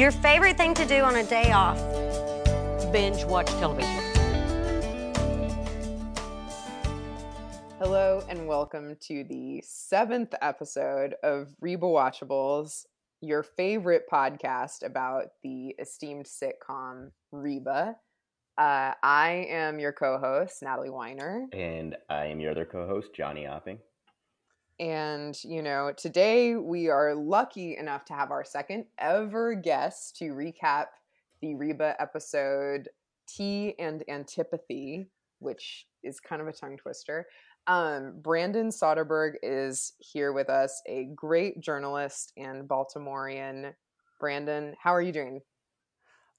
Your 0.00 0.12
favorite 0.12 0.56
thing 0.56 0.72
to 0.76 0.86
do 0.86 1.02
on 1.02 1.16
a 1.16 1.24
day 1.24 1.52
off? 1.52 1.76
Binge 2.90 3.22
watch 3.26 3.48
television. 3.58 4.02
Hello 7.78 8.22
and 8.26 8.46
welcome 8.48 8.96
to 9.02 9.24
the 9.24 9.62
seventh 9.62 10.32
episode 10.40 11.16
of 11.22 11.54
Reba 11.60 11.84
Watchables, 11.84 12.86
your 13.20 13.42
favorite 13.42 14.04
podcast 14.10 14.86
about 14.86 15.32
the 15.42 15.74
esteemed 15.78 16.24
sitcom 16.24 17.10
Reba. 17.30 17.94
Uh, 18.56 18.94
I 19.02 19.48
am 19.50 19.78
your 19.78 19.92
co-host 19.92 20.62
Natalie 20.62 20.88
Weiner, 20.88 21.46
And 21.52 21.94
I 22.08 22.24
am 22.24 22.40
your 22.40 22.52
other 22.52 22.64
co 22.64 22.86
host, 22.86 23.10
Johnny 23.14 23.42
Auping. 23.42 23.80
And 24.80 25.38
you 25.44 25.62
know 25.62 25.92
today 25.94 26.56
we 26.56 26.88
are 26.88 27.14
lucky 27.14 27.76
enough 27.76 28.06
to 28.06 28.14
have 28.14 28.30
our 28.30 28.42
second 28.42 28.86
ever 28.98 29.54
guest 29.54 30.16
to 30.16 30.32
recap 30.32 30.86
the 31.42 31.54
Reba 31.54 31.94
episode 32.00 32.88
"Tea 33.28 33.74
and 33.78 34.02
Antipathy," 34.08 35.10
which 35.38 35.86
is 36.02 36.18
kind 36.18 36.40
of 36.40 36.48
a 36.48 36.52
tongue 36.52 36.78
twister. 36.78 37.26
Um, 37.66 38.14
Brandon 38.22 38.70
Soderberg 38.70 39.34
is 39.42 39.92
here 39.98 40.32
with 40.32 40.48
us, 40.48 40.82
a 40.88 41.10
great 41.14 41.60
journalist 41.60 42.32
and 42.38 42.66
Baltimorean. 42.66 43.74
Brandon, 44.18 44.74
how 44.82 44.94
are 44.94 45.02
you 45.02 45.12
doing? 45.12 45.40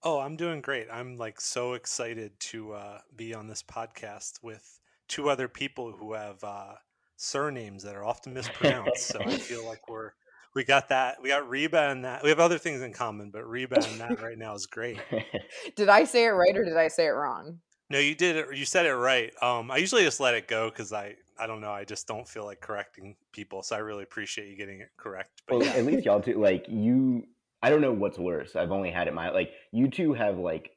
Oh, 0.04 0.20
I'm 0.20 0.36
doing 0.36 0.62
great. 0.62 0.88
I'm 0.92 1.16
like 1.16 1.40
so 1.40 1.74
excited 1.74 2.32
to 2.40 2.74
uh, 2.74 3.00
be 3.16 3.36
on 3.36 3.48
this 3.48 3.62
podcast 3.62 4.42
with 4.42 4.80
two 5.08 5.30
other 5.30 5.48
people 5.48 5.92
who 5.92 6.14
have 6.14 6.44
uh, 6.44 6.74
surnames 7.22 7.84
that 7.84 7.96
are 7.96 8.06
often 8.06 8.34
mispronounced. 8.36 9.08
so 9.08 9.20
I 9.22 9.38
feel 9.38 9.66
like 9.66 9.88
we're 9.88 10.12
we 10.54 10.66
got 10.66 10.90
that. 10.90 11.22
We 11.22 11.30
got 11.30 11.50
Reba 11.50 11.90
and 11.90 12.04
that. 12.04 12.24
We 12.24 12.30
have 12.30 12.42
other 12.42 12.58
things 12.58 12.82
in 12.82 12.92
common, 12.92 13.32
but 13.32 13.50
Reba 13.50 13.76
and 13.76 14.02
that 14.02 14.22
right 14.22 14.38
now 14.38 14.54
is 14.54 14.66
great. 14.66 15.00
Did 15.76 15.88
I 15.88 16.04
say 16.04 16.26
it 16.26 16.32
right 16.32 16.56
or 16.58 16.66
did 16.66 16.76
I 16.76 16.90
say 16.90 17.06
it 17.06 17.12
wrong? 17.12 17.60
No, 17.90 18.00
you 18.00 18.16
did 18.16 18.36
it. 18.36 18.56
You 18.56 18.66
said 18.66 18.86
it 18.86 18.94
right. 18.94 19.32
Um, 19.42 19.72
I 19.72 19.78
usually 19.78 20.04
just 20.04 20.20
let 20.20 20.34
it 20.34 20.48
go 20.48 20.70
because 20.70 20.92
I 20.94 21.16
I 21.42 21.48
don't 21.48 21.60
know. 21.60 21.72
I 21.72 21.84
just 21.84 22.08
don't 22.08 22.28
feel 22.28 22.46
like 22.46 22.62
correcting 22.62 23.16
people. 23.32 23.64
So 23.64 23.76
I 23.76 23.80
really 23.80 24.04
appreciate 24.04 24.48
you 24.48 24.56
getting 24.56 24.80
it 24.80 24.90
correct. 24.96 25.42
But 25.48 25.58
well, 25.58 25.68
yeah. 25.68 25.74
at 25.74 25.86
least 25.86 26.06
y'all 26.06 26.22
two, 26.22 26.40
like, 26.40 26.66
you, 26.70 27.24
I 27.64 27.72
don't 27.72 27.82
know 27.82 27.92
what's 27.92 28.20
worse. 28.20 28.56
I've 28.56 28.72
only 28.72 28.92
had 28.92 29.08
it 29.08 29.16
my, 29.16 29.32
like, 29.32 29.52
you 29.72 29.90
two 29.90 30.14
have, 30.14 30.38
like, 30.38 30.70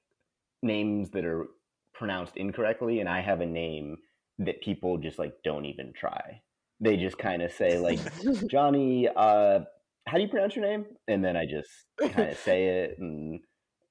names 0.62 1.10
that 1.10 1.26
are 1.26 1.48
pronounced 1.92 2.38
incorrectly, 2.38 3.00
and 3.00 3.10
I 3.10 3.20
have 3.20 3.42
a 3.42 3.46
name 3.46 3.98
that 4.38 4.62
people 4.62 4.98
just, 4.98 5.18
like, 5.18 5.34
don't 5.44 5.64
even 5.64 5.92
try. 5.92 6.40
They 6.80 6.96
just 6.96 7.18
kind 7.18 7.42
of 7.42 7.52
say, 7.52 7.78
like, 7.78 8.00
Johnny, 8.50 9.08
uh, 9.08 9.60
how 10.06 10.16
do 10.16 10.22
you 10.22 10.28
pronounce 10.28 10.56
your 10.56 10.66
name? 10.66 10.86
And 11.08 11.24
then 11.24 11.36
I 11.36 11.46
just 11.46 11.70
kind 12.12 12.30
of 12.30 12.38
say 12.38 12.66
it, 12.66 12.98
and, 12.98 13.40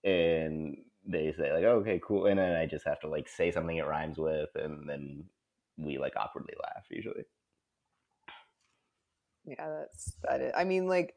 and, 0.04 0.78
they 1.06 1.34
say 1.38 1.52
like 1.52 1.66
okay 1.66 2.00
cool 2.02 2.28
and 2.28 2.40
then 2.40 2.56
i 2.56 2.66
just 2.66 2.86
have 2.88 2.98
to 2.98 3.10
like 3.10 3.28
say 3.28 3.52
something 3.52 3.76
it 3.76 3.86
rhymes 3.86 4.18
with 4.18 4.48
and 4.56 4.88
then 4.88 5.22
we 5.78 5.98
like 5.98 6.14
awkwardly 6.16 6.54
laugh 6.64 6.86
usually 6.90 7.26
Yeah, 9.46 9.68
that's 9.70 10.14
that. 10.24 10.42
Is, 10.42 10.54
I 10.56 10.64
mean, 10.64 10.88
like, 10.88 11.16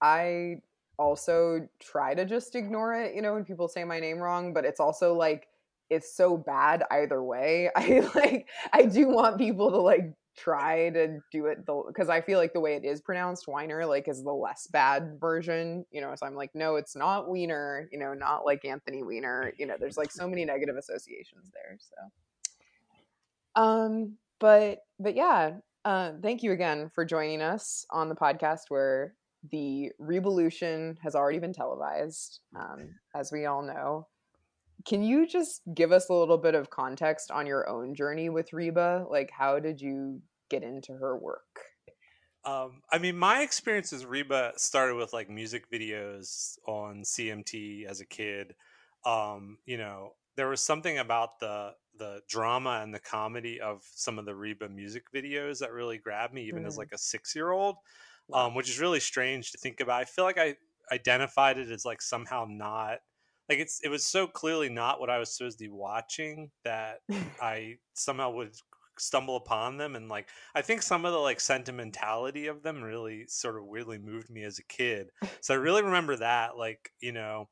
I 0.00 0.62
also 0.98 1.68
try 1.80 2.14
to 2.14 2.24
just 2.24 2.54
ignore 2.54 2.94
it, 2.94 3.14
you 3.14 3.22
know, 3.22 3.34
when 3.34 3.44
people 3.44 3.68
say 3.68 3.84
my 3.84 4.00
name 4.00 4.18
wrong, 4.18 4.52
but 4.52 4.64
it's 4.64 4.80
also 4.80 5.14
like 5.14 5.48
it's 5.90 6.16
so 6.16 6.36
bad 6.36 6.84
either 6.90 7.22
way. 7.22 7.70
I 7.76 8.08
like 8.14 8.48
I 8.72 8.84
do 8.84 9.08
want 9.08 9.38
people 9.38 9.70
to 9.70 9.78
like 9.78 10.14
try 10.36 10.90
to 10.90 11.18
do 11.32 11.46
it 11.46 11.66
because 11.66 12.08
I 12.08 12.20
feel 12.20 12.38
like 12.38 12.52
the 12.52 12.60
way 12.60 12.74
it 12.74 12.84
is 12.84 13.00
pronounced, 13.00 13.48
Weiner, 13.48 13.84
like 13.84 14.08
is 14.08 14.22
the 14.22 14.32
less 14.32 14.68
bad 14.68 15.18
version, 15.20 15.84
you 15.90 16.00
know. 16.00 16.14
So 16.16 16.26
I'm 16.26 16.36
like, 16.36 16.50
no, 16.54 16.76
it's 16.76 16.94
not 16.94 17.28
Wiener, 17.28 17.88
you 17.90 17.98
know, 17.98 18.14
not 18.14 18.44
like 18.44 18.64
Anthony 18.64 19.02
Weiner. 19.02 19.52
You 19.58 19.66
know, 19.66 19.76
there's 19.78 19.96
like 19.96 20.12
so 20.12 20.28
many 20.28 20.44
negative 20.44 20.76
associations 20.76 21.50
there. 21.52 21.78
So, 21.80 23.62
um, 23.62 24.16
but 24.38 24.78
but 25.00 25.16
yeah, 25.16 25.56
uh, 25.84 26.12
thank 26.22 26.42
you 26.42 26.52
again 26.52 26.90
for 26.94 27.04
joining 27.04 27.42
us 27.42 27.84
on 27.90 28.08
the 28.08 28.14
podcast 28.14 28.62
where 28.68 29.14
the 29.50 29.90
revolution 29.98 30.96
has 31.02 31.14
already 31.14 31.38
been 31.38 31.52
televised, 31.52 32.40
um, 32.56 32.90
as 33.14 33.32
we 33.32 33.46
all 33.46 33.62
know. 33.62 34.06
Can 34.84 35.02
you 35.02 35.26
just 35.26 35.62
give 35.74 35.92
us 35.92 36.08
a 36.08 36.14
little 36.14 36.38
bit 36.38 36.54
of 36.54 36.70
context 36.70 37.30
on 37.30 37.46
your 37.46 37.68
own 37.68 37.94
journey 37.94 38.28
with 38.28 38.52
Reba? 38.52 39.06
Like, 39.08 39.30
how 39.30 39.58
did 39.58 39.80
you 39.80 40.22
get 40.48 40.62
into 40.62 40.94
her 40.94 41.16
work? 41.16 41.60
Um, 42.44 42.82
I 42.90 42.98
mean, 42.98 43.18
my 43.18 43.42
experience 43.42 43.92
as 43.92 44.06
Reba 44.06 44.52
started 44.56 44.94
with 44.94 45.12
like 45.12 45.28
music 45.28 45.70
videos 45.70 46.58
on 46.66 47.04
CMT 47.04 47.84
as 47.86 48.00
a 48.00 48.06
kid. 48.06 48.54
Um, 49.04 49.58
you 49.66 49.76
know, 49.76 50.14
there 50.36 50.48
was 50.48 50.60
something 50.60 50.98
about 50.98 51.40
the 51.40 51.74
the 51.94 52.22
drama 52.28 52.80
and 52.82 52.94
the 52.94 53.00
comedy 53.00 53.60
of 53.60 53.82
some 53.84 54.18
of 54.20 54.24
the 54.24 54.34
Reba 54.36 54.68
music 54.68 55.10
videos 55.12 55.58
that 55.58 55.72
really 55.72 55.98
grabbed 55.98 56.32
me, 56.32 56.44
even 56.44 56.64
as 56.64 56.76
Mm. 56.76 56.78
like 56.78 56.92
a 56.92 56.98
six 56.98 57.34
year 57.34 57.50
old, 57.50 57.76
um, 58.32 58.54
which 58.54 58.70
is 58.70 58.78
really 58.80 59.00
strange 59.00 59.50
to 59.52 59.58
think 59.58 59.80
about. 59.80 60.00
I 60.00 60.04
feel 60.04 60.24
like 60.24 60.38
I 60.38 60.56
identified 60.92 61.58
it 61.58 61.70
as 61.70 61.84
like 61.84 62.00
somehow 62.00 62.46
not 62.48 63.00
like 63.48 63.58
it's 63.58 63.80
it 63.82 63.88
was 63.88 64.04
so 64.04 64.26
clearly 64.26 64.68
not 64.68 65.00
what 65.00 65.10
I 65.10 65.18
was 65.18 65.34
supposed 65.36 65.58
to 65.58 65.64
be 65.64 65.70
watching 65.70 66.50
that 66.64 66.98
I 67.40 67.76
somehow 67.94 68.30
would 68.32 68.54
stumble 68.98 69.36
upon 69.36 69.76
them 69.76 69.96
and 69.96 70.08
like 70.08 70.28
I 70.54 70.62
think 70.62 70.82
some 70.82 71.04
of 71.04 71.12
the 71.12 71.18
like 71.18 71.40
sentimentality 71.40 72.48
of 72.48 72.62
them 72.62 72.82
really 72.82 73.26
sort 73.28 73.56
of 73.56 73.64
weirdly 73.64 73.98
moved 73.98 74.30
me 74.30 74.42
as 74.42 74.58
a 74.58 74.64
kid. 74.64 75.10
So 75.40 75.54
I 75.54 75.56
really 75.58 75.82
remember 75.82 76.16
that 76.16 76.56
like, 76.56 76.90
you 77.00 77.12
know, 77.12 77.48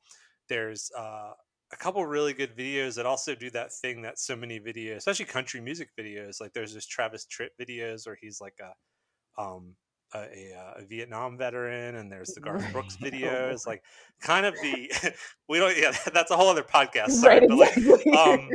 there's 0.49 0.91
uh 0.97 1.31
a 1.73 1.75
couple 1.75 2.05
really 2.05 2.33
good 2.33 2.55
videos 2.55 2.95
that 2.95 3.05
also 3.05 3.35
do 3.35 3.49
that 3.51 3.73
thing 3.73 4.01
that 4.01 4.19
so 4.19 4.37
many 4.37 4.59
videos, 4.59 4.97
especially 4.97 5.25
country 5.25 5.59
music 5.59 5.89
videos, 5.99 6.39
like 6.39 6.53
there's 6.53 6.73
this 6.73 6.85
Travis 6.85 7.25
Tritt 7.25 7.49
videos 7.59 8.05
where 8.05 8.17
he's 8.21 8.39
like 8.39 8.55
a 8.61 9.41
um 9.41 9.75
a, 10.13 10.17
a, 10.19 10.53
uh, 10.57 10.81
a 10.81 10.85
Vietnam 10.85 11.37
veteran, 11.37 11.95
and 11.95 12.11
there's 12.11 12.29
the 12.29 12.41
Garth 12.41 12.71
Brooks 12.71 12.97
videos, 13.01 13.65
like 13.67 13.83
kind 14.21 14.45
of 14.45 14.53
the 14.61 14.91
we 15.49 15.59
don't 15.59 15.77
yeah 15.77 15.95
that's 16.13 16.31
a 16.31 16.37
whole 16.37 16.49
other 16.49 16.63
podcast, 16.63 17.11
sorry, 17.11 17.39
right, 17.47 17.49
but 17.49 17.57
like 17.57 18.07
um 18.17 18.49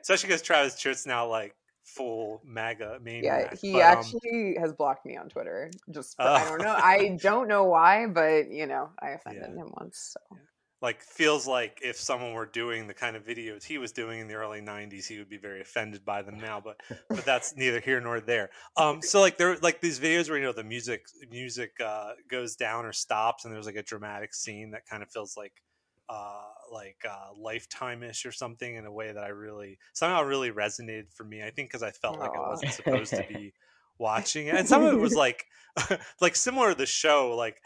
especially 0.00 0.28
because 0.28 0.42
Travis 0.42 0.78
Tritt's 0.78 1.06
now 1.06 1.26
like 1.28 1.54
full 1.84 2.40
MAGA 2.44 3.00
main. 3.02 3.24
yeah, 3.24 3.52
he 3.60 3.72
but, 3.72 3.82
um, 3.82 3.98
actually 3.98 4.56
has 4.58 4.72
blocked 4.72 5.04
me 5.04 5.16
on 5.16 5.28
Twitter. 5.28 5.70
Just 5.90 6.16
for, 6.16 6.22
Oh. 6.22 6.32
I 6.32 6.44
don't 6.44 6.62
know. 6.62 6.74
I 6.76 7.18
don't 7.20 7.48
know 7.48 7.64
why, 7.64 8.06
but 8.06 8.50
you 8.50 8.66
know, 8.66 8.90
I 9.00 9.10
offended 9.10 9.44
Yeah. 9.54 9.62
him 9.62 9.70
once. 9.78 10.14
So. 10.30 10.36
Like 10.82 11.00
feels 11.00 11.46
like 11.46 11.78
if 11.82 11.96
someone 11.96 12.32
were 12.32 12.46
doing 12.46 12.88
the 12.88 12.94
kind 12.94 13.16
of 13.16 13.24
videos 13.24 13.62
he 13.62 13.78
was 13.78 13.92
doing 13.92 14.20
in 14.20 14.26
the 14.26 14.34
early 14.34 14.60
90s 14.60 15.06
he 15.06 15.18
would 15.18 15.30
be 15.30 15.38
very 15.38 15.60
offended 15.60 16.04
by 16.04 16.20
them 16.20 16.38
now 16.38 16.60
but 16.60 16.80
but 17.08 17.24
that's 17.24 17.56
neither 17.56 17.80
here 17.80 18.00
nor 18.00 18.20
there. 18.20 18.50
Um 18.76 19.00
so 19.00 19.20
like 19.20 19.38
there 19.38 19.56
like 19.58 19.80
these 19.80 20.00
videos 20.00 20.28
where 20.28 20.38
you 20.38 20.44
know 20.44 20.52
the 20.52 20.64
music 20.64 21.06
music 21.30 21.72
uh 21.82 22.12
goes 22.28 22.56
down 22.56 22.84
or 22.84 22.92
stops 22.92 23.44
and 23.44 23.54
there's 23.54 23.66
like 23.66 23.76
a 23.76 23.82
dramatic 23.82 24.34
scene 24.34 24.72
that 24.72 24.84
kind 24.86 25.02
of 25.02 25.10
feels 25.10 25.36
like 25.36 25.62
uh 26.08 26.42
like 26.72 26.96
uh 27.08 27.28
lifetime-ish 27.38 28.26
or 28.26 28.32
something 28.32 28.74
in 28.74 28.86
a 28.86 28.92
way 28.92 29.12
that 29.12 29.22
i 29.22 29.28
really 29.28 29.78
somehow 29.92 30.22
really 30.22 30.50
resonated 30.50 31.12
for 31.12 31.22
me 31.24 31.42
i 31.42 31.50
think 31.50 31.68
because 31.68 31.82
i 31.82 31.90
felt 31.90 32.18
like 32.18 32.32
i 32.34 32.48
wasn't 32.48 32.72
supposed 32.72 33.10
to 33.14 33.24
be 33.32 33.52
watching 33.98 34.48
it 34.48 34.56
and 34.56 34.66
some 34.66 34.84
of 34.84 34.92
it 34.92 34.98
was 34.98 35.14
like 35.14 35.44
like 36.20 36.34
similar 36.34 36.72
to 36.72 36.78
the 36.78 36.86
show 36.86 37.36
like 37.36 37.60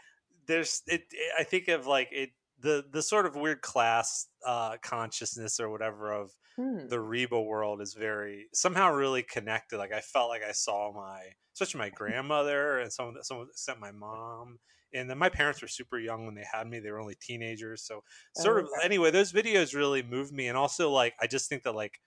there's 0.45 0.83
it, 0.87 1.01
it 1.11 1.33
i 1.39 1.43
think 1.43 1.67
of 1.67 1.87
like 1.87 2.09
it 2.11 2.29
the 2.59 2.85
the 2.91 3.01
sort 3.01 3.25
of 3.25 3.35
weird 3.35 3.61
class 3.61 4.27
uh 4.45 4.77
consciousness 4.81 5.59
or 5.59 5.69
whatever 5.69 6.11
of 6.11 6.31
Hmm. 6.57 6.87
the 6.89 6.99
Reba 7.01 7.41
world 7.41 7.81
is 7.81 7.93
very 7.93 8.47
somehow 8.53 8.91
really 8.91 9.23
connected. 9.23 9.77
Like 9.77 9.91
I 9.91 10.01
felt 10.01 10.29
like 10.29 10.43
I 10.43 10.51
saw 10.53 10.91
my, 10.93 11.31
especially 11.53 11.79
my 11.79 11.89
grandmother 11.89 12.79
and 12.79 12.91
some 12.93 13.15
some 13.23 13.39
of 13.39 13.49
except 13.49 13.79
my 13.79 13.91
mom. 13.91 14.59
And 14.93 15.09
then 15.09 15.17
my 15.17 15.27
parents 15.29 15.61
were 15.61 15.67
super 15.67 15.99
young 15.99 16.25
when 16.25 16.35
they 16.35 16.45
had 16.49 16.65
me; 16.67 16.79
they 16.79 16.91
were 16.91 16.99
only 17.01 17.15
teenagers. 17.19 17.83
So 17.83 18.03
sort 18.33 18.57
Oh, 18.57 18.63
of 18.63 18.69
okay. 18.77 18.81
anyway, 18.81 19.11
those 19.11 19.33
videos 19.33 19.75
really 19.75 20.01
moved 20.03 20.31
me. 20.33 20.47
And 20.47 20.57
also, 20.57 20.89
like 20.91 21.15
I 21.21 21.27
just 21.27 21.49
think 21.49 21.63
that 21.63 21.75
like 21.75 21.99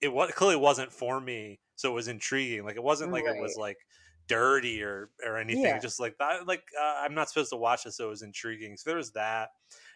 it 0.00 0.08
was 0.12 0.32
clearly 0.32 0.56
wasn't 0.56 0.92
for 0.92 1.20
me, 1.20 1.60
so 1.76 1.90
it 1.90 1.94
was 1.94 2.08
intriguing. 2.08 2.64
Like 2.64 2.76
it 2.76 2.82
wasn't 2.82 3.12
like 3.12 3.26
it 3.26 3.36
was 3.36 3.56
like 3.56 3.78
dirty 4.26 4.82
or 4.82 5.10
or 5.24 5.36
anything. 5.36 5.64
Yeah. 5.64 5.78
Just 5.78 6.00
like 6.00 6.16
that, 6.18 6.46
like 6.46 6.64
uh, 6.80 7.02
I'm 7.02 7.14
not 7.14 7.28
supposed 7.28 7.50
to 7.50 7.56
watch 7.56 7.84
this, 7.84 7.96
so 7.96 8.06
it 8.06 8.10
was 8.10 8.22
intriguing. 8.22 8.76
So 8.76 8.90
there 8.90 8.96
was 8.96 9.12
that, 9.12 9.50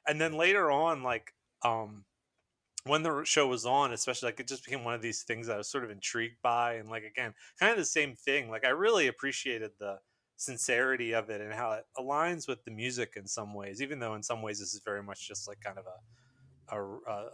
and 0.06 0.20
then 0.20 0.32
later 0.32 0.70
on, 0.70 1.02
like 1.02 1.32
um 1.64 2.04
when 2.84 3.02
the 3.02 3.22
show 3.24 3.46
was 3.46 3.66
on, 3.66 3.92
especially 3.92 4.28
like 4.28 4.40
it 4.40 4.48
just 4.48 4.64
became 4.64 4.84
one 4.84 4.94
of 4.94 5.02
these 5.02 5.22
things 5.22 5.46
that 5.46 5.54
I 5.54 5.58
was 5.58 5.70
sort 5.70 5.84
of 5.84 5.90
intrigued 5.90 6.40
by, 6.42 6.74
and 6.74 6.88
like 6.88 7.04
again, 7.04 7.34
kind 7.58 7.72
of 7.72 7.78
the 7.78 7.84
same 7.84 8.14
thing. 8.14 8.50
Like 8.50 8.64
I 8.64 8.70
really 8.70 9.08
appreciated 9.08 9.72
the 9.78 9.98
sincerity 10.36 11.12
of 11.14 11.30
it 11.30 11.40
and 11.40 11.52
how 11.52 11.72
it 11.72 11.84
aligns 11.98 12.46
with 12.46 12.64
the 12.64 12.70
music 12.70 13.14
in 13.16 13.26
some 13.26 13.54
ways, 13.54 13.82
even 13.82 13.98
though 13.98 14.14
in 14.14 14.22
some 14.22 14.40
ways 14.40 14.60
this 14.60 14.72
is 14.72 14.80
very 14.84 15.02
much 15.02 15.26
just 15.26 15.48
like 15.48 15.60
kind 15.60 15.78
of 15.78 15.84
a 15.86 15.98
a, 16.70 16.82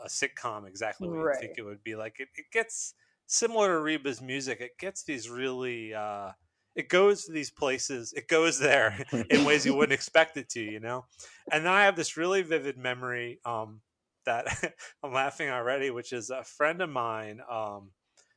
a, 0.04 0.08
sitcom, 0.08 0.66
exactly 0.66 1.08
what 1.08 1.16
you 1.16 1.34
think 1.40 1.54
it 1.58 1.62
would 1.62 1.82
be. 1.82 1.96
Like 1.96 2.20
it, 2.20 2.28
it 2.36 2.46
gets 2.52 2.94
similar 3.26 3.74
to 3.74 3.80
Reba's 3.80 4.20
music. 4.20 4.60
It 4.60 4.78
gets 4.78 5.02
these 5.02 5.28
really 5.28 5.94
uh, 5.94 6.30
it 6.74 6.88
goes 6.88 7.24
to 7.24 7.32
these 7.32 7.50
places, 7.50 8.12
it 8.12 8.28
goes 8.28 8.58
there 8.58 9.04
in 9.30 9.44
ways 9.44 9.64
you 9.64 9.74
wouldn't 9.74 9.92
expect 9.94 10.36
it 10.36 10.48
to, 10.50 10.60
you 10.62 10.80
know. 10.80 11.06
And 11.50 11.64
then 11.64 11.72
I 11.72 11.84
have 11.84 11.96
this 11.96 12.16
really 12.16 12.42
vivid 12.42 12.76
memory 12.76 13.40
um, 13.44 13.82
that 14.24 14.74
I'm 15.02 15.12
laughing 15.12 15.48
already, 15.50 15.90
which 15.90 16.12
is 16.12 16.30
a 16.30 16.44
friend 16.44 16.80
of 16.82 16.90
mine. 16.90 17.40
Um, 17.48 17.92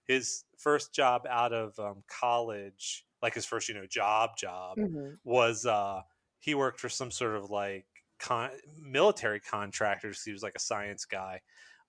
his 0.05 0.45
first 0.57 0.93
job 0.93 1.25
out 1.29 1.53
of 1.53 1.77
um, 1.79 2.03
college, 2.07 3.05
like 3.21 3.33
his 3.33 3.45
first, 3.45 3.67
you 3.69 3.75
know, 3.75 3.85
job 3.87 4.37
job, 4.37 4.77
Mhm. 4.77 5.19
was 5.23 5.65
uh, 5.65 6.01
he 6.39 6.55
worked 6.55 6.79
for 6.79 6.89
some 6.89 7.11
sort 7.11 7.35
of 7.35 7.49
like 7.49 7.85
con- 8.19 8.57
military 8.79 9.39
contractors. 9.39 10.23
He 10.23 10.31
was 10.31 10.43
like 10.43 10.55
a 10.55 10.59
science 10.59 11.05
guy, 11.05 11.41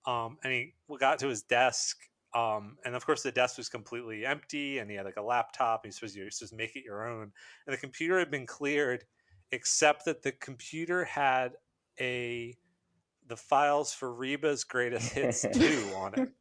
um, 0.05 0.37
and 0.43 0.51
he 0.53 0.75
got 0.99 1.19
to 1.19 1.27
his 1.27 1.43
desk. 1.43 2.08
Um, 2.33 2.77
and 2.85 2.95
of 2.95 3.05
course, 3.05 3.23
the 3.23 3.31
desk 3.31 3.57
was 3.57 3.69
completely 3.69 4.25
empty, 4.25 4.79
and 4.79 4.89
he 4.89 4.95
had 4.95 5.05
like 5.05 5.17
a 5.17 5.21
laptop. 5.21 5.81
He 5.83 5.87
was 5.87 5.95
supposed 5.95 6.13
to, 6.13 6.19
he 6.19 6.25
was 6.25 6.37
supposed 6.37 6.51
to 6.51 6.57
make 6.57 6.75
it 6.75 6.83
your 6.83 7.07
own, 7.07 7.31
and 7.65 7.73
the 7.73 7.77
computer 7.77 8.19
had 8.19 8.29
been 8.29 8.45
cleared, 8.45 9.03
except 9.51 10.05
that 10.05 10.21
the 10.21 10.31
computer 10.33 11.05
had 11.05 11.53
a 11.99 12.55
the 13.27 13.37
files 13.37 13.93
for 13.93 14.13
Reba's 14.13 14.63
greatest 14.63 15.11
hits 15.11 15.45
two 15.53 15.91
on 15.95 16.13
it. 16.15 16.29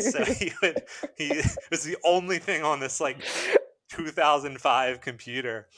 So 0.00 0.24
he 0.24 0.52
would 0.62 0.82
he 1.16 1.26
it 1.30 1.56
was 1.70 1.84
the 1.84 1.96
only 2.04 2.38
thing 2.38 2.64
on 2.64 2.80
this 2.80 3.00
like 3.00 3.24
2005 3.90 5.00
computer, 5.00 5.68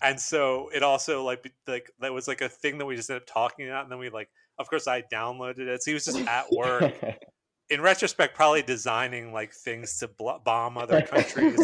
and 0.00 0.18
so 0.20 0.70
it 0.72 0.84
also 0.84 1.24
like 1.24 1.52
like 1.66 1.90
that 2.00 2.12
was 2.12 2.28
like 2.28 2.40
a 2.40 2.48
thing 2.48 2.78
that 2.78 2.86
we 2.86 2.94
just 2.94 3.10
ended 3.10 3.22
up 3.22 3.26
talking 3.26 3.66
about, 3.66 3.82
and 3.82 3.90
then 3.90 3.98
we 3.98 4.10
like 4.10 4.28
of 4.60 4.70
course 4.70 4.86
I 4.86 5.02
downloaded 5.02 5.66
it. 5.66 5.82
So 5.82 5.90
he 5.90 5.94
was 5.94 6.04
just 6.04 6.18
at 6.18 6.52
work. 6.52 6.94
In 7.70 7.80
retrospect, 7.80 8.34
probably 8.34 8.62
designing 8.62 9.32
like 9.32 9.52
things 9.52 9.98
to 9.98 10.08
bl- 10.08 10.38
bomb 10.44 10.78
other 10.78 11.02
countries, 11.02 11.58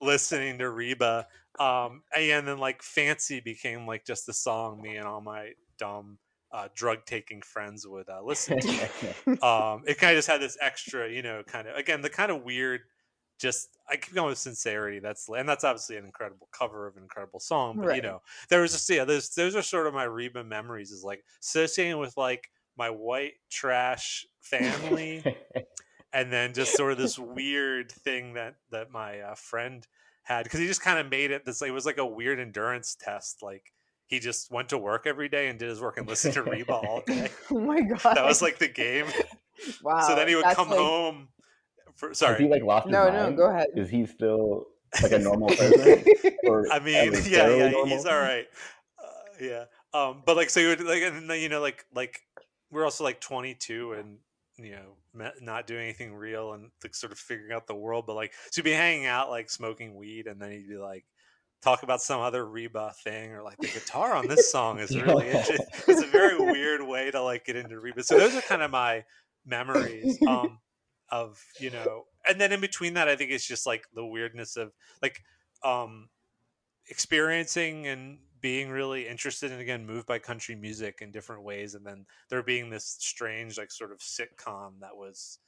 listening 0.00 0.58
to 0.58 0.70
Reba. 0.70 1.26
Um, 1.58 2.02
and 2.16 2.48
then 2.48 2.58
like 2.58 2.82
Fancy 2.82 3.40
became 3.40 3.86
like 3.86 4.06
just 4.06 4.26
the 4.26 4.32
song 4.32 4.80
me 4.80 4.96
and 4.96 5.06
all 5.06 5.20
my 5.20 5.52
dumb 5.78 6.18
uh, 6.52 6.68
drug 6.74 7.04
taking 7.06 7.42
friends 7.42 7.86
would 7.86 8.08
uh, 8.08 8.22
listen 8.22 8.58
to. 8.58 9.46
um, 9.46 9.82
it 9.86 9.98
kind 9.98 10.12
of 10.12 10.18
just 10.18 10.28
had 10.28 10.40
this 10.40 10.58
extra, 10.60 11.10
you 11.10 11.22
know, 11.22 11.42
kind 11.46 11.68
of 11.68 11.76
again 11.76 12.00
the 12.00 12.10
kind 12.10 12.30
of 12.30 12.42
weird. 12.42 12.80
Just 13.38 13.78
I 13.88 13.96
keep 13.96 14.14
going 14.14 14.28
with 14.28 14.38
sincerity. 14.38 14.98
That's 14.98 15.28
and 15.28 15.48
that's 15.48 15.64
obviously 15.64 15.96
an 15.96 16.04
incredible 16.04 16.48
cover 16.52 16.86
of 16.86 16.96
an 16.96 17.02
incredible 17.02 17.40
song. 17.40 17.80
But 17.80 17.96
you 17.96 18.02
know, 18.02 18.20
there 18.50 18.60
was 18.60 18.72
just 18.72 18.90
yeah, 18.90 19.04
those 19.04 19.30
those 19.30 19.56
are 19.56 19.62
sort 19.62 19.86
of 19.86 19.94
my 19.94 20.04
Reba 20.04 20.44
memories. 20.44 20.90
Is 20.90 21.02
like 21.02 21.24
associating 21.40 21.98
with 21.98 22.14
like 22.18 22.50
my 22.80 22.88
white 22.88 23.34
trash 23.50 24.24
family 24.40 25.22
and 26.14 26.32
then 26.32 26.54
just 26.54 26.74
sort 26.74 26.92
of 26.92 26.96
this 26.96 27.18
weird 27.18 27.92
thing 27.92 28.32
that 28.32 28.54
that 28.70 28.90
my 28.90 29.20
uh, 29.20 29.34
friend 29.34 29.86
had 30.22 30.44
because 30.44 30.60
he 30.60 30.66
just 30.66 30.80
kind 30.80 30.98
of 30.98 31.10
made 31.10 31.30
it 31.30 31.44
this 31.44 31.60
it 31.60 31.70
was 31.72 31.84
like 31.84 31.98
a 31.98 32.06
weird 32.06 32.40
endurance 32.40 32.96
test 32.98 33.42
like 33.42 33.74
he 34.06 34.18
just 34.18 34.50
went 34.50 34.70
to 34.70 34.78
work 34.78 35.06
every 35.06 35.28
day 35.28 35.48
and 35.48 35.58
did 35.58 35.68
his 35.68 35.78
work 35.78 35.98
and 35.98 36.08
listened 36.08 36.32
to 36.32 36.42
reba 36.42 36.72
all 36.72 37.02
day 37.06 37.28
oh 37.50 37.60
my 37.60 37.82
god. 37.82 38.00
that 38.16 38.24
was 38.24 38.40
like 38.40 38.56
the 38.58 38.66
game 38.68 39.04
wow. 39.82 40.00
so 40.00 40.16
then 40.16 40.26
he 40.26 40.34
would 40.34 40.44
come 40.54 40.70
like- 40.70 40.78
home 40.78 41.28
for 41.96 42.08
Has 42.08 42.38
he 42.38 42.48
like 42.48 42.62
lost 42.62 42.86
his 42.86 42.92
No, 42.92 43.10
no, 43.10 43.24
mind? 43.24 43.36
go 43.36 43.50
ahead. 43.50 43.66
Is 43.76 43.90
he 43.90 44.06
still 44.06 44.64
like 45.02 45.12
a 45.12 45.18
normal 45.18 45.48
person? 45.50 46.02
Or 46.44 46.64
i 46.72 46.78
mean 46.78 47.12
yeah 47.28 47.46
yeah 47.50 47.68
normal? 47.68 47.86
he's 47.94 48.06
all 48.06 48.18
right 48.18 48.46
uh, 48.98 49.44
yeah 49.44 49.64
um 49.92 50.22
but 50.24 50.36
like 50.36 50.48
so 50.48 50.60
you 50.60 50.68
would 50.68 50.80
like 50.82 51.02
and 51.02 51.28
then 51.28 51.40
you 51.40 51.50
know 51.50 51.60
like 51.60 51.84
like 51.94 52.22
we're 52.70 52.84
also 52.84 53.04
like 53.04 53.20
22 53.20 53.92
and 53.92 54.18
you 54.56 54.72
know 54.72 55.32
not 55.40 55.66
doing 55.66 55.84
anything 55.84 56.14
real 56.14 56.52
and 56.52 56.70
like 56.84 56.94
sort 56.94 57.12
of 57.12 57.18
figuring 57.18 57.52
out 57.52 57.66
the 57.66 57.74
world 57.74 58.04
but 58.06 58.14
like 58.14 58.32
so 58.50 58.58
you'd 58.58 58.64
be 58.64 58.72
hanging 58.72 59.06
out 59.06 59.30
like 59.30 59.50
smoking 59.50 59.94
weed 59.94 60.26
and 60.26 60.40
then 60.40 60.50
he'd 60.50 60.68
be 60.68 60.76
like 60.76 61.04
talk 61.62 61.82
about 61.82 62.00
some 62.00 62.20
other 62.20 62.46
reba 62.46 62.92
thing 63.04 63.32
or 63.32 63.42
like 63.42 63.56
the 63.58 63.66
guitar 63.68 64.14
on 64.14 64.28
this 64.28 64.50
song 64.50 64.78
is 64.78 64.96
really 65.02 65.26
interesting 65.28 65.66
it's 65.88 66.02
a 66.02 66.06
very 66.06 66.38
weird 66.38 66.82
way 66.82 67.10
to 67.10 67.22
like 67.22 67.44
get 67.44 67.56
into 67.56 67.78
reba. 67.78 68.02
So 68.02 68.18
those 68.18 68.34
are 68.34 68.40
kind 68.42 68.62
of 68.62 68.70
my 68.70 69.04
memories 69.44 70.18
um 70.28 70.58
of 71.10 71.42
you 71.58 71.70
know 71.70 72.04
and 72.28 72.40
then 72.40 72.52
in 72.52 72.60
between 72.60 72.94
that 72.94 73.08
i 73.08 73.16
think 73.16 73.30
it's 73.30 73.46
just 73.46 73.66
like 73.66 73.84
the 73.94 74.04
weirdness 74.04 74.56
of 74.56 74.72
like 75.02 75.20
um 75.64 76.08
experiencing 76.88 77.86
and 77.86 78.18
being 78.40 78.70
really 78.70 79.06
interested 79.06 79.52
and 79.52 79.60
again 79.60 79.86
moved 79.86 80.06
by 80.06 80.18
country 80.18 80.54
music 80.54 80.98
in 81.00 81.10
different 81.10 81.42
ways 81.42 81.74
and 81.74 81.84
then 81.84 82.04
there 82.28 82.42
being 82.42 82.70
this 82.70 82.96
strange 82.98 83.58
like 83.58 83.70
sort 83.70 83.92
of 83.92 83.98
sitcom 83.98 84.72
that 84.80 84.94
was 84.94 85.38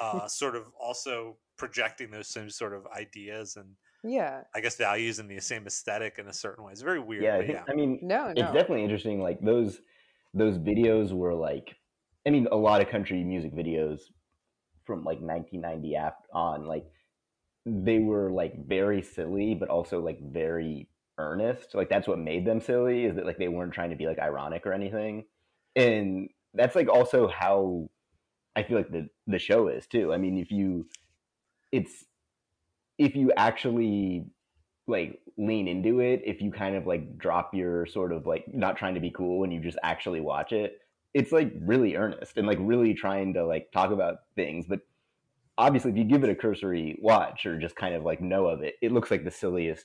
uh 0.00 0.26
sort 0.28 0.56
of 0.56 0.64
also 0.80 1.36
projecting 1.56 2.10
those 2.10 2.28
same 2.28 2.50
sort 2.50 2.72
of 2.72 2.86
ideas 2.96 3.56
and 3.56 3.68
yeah. 4.04 4.42
i 4.54 4.60
guess 4.60 4.76
values 4.76 5.18
and 5.18 5.30
the 5.30 5.40
same 5.40 5.66
aesthetic 5.66 6.18
in 6.18 6.28
a 6.28 6.32
certain 6.32 6.64
way 6.64 6.72
it's 6.72 6.82
very 6.82 7.00
weird 7.00 7.22
yeah, 7.24 7.34
I, 7.34 7.36
but 7.38 7.46
think, 7.46 7.58
yeah 7.58 7.64
I 7.68 7.74
mean, 7.74 7.98
No, 8.02 8.24
no. 8.24 8.30
it's 8.30 8.52
definitely 8.52 8.84
interesting. 8.84 9.20
Like 9.20 9.40
those 9.40 9.80
those 10.34 10.58
videos 10.58 11.12
were 11.12 11.34
like, 11.34 11.76
I 12.26 12.30
mean, 12.30 12.48
a 12.50 12.56
lot 12.56 12.80
of 12.80 12.88
country 12.88 13.22
music 13.24 13.54
videos 13.54 14.00
from 14.84 15.04
like 15.04 15.20
1990 15.20 15.96
after 15.96 16.28
on, 16.32 16.66
like 16.66 16.86
they 17.66 17.98
were 17.98 18.30
like 18.30 18.66
very 18.66 19.02
silly, 19.02 19.54
but 19.54 19.68
also 19.68 20.00
like 20.00 20.20
very 20.20 20.88
earnest. 21.18 21.74
Like 21.74 21.88
that's 21.88 22.08
what 22.08 22.18
made 22.18 22.46
them 22.46 22.60
silly 22.60 23.04
is 23.04 23.16
that 23.16 23.26
like 23.26 23.38
they 23.38 23.48
weren't 23.48 23.74
trying 23.74 23.90
to 23.90 23.96
be 23.96 24.06
like 24.06 24.18
ironic 24.18 24.66
or 24.66 24.72
anything, 24.72 25.24
and 25.76 26.28
that's 26.54 26.76
like 26.76 26.88
also 26.88 27.28
how 27.28 27.90
I 28.56 28.62
feel 28.62 28.76
like 28.76 28.90
the 28.90 29.08
the 29.26 29.38
show 29.38 29.68
is 29.68 29.86
too. 29.86 30.12
I 30.12 30.16
mean, 30.16 30.38
if 30.38 30.50
you, 30.50 30.86
it's 31.72 32.04
if 32.98 33.14
you 33.14 33.32
actually 33.36 34.26
like 34.88 35.20
lean 35.36 35.68
into 35.68 36.00
it 36.00 36.22
if 36.24 36.40
you 36.40 36.50
kind 36.50 36.74
of 36.74 36.86
like 36.86 37.18
drop 37.18 37.54
your 37.54 37.86
sort 37.86 38.12
of 38.12 38.26
like 38.26 38.44
not 38.52 38.76
trying 38.76 38.94
to 38.94 39.00
be 39.00 39.10
cool 39.10 39.44
and 39.44 39.52
you 39.52 39.60
just 39.60 39.78
actually 39.82 40.20
watch 40.20 40.52
it 40.52 40.80
it's 41.14 41.30
like 41.30 41.52
really 41.60 41.94
earnest 41.94 42.36
and 42.36 42.46
like 42.46 42.58
really 42.60 42.94
trying 42.94 43.34
to 43.34 43.44
like 43.44 43.70
talk 43.70 43.92
about 43.92 44.20
things 44.34 44.64
but 44.66 44.80
obviously 45.58 45.90
if 45.90 45.96
you 45.96 46.04
give 46.04 46.24
it 46.24 46.30
a 46.30 46.34
cursory 46.34 46.98
watch 47.00 47.46
or 47.46 47.58
just 47.58 47.76
kind 47.76 47.94
of 47.94 48.02
like 48.02 48.20
know 48.20 48.46
of 48.46 48.62
it 48.62 48.74
it 48.82 48.90
looks 48.90 49.10
like 49.10 49.24
the 49.24 49.30
silliest 49.30 49.84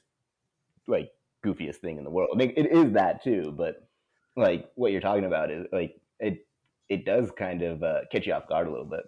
like 0.87 1.09
goofiest 1.45 1.77
thing 1.77 1.97
in 1.97 2.03
the 2.03 2.09
world 2.09 2.29
I 2.33 2.37
mean, 2.37 2.53
it 2.55 2.67
is 2.71 2.93
that 2.93 3.23
too 3.23 3.51
but 3.51 3.89
like 4.35 4.71
what 4.75 4.91
you're 4.91 5.01
talking 5.01 5.25
about 5.25 5.51
is 5.51 5.67
like 5.71 6.01
it 6.19 6.47
it 6.89 7.05
does 7.05 7.31
kind 7.31 7.61
of 7.61 7.83
uh, 7.83 8.01
catch 8.11 8.27
you 8.27 8.33
off 8.33 8.47
guard 8.47 8.67
a 8.67 8.71
little 8.71 8.85
bit 8.85 9.05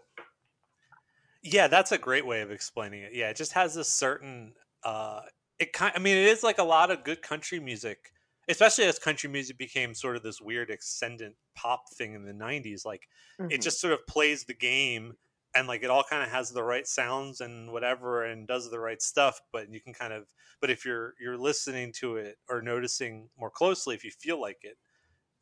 Yeah, 1.44 1.68
that's 1.68 1.92
a 1.92 1.98
great 1.98 2.26
way 2.26 2.42
of 2.42 2.52
explaining 2.52 3.04
it. 3.04 3.14
Yeah, 3.14 3.30
it 3.30 3.38
just 3.38 3.54
has 3.54 3.78
a 3.78 3.84
certain 3.84 4.56
uh 4.84 5.22
it 5.60 5.74
kind 5.74 5.94
I 5.96 6.00
mean 6.00 6.18
it 6.18 6.28
is 6.28 6.44
like 6.44 6.58
a 6.58 6.64
lot 6.64 6.92
of 6.92 7.04
good 7.04 7.22
country 7.22 7.60
music, 7.60 8.12
especially 8.50 8.86
as 8.86 9.00
country 9.00 9.30
music 9.30 9.58
became 9.58 9.94
sort 9.94 10.16
of 10.16 10.24
this 10.24 10.42
weird 10.42 10.70
ascendant 10.72 11.36
pop 11.56 11.84
thing 11.94 12.13
in 12.13 12.25
the 12.25 12.34
90s 12.34 12.84
like 12.86 13.08
it 13.50 13.62
Mhm. 13.62 13.62
just 13.62 13.80
sort 13.80 13.94
of 13.94 14.06
plays 14.08 14.46
the 14.46 14.54
game 14.54 15.13
and 15.56 15.68
like 15.68 15.84
it 15.84 15.90
all 15.90 16.04
kind 16.04 16.24
of 16.24 16.30
has 16.30 16.52
the 16.52 16.64
right 16.64 16.88
sounds 16.88 17.42
and 17.42 17.72
whatever 17.72 18.24
and 18.24 18.48
does 18.48 18.70
the 18.70 18.80
right 18.80 19.02
stuff 19.02 19.40
but 19.52 19.72
you 19.72 19.80
can 19.80 19.94
kind 19.94 20.14
of 20.14 20.28
but 20.62 20.70
if 20.70 20.86
you're 20.86 21.14
you're 21.20 21.38
listening 21.38 21.92
to 21.94 22.18
it 22.18 22.38
or 22.50 22.62
noticing 22.62 23.30
more 23.38 23.50
closely 23.50 23.96
if 23.96 24.04
you 24.04 24.12
feel 24.12 24.40
like 24.40 24.60
it 24.64 24.78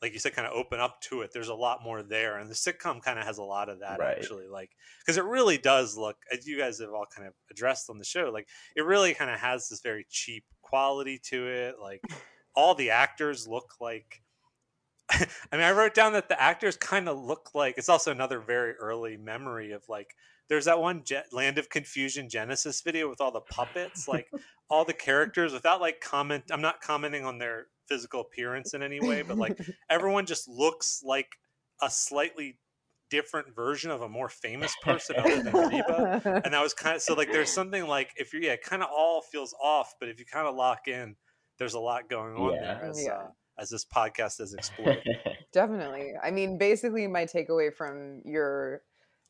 like 0.01 0.13
you 0.13 0.19
said 0.19 0.33
kind 0.33 0.47
of 0.47 0.53
open 0.53 0.79
up 0.79 0.99
to 1.01 1.21
it 1.21 1.31
there's 1.33 1.47
a 1.47 1.55
lot 1.55 1.83
more 1.83 2.03
there 2.03 2.37
and 2.37 2.49
the 2.49 2.55
sitcom 2.55 3.01
kind 3.01 3.17
of 3.17 3.25
has 3.25 3.37
a 3.37 3.43
lot 3.43 3.69
of 3.69 3.79
that 3.79 3.99
Right. 3.99 4.17
actually 4.17 4.47
like 4.47 4.71
because 4.99 5.17
it 5.17 5.23
really 5.23 5.57
does 5.57 5.97
look 5.97 6.17
as 6.31 6.45
you 6.47 6.57
guys 6.57 6.79
have 6.79 6.89
all 6.91 7.05
kind 7.15 7.27
of 7.27 7.33
addressed 7.49 7.89
on 7.89 7.97
the 7.97 8.05
show 8.05 8.29
like 8.31 8.47
it 8.75 8.81
really 8.85 9.13
kind 9.13 9.31
of 9.31 9.39
has 9.39 9.69
this 9.69 9.81
very 9.81 10.05
cheap 10.09 10.43
quality 10.61 11.19
to 11.23 11.47
it 11.47 11.75
like 11.81 12.01
all 12.55 12.75
the 12.75 12.89
actors 12.89 13.47
look 13.47 13.75
like 13.79 14.22
I 15.11 15.27
mean, 15.51 15.61
I 15.61 15.71
wrote 15.71 15.93
down 15.93 16.13
that 16.13 16.29
the 16.29 16.41
actors 16.41 16.77
kind 16.77 17.07
of 17.09 17.17
look 17.19 17.51
like 17.53 17.77
it's 17.77 17.89
also 17.89 18.11
another 18.11 18.39
very 18.39 18.73
early 18.73 19.17
memory 19.17 19.71
of 19.71 19.83
like 19.89 20.15
there's 20.49 20.65
that 20.65 20.79
one 20.79 21.03
Je- 21.03 21.21
Land 21.31 21.57
of 21.57 21.69
Confusion 21.69 22.29
Genesis 22.29 22.81
video 22.81 23.09
with 23.09 23.21
all 23.21 23.31
the 23.31 23.41
puppets, 23.41 24.07
like 24.07 24.29
all 24.69 24.85
the 24.85 24.93
characters 24.93 25.53
without 25.53 25.81
like 25.81 25.99
comment. 26.01 26.45
I'm 26.51 26.61
not 26.61 26.81
commenting 26.81 27.25
on 27.25 27.37
their 27.37 27.67
physical 27.87 28.21
appearance 28.21 28.73
in 28.73 28.81
any 28.83 28.99
way, 28.99 29.21
but 29.23 29.37
like 29.37 29.57
everyone 29.89 30.25
just 30.25 30.47
looks 30.47 31.01
like 31.05 31.27
a 31.81 31.89
slightly 31.89 32.57
different 33.09 33.53
version 33.55 33.91
of 33.91 34.01
a 34.01 34.09
more 34.09 34.29
famous 34.29 34.73
person 34.81 35.15
other 35.17 35.43
than 35.43 35.53
Reba. 35.53 36.41
And 36.43 36.53
that 36.53 36.61
was 36.61 36.73
kind 36.73 36.95
of 36.95 37.01
so 37.01 37.13
like 37.13 37.31
there's 37.31 37.51
something 37.53 37.85
like 37.87 38.11
if 38.15 38.33
you're 38.33 38.41
yeah, 38.41 38.55
kind 38.55 38.81
of 38.81 38.89
all 38.91 39.21
feels 39.21 39.53
off, 39.61 39.93
but 39.99 40.09
if 40.09 40.19
you 40.19 40.25
kind 40.25 40.47
of 40.47 40.55
lock 40.55 40.87
in, 40.87 41.15
there's 41.59 41.73
a 41.75 41.79
lot 41.79 42.09
going 42.09 42.35
on 42.35 42.53
Yeah. 42.53 42.59
there 42.79 42.89
as 42.89 43.03
Yeah. 43.05 43.11
uh, 43.13 43.27
as 43.59 43.69
this 43.69 43.85
podcast 43.85 44.39
has 44.39 44.53
explored. 44.53 45.03
Definitely. 45.53 46.13
I 46.21 46.31
mean, 46.31 46.57
basically, 46.57 47.07
my 47.07 47.25
takeaway 47.25 47.73
from 47.73 48.21
your 48.25 48.81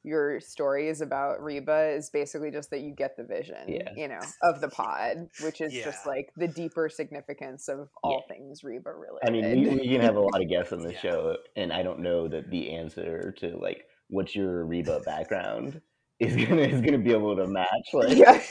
your 0.06 0.42
stories 0.42 1.00
about 1.00 1.42
Reba 1.42 1.92
is 1.96 2.10
basically 2.10 2.52
just 2.52 2.70
that 2.72 2.82
you 2.82 2.94
get 2.94 3.16
the 3.16 3.24
vision, 3.24 3.56
Yeah. 3.70 3.90
you 3.96 4.10
know, 4.10 4.20
of 4.42 4.60
the 4.60 4.68
pod, 4.68 5.30
which 5.42 5.62
is 5.62 5.72
just 5.72 6.06
like 6.06 6.30
the 6.36 6.46
deeper 6.48 6.90
significance 6.90 7.70
of 7.70 7.88
all 8.04 8.26
things 8.28 8.66
Reba 8.66 8.92
related. 8.92 9.26
I 9.26 9.32
mean, 9.32 9.70
we, 9.70 9.76
we 9.80 9.88
can 9.88 10.02
have 10.02 10.18
a 10.18 10.20
lot 10.20 10.42
of 10.42 10.50
guests 10.50 10.74
on 10.74 10.80
the 10.84 10.92
Yeah. 10.92 11.00
show, 11.00 11.38
and 11.56 11.72
I 11.72 11.84
don't 11.84 12.00
know 12.00 12.28
that 12.28 12.50
the 12.52 12.72
answer 12.72 13.32
to 13.40 13.58
like 13.58 13.86
what's 14.10 14.36
your 14.36 14.66
Reba 14.66 15.00
background 15.06 15.80
is 16.20 16.36
gonna 16.36 16.64
is 16.64 16.82
gonna 16.82 16.98
be 16.98 17.12
able 17.12 17.36
to 17.38 17.48
match. 17.48 17.70
Like, 17.94 18.18
yeah. 18.18 18.42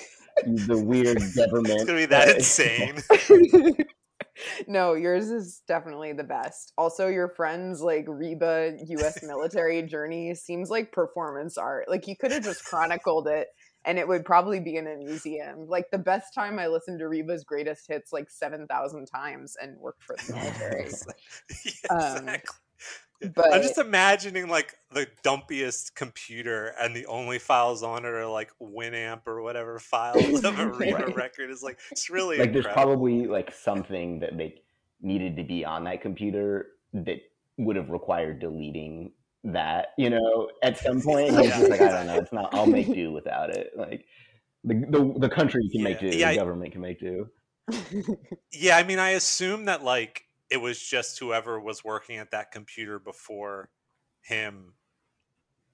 the 0.47 0.83
weird 0.83 1.19
government. 1.37 1.75
It's 1.75 1.85
gonna 1.85 1.99
be 1.99 2.07
that 2.07 2.37
insane. 2.37 3.03
No, 4.67 4.95
yours 4.95 5.31
is 5.31 5.63
definitely 5.69 6.13
the 6.13 6.25
best. 6.25 6.73
Also, 6.79 7.09
your 7.09 7.29
friend's 7.29 7.81
like 7.81 8.05
Reba 8.09 8.77
U.S. 8.87 9.23
military 9.23 9.83
journey 9.87 10.35
seems 10.35 10.71
like 10.71 10.93
performance 10.93 11.59
art. 11.59 11.89
Like 11.89 12.07
you 12.07 12.17
could 12.17 12.33
have 12.33 12.43
just 12.43 12.65
chronicled 12.65 13.29
it, 13.29 13.49
and 13.85 13.99
it 13.99 14.09
would 14.09 14.25
probably 14.25 14.61
be 14.61 14.77
in 14.77 14.87
a 14.87 14.97
museum. 14.97 15.67
Like 15.69 15.91
the 15.91 15.99
best 15.99 16.35
time 16.35 16.59
I 16.59 16.69
listened 16.69 16.99
to 17.01 17.09
Reba's 17.09 17.45
greatest 17.45 17.87
hits 17.89 18.13
like 18.13 18.31
seven 18.31 18.67
thousand 18.67 19.07
times, 19.07 19.57
and 19.61 19.77
worked 19.79 20.03
for 20.03 20.17
the 20.17 20.33
military. 20.33 20.91
Yeah, 21.65 21.91
Um, 21.91 22.29
exactly. 22.29 22.62
But- 23.35 23.53
I'm 23.53 23.63
just 23.63 23.79
imagining 23.79 24.49
like 24.49 24.75
the 24.93 25.07
dumpiest 25.25 25.95
computer, 25.95 26.75
and 26.81 26.95
the 26.95 27.07
only 27.07 27.39
files 27.39 27.83
on 27.83 28.05
it 28.05 28.09
are 28.09 28.27
like 28.27 28.51
Winamp 28.61 29.27
or 29.27 29.43
whatever 29.43 29.79
files 29.79 30.45
of 30.45 30.59
a 30.59 30.67
Reba 30.73 30.97
Right. 31.07 31.17
record. 31.17 31.51
Is 31.51 31.63
like 31.63 31.79
it's 31.91 32.11
really 32.11 32.39
like 32.39 32.53
there's 32.53 32.67
probably 32.67 33.27
like 33.27 33.53
something 33.55 34.21
that 34.21 34.37
they 34.37 34.63
needed 35.01 35.37
to 35.37 35.45
be 35.45 35.65
on 35.65 35.85
that 35.85 36.01
computer 36.03 36.69
that 36.93 37.19
would 37.59 37.77
have 37.77 37.91
required 37.91 38.41
deleting 38.41 39.13
that 39.45 39.89
you 39.99 40.09
know 40.09 40.49
at 40.63 40.79
some 40.79 41.01
point 41.03 41.31
just 41.35 41.69
like 41.69 41.81
i 41.81 41.89
don't 41.89 42.07
know. 42.07 42.15
It's 42.17 42.33
not 42.33 42.55
i'll 42.55 42.67
make 42.67 42.87
do 42.93 43.11
without 43.19 43.51
it. 43.51 43.73
Like 43.77 44.05
the 44.65 44.75
the, 44.89 45.15
the 45.19 45.29
country 45.29 45.69
can 45.73 45.83
make 45.83 45.99
do 46.01 46.07
Yeah, 46.07 46.29
I- 46.29 46.33
the 46.35 46.39
government 46.39 46.73
can 46.73 46.81
make 46.81 47.01
do. 47.01 47.29
Yeah, 48.53 48.77
I 48.77 48.83
mean, 48.83 48.99
I 48.99 49.11
assume 49.11 49.65
that 49.67 49.83
like 49.85 50.25
it 50.53 50.61
was 50.61 50.79
just 50.81 51.19
whoever 51.19 51.59
was 51.61 51.83
working 51.85 52.19
at 52.19 52.31
that 52.33 52.53
computer 52.53 52.99
before 52.99 53.71
him 54.23 54.75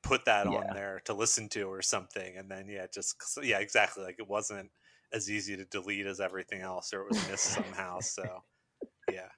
put 0.03 0.25
that 0.27 0.47
Yeah. 0.51 0.59
on 0.59 0.67
there 0.75 1.01
to 1.07 1.15
listen 1.15 1.49
to 1.51 1.63
or 1.65 1.83
something, 1.83 2.37
and 2.37 2.51
then 2.51 2.69
yeah, 2.69 2.87
just 2.93 3.17
yeah, 3.43 3.59
exactly. 3.59 4.05
Like 4.05 4.17
it 4.19 4.29
wasn't 4.29 4.71
as 5.13 5.31
easy 5.31 5.57
to 5.57 5.65
delete 5.65 6.07
as 6.07 6.21
everything 6.21 6.61
else, 6.61 6.93
or 6.93 7.03
it 7.03 7.09
was 7.09 7.29
missed 7.29 7.45
somehow. 7.55 8.01
So 8.01 8.23
yeah, 9.11 9.29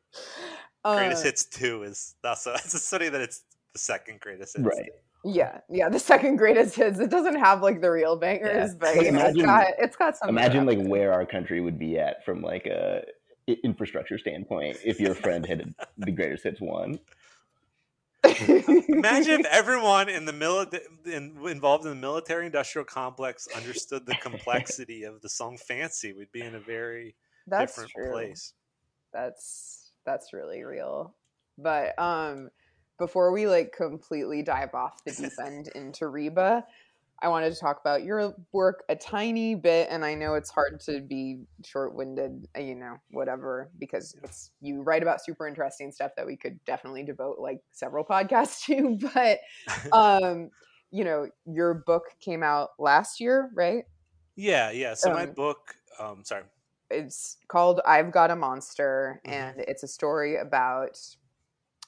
greatest 0.85 1.23
Uh, 1.23 1.25
hits 1.25 1.44
two 1.47 1.82
is 1.85 2.14
also 2.25 2.52
it's 2.54 2.88
funny 2.88 3.09
that 3.09 3.20
it's 3.20 3.42
the 3.73 3.78
second 3.78 4.20
greatest 4.20 4.56
hits. 4.56 4.66
right 4.66 4.90
Yeah, 5.25 5.61
yeah, 5.68 5.88
the 5.88 5.99
second 6.00 6.37
greatest 6.37 6.75
hits. 6.76 6.99
It 6.99 7.11
doesn't 7.11 7.38
have 7.38 7.62
like 7.62 7.80
the 7.80 7.90
real 7.90 8.16
bangers, 8.16 8.70
Yeah. 8.73 8.76
but 8.80 8.97
Like, 8.97 9.06
you 9.06 9.12
know, 9.12 9.26
it's 9.26 9.38
imagine- 9.38 9.44
got 9.47 9.66
it's 9.78 9.97
got 9.97 10.16
some. 10.16 10.28
imagine 10.28 10.66
like 10.66 10.80
where 10.87 11.12
our 11.12 11.25
country 11.25 11.61
would 11.61 11.78
be 11.78 11.99
at 11.99 12.25
from 12.25 12.42
like 12.42 12.66
a 12.66 13.02
i- 13.06 13.12
infrastructure 13.64 14.19
standpoint 14.19 14.76
if 14.85 15.00
your 15.00 15.14
friend 15.14 15.47
had 15.47 15.75
the 15.99 16.11
greatest 16.11 16.45
hits 16.45 16.61
one 16.61 16.99
Imagine 18.25 19.40
if 19.40 19.47
everyone 19.50 20.09
in 20.09 20.25
the 20.25 20.33
mili- 20.33 20.80
in, 21.07 21.37
involved 21.47 21.85
in 21.85 21.90
the 21.90 21.97
military 21.97 22.47
industrial 22.47 22.85
complex 22.85 23.49
understood 23.54 24.07
the 24.07 24.14
complexity 24.16 25.04
of 25.04 25.21
the 25.23 25.28
song 25.28 25.57
"Fancy." 25.57 26.12
We'd 26.12 26.33
be 26.33 26.42
in 26.42 26.54
a 26.54 26.61
very 26.61 27.16
that's 27.47 27.73
different 27.73 27.90
true. 27.90 28.12
place. 28.12 28.52
That's 29.12 29.92
that's 30.04 30.33
really 30.33 30.64
real. 30.64 31.14
But 31.57 31.99
um, 31.99 32.50
before 32.99 33.33
we 33.33 33.47
like 33.47 33.73
completely 33.73 34.42
dive 34.42 34.75
off 34.75 35.02
the 35.04 35.12
deep 35.12 35.33
end 35.45 35.69
into 35.75 36.09
Reba, 36.09 36.64
I 37.23 37.29
wanted 37.29 37.53
to 37.53 37.59
talk 37.61 37.81
about 37.81 38.03
your 38.03 38.35
work 38.53 38.85
a 38.89 38.97
tiny 38.97 39.55
bit, 39.55 39.89
and 39.91 40.05
I 40.05 40.15
know 40.15 40.35
it's 40.35 40.50
hard 40.50 40.81
to 40.87 41.00
be 41.00 41.45
short-winded, 41.65 42.49
uh, 42.57 42.61
you 42.61 42.75
know, 42.75 42.97
whatever, 43.11 43.71
because 43.79 44.17
it's 44.23 44.53
you 44.61 44.83
write 44.83 45.03
about 45.03 45.23
super 45.23 45.47
interesting 45.47 45.93
stuff 45.93 46.12
that 46.17 46.27
we 46.27 46.37
could 46.37 46.65
definitely 46.65 47.05
devote 47.05 47.39
like 47.39 47.61
several 47.73 48.05
podcasts 48.05 48.65
to. 48.67 48.99
But 49.15 49.41
um, 49.93 50.50
you 50.91 51.05
know, 51.05 51.29
your 51.47 51.75
book 51.75 52.05
came 52.21 52.43
out 52.43 52.71
last 52.79 53.21
year, 53.21 53.50
right? 53.55 53.85
yeah, 54.37 54.71
yeah. 54.71 54.95
So 54.95 55.11
my 55.11 55.27
Um, 55.27 55.37
book, 55.37 55.77
um, 55.99 56.25
sorry, 56.25 56.45
it's 56.91 57.39
called 57.49 57.81
I've 57.87 58.11
Got 58.12 58.31
a 58.31 58.37
Monster, 58.37 59.21
Mhm. 59.25 59.50
and 59.50 59.61
it's 59.61 59.83
a 59.83 59.89
story 59.89 60.37
about 60.37 60.99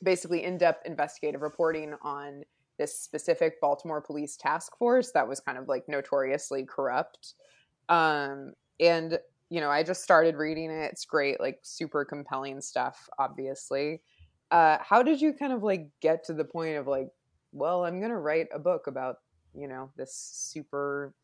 basically 0.02 0.44
in 0.44 0.58
depth 0.58 0.86
investigative 0.86 1.42
reporting 1.42 1.94
on 2.02 2.44
this 2.82 2.98
specific 2.98 3.60
Baltimore 3.60 4.00
police 4.00 4.36
task 4.36 4.76
force 4.76 5.12
that 5.12 5.28
was 5.28 5.38
kind 5.38 5.56
of 5.56 5.68
like 5.68 5.88
notoriously 5.88 6.64
corrupt. 6.64 7.34
Um, 7.88 8.54
and, 8.80 9.20
you 9.50 9.60
know, 9.60 9.70
I 9.70 9.84
just 9.84 10.02
started 10.02 10.34
reading 10.34 10.68
it. 10.68 10.90
It's 10.90 11.04
great, 11.04 11.38
like 11.38 11.60
super 11.62 12.04
compelling 12.04 12.60
stuff, 12.60 13.08
obviously. 13.20 14.02
Uh, 14.50 14.78
how 14.80 15.04
did 15.04 15.20
you 15.20 15.32
kind 15.32 15.52
of 15.52 15.62
like 15.62 15.86
get 16.00 16.24
to 16.24 16.34
the 16.34 16.44
point 16.44 16.76
of 16.76 16.88
like, 16.88 17.08
well, 17.52 17.84
I'm 17.84 18.00
going 18.00 18.10
to 18.10 18.18
write 18.18 18.48
a 18.52 18.58
book 18.58 18.88
about, 18.88 19.18
you 19.54 19.68
know, 19.68 19.90
this 19.96 20.12
super 20.12 21.14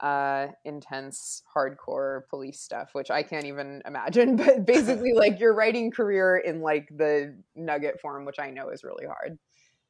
uh 0.00 0.48
intense 0.64 1.44
hardcore 1.54 2.22
police 2.28 2.58
stuff 2.58 2.90
which 2.94 3.12
i 3.12 3.22
can't 3.22 3.44
even 3.44 3.80
imagine 3.86 4.34
but 4.44 4.66
basically 4.66 5.12
like 5.14 5.38
your 5.38 5.54
writing 5.54 5.88
career 5.88 6.38
in 6.38 6.60
like 6.60 6.88
the 6.96 7.32
nugget 7.54 8.00
form 8.00 8.24
which 8.24 8.40
i 8.40 8.50
know 8.50 8.70
is 8.70 8.82
really 8.82 9.06
hard 9.06 9.38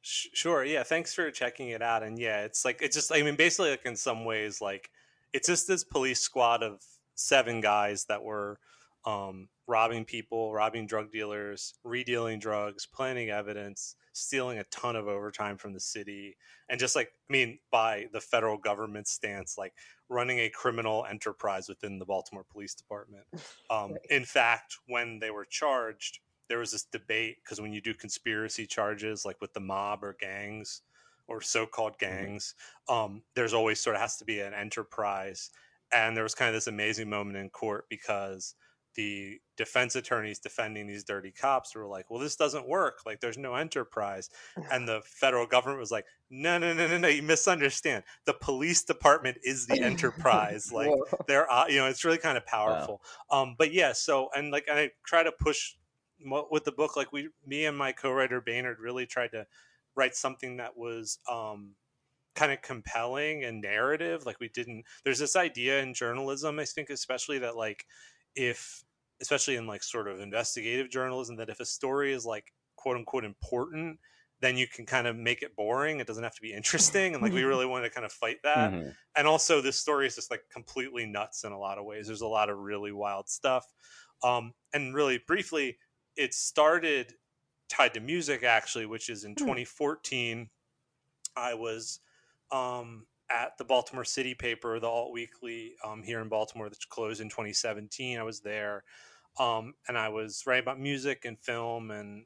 Sure. 0.05 0.63
Yeah. 0.63 0.83
Thanks 0.83 1.13
for 1.13 1.31
checking 1.31 1.69
it 1.69 1.81
out. 1.81 2.03
And 2.03 2.19
yeah, 2.19 2.41
it's 2.43 2.63
like, 2.63 2.81
it's 2.81 2.95
just, 2.95 3.11
I 3.11 3.23
mean, 3.23 3.35
basically, 3.35 3.71
like 3.71 3.85
in 3.85 3.95
some 3.95 4.23
ways, 4.23 4.61
like 4.61 4.89
it's 5.33 5.47
just 5.47 5.67
this 5.67 5.83
police 5.83 6.19
squad 6.19 6.61
of 6.61 6.81
seven 7.15 7.59
guys 7.59 8.05
that 8.05 8.21
were 8.23 8.59
um, 9.05 9.49
robbing 9.67 10.05
people, 10.05 10.53
robbing 10.53 10.85
drug 10.85 11.11
dealers, 11.11 11.73
redealing 11.83 12.39
drugs, 12.39 12.85
planting 12.85 13.29
evidence, 13.29 13.95
stealing 14.13 14.59
a 14.59 14.63
ton 14.65 14.95
of 14.95 15.07
overtime 15.07 15.57
from 15.57 15.73
the 15.73 15.79
city. 15.79 16.37
And 16.69 16.79
just 16.79 16.95
like, 16.95 17.07
I 17.29 17.33
mean, 17.33 17.59
by 17.71 18.05
the 18.13 18.21
federal 18.21 18.57
government 18.57 19.07
stance, 19.07 19.57
like 19.57 19.73
running 20.07 20.39
a 20.39 20.49
criminal 20.49 21.05
enterprise 21.09 21.67
within 21.67 21.97
the 21.97 22.05
Baltimore 22.05 22.45
Police 22.51 22.75
Department. 22.75 23.25
Um, 23.71 23.93
Right. 23.93 24.01
in 24.11 24.25
fact, 24.25 24.75
when 24.87 25.17
they 25.17 25.31
were 25.31 25.45
charged, 25.45 26.19
there 26.49 26.59
was 26.59 26.71
this 26.71 26.83
debate 26.83 27.37
because 27.43 27.61
when 27.61 27.73
you 27.73 27.81
do 27.81 27.93
conspiracy 27.93 28.65
charges, 28.65 29.25
like 29.25 29.41
with 29.41 29.53
the 29.53 29.59
mob 29.59 30.03
or 30.03 30.15
gangs 30.19 30.81
or 31.27 31.41
so-called 31.41 31.97
gangs, 31.97 32.53
um, 32.87 33.23
there's 33.35 33.53
always 33.53 33.79
sort 33.79 33.95
of 33.95 34.01
has 34.01 34.17
to 34.17 34.25
be 34.25 34.39
an 34.39 34.53
enterprise. 34.53 35.49
And 35.91 36.15
there 36.15 36.23
was 36.23 36.35
kind 36.35 36.49
of 36.49 36.55
this 36.55 36.67
amazing 36.67 37.09
moment 37.09 37.37
in 37.37 37.49
court 37.49 37.85
because 37.89 38.55
the 38.95 39.39
defense 39.57 39.95
attorneys 39.95 40.39
defending 40.39 40.87
these 40.87 41.03
dirty 41.03 41.31
cops 41.31 41.75
were 41.75 41.85
like, 41.85 42.09
"Well, 42.09 42.19
this 42.19 42.37
doesn't 42.37 42.67
work. 42.67 42.99
Like, 43.05 43.19
there's 43.19 43.37
no 43.37 43.55
enterprise." 43.55 44.29
And 44.71 44.87
the 44.87 45.01
federal 45.03 45.45
government 45.45 45.79
was 45.81 45.91
like, 45.91 46.05
"No, 46.29 46.57
no, 46.57 46.73
no, 46.73 46.87
no, 46.87 46.97
no. 46.97 47.07
You 47.09 47.21
misunderstand. 47.21 48.03
The 48.25 48.33
police 48.33 48.83
department 48.83 49.37
is 49.43 49.67
the 49.67 49.81
enterprise. 49.83 50.71
Like, 50.71 50.91
they're 51.27 51.51
uh, 51.51 51.67
you 51.67 51.77
know 51.77 51.87
it's 51.87 52.05
really 52.05 52.17
kind 52.17 52.37
of 52.37 52.45
powerful 52.45 53.01
um 53.29 53.55
but 53.57 53.73
yeah 53.73 53.91
so 53.93 54.29
and 54.35 54.51
like 54.51 54.65
and 54.69 54.77
i 54.79 54.89
try 55.05 55.23
to 55.23 55.31
push 55.31 55.75
with 56.19 56.63
the 56.63 56.71
book 56.71 56.95
like 56.95 57.11
we 57.11 57.29
me 57.45 57.65
and 57.65 57.77
my 57.77 57.91
co-writer 57.91 58.41
Baynard 58.41 58.79
really 58.79 59.05
tried 59.05 59.31
to 59.31 59.45
write 59.95 60.15
something 60.15 60.57
that 60.57 60.77
was 60.77 61.19
um 61.29 61.75
kind 62.35 62.51
of 62.51 62.61
compelling 62.61 63.43
and 63.45 63.61
narrative 63.61 64.25
like 64.25 64.39
we 64.39 64.49
didn't 64.49 64.83
there's 65.05 65.19
this 65.19 65.35
idea 65.37 65.81
in 65.81 65.93
journalism 65.93 66.59
i 66.59 66.65
think 66.65 66.89
especially 66.89 67.39
that 67.39 67.55
like 67.55 67.85
if 68.35 68.83
especially 69.21 69.55
in 69.55 69.67
like 69.67 69.81
sort 69.83 70.07
of 70.07 70.19
investigative 70.19 70.89
journalism 70.89 71.37
that 71.37 71.49
if 71.49 71.61
a 71.61 71.65
story 71.65 72.11
is 72.13 72.25
like 72.25 72.51
quote 72.75 72.97
unquote 72.97 73.23
important 73.23 73.99
then 74.41 74.57
you 74.57 74.67
can 74.67 74.85
kind 74.85 75.07
of 75.07 75.15
make 75.15 75.41
it 75.41 75.55
boring 75.55 76.01
it 76.01 76.07
doesn't 76.07 76.23
have 76.23 76.35
to 76.35 76.41
be 76.41 76.53
interesting 76.53 77.13
and 77.13 77.23
like 77.23 77.33
we 77.33 77.43
really 77.45 77.65
wanted 77.65 77.87
to 77.87 77.93
kind 77.95 78.05
of 78.05 78.11
fight 78.11 78.37
that 78.43 78.73
Mhm. 78.73 78.95
and 79.15 79.27
also 79.27 79.61
this 79.61 79.79
story 79.79 80.05
is 80.05 80.15
just 80.15 80.29
like 80.29 80.41
completely 80.51 81.05
nuts 81.05 81.45
in 81.45 81.53
a 81.53 81.59
lot 81.59 81.77
of 81.77 81.85
ways 81.85 82.07
there's 82.07 82.19
a 82.21 82.27
lot 82.27 82.49
of 82.49 82.57
really 82.57 82.91
wild 82.91 83.29
stuff 83.29 83.65
um 84.23 84.53
and 84.73 84.93
really 84.93 85.19
briefly 85.25 85.77
it 86.15 86.33
started 86.33 87.15
tied 87.69 87.93
to 87.93 87.99
music 87.99 88.43
actually 88.43 88.85
which 88.85 89.09
is 89.09 89.23
in 89.23 89.35
Hmm. 89.37 89.45
2014 89.45 90.49
i 91.35 91.53
was 91.53 91.99
um 92.51 93.07
at 93.29 93.57
the 93.57 93.65
baltimore 93.65 94.05
city 94.05 94.35
paper 94.35 94.79
the 94.79 94.87
alt 94.87 95.11
weekly 95.11 95.75
um 95.83 96.03
here 96.03 96.21
in 96.21 96.29
baltimore 96.29 96.69
that's 96.69 96.85
closed 96.85 97.21
in 97.21 97.29
2017 97.29 98.19
i 98.19 98.23
was 98.23 98.41
there 98.41 98.83
um 99.39 99.73
and 99.87 99.97
i 99.97 100.09
was 100.09 100.43
writing 100.45 100.63
about 100.63 100.79
music 100.79 101.25
and 101.25 101.39
film 101.39 101.91
and 101.91 102.25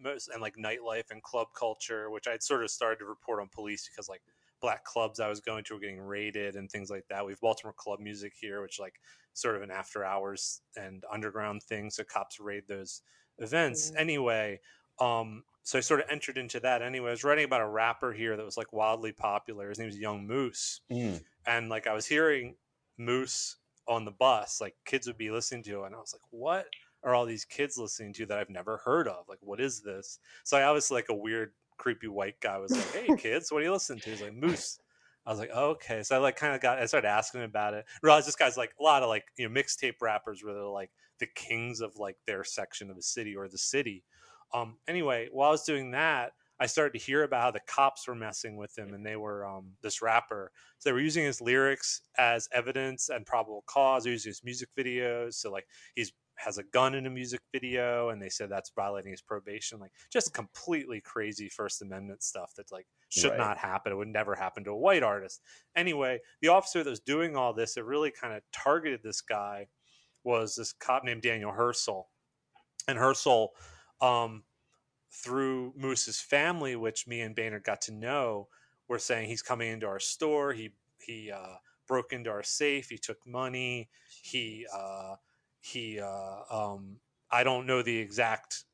most 0.00 0.28
and 0.28 0.40
like 0.40 0.56
nightlife 0.56 1.10
and 1.10 1.22
club 1.22 1.48
culture 1.54 2.10
which 2.10 2.26
i'd 2.26 2.42
sort 2.42 2.62
of 2.64 2.70
started 2.70 2.98
to 2.98 3.04
report 3.04 3.40
on 3.40 3.48
police 3.48 3.88
because 3.88 4.08
like 4.08 4.22
black 4.60 4.84
clubs 4.84 5.20
I 5.20 5.28
was 5.28 5.40
going 5.40 5.62
to 5.64 5.74
were 5.74 5.80
getting 5.80 6.00
raided 6.00 6.56
and 6.56 6.68
things 6.68 6.90
like 6.90 7.06
that. 7.08 7.24
We 7.24 7.32
have 7.32 7.40
Baltimore 7.40 7.72
club 7.72 8.00
music 8.00 8.32
here, 8.36 8.60
which 8.60 8.80
like 8.80 9.00
sort 9.32 9.54
of 9.54 9.62
an 9.62 9.70
after 9.70 10.04
hours 10.04 10.62
and 10.76 11.04
underground 11.12 11.62
thing. 11.62 11.90
So 11.90 12.02
cops 12.02 12.40
raid 12.40 12.64
those 12.66 13.02
events 13.38 13.90
Mhm. 13.90 14.00
anyway. 14.00 14.60
Um, 14.98 15.44
so 15.62 15.78
I 15.78 15.80
sort 15.82 16.00
of 16.00 16.06
entered 16.10 16.38
into 16.38 16.60
that 16.60 16.82
anyway. 16.82 17.08
I 17.08 17.12
was 17.12 17.24
writing 17.24 17.44
about 17.44 17.60
a 17.60 17.68
rapper 17.68 18.12
here 18.12 18.36
that 18.36 18.44
was 18.44 18.56
like 18.56 18.72
wildly 18.72 19.12
popular. 19.12 19.68
His 19.68 19.78
name 19.78 19.86
was 19.86 19.98
Young 19.98 20.26
Moose, 20.26 20.80
Mm. 20.90 21.22
and 21.46 21.68
like 21.68 21.86
I 21.86 21.92
was 21.92 22.06
hearing 22.06 22.56
Moose 22.96 23.56
on 23.86 24.04
the 24.04 24.10
bus, 24.10 24.60
like 24.60 24.76
kids 24.84 25.06
would 25.06 25.18
be 25.18 25.30
listening 25.30 25.62
to, 25.64 25.82
and 25.84 25.94
I 25.94 25.98
was 25.98 26.12
like, 26.14 26.22
what? 26.30 26.66
Are 27.04 27.14
all 27.14 27.26
these 27.26 27.44
kids 27.44 27.78
listening 27.78 28.12
to 28.14 28.26
that 28.26 28.38
I've 28.38 28.50
never 28.50 28.78
heard 28.78 29.06
of? 29.06 29.28
Like, 29.28 29.38
what 29.40 29.60
is 29.60 29.82
this? 29.82 30.18
So 30.44 30.56
I 30.58 30.70
was 30.72 30.90
like 30.90 31.08
a 31.10 31.14
weird 31.14 31.52
creepy 31.76 32.08
white 32.08 32.40
guy 32.40 32.58
was 32.58 32.72
like, 32.72 32.92
"Hey 32.92 33.06
kids, 33.16 33.52
what 33.52 33.62
are 33.62 33.64
you 33.64 33.72
listening 33.72 34.00
to?" 34.00 34.10
He's 34.10 34.20
like, 34.22 34.34
"Moose." 34.34 34.80
I 35.24 35.30
was 35.30 35.38
like, 35.38 35.50
oh, 35.52 35.70
okay. 35.72 36.02
So 36.02 36.16
I 36.16 36.18
like 36.18 36.36
kind 36.36 36.54
of 36.54 36.60
got, 36.62 36.78
I 36.78 36.86
started 36.86 37.08
asking 37.08 37.42
him 37.42 37.50
about 37.50 37.74
it. 37.74 37.84
Realized 38.02 38.26
this 38.26 38.34
guy's 38.34 38.56
like 38.56 38.72
a 38.80 38.82
lot 38.82 39.02
of 39.02 39.10
like, 39.10 39.26
you 39.36 39.46
know, 39.46 39.54
mixtape 39.54 40.00
rappers 40.00 40.42
where 40.42 40.54
they're 40.54 40.62
like 40.64 40.90
the 41.18 41.26
kings 41.26 41.80
of 41.80 41.96
like 41.96 42.16
their 42.26 42.44
section 42.44 42.90
of 42.90 42.96
the 42.96 43.02
city 43.02 43.36
or 43.36 43.48
the 43.48 43.58
city. 43.58 44.04
Um, 44.52 44.78
anyway, 44.88 45.28
while 45.30 45.48
I 45.48 45.52
was 45.52 45.64
doing 45.64 45.90
that, 45.92 46.32
I 46.60 46.66
started 46.66 46.98
to 46.98 47.04
hear 47.04 47.22
about 47.22 47.42
how 47.42 47.50
the 47.52 47.60
cops 47.60 48.08
were 48.08 48.14
messing 48.16 48.56
with 48.56 48.76
him 48.76 48.92
and 48.92 49.06
they 49.06 49.16
were 49.16 49.46
um, 49.46 49.74
this 49.80 50.02
rapper. 50.02 50.50
So 50.78 50.88
they 50.88 50.92
were 50.92 51.00
using 51.00 51.24
his 51.24 51.40
lyrics 51.40 52.02
as 52.16 52.48
evidence 52.52 53.10
and 53.10 53.24
probable 53.24 53.62
cause. 53.66 54.04
They're 54.04 54.12
using 54.12 54.30
his 54.30 54.42
music 54.42 54.70
videos. 54.76 55.34
So 55.34 55.52
like 55.52 55.66
he's 55.94 56.12
has 56.36 56.56
a 56.56 56.62
gun 56.62 56.94
in 56.94 57.04
a 57.04 57.10
music 57.10 57.40
video 57.52 58.10
and 58.10 58.22
they 58.22 58.28
said 58.28 58.48
that's 58.48 58.70
violating 58.70 59.10
his 59.10 59.20
probation. 59.22 59.80
Like 59.80 59.90
just 60.10 60.32
completely 60.34 61.00
crazy 61.00 61.48
First 61.48 61.82
Amendment 61.82 62.22
stuff 62.22 62.54
that 62.56 62.70
like 62.70 62.86
should 63.08 63.32
Right. 63.32 63.36
not 63.36 63.58
happen. 63.58 63.92
It 63.92 63.96
would 63.96 64.06
never 64.08 64.36
happen 64.36 64.62
to 64.64 64.70
a 64.70 64.76
white 64.76 65.02
artist. 65.02 65.42
Anyway, 65.74 66.20
the 66.40 66.48
officer 66.48 66.84
that 66.84 66.90
was 66.90 67.00
doing 67.00 67.36
all 67.36 67.52
this, 67.52 67.76
it 67.76 67.84
really 67.84 68.12
kind 68.12 68.34
of 68.34 68.42
targeted 68.52 69.02
this 69.02 69.20
guy 69.20 69.66
was 70.28 70.54
this 70.54 70.74
cop 70.74 71.04
named 71.04 71.22
Daniel 71.22 71.50
Hersl. 71.50 72.04
And 72.86 72.98
Hersl, 72.98 73.48
um, 74.02 74.44
through 75.10 75.72
Moose's 75.74 76.20
family, 76.20 76.76
which 76.76 77.06
me 77.06 77.22
and 77.22 77.34
Baynard 77.34 77.64
got 77.64 77.80
to 77.82 77.92
know, 77.92 78.48
were 78.88 78.98
saying 78.98 79.28
he's 79.28 79.42
coming 79.42 79.72
into 79.72 79.86
our 79.86 79.98
store. 79.98 80.52
He 80.52 80.70
he 81.00 81.32
uh, 81.32 81.56
broke 81.86 82.12
into 82.12 82.30
our 82.30 82.42
safe. 82.42 82.90
He 82.90 82.98
took 82.98 83.26
money. 83.26 83.88
He 84.22 84.66
uh, 84.72 85.14
he 85.60 85.98
uh, 85.98 86.40
um, 86.50 86.98
I 87.30 87.42
don't 87.42 87.66
know 87.66 87.82
the 87.82 87.96
exact 87.96 88.64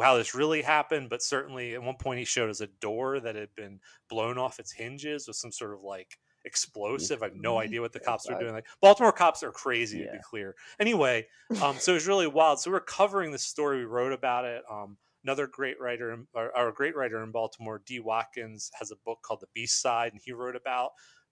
how 0.00 0.16
this 0.16 0.34
really 0.34 0.62
happened, 0.62 1.10
but 1.10 1.22
certainly 1.22 1.74
at 1.74 1.82
one 1.82 1.96
point 1.96 2.20
he 2.20 2.24
showed 2.24 2.50
us 2.50 2.60
a 2.60 2.68
door 2.80 3.18
that 3.18 3.34
had 3.34 3.54
been 3.56 3.80
blown 4.08 4.38
off 4.38 4.60
its 4.60 4.72
hinges 4.72 5.26
with 5.26 5.36
some 5.36 5.50
sort 5.52 5.74
of 5.74 5.82
like 5.82 6.18
explosive. 6.44 7.22
I 7.22 7.26
have 7.26 7.36
no 7.36 7.58
idea 7.58 7.80
what 7.80 7.92
the 7.92 8.00
cops 8.00 8.28
were 8.28 8.38
doing. 8.38 8.52
Like 8.52 8.66
Baltimore 8.80 9.12
cops 9.12 9.42
are 9.42 9.52
crazy 9.52 10.04
to 10.04 10.12
be 10.12 10.18
clear. 10.22 10.54
Anyway, 10.78 11.26
um, 11.62 11.76
so 11.78 11.92
it 11.92 11.96
was 11.96 12.06
really 12.06 12.26
wild. 12.26 12.60
So 12.60 12.70
we're 12.70 12.80
covering 12.80 13.32
this 13.32 13.44
story. 13.44 13.78
We 13.78 13.84
wrote 13.84 14.12
about 14.12 14.44
it. 14.44 14.62
Um, 14.70 14.96
another 15.24 15.46
great 15.46 15.80
writer, 15.80 16.12
in, 16.12 16.26
or, 16.34 16.56
or 16.56 16.72
great 16.72 16.96
writer 16.96 17.22
in 17.22 17.30
Baltimore, 17.30 17.82
D. 17.84 18.00
Watkins, 18.00 18.70
has 18.78 18.90
a 18.90 18.96
book 19.04 19.18
called 19.22 19.40
The 19.40 19.48
Beast 19.54 19.80
Side, 19.80 20.12
and 20.12 20.20
he 20.24 20.32
wrote 20.32 20.56
about 20.56 20.90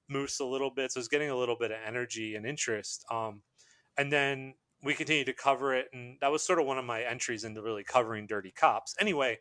Moose 0.09 0.41
a 0.41 0.45
little 0.45 0.71
bit. 0.71 0.93
So 0.93 1.01
it's 1.01 1.09
getting 1.09 1.31
a 1.31 1.37
little 1.37 1.57
bit 1.59 1.71
of 1.71 1.79
energy 1.87 2.35
and 2.35 2.47
interest. 2.47 3.05
Um, 3.11 3.43
and 3.97 4.13
then 4.13 4.55
we 4.83 4.95
continued 4.95 5.27
to 5.27 5.33
cover 5.33 5.75
it, 5.75 5.87
and 5.93 6.19
that 6.21 6.31
was 6.31 6.43
sort 6.43 6.61
of 6.61 6.67
one 6.67 6.79
of 6.79 6.85
my 6.85 7.03
entries 7.03 7.45
into 7.45 7.63
really 7.63 7.85
covering 7.85 8.27
Dirty 8.27 8.53
Cops. 8.53 8.95
Anyway, 9.01 9.39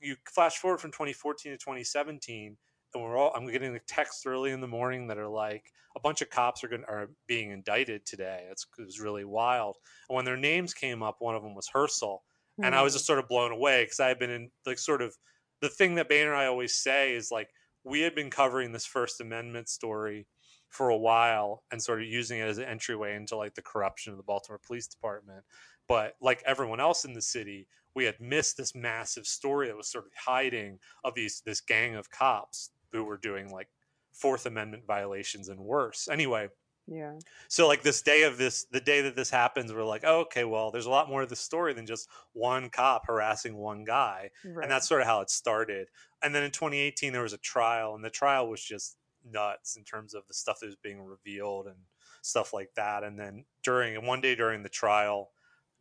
you 0.00 0.16
flash 0.26 0.58
forward 0.58 0.80
from 0.80 0.92
2014 0.92 1.52
to 1.52 1.58
2017, 1.58 2.56
and 2.94 3.02
we're 3.02 3.16
all 3.16 3.32
I'm 3.34 3.46
getting 3.46 3.72
the 3.72 3.80
texts 3.86 4.24
early 4.26 4.52
in 4.52 4.60
the 4.60 4.66
morning 4.66 5.06
that 5.08 5.18
are 5.18 5.28
like 5.28 5.64
a 5.96 6.00
bunch 6.00 6.20
of 6.20 6.30
cops 6.30 6.62
are 6.62 6.68
going 6.68 6.84
are 6.84 7.08
being 7.26 7.50
indicted 7.50 8.04
today. 8.04 8.44
It's 8.50 8.66
it 8.78 8.84
was 8.84 9.00
really 9.00 9.24
wild. 9.24 9.76
And 10.08 10.16
when 10.16 10.24
their 10.24 10.36
names 10.36 10.74
came 10.74 11.02
up, 11.02 11.16
one 11.18 11.34
of 11.34 11.42
them 11.42 11.54
was 11.54 11.68
Hersl, 11.74 12.18
and 12.62 12.74
I 12.74 12.82
was 12.82 12.92
mm-hmm. 12.92 12.96
just 12.96 13.06
sort 13.06 13.18
of 13.18 13.28
blown 13.28 13.52
away 13.52 13.84
because 13.84 14.00
I 14.00 14.08
had 14.08 14.18
been 14.18 14.30
in 14.30 14.50
like 14.66 14.78
sort 14.78 15.02
of 15.02 15.14
the 15.60 15.68
thing 15.68 15.94
that 15.96 16.08
Baynard 16.08 16.32
and 16.32 16.36
I 16.36 16.46
always 16.46 16.74
say 16.74 17.14
is 17.14 17.30
like 17.30 17.48
we 17.84 18.00
had 18.00 18.14
been 18.14 18.30
covering 18.30 18.72
this 18.72 18.86
First 18.86 19.20
Amendment 19.20 19.68
story 19.68 20.26
for 20.68 20.90
a 20.90 20.96
while 20.96 21.62
and 21.70 21.80
sort 21.80 22.02
of 22.02 22.08
using 22.08 22.40
it 22.40 22.48
as 22.48 22.58
an 22.58 22.64
entryway 22.64 23.14
into 23.14 23.36
like 23.36 23.54
the 23.54 23.62
corruption 23.62 24.12
of 24.12 24.16
the 24.18 24.24
Baltimore 24.24 24.60
Police 24.66 24.86
Department. 24.88 25.44
But 25.88 26.14
like 26.20 26.42
everyone 26.44 26.80
else 26.80 27.04
in 27.04 27.14
the 27.14 27.22
city, 27.22 27.68
we 27.94 28.04
had 28.04 28.20
missed 28.20 28.56
this 28.56 28.74
massive 28.74 29.26
story 29.26 29.68
that 29.68 29.76
was 29.76 29.88
sort 29.88 30.06
of 30.06 30.12
hiding 30.14 30.78
of 31.04 31.14
these 31.14 31.42
this 31.46 31.60
gang 31.60 31.94
of 31.94 32.10
cops 32.10 32.70
who 32.96 33.04
were 33.04 33.16
doing 33.18 33.50
like 33.50 33.68
Fourth 34.12 34.46
Amendment 34.46 34.84
violations 34.86 35.48
and 35.48 35.60
worse. 35.60 36.08
Anyway, 36.10 36.48
yeah. 36.88 37.12
so 37.48 37.66
like 37.68 37.82
this 37.82 38.00
day 38.02 38.22
of 38.22 38.38
this 38.38 38.64
the 38.70 38.80
day 38.80 39.00
that 39.02 39.16
this 39.16 39.28
happens 39.28 39.72
we're 39.72 39.84
like 39.84 40.02
oh, 40.04 40.20
okay 40.20 40.44
well 40.44 40.70
there's 40.70 40.86
a 40.86 40.90
lot 40.90 41.08
more 41.08 41.22
of 41.22 41.28
the 41.28 41.34
story 41.36 41.74
than 41.74 41.84
just 41.84 42.08
one 42.32 42.70
cop 42.70 43.06
harassing 43.08 43.56
one 43.56 43.82
guy 43.84 44.30
Right. 44.44 44.62
and 44.62 44.70
that's 44.70 44.88
sort 44.88 45.00
of 45.00 45.06
how 45.08 45.20
it 45.20 45.28
started 45.28 45.88
and 46.22 46.32
then 46.32 46.44
in 46.44 46.52
2018 46.52 47.12
there 47.12 47.22
was 47.22 47.32
a 47.32 47.38
trial 47.38 47.94
and 47.96 48.04
the 48.04 48.10
trial 48.10 48.48
was 48.48 48.62
just 48.62 48.96
nuts 49.28 49.76
in 49.76 49.82
terms 49.82 50.14
of 50.14 50.22
the 50.28 50.34
stuff 50.34 50.60
that 50.60 50.66
was 50.66 50.76
being 50.76 51.02
revealed 51.02 51.66
and 51.66 51.76
stuff 52.22 52.52
like 52.52 52.70
that 52.76 53.02
and 53.02 53.18
then 53.18 53.44
during 53.64 53.96
and 53.96 54.06
one 54.06 54.20
day 54.20 54.36
during 54.36 54.62
the 54.62 54.68
trial 54.68 55.30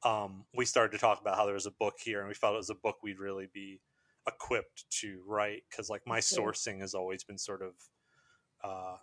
um, 0.03 0.45
we 0.55 0.65
started 0.65 0.91
to 0.91 0.97
talk 0.99 1.21
about 1.21 1.35
how 1.35 1.45
there 1.45 1.53
was 1.53 1.65
a 1.67 1.71
book 1.71 1.95
here 2.03 2.19
and 2.19 2.27
we 2.27 2.33
felt 2.33 2.53
it 2.55 2.57
was 2.57 2.69
a 2.71 2.75
book 2.75 2.97
we'd 3.03 3.19
really 3.19 3.47
be 3.53 3.79
equipped 4.27 4.85
to 5.01 5.21
write 5.27 5.63
because 5.69 5.89
like 5.89 6.01
my 6.05 6.19
sourcing 6.19 6.81
has 6.81 6.93
always 6.93 7.23
been 7.23 7.37
sort 7.37 7.61
of 7.61 7.73
uh, 8.63 8.97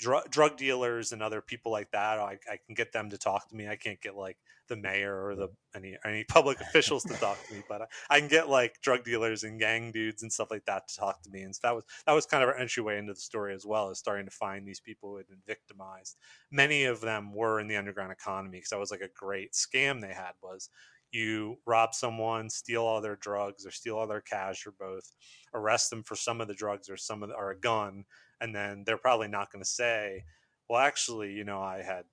drug 0.00 0.30
drug 0.30 0.56
dealers 0.56 1.12
and 1.12 1.22
other 1.22 1.40
people 1.40 1.70
like 1.70 1.90
that. 1.92 2.18
I, 2.18 2.38
I 2.50 2.58
can 2.64 2.74
get 2.74 2.92
them 2.92 3.10
to 3.10 3.18
talk 3.18 3.48
to 3.48 3.56
me. 3.56 3.68
I 3.68 3.76
can't 3.76 4.00
get 4.00 4.16
like 4.16 4.38
the 4.68 4.76
mayor 4.76 5.26
or 5.26 5.34
the 5.34 5.48
any 5.74 5.96
any 6.04 6.24
public 6.24 6.60
officials 6.60 7.02
to 7.04 7.14
talk 7.14 7.36
to 7.46 7.54
me, 7.54 7.62
but 7.68 7.82
I, 7.82 7.86
I 8.08 8.20
can 8.20 8.28
get 8.28 8.48
like 8.48 8.80
drug 8.82 9.04
dealers 9.04 9.42
and 9.44 9.60
gang 9.60 9.92
dudes 9.92 10.22
and 10.22 10.32
stuff 10.32 10.50
like 10.50 10.64
that 10.66 10.88
to 10.88 10.96
talk 10.96 11.22
to 11.22 11.30
me. 11.30 11.42
And 11.42 11.54
so 11.54 11.60
that 11.64 11.74
was 11.74 11.84
that 12.06 12.12
was 12.12 12.26
kind 12.26 12.42
of 12.42 12.48
our 12.48 12.56
entryway 12.56 12.98
into 12.98 13.12
the 13.12 13.20
story 13.20 13.54
as 13.54 13.66
well 13.66 13.90
as 13.90 13.98
starting 13.98 14.24
to 14.24 14.32
find 14.32 14.66
these 14.66 14.80
people 14.80 15.10
who 15.10 15.16
had 15.18 15.28
been 15.28 15.42
victimized. 15.46 16.16
Many 16.50 16.84
of 16.84 17.00
them 17.00 17.34
were 17.34 17.60
in 17.60 17.68
the 17.68 17.76
underground 17.76 18.12
economy 18.12 18.58
because 18.58 18.70
that 18.70 18.78
was 18.78 18.90
like 18.90 19.02
a 19.02 19.10
great 19.14 19.52
scam 19.52 20.00
they 20.00 20.14
had 20.14 20.32
was 20.42 20.70
you 21.12 21.58
rob 21.66 21.94
someone, 21.94 22.48
steal 22.50 22.82
all 22.84 23.00
their 23.00 23.16
drugs 23.16 23.66
or 23.66 23.70
steal 23.70 23.96
all 23.98 24.06
their 24.06 24.20
cash 24.20 24.66
or 24.66 24.72
both, 24.72 25.12
arrest 25.54 25.90
them 25.90 26.02
for 26.02 26.16
some 26.16 26.40
of 26.40 26.48
the 26.48 26.54
drugs 26.54 26.88
or 26.88 26.96
some 26.96 27.22
of 27.22 27.28
the, 27.28 27.34
or 27.34 27.50
a 27.50 27.58
gun, 27.58 28.04
and 28.40 28.54
then 28.54 28.84
they're 28.84 28.98
probably 28.98 29.28
not 29.28 29.50
going 29.52 29.62
to 29.62 29.68
say, 29.68 30.24
"Well, 30.68 30.80
actually, 30.80 31.32
you 31.32 31.44
know, 31.44 31.60
I 31.60 31.82
had." 31.82 32.04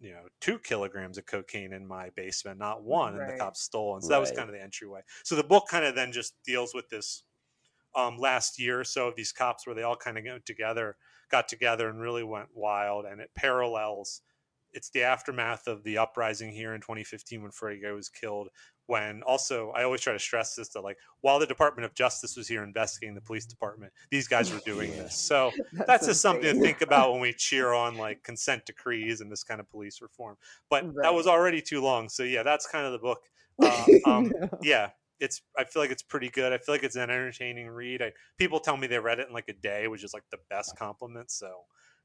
You 0.00 0.14
know, 0.14 0.24
two 0.40 0.58
kilograms 0.58 1.16
of 1.16 1.26
cocaine 1.26 1.72
in 1.72 1.86
my 1.86 2.10
basement, 2.16 2.58
not 2.58 2.82
one, 2.82 3.14
and 3.14 3.28
the 3.28 3.32
cops 3.34 3.60
stole. 3.60 3.94
And 3.94 4.02
so 4.02 4.12
that 4.12 4.18
was 4.18 4.32
kind 4.32 4.48
of 4.48 4.52
the 4.52 4.60
entryway. 4.60 5.02
So 5.22 5.36
the 5.36 5.44
book 5.44 5.68
kind 5.70 5.84
of 5.84 5.94
then 5.94 6.10
just 6.10 6.34
deals 6.44 6.74
with 6.74 6.88
this 6.88 7.22
um, 7.94 8.18
last 8.18 8.58
year 8.58 8.80
or 8.80 8.84
so 8.84 9.06
of 9.06 9.14
these 9.14 9.30
cops 9.30 9.64
where 9.64 9.76
they 9.76 9.84
all 9.84 9.94
kind 9.94 10.18
of 10.18 10.24
got 10.24 10.44
together, 10.44 10.96
got 11.30 11.46
together 11.46 11.88
and 11.88 12.00
really 12.00 12.24
went 12.24 12.48
wild. 12.52 13.04
And 13.04 13.20
it 13.20 13.30
parallels. 13.36 14.22
It's 14.72 14.90
the 14.90 15.02
aftermath 15.02 15.66
of 15.66 15.82
the 15.84 15.98
uprising 15.98 16.52
here 16.52 16.74
in 16.74 16.80
2015 16.80 17.42
when 17.42 17.50
Freddie 17.50 17.80
Gray 17.80 17.92
was 17.92 18.08
killed. 18.08 18.48
When 18.86 19.22
also, 19.22 19.70
I 19.70 19.84
always 19.84 20.00
try 20.00 20.12
to 20.12 20.18
stress 20.18 20.54
this 20.54 20.70
that 20.70 20.80
like 20.82 20.98
while 21.20 21.38
the 21.38 21.46
Department 21.46 21.84
of 21.84 21.94
Justice 21.94 22.36
was 22.36 22.48
here 22.48 22.64
investigating 22.64 23.14
the 23.14 23.20
police 23.20 23.46
department, 23.46 23.92
these 24.10 24.28
guys 24.28 24.52
were 24.52 24.60
doing 24.64 24.90
this. 24.96 25.16
So 25.16 25.50
that's 25.86 26.06
just 26.06 26.20
something 26.20 26.42
to 26.42 26.60
think 26.60 26.80
about 26.80 27.12
when 27.12 27.20
we 27.20 27.32
cheer 27.38 27.72
on 27.72 27.96
like 27.96 28.22
consent 28.22 28.66
decrees 28.66 29.20
and 29.20 29.30
this 29.30 29.44
kind 29.44 29.60
of 29.60 29.70
police 29.70 30.00
reform. 30.02 30.36
But 30.68 30.84
that 31.02 31.14
was 31.14 31.26
already 31.26 31.62
too 31.62 31.80
long. 31.80 32.08
So 32.08 32.22
yeah, 32.22 32.42
that's 32.42 32.66
kind 32.66 32.86
of 32.86 32.92
the 32.92 32.98
book. 32.98 33.20
Uh, 33.62 33.84
um, 34.06 34.32
yeah, 34.62 34.90
it's. 35.20 35.42
I 35.56 35.64
feel 35.64 35.82
like 35.82 35.90
it's 35.90 36.02
pretty 36.02 36.30
good. 36.30 36.52
I 36.52 36.58
feel 36.58 36.74
like 36.74 36.82
it's 36.82 36.96
an 36.96 37.02
entertaining 37.02 37.68
read. 37.68 38.02
I, 38.02 38.12
people 38.38 38.60
tell 38.60 38.76
me 38.76 38.86
they 38.86 38.98
read 38.98 39.20
it 39.20 39.28
in 39.28 39.34
like 39.34 39.48
a 39.48 39.52
day, 39.52 39.86
which 39.88 40.02
is 40.02 40.12
like 40.12 40.24
the 40.30 40.38
best 40.50 40.76
compliment. 40.76 41.30
So 41.30 41.52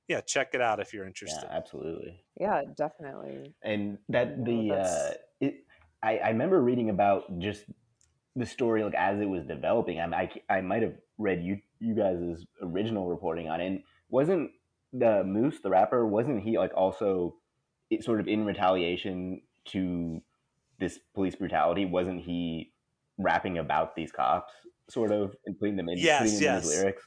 yeah, 0.07 0.21
check 0.21 0.49
it 0.53 0.61
out 0.61 0.79
if 0.79 0.93
you're 0.93 1.05
interested. 1.05 1.37
Yeah, 1.43 1.49
interested. 1.49 1.57
absolutely. 1.57 2.23
yeah, 2.39 2.61
definitely. 2.75 3.53
and 3.63 3.97
that 4.09 4.39
No, 4.39 4.45
the 4.45 4.75
uh 4.75 5.11
it 5.41 5.65
I, 6.03 6.17
I 6.17 6.29
remember 6.29 6.61
reading 6.61 6.89
about 6.89 7.39
just 7.39 7.65
the 8.35 8.45
story 8.45 8.83
like 8.83 8.93
as 8.93 9.19
it 9.19 9.25
was 9.27 9.43
developing 9.45 9.99
I, 9.99 10.29
I, 10.49 10.57
I 10.57 10.61
might 10.61 10.83
have 10.83 10.93
read 11.17 11.43
you 11.43 11.59
you 11.79 11.95
guys' 11.95 12.45
original 12.61 13.09
reporting 13.09 13.49
on 13.49 13.61
it 13.61 13.67
and 13.67 13.83
wasn't 14.09 14.51
the 14.93 15.23
moose 15.23 15.59
the 15.61 15.69
rapper 15.69 16.05
wasn't 16.05 16.43
he 16.43 16.57
like 16.57 16.71
also 16.75 17.35
it, 17.89 18.03
sort 18.03 18.19
of 18.19 18.27
in 18.27 18.45
retaliation 18.45 19.41
to 19.65 20.21
this 20.79 20.99
police 21.13 21.35
brutality 21.35 21.85
wasn't 21.85 22.21
he 22.21 22.71
rapping 23.17 23.57
about 23.57 23.95
these 23.95 24.11
cops 24.11 24.53
sort 24.89 25.11
of 25.11 25.35
and 25.45 25.59
putting 25.59 25.75
them 25.75 25.89
in 25.89 25.97
Yes, 25.97 26.19
putting 26.21 26.35
them 26.39 26.47
in 26.49 26.61
his 26.61 26.65
yes. 26.65 26.75
lyrics 26.75 27.03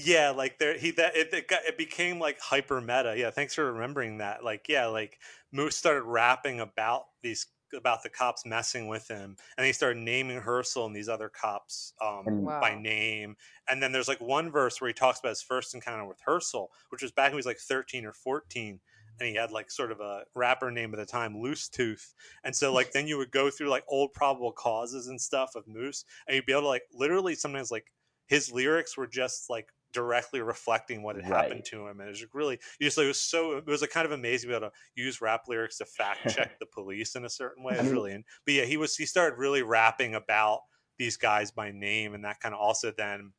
Yeah, 0.00 0.30
like 0.30 0.60
there 0.60 0.78
he 0.78 0.92
that 0.92 1.16
it, 1.16 1.34
it 1.34 1.48
got 1.48 1.64
it 1.64 1.76
became 1.76 2.20
like 2.20 2.38
hyper 2.38 2.80
meta. 2.80 3.14
Yeah, 3.16 3.30
thanks 3.30 3.54
for 3.56 3.72
remembering 3.72 4.18
that. 4.18 4.44
Like 4.44 4.68
yeah, 4.68 4.86
like 4.86 5.18
Moose 5.50 5.74
started 5.76 6.02
rapping 6.04 6.60
about 6.60 7.06
these 7.20 7.46
about 7.74 8.04
the 8.04 8.08
cops 8.08 8.46
messing 8.46 8.86
with 8.86 9.08
him, 9.08 9.36
and 9.56 9.66
he 9.66 9.72
started 9.72 9.98
naming 10.00 10.40
Hersl 10.40 10.86
and 10.86 10.94
these 10.94 11.08
other 11.08 11.28
cops 11.28 11.94
um, 12.00 12.22
And- 12.26 12.46
by 12.46 12.78
name. 12.80 13.36
And 13.68 13.82
then 13.82 13.90
there's 13.90 14.06
like 14.06 14.20
one 14.20 14.52
verse 14.52 14.80
where 14.80 14.86
he 14.86 14.94
talks 14.94 15.18
about 15.18 15.30
his 15.30 15.42
first 15.42 15.74
encounter 15.74 16.06
with 16.06 16.22
Hersl, 16.24 16.68
which 16.90 17.02
was 17.02 17.10
back 17.10 17.26
when 17.26 17.32
he 17.32 17.36
was 17.38 17.46
like 17.46 17.58
13 17.58 18.06
or 18.06 18.12
14. 18.12 18.78
And 19.20 19.28
he 19.28 19.34
had 19.34 19.50
like 19.50 19.68
sort 19.68 19.90
of 19.90 19.98
a 19.98 20.22
rapper 20.36 20.70
name 20.70 20.94
at 20.94 21.00
the 21.00 21.04
time, 21.04 21.36
Loose 21.36 21.68
Tooth. 21.68 22.14
And 22.44 22.54
so 22.54 22.72
like 22.72 22.92
then 22.92 23.08
you 23.08 23.18
would 23.18 23.32
go 23.32 23.50
through 23.50 23.68
like 23.68 23.84
old 23.88 24.12
probable 24.12 24.52
causes 24.52 25.08
and 25.08 25.20
stuff 25.20 25.56
of 25.56 25.66
Moose, 25.66 26.04
and 26.28 26.36
you'd 26.36 26.46
be 26.46 26.52
able 26.52 26.62
to 26.62 26.68
like 26.68 26.84
literally 26.94 27.34
sometimes 27.34 27.72
like 27.72 27.92
his 28.28 28.52
lyrics 28.52 28.96
were 28.96 29.08
just 29.08 29.50
like 29.50 29.66
directly 29.92 30.40
reflecting 30.40 31.02
what 31.02 31.16
had 31.16 31.24
happened 31.24 31.64
to 31.64 31.86
him 31.86 32.00
and 32.00 32.08
it 32.08 32.10
was 32.10 32.26
really 32.34 32.58
just—it 32.80 33.06
was 33.06 33.20
so 33.20 33.56
it 33.56 33.66
was 33.66 33.80
like 33.80 33.90
kind 33.90 34.04
of 34.04 34.12
amazing 34.12 34.48
to 34.48 34.52
be 34.52 34.56
able 34.56 34.68
to 34.68 35.02
use 35.02 35.20
rap 35.20 35.44
lyrics 35.48 35.78
to 35.78 35.84
fact 35.86 36.28
check 36.34 36.58
the 36.58 36.66
police 36.66 37.16
in 37.16 37.24
a 37.24 37.30
certain 37.30 37.64
way 37.64 37.74
it 37.74 37.82
was 37.82 37.92
really 37.92 38.22
but 38.44 38.54
yeah 38.54 38.64
he 38.64 38.76
was 38.76 38.96
he 38.96 39.06
started 39.06 39.38
really 39.38 39.62
rapping 39.62 40.14
about 40.14 40.60
these 40.98 41.16
guys 41.16 41.50
by 41.50 41.70
name 41.70 42.14
and 42.14 42.24
that 42.24 42.40
kind 42.40 42.54
of 42.54 42.60
also 42.60 42.92
then 42.96 43.32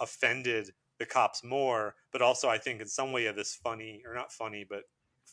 offended 0.00 0.70
the 1.00 1.06
cops 1.06 1.42
more, 1.42 1.96
but 2.12 2.22
also 2.22 2.48
I 2.48 2.58
think 2.58 2.80
in 2.80 2.86
some 2.86 3.12
way 3.12 3.26
of 3.26 3.34
this 3.34 3.54
funny 3.54 4.02
or 4.06 4.14
not 4.14 4.32
funny, 4.32 4.64
but 4.68 4.82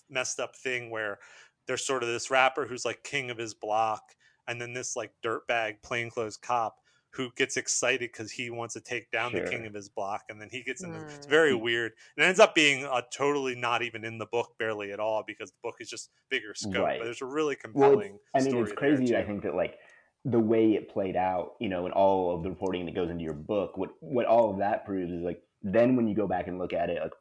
messed 0.09 0.39
up 0.39 0.55
thing 0.55 0.89
where 0.89 1.19
there's 1.67 1.85
sort 1.85 2.01
of 2.01 2.09
this 2.09 2.31
rapper 2.31 2.65
who's 2.65 2.85
like 2.85 3.03
king 3.03 3.29
of 3.29 3.37
his 3.37 3.53
block, 3.53 4.01
and 4.47 4.59
then 4.59 4.73
this 4.73 4.95
like 4.95 5.11
dirtbag 5.23 5.83
plainclothes 5.83 6.37
cop 6.37 6.77
who 7.17 7.31
gets 7.35 7.57
excited 7.57 8.11
because 8.11 8.31
he 8.31 8.49
wants 8.49 8.75
to 8.75 8.79
take 8.81 9.11
down 9.11 9.31
Sure. 9.31 9.43
the 9.43 9.49
king 9.49 9.65
of 9.65 9.73
his 9.73 9.89
block, 9.89 10.23
and 10.29 10.39
then 10.39 10.47
he 10.49 10.61
gets 10.63 10.83
in. 10.83 10.93
This, 10.93 11.15
it's 11.15 11.25
Mm. 11.27 11.29
very 11.29 11.53
weird. 11.55 11.91
And 12.15 12.23
it 12.23 12.27
ends 12.27 12.39
up 12.39 12.55
being 12.55 12.85
a 12.85 13.03
totally 13.11 13.55
not 13.55 13.81
even 13.81 14.05
in 14.05 14.17
the 14.19 14.27
book 14.27 14.55
barely 14.57 14.91
at 14.91 14.99
all 14.99 15.23
because 15.25 15.51
the 15.51 15.57
book 15.63 15.75
is 15.81 15.89
just 15.89 16.11
bigger 16.29 16.53
scope. 16.55 16.85
Right. 16.85 16.99
But 16.99 17.05
there's 17.05 17.21
a 17.21 17.25
really 17.25 17.55
compelling. 17.55 18.15
it's, 18.15 18.23
I 18.35 18.39
mean, 18.39 18.49
story 18.51 18.63
it's 18.63 18.73
crazy. 18.73 19.17
I 19.17 19.23
think 19.23 19.43
that 19.43 19.55
like 19.55 19.79
the 20.25 20.39
way 20.39 20.73
it 20.75 20.89
played 20.89 21.15
out, 21.15 21.55
you 21.59 21.69
know, 21.69 21.85
and 21.85 21.93
all 21.93 22.35
of 22.35 22.43
the 22.43 22.49
reporting 22.49 22.85
that 22.85 22.95
goes 22.95 23.09
into 23.09 23.23
your 23.23 23.33
book, 23.33 23.77
what 23.77 23.91
what 24.01 24.25
all 24.25 24.51
of 24.51 24.59
that 24.59 24.85
proves 24.85 25.11
is 25.11 25.21
like 25.23 25.41
then 25.63 25.95
when 25.95 26.07
you 26.07 26.15
go 26.15 26.27
back 26.27 26.47
and 26.47 26.59
look 26.59 26.73
at 26.73 26.89
it, 26.89 27.01
like 27.01 27.13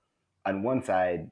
on 0.44 0.62
one 0.62 0.82
side, 0.82 1.30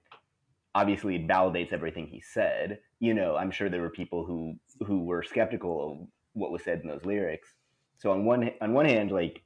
obviously 0.74 1.16
it 1.16 1.26
validates 1.28 1.72
everything 1.72 2.06
he 2.06 2.20
said. 2.20 2.80
You 3.00 3.14
know, 3.14 3.36
I'm 3.36 3.50
sure 3.50 3.68
there 3.68 3.82
were 3.82 3.90
people 3.90 4.24
who 4.24 4.58
who 4.86 5.04
were 5.04 5.22
skeptical 5.22 5.92
of 6.02 6.08
what 6.32 6.50
was 6.50 6.62
said 6.64 6.80
in 6.80 6.88
those 6.88 7.04
lyrics. 7.04 7.54
So 7.98 8.10
on 8.12 8.24
one 8.24 8.50
on 8.60 8.72
one 8.72 8.86
hand, 8.86 9.10
like 9.10 9.42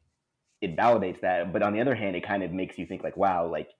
it 0.60 0.76
validates 0.76 1.20
that, 1.20 1.52
but 1.52 1.62
on 1.62 1.72
the 1.72 1.80
other 1.80 1.94
hand, 1.94 2.16
it 2.16 2.24
kind 2.26 2.42
of 2.42 2.52
makes 2.52 2.78
you 2.78 2.86
think 2.86 3.02
like, 3.04 3.16
wow, 3.16 3.46
like 3.46 3.70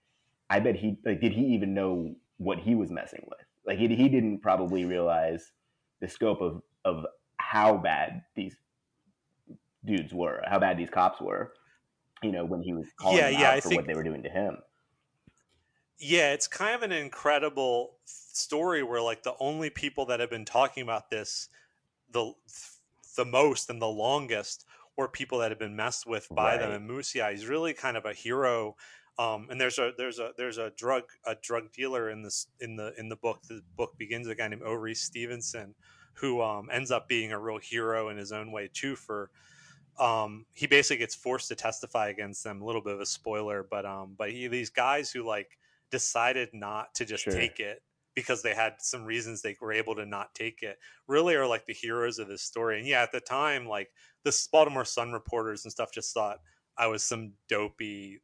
I 0.51 0.61
bet 0.61 0.77
he 0.77 0.99
like 1.05 1.21
did 1.21 1.33
he 1.33 1.47
even 1.55 1.75
know 1.75 2.15
what 2.39 2.59
he 2.59 2.75
was 2.75 2.91
messing 2.91 3.25
with? 3.29 3.41
Like 3.67 3.79
he, 3.79 3.89
he 3.95 4.09
didn't 4.09 4.41
probably 4.41 4.85
realize 4.85 5.53
the 6.01 6.09
scope 6.09 6.41
of 6.41 6.63
of 6.85 7.07
how 7.39 7.77
bad 7.79 8.23
these 8.37 8.57
dudes 9.85 10.13
were, 10.13 10.43
how 10.47 10.59
bad 10.59 10.79
these 10.79 10.91
cops 10.91 11.21
were. 11.21 11.53
You 12.23 12.33
know, 12.33 12.45
when 12.45 12.63
he 12.63 12.75
was 12.75 12.87
calling 12.99 13.19
Yeah, 13.19 13.29
them 13.29 13.41
yeah, 13.41 13.49
out 13.49 13.55
I 13.55 13.61
for 13.61 13.69
think- 13.69 13.81
what 13.81 13.87
they 13.87 13.95
were 13.95 14.03
doing 14.05 14.23
to 14.25 14.29
him. 14.31 14.59
Yeah, 16.01 16.33
it's 16.33 16.47
kind 16.47 16.75
of 16.77 16.83
an 16.83 16.93
incredible 16.93 17.99
story 18.05 18.83
where 18.85 19.03
like 19.03 19.25
the 19.25 19.35
only 19.41 19.69
people 19.69 20.07
that 20.07 20.21
have 20.21 20.31
been 20.31 20.45
talking 20.45 20.83
about 20.83 21.11
this 21.11 21.49
the 22.11 22.33
the 23.17 23.25
most 23.25 23.71
and 23.71 23.81
the 23.81 23.87
longest 23.87 24.65
were 24.97 25.09
people 25.09 25.39
that 25.39 25.51
had 25.51 25.59
been 25.59 25.77
messed 25.77 26.07
with 26.07 26.29
by 26.31 26.57
them. 26.57 26.71
And 26.73 26.89
Musia, 26.91 27.31
he's 27.31 27.47
really 27.47 27.73
kind 27.73 27.97
of 27.97 28.05
a 28.05 28.13
hero. 28.13 28.77
Um, 29.19 29.49
and 29.51 29.61
there's 29.61 29.79
a 29.79 29.93
there's 29.97 30.19
a 30.19 30.33
there's 30.37 30.59
a 30.59 30.71
drug 30.77 31.05
a 31.25 31.35
drug 31.35 31.73
dealer 31.73 32.11
in 32.11 32.23
this 32.23 32.47
in 32.61 32.77
the 32.77 32.93
in 32.99 33.09
the 33.09 33.17
book. 33.17 33.43
The 33.49 33.63
book 33.77 33.97
begins 33.99 34.27
a 34.29 34.35
guy 34.35 34.49
named 34.49 34.63
Oreese 34.63 34.99
Stevenson, 34.99 35.75
who 36.15 36.41
um, 36.43 36.69
ends 36.73 36.91
up 36.91 37.09
being 37.09 37.33
a 37.33 37.39
real 37.39 37.59
hero 37.59 38.09
in 38.11 38.17
his 38.17 38.33
own 38.33 38.53
way 38.53 38.69
too. 38.73 38.95
For 38.97 39.31
um, 39.99 40.47
he 40.53 40.67
basically 40.67 40.99
gets 40.99 41.15
forced 41.17 41.49
to 41.49 41.57
testify 41.57 42.09
against 42.09 42.45
them. 42.45 42.63
A 42.63 42.65
little 42.65 42.83
bit 42.83 42.95
of 42.95 43.01
a 43.01 43.07
spoiler, 43.07 43.67
but 43.69 43.85
um, 43.85 44.15
but 44.17 44.31
he 44.31 44.47
these 44.47 44.71
guys 44.71 45.11
who 45.11 45.25
like 45.25 45.59
decided 45.91 46.51
not 46.53 46.95
to 46.95 47.05
just 47.05 47.25
Sure. 47.25 47.33
take 47.33 47.59
it 47.61 47.83
because 48.19 48.43
they 48.43 48.55
had 48.55 48.75
some 48.79 49.05
reasons 49.05 49.41
they 49.43 49.57
were 49.61 49.73
able 49.73 49.95
to 49.95 50.05
not 50.07 50.35
take 50.35 50.63
it 50.63 50.79
really 51.07 51.35
are 51.35 51.47
like 51.47 51.67
the 51.67 51.73
heroes 51.73 52.19
of 52.19 52.29
this 52.29 52.43
story 52.43 52.79
and 52.79 52.87
yeah 52.87 53.03
at 53.03 53.13
the 53.13 53.21
time 53.21 53.67
like 53.67 53.91
the 54.25 54.49
baltimore 54.51 54.85
sun 54.85 55.13
reporters 55.13 55.65
and 55.65 55.73
stuff 55.73 55.93
just 55.93 56.13
thought 56.13 56.39
i 56.77 56.87
was 56.87 57.05
some 57.05 57.33
dopey 57.49 58.21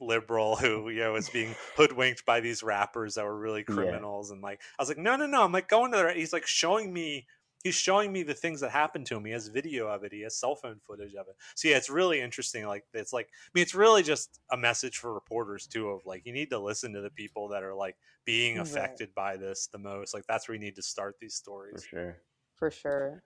liberal 0.00 0.56
who 0.56 0.88
you 0.88 1.00
know 1.00 1.12
was 1.12 1.28
being 1.28 1.54
hoodwinked 1.76 2.24
by 2.26 2.40
these 2.40 2.62
rappers 2.62 3.14
that 3.14 3.24
were 3.24 3.38
really 3.38 3.64
Yeah. 3.68 3.74
criminals 3.74 4.30
and 4.30 4.40
like 4.40 4.60
i 4.78 4.82
was 4.82 4.88
like 4.88 4.98
no 4.98 5.16
no 5.16 5.26
no 5.26 5.42
i'm 5.44 5.52
like 5.52 5.68
going 5.68 5.92
to 5.92 5.98
the 5.98 6.12
he's 6.14 6.32
like 6.32 6.46
showing 6.46 6.92
me 6.92 7.26
he's 7.64 7.74
showing 7.74 8.12
me 8.12 8.22
the 8.22 8.34
things 8.34 8.60
that 8.60 8.70
happened 8.70 9.06
to 9.06 9.16
him 9.16 9.24
he 9.24 9.32
has 9.32 9.48
video 9.48 9.88
of 9.88 10.04
it 10.04 10.12
he 10.12 10.20
has 10.20 10.36
cell 10.36 10.54
phone 10.54 10.78
footage 10.78 11.14
of 11.14 11.26
it 11.28 11.36
so 11.56 11.68
yeah 11.68 11.76
it's 11.76 11.90
really 11.90 12.20
interesting 12.20 12.66
like 12.66 12.84
it's 12.92 13.12
like 13.12 13.26
i 13.32 13.50
mean 13.54 13.62
it's 13.62 13.74
really 13.74 14.02
just 14.02 14.40
a 14.52 14.56
message 14.56 14.98
for 14.98 15.12
reporters 15.12 15.66
too 15.66 15.88
of 15.88 16.06
like 16.06 16.24
you 16.26 16.32
need 16.32 16.50
to 16.50 16.58
listen 16.58 16.92
to 16.92 17.00
the 17.00 17.10
people 17.10 17.48
that 17.48 17.62
are 17.64 17.74
like 17.74 17.96
being 18.24 18.58
Right. 18.58 19.00
affected 19.00 19.14
by 19.14 19.36
this 19.36 19.66
the 19.68 19.78
most 19.78 20.14
like 20.14 20.26
that's 20.26 20.48
where 20.48 20.54
you 20.54 20.60
need 20.60 20.76
to 20.76 20.82
start 20.82 21.16
these 21.20 21.34
stories. 21.34 21.44
For 21.70 21.80
stories 21.82 21.88
sure. 21.88 22.22
for 22.54 22.70
sure. 22.70 23.22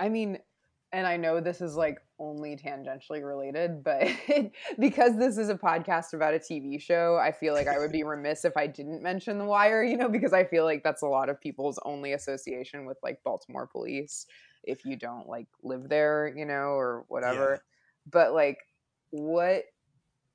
I 0.00 0.08
mean, 0.08 0.40
and 0.94 1.08
I 1.08 1.16
know 1.16 1.40
this 1.40 1.60
is 1.60 1.74
like 1.74 1.98
only 2.20 2.56
tangentially 2.56 3.26
related, 3.26 3.82
but 3.82 4.06
because 4.78 5.18
this 5.18 5.36
is 5.36 5.48
a 5.48 5.56
podcast 5.56 6.12
about 6.12 6.34
a 6.34 6.38
TV 6.38 6.80
show, 6.80 7.18
I 7.20 7.32
feel 7.32 7.52
like 7.52 7.66
I 7.66 7.78
would 7.78 7.90
be 7.90 8.04
remiss 8.04 8.44
if 8.44 8.56
I 8.56 8.68
didn't 8.68 9.02
mention 9.02 9.38
The 9.38 9.44
Wire, 9.44 9.82
you 9.82 9.96
know, 9.96 10.08
because 10.08 10.32
I 10.32 10.44
feel 10.44 10.62
like 10.62 10.84
that's 10.84 11.02
a 11.02 11.08
lot 11.08 11.28
of 11.28 11.40
people's 11.40 11.80
only 11.84 12.12
association 12.12 12.86
with 12.86 12.96
like 13.02 13.18
Baltimore 13.24 13.66
police 13.66 14.26
if 14.62 14.84
you 14.84 14.96
don't 14.96 15.28
like 15.28 15.48
live 15.64 15.88
there, 15.88 16.32
you 16.34 16.46
know, 16.46 16.78
or 16.78 17.04
whatever. 17.08 17.60
But 18.08 18.32
like, 18.32 18.58
what 19.10 19.64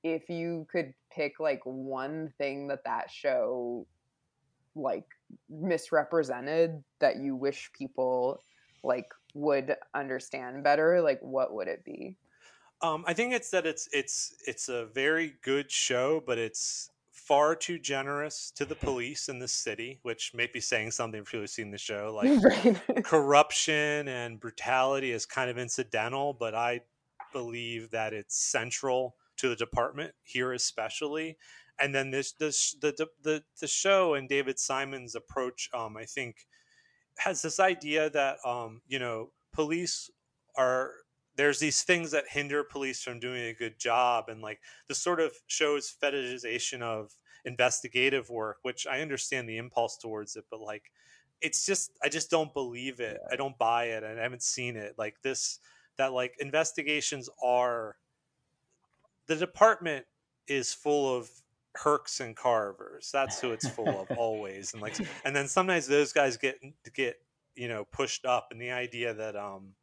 if 0.03 0.29
you 0.29 0.67
could 0.69 0.93
pick 1.09 1.39
like 1.39 1.61
one 1.63 2.33
thing 2.37 2.67
that 2.67 2.83
that 2.83 3.09
show 3.09 3.87
like 4.75 5.05
misrepresented 5.49 6.83
that 6.99 7.15
you 7.15 7.37
wish 7.37 7.71
people 7.73 8.43
like 8.83 9.07
would 9.33 9.75
understand 9.93 10.63
better 10.63 11.01
like 11.01 11.19
what 11.21 11.53
would 11.53 11.67
it 11.67 11.83
be 11.83 12.17
Um, 12.81 13.03
I 13.07 13.13
think 13.13 13.33
it's 13.33 13.49
that 13.51 13.65
it's 13.65 13.89
it's 13.91 14.33
it's 14.47 14.69
a 14.69 14.85
very 14.85 15.33
good 15.43 15.69
show, 15.69 16.23
but 16.25 16.37
it's 16.37 16.89
far 17.11 17.55
too 17.55 17.77
generous 17.77 18.51
to 18.55 18.65
the 18.65 18.75
police 18.75 19.29
in 19.29 19.37
this 19.37 19.51
city, 19.51 19.99
which 20.03 20.33
may 20.33 20.47
be 20.51 20.59
saying 20.59 20.91
something 20.91 21.21
if 21.21 21.27
who've 21.27 21.49
seen 21.49 21.71
the 21.71 21.77
show. 21.77 22.11
Like 22.23 22.43
right 22.43 23.03
corruption 23.03 24.07
and 24.07 24.39
brutality 24.39 25.11
is 25.11 25.25
kind 25.25 25.49
of 25.49 25.57
incidental, 25.57 26.33
but 26.33 26.55
I 26.55 26.81
believe 27.31 27.91
that 27.91 28.13
it's 28.13 28.35
central 28.35 29.15
to 29.37 29.49
the 29.49 29.55
department 29.55 30.13
here, 30.23 30.53
especially. 30.53 31.37
And 31.79 31.93
then 31.93 32.11
this 32.11 32.31
this 32.33 32.75
the 32.81 33.07
the, 33.21 33.43
the 33.59 33.67
show 33.67 34.15
and 34.15 34.27
David 34.27 34.57
Simon's 34.57 35.15
approach, 35.15 35.69
um, 35.73 35.97
I 35.97 36.05
think, 36.05 36.47
has 37.19 37.41
this 37.41 37.59
idea 37.59 38.09
that 38.09 38.37
um, 38.45 38.81
you 38.87 38.99
know 38.99 39.29
police 39.53 40.09
are 40.55 40.91
there's 41.35 41.59
these 41.59 41.83
things 41.83 42.11
that 42.11 42.25
hinder 42.27 42.63
police 42.63 43.01
from 43.01 43.19
doing 43.19 43.43
a 43.45 43.53
good 43.53 43.79
job 43.79 44.25
and 44.27 44.41
like 44.41 44.59
this 44.87 44.97
sort 44.97 45.19
of 45.19 45.33
show's 45.47 45.93
fetishization 46.01 46.81
of 46.81 47.11
investigative 47.45 48.29
work 48.29 48.57
which 48.63 48.85
i 48.85 48.99
understand 48.99 49.47
the 49.47 49.57
impulse 49.57 49.97
towards 49.97 50.35
it 50.35 50.43
but 50.51 50.59
like 50.59 50.91
it's 51.41 51.65
just 51.65 51.91
i 52.03 52.09
just 52.09 52.29
don't 52.29 52.53
believe 52.53 52.99
it. 52.99 53.19
I 53.31 53.35
don't 53.35 53.57
buy 53.57 53.85
it 53.85 54.03
and 54.03 54.19
i 54.19 54.23
haven't 54.23 54.43
seen 54.43 54.75
it. 54.75 54.95
Like 54.97 55.15
this 55.21 55.59
that 55.97 56.13
like 56.13 56.35
investigations 56.39 57.29
are 57.43 57.97
the 59.27 59.35
department 59.35 60.05
is 60.47 60.73
full 60.73 61.15
of 61.15 61.29
hercs 61.83 62.19
and 62.19 62.35
carvers 62.35 63.09
that's 63.11 63.39
who 63.39 63.51
it's 63.51 63.67
full 63.67 64.01
of 64.01 64.07
always 64.17 64.73
and 64.73 64.81
like 64.81 64.95
and 65.25 65.35
then 65.35 65.47
sometimes 65.47 65.87
those 65.87 66.11
guys 66.13 66.37
get 66.37 66.59
get 66.93 67.17
you 67.55 67.67
know 67.67 67.85
pushed 67.85 68.25
up 68.25 68.47
and 68.51 68.61
the 68.61 68.71
idea 68.71 69.13
that 69.13 69.35
um 69.35 69.73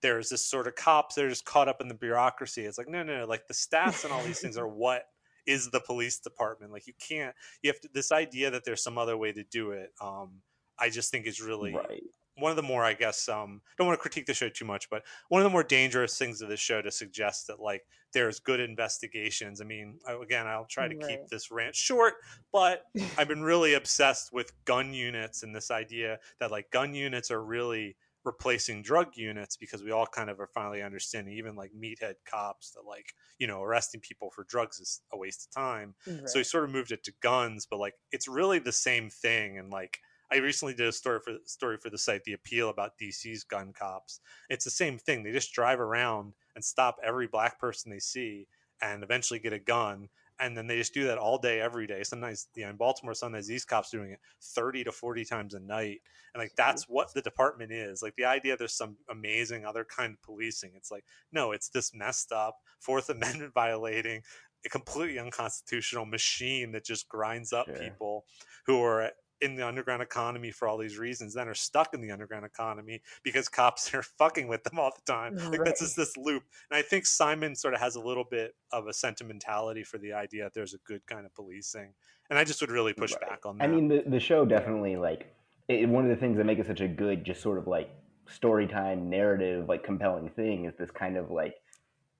there's 0.00 0.28
this 0.28 0.44
sort 0.44 0.66
of 0.66 0.74
cops 0.74 1.14
they're 1.14 1.28
just 1.28 1.44
caught 1.44 1.68
up 1.68 1.80
in 1.80 1.88
the 1.88 1.94
bureaucracy 1.94 2.64
it's 2.64 2.78
like 2.78 2.88
no 2.88 3.02
no 3.02 3.18
no 3.18 3.26
like 3.26 3.46
the 3.46 3.54
stats 3.54 4.04
and 4.04 4.12
all 4.12 4.22
these 4.22 4.40
things 4.40 4.56
are 4.56 4.68
what 4.84 5.04
is 5.46 5.70
the 5.70 5.80
police 5.80 6.18
department 6.18 6.72
like 6.72 6.86
you 6.86 6.92
can't 7.00 7.34
you 7.62 7.70
have 7.70 7.80
to 7.80 7.88
this 7.94 8.12
idea 8.12 8.50
that 8.50 8.64
there's 8.64 8.82
some 8.82 8.98
other 8.98 9.16
way 9.16 9.32
to 9.32 9.42
do 9.44 9.70
it 9.70 9.92
um 10.00 10.42
i 10.78 10.88
just 10.88 11.10
think 11.10 11.26
is 11.26 11.40
really 11.40 11.72
Right. 11.72 12.02
One 12.38 12.50
of 12.50 12.56
the 12.56 12.62
more 12.62 12.84
i 12.84 12.92
guess 12.92 13.28
um 13.28 13.60
don't 13.76 13.86
want 13.86 13.98
to 13.98 14.02
critique 14.02 14.26
the 14.26 14.34
show 14.34 14.48
too 14.48 14.64
much 14.64 14.88
but 14.90 15.02
one 15.28 15.40
of 15.40 15.44
the 15.44 15.50
more 15.50 15.62
dangerous 15.62 16.16
things 16.18 16.40
of 16.40 16.48
the 16.48 16.56
show 16.56 16.80
to 16.80 16.90
suggest 16.90 17.46
that 17.46 17.60
like 17.60 17.82
there's 18.12 18.40
good 18.40 18.60
investigations. 18.60 19.60
I 19.60 19.64
mean 19.64 19.98
again 20.06 20.46
i'll 20.46 20.64
try 20.64 20.88
to 20.88 20.94
keep 20.94 21.26
this 21.28 21.50
rant 21.50 21.74
short 21.74 22.14
but 22.52 22.84
i've 23.16 23.28
been 23.28 23.42
really 23.52 23.74
obsessed 23.74 24.32
with 24.32 24.52
gun 24.64 24.94
units 24.94 25.42
and 25.42 25.54
this 25.54 25.70
idea 25.70 26.18
that 26.40 26.50
like 26.50 26.70
gun 26.70 26.94
units 26.94 27.30
are 27.30 27.44
really 27.44 27.96
replacing 28.24 28.82
drug 28.82 29.08
units 29.16 29.56
because 29.56 29.82
we 29.82 29.90
all 29.90 30.06
kind 30.06 30.28
of 30.28 30.40
are 30.40 30.48
finally 30.48 30.82
understanding 30.82 31.34
even 31.34 31.54
like 31.54 31.70
meathead 31.72 32.14
cops 32.26 32.72
that 32.72 32.82
like 32.86 33.14
you 33.38 33.46
know 33.46 33.62
arresting 33.62 34.00
people 34.00 34.30
for 34.30 34.44
drugs 34.44 34.80
is 34.80 35.00
a 35.12 35.16
waste 35.16 35.46
of 35.46 35.50
time. 35.62 35.94
So 36.26 36.38
he 36.38 36.44
sort 36.44 36.64
of 36.64 36.70
moved 36.70 36.92
it 36.92 37.04
to 37.04 37.12
guns 37.22 37.66
but 37.70 37.78
like 37.78 37.94
it's 38.12 38.28
really 38.28 38.58
the 38.58 38.72
same 38.72 39.08
thing 39.08 39.58
and 39.58 39.70
like 39.70 40.00
i 40.32 40.36
recently 40.36 40.74
did 40.74 40.86
a 40.86 40.92
story 40.92 41.20
for 41.20 41.34
story 41.44 41.76
for 41.76 41.90
the 41.90 41.98
site 41.98 42.24
the 42.24 42.32
appeal 42.32 42.68
about 42.68 42.98
dc's 42.98 43.44
gun 43.44 43.72
cops. 43.72 44.20
It's 44.48 44.64
the 44.64 44.70
same 44.70 44.98
thing 44.98 45.22
they 45.22 45.32
just 45.32 45.52
drive 45.52 45.80
around 45.80 46.34
and 46.54 46.64
stop 46.64 46.96
every 47.04 47.26
black 47.26 47.58
person 47.58 47.90
they 47.90 47.98
see 47.98 48.46
and 48.80 49.02
eventually 49.02 49.40
get 49.40 49.52
a 49.52 49.58
gun 49.58 50.08
and 50.40 50.56
then 50.56 50.68
they 50.68 50.76
just 50.78 50.94
do 50.94 51.04
that 51.04 51.18
all 51.18 51.36
day 51.36 51.60
every 51.60 51.86
day. 51.86 52.04
Sometimes 52.04 52.48
you 52.54 52.64
know 52.64 52.70
in 52.70 52.76
baltimore 52.76 53.14
sometimes 53.14 53.46
these 53.46 53.64
cops 53.64 53.92
are 53.92 53.98
doing 53.98 54.12
it 54.12 54.20
30 54.42 54.84
to 54.84 54.92
40 54.92 55.24
times 55.24 55.54
a 55.54 55.60
night 55.60 56.00
and 56.34 56.40
like 56.40 56.52
that's 56.56 56.84
what 56.84 57.12
the 57.14 57.22
department 57.22 57.72
is. 57.72 58.02
Like 58.02 58.14
the 58.16 58.24
idea 58.24 58.56
there's 58.56 58.74
some 58.76 58.96
amazing 59.10 59.64
other 59.64 59.84
kind 59.84 60.12
of 60.12 60.22
policing. 60.22 60.72
It's 60.76 60.90
like 60.90 61.04
no 61.32 61.52
it's 61.52 61.68
this 61.70 61.92
messed 61.94 62.32
up 62.32 62.58
fourth 62.80 63.08
amendment 63.16 63.52
violating 63.54 64.22
a 64.64 64.68
completely 64.68 65.18
unconstitutional 65.18 66.04
machine 66.04 66.72
that 66.72 66.84
just 66.84 67.08
grinds 67.08 67.52
up 67.52 67.66
Sure. 67.66 67.76
people 67.76 68.24
who 68.66 68.82
are 68.82 69.10
in 69.40 69.54
the 69.54 69.66
underground 69.66 70.02
economy 70.02 70.50
for 70.50 70.68
all 70.68 70.78
these 70.78 70.98
reasons, 70.98 71.34
then 71.34 71.48
are 71.48 71.54
stuck 71.54 71.94
in 71.94 72.00
the 72.00 72.10
underground 72.10 72.44
economy 72.44 73.00
because 73.22 73.48
cops 73.48 73.92
are 73.94 74.02
fucking 74.02 74.48
with 74.48 74.64
them 74.64 74.78
all 74.78 74.92
the 74.94 75.12
time. 75.12 75.36
Mm, 75.36 75.50
like 75.52 75.64
that's 75.64 75.80
just 75.80 75.96
this 75.96 76.16
loop. 76.16 76.42
And 76.70 76.78
I 76.78 76.82
think 76.82 77.06
Simon 77.06 77.54
sort 77.54 77.74
of 77.74 77.80
has 77.80 77.96
a 77.96 78.00
little 78.00 78.24
bit 78.24 78.54
of 78.72 78.86
a 78.86 78.92
sentimentality 78.92 79.84
for 79.84 79.98
the 79.98 80.12
idea 80.12 80.44
that 80.44 80.54
there's 80.54 80.74
a 80.74 80.78
good 80.78 81.06
kind 81.06 81.26
of 81.26 81.34
policing. 81.34 81.94
And 82.30 82.38
I 82.38 82.44
just 82.44 82.60
would 82.60 82.70
really 82.70 82.92
push 82.92 83.12
Right. 83.12 83.20
back 83.30 83.46
on 83.46 83.58
that. 83.58 83.64
I 83.64 83.66
mean, 83.68 83.88
the 83.88 84.02
the 84.06 84.20
show 84.20 84.44
definitely 84.44 84.96
like 84.96 85.34
it, 85.68 85.88
one 85.88 86.04
of 86.04 86.10
the 86.10 86.16
things 86.16 86.36
that 86.36 86.44
make 86.44 86.58
it 86.58 86.66
such 86.66 86.80
a 86.80 86.88
good, 86.88 87.24
just 87.24 87.40
sort 87.40 87.58
of 87.58 87.66
like 87.66 87.90
story 88.26 88.66
time 88.66 89.08
narrative, 89.08 89.68
like 89.68 89.82
compelling 89.84 90.28
thing 90.30 90.64
is 90.66 90.74
this 90.78 90.90
kind 90.90 91.16
of 91.16 91.30
like. 91.30 91.54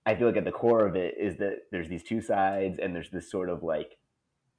I 0.07 0.15
feel 0.15 0.27
like 0.27 0.39
at 0.39 0.47
the 0.47 0.53
core 0.53 0.87
of 0.87 0.97
it 0.97 1.17
is 1.21 1.37
that 1.37 1.65
there's 1.71 1.89
these 1.91 2.03
two 2.03 2.23
sides, 2.23 2.79
and 2.79 2.95
there's 2.95 3.11
this 3.11 3.31
sort 3.31 3.51
of 3.51 3.63
like 3.63 3.98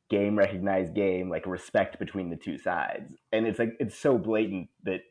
game 0.10 0.38
recognized 0.38 0.94
game, 0.94 1.30
like 1.30 1.46
respect 1.46 2.00
between 2.00 2.30
the 2.30 2.36
two 2.36 2.58
sides, 2.58 3.16
and 3.32 3.46
it's 3.46 3.60
like 3.60 3.76
it's 3.80 3.98
so 3.98 4.18
blatant 4.18 4.70
that 4.84 5.02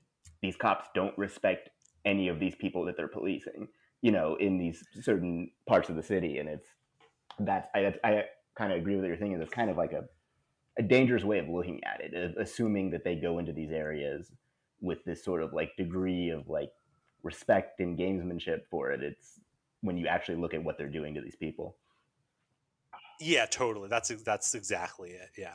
these 0.43 0.57
cops 0.57 0.89
don't 0.95 1.17
respect 1.19 1.71
any 2.05 2.29
of 2.29 2.41
these 2.41 2.55
people 2.55 2.85
that 2.85 2.97
they're 2.97 3.09
policing, 3.09 3.69
you 4.03 4.13
know, 4.13 4.37
in 4.37 4.59
these 4.59 4.85
certain 5.01 5.51
parts 5.67 5.89
of 5.89 5.97
the 5.97 6.03
city, 6.03 6.39
and 6.39 6.49
it's 6.49 6.69
that's 7.41 7.69
I 7.75 7.95
I 8.05 8.25
kind 8.57 8.73
of 8.73 8.79
agree 8.79 8.95
with 8.95 9.05
what 9.05 9.09
you're 9.09 9.17
thinking. 9.17 9.41
It's 9.41 9.53
kind 9.53 9.71
of 9.71 9.77
like 9.77 9.93
a 9.93 10.05
a 10.79 10.83
dangerous 10.83 11.25
way 11.25 11.39
of 11.39 11.49
looking 11.49 11.83
at 11.85 12.01
it, 12.01 12.35
assuming 12.39 12.91
that 12.91 13.05
they 13.05 13.17
go 13.17 13.39
into 13.39 13.53
these 13.53 13.73
areas 13.73 14.31
with 14.81 15.05
this 15.05 15.25
sort 15.25 15.43
of 15.43 15.53
like 15.53 15.77
degree 15.77 16.31
of 16.31 16.49
like 16.49 16.71
respect 17.23 17.81
and 17.81 17.99
gamesmanship 17.99 18.61
for 18.71 18.93
it. 18.93 19.03
It's 19.03 19.41
when 19.81 19.97
you 19.97 20.07
actually 20.07 20.37
look 20.37 20.55
at 20.55 20.63
what 20.63 20.79
they're 20.79 20.89
doing 20.89 21.15
to 21.15 21.21
these 21.21 21.37
people. 21.37 21.77
Yeah, 23.21 23.47
totally. 23.47 23.89
That's 23.89 24.09
that's 24.23 24.55
exactly 24.55 25.11
it. 25.11 25.31
Yeah. 25.37 25.55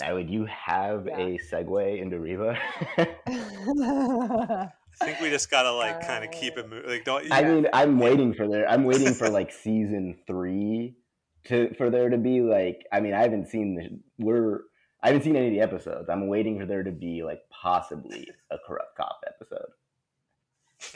Now, 0.00 0.14
would 0.14 0.30
you 0.30 0.46
have 0.46 1.06
Yeah. 1.06 1.18
a 1.18 1.38
segue 1.38 2.00
into 2.00 2.18
Reba? 2.18 2.58
I 5.00 5.04
think 5.04 5.20
we 5.20 5.30
just 5.30 5.50
gotta 5.50 5.72
like 5.72 6.06
kind 6.06 6.24
of 6.24 6.30
keep 6.30 6.56
it 6.56 6.68
moving. 6.68 6.88
Like, 6.90 7.04
don't. 7.04 7.30
I 7.32 7.42
mean, 7.42 7.66
I'm 7.72 7.98
waiting 7.98 8.34
for 8.34 8.46
there. 8.48 8.68
I'm 8.68 8.84
waiting 8.84 9.14
for 9.14 9.28
like 9.28 9.50
season 9.52 10.16
three 10.26 10.94
to 11.46 11.74
for 11.74 11.90
there 11.90 12.08
to 12.08 12.18
be 12.18 12.40
like. 12.40 12.86
I 12.92 13.00
mean, 13.00 13.14
I 13.14 13.22
haven't 13.22 13.48
seen 13.48 13.74
the. 13.74 14.24
We're. 14.24 14.60
I 15.02 15.08
haven't 15.08 15.24
seen 15.24 15.34
any 15.34 15.48
of 15.48 15.52
the 15.52 15.60
episodes. 15.60 16.08
I'm 16.08 16.28
waiting 16.28 16.60
for 16.60 16.66
there 16.66 16.84
to 16.84 16.92
be 16.92 17.22
like 17.24 17.40
possibly 17.50 18.28
a 18.50 18.56
corrupt 18.66 18.96
cop 18.96 19.20
episode. 19.26 19.66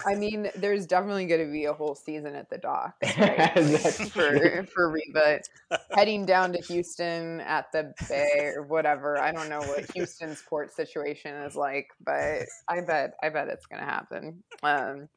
I 0.06 0.14
mean, 0.14 0.50
there's 0.56 0.86
definitely 0.86 1.26
going 1.26 1.46
to 1.46 1.52
be 1.52 1.64
a 1.64 1.72
whole 1.72 1.94
season 1.94 2.34
at 2.34 2.50
the 2.50 2.58
docks 2.58 2.96
right? 3.18 3.52
For 4.10 4.66
for 4.72 4.90
Reba 4.90 5.40
heading 5.92 6.26
down 6.26 6.52
to 6.52 6.58
Houston 6.62 7.40
at 7.40 7.70
the 7.72 7.92
Bay 8.08 8.52
or 8.54 8.62
whatever. 8.62 9.18
I 9.18 9.32
don't 9.32 9.48
know 9.48 9.60
what 9.60 9.90
Houston's 9.92 10.42
port 10.48 10.72
situation 10.72 11.34
is 11.34 11.56
like, 11.56 11.88
but 12.04 12.42
I 12.68 12.80
bet 12.86 13.14
I 13.22 13.28
bet 13.28 13.48
it's 13.48 13.66
going 13.66 13.80
to 13.80 13.88
happen. 13.88 14.42
Um, 14.62 15.08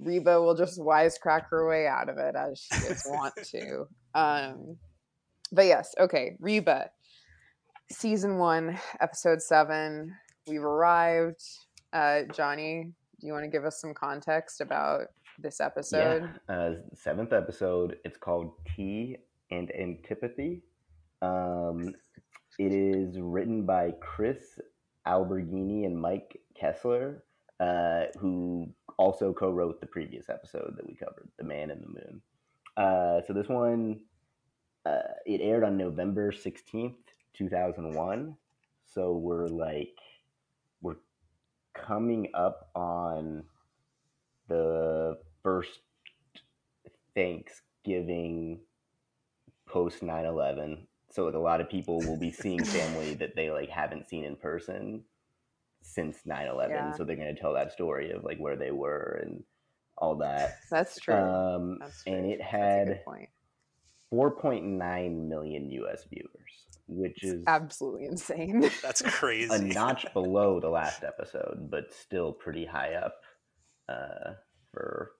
Reba 0.00 0.40
will 0.40 0.54
just 0.54 0.80
wisecrack 0.80 1.46
her 1.50 1.68
way 1.68 1.86
out 1.86 2.08
of 2.08 2.18
it 2.18 2.34
as 2.34 2.58
she 2.58 2.86
is 2.86 3.06
wont 3.06 3.34
to. 3.50 3.86
Um, 4.14 4.76
but 5.52 5.66
yes, 5.66 5.94
okay, 5.98 6.36
Reba, 6.40 6.90
season 7.90 8.38
one, 8.38 8.78
episode 9.00 9.40
seven. 9.42 10.16
We've 10.46 10.62
arrived. 10.62 11.42
Uh, 11.92 12.22
Johnny, 12.34 12.92
do 13.22 13.28
you 13.28 13.32
want 13.32 13.44
to 13.44 13.48
give 13.50 13.64
us 13.64 13.80
some 13.80 13.94
context 13.94 14.60
about 14.60 15.06
this 15.38 15.60
episode? 15.60 16.28
Yeah, 16.48 16.54
uh, 16.54 16.72
seventh 16.92 17.32
episode. 17.32 17.96
It's 18.04 18.18
called 18.18 18.52
Tea 18.74 19.16
and 19.52 19.70
Antipathy. 19.76 20.62
Um, 21.22 21.94
it 22.58 22.72
is 22.72 23.20
written 23.20 23.64
by 23.64 23.92
Chris 24.00 24.58
Alberghini 25.06 25.86
and 25.86 25.98
Mike 25.98 26.40
Chessler, 26.60 27.20
uh, 27.60 28.06
who 28.18 28.68
also 28.98 29.32
co-wrote 29.32 29.80
the 29.80 29.86
previous 29.86 30.28
episode 30.28 30.74
that 30.76 30.86
we 30.86 30.94
covered, 30.96 31.28
"The 31.38 31.44
Man 31.44 31.70
in 31.70 31.80
the 31.80 31.86
Moon." 31.86 32.22
Uh, 32.76 33.20
so 33.24 33.32
this 33.32 33.48
one, 33.48 34.00
uh, 34.84 35.14
it 35.26 35.40
aired 35.40 35.62
on 35.62 35.76
November 35.76 36.32
sixteenth, 36.32 36.96
two 37.34 37.48
thousand 37.48 37.94
one. 37.94 38.36
So 38.84 39.12
we're 39.12 39.46
like, 39.46 39.96
coming 41.74 42.28
up 42.34 42.70
on 42.74 43.44
the 44.48 45.18
first 45.42 45.80
Thanksgiving 47.14 48.60
post 49.66 50.02
9/11. 50.02 50.86
So 51.10 51.24
like 51.24 51.34
a 51.34 51.38
lot 51.38 51.60
of 51.60 51.68
people 51.68 51.98
will 52.00 52.18
be 52.18 52.32
seeing 52.32 52.64
family 52.64 53.14
that 53.14 53.36
they 53.36 53.50
like 53.50 53.68
haven't 53.68 54.08
seen 54.08 54.24
in 54.24 54.36
person 54.36 55.04
since 55.82 56.18
9/11. 56.26 56.70
Yeah. 56.70 56.92
So 56.92 57.04
they're 57.04 57.16
going 57.16 57.34
to 57.34 57.40
tell 57.40 57.54
that 57.54 57.72
story 57.72 58.12
of 58.12 58.24
like 58.24 58.38
where 58.38 58.56
they 58.56 58.70
were 58.70 59.20
and 59.22 59.42
all 59.98 60.16
that. 60.16 60.58
That's 60.70 60.98
true. 60.98 61.14
Um, 61.14 61.78
That's 61.80 62.02
true. 62.04 62.14
and 62.14 62.26
it 62.26 62.40
had 62.42 63.02
4.9 64.12 65.28
million 65.28 65.70
US 65.70 66.04
viewers, 66.10 66.71
which 66.86 67.22
is 67.22 67.44
Absolutely 67.46 68.06
insane. 68.06 68.70
That's 68.82 69.02
crazy. 69.02 69.54
a 69.54 69.58
notch 69.58 70.06
below 70.14 70.60
the 70.60 70.68
last 70.68 71.04
episode, 71.04 71.68
but 71.70 71.92
still 71.92 72.32
pretty 72.32 72.64
high 72.64 72.94
up 72.94 73.14
uh, 73.88 74.32
for 74.72 75.12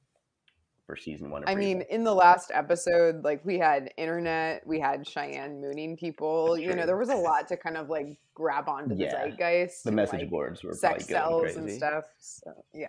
for 0.87 0.97
season 0.97 1.31
one. 1.31 1.43
Of 1.45 1.49
I 1.49 1.55
mean, 1.55 1.83
in 1.91 2.03
the 2.05 2.15
last 2.15 2.51
episode, 2.53 3.23
like 3.25 3.45
we 3.45 3.57
had 3.59 3.93
internet, 3.97 4.67
we 4.67 4.81
had 4.81 5.07
Cheyenne 5.07 5.61
mooning 5.61 5.97
people. 5.97 6.59
You 6.59 6.75
know, 6.75 6.87
there 6.87 6.97
was 6.97 7.09
a 7.09 7.15
lot 7.17 7.49
to 7.49 7.57
kind 7.57 7.77
of 7.77 7.89
like 7.89 8.19
grab 8.35 8.69
onto 8.69 8.95
the 8.97 9.05
Yeah. 9.05 9.13
zeitgeist. 9.13 9.85
the 9.85 9.89
and, 9.91 9.97
message 9.97 10.21
like, 10.21 10.31
boards 10.31 10.65
were 10.65 10.73
sex 10.75 11.07
cells 11.07 11.57
and 11.57 11.71
stuff. 11.71 12.05
So 12.19 12.53
yeah, 12.75 12.89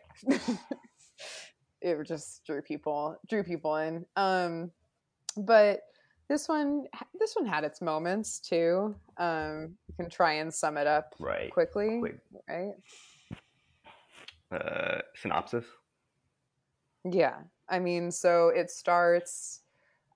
it 1.81 2.07
just 2.07 2.45
drew 2.45 2.61
people 2.61 3.17
drew 3.27 3.43
people 3.43 3.75
in. 3.77 4.05
Um, 4.15 4.71
but 5.37 5.81
this 6.29 6.47
one 6.47 6.85
this 7.19 7.35
one 7.35 7.45
had 7.45 7.63
its 7.63 7.81
moments 7.81 8.39
too. 8.39 8.95
Um, 9.17 9.75
you 9.87 9.93
can 9.95 10.09
try 10.09 10.33
and 10.33 10.53
sum 10.53 10.77
it 10.77 10.87
up 10.87 11.13
Right. 11.19 11.51
quickly, 11.51 11.99
Quick 11.99 12.19
right? 12.49 12.73
uh, 14.51 15.01
synopsis. 15.15 15.65
Yeah. 17.09 17.41
I 17.69 17.79
mean, 17.79 18.11
so 18.11 18.49
it 18.49 18.69
starts 18.71 19.61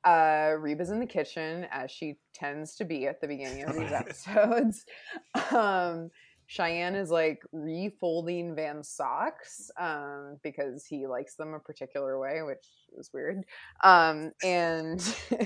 uh 0.05 0.53
Reba's 0.59 0.89
in 0.91 0.99
the 0.99 1.05
kitchen 1.05 1.65
as 1.71 1.91
she 1.91 2.17
tends 2.33 2.75
to 2.75 2.85
be 2.85 3.07
at 3.07 3.19
the 3.19 3.27
beginning 3.27 3.63
of 3.63 3.75
these 3.75 3.91
episodes. 3.91 4.85
um 5.51 6.09
Cheyenne 6.47 6.95
is 6.95 7.11
like 7.11 7.43
refolding 7.53 8.55
Van's 8.55 8.89
socks 8.89 9.69
um 9.79 10.37
because 10.43 10.85
he 10.85 11.05
likes 11.05 11.35
them 11.35 11.53
a 11.53 11.59
particular 11.59 12.17
way, 12.19 12.41
which 12.41 12.65
is 12.97 13.11
weird. 13.13 13.43
Um 13.83 14.31
and 14.43 15.01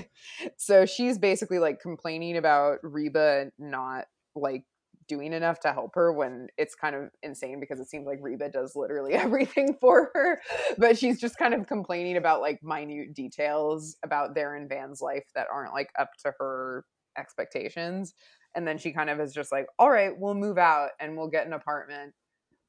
so 0.56 0.86
she's 0.86 1.18
basically 1.18 1.58
like 1.58 1.80
complaining 1.80 2.36
about 2.36 2.78
Reba 2.82 3.50
not 3.58 4.06
like 4.34 4.64
doing 5.08 5.32
enough 5.32 5.60
to 5.60 5.72
help 5.72 5.94
her 5.94 6.12
when 6.12 6.48
it's 6.56 6.74
kind 6.74 6.94
of 6.94 7.10
insane 7.22 7.60
because 7.60 7.80
it 7.80 7.88
seems 7.88 8.06
like 8.06 8.18
Reba 8.22 8.48
does 8.48 8.76
literally 8.76 9.12
everything 9.26 9.76
for 9.80 10.10
her. 10.14 10.40
But 10.78 10.98
she's 10.98 11.20
just 11.20 11.36
kind 11.36 11.54
of 11.54 11.66
complaining 11.66 12.16
about 12.16 12.40
like 12.40 12.60
minute 12.62 13.14
details 13.14 13.96
about 14.04 14.34
their 14.34 14.54
and 14.54 14.68
Van's 14.68 15.00
life 15.00 15.24
that 15.34 15.48
aren't 15.52 15.74
like 15.74 15.90
up 15.98 16.10
to 16.22 16.32
her 16.38 16.84
expectations. 17.18 18.14
And 18.54 18.66
then 18.66 18.78
she 18.78 18.92
kind 18.92 19.10
of 19.10 19.20
is 19.20 19.32
just 19.32 19.52
like, 19.52 19.66
all 19.78 19.90
right, 19.90 20.12
we'll 20.16 20.34
move 20.34 20.58
out 20.58 20.90
and 21.00 21.16
we'll 21.16 21.28
get 21.28 21.46
an 21.46 21.52
apartment. 21.52 22.12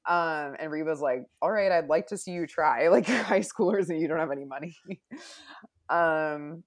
Um, 0.05 0.55
and 0.59 0.71
Reba's 0.71 1.01
like, 1.01 1.25
all 1.41 1.51
right, 1.51 1.71
I'd 1.71 1.87
like 1.87 2.07
to 2.07 2.17
see 2.17 2.31
you 2.31 2.47
try. 2.47 2.87
Like 2.93 3.07
you're 3.07 3.23
high 3.23 3.39
schoolers 3.39 3.89
and 3.89 3.99
you 3.99 4.07
don't 4.07 4.19
have 4.19 4.31
any 4.31 4.45
money. 4.45 4.75
um, 5.89 6.63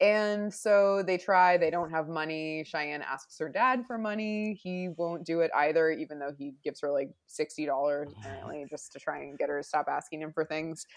and 0.00 0.52
so 0.52 1.02
they 1.02 1.18
try, 1.18 1.58
they 1.58 1.70
don't 1.70 1.90
have 1.90 2.08
money. 2.08 2.64
Cheyenne 2.64 3.02
asks 3.02 3.38
her 3.38 3.50
dad 3.50 3.84
for 3.86 3.98
money. 3.98 4.58
He 4.62 4.88
won't 4.96 5.26
do 5.26 5.40
it 5.40 5.50
either, 5.54 5.90
even 5.90 6.18
though 6.18 6.32
he 6.36 6.54
gives 6.64 6.80
her 6.80 6.90
like 6.90 7.10
$60 7.28 8.06
apparently 8.18 8.64
just 8.70 8.92
to 8.92 8.98
try 8.98 9.18
and 9.18 9.38
get 9.38 9.50
her 9.50 9.58
to 9.58 9.66
stop 9.66 9.86
asking 9.88 10.22
him 10.22 10.32
for 10.32 10.44
things. 10.44 10.86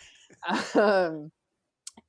Um, 0.76 1.32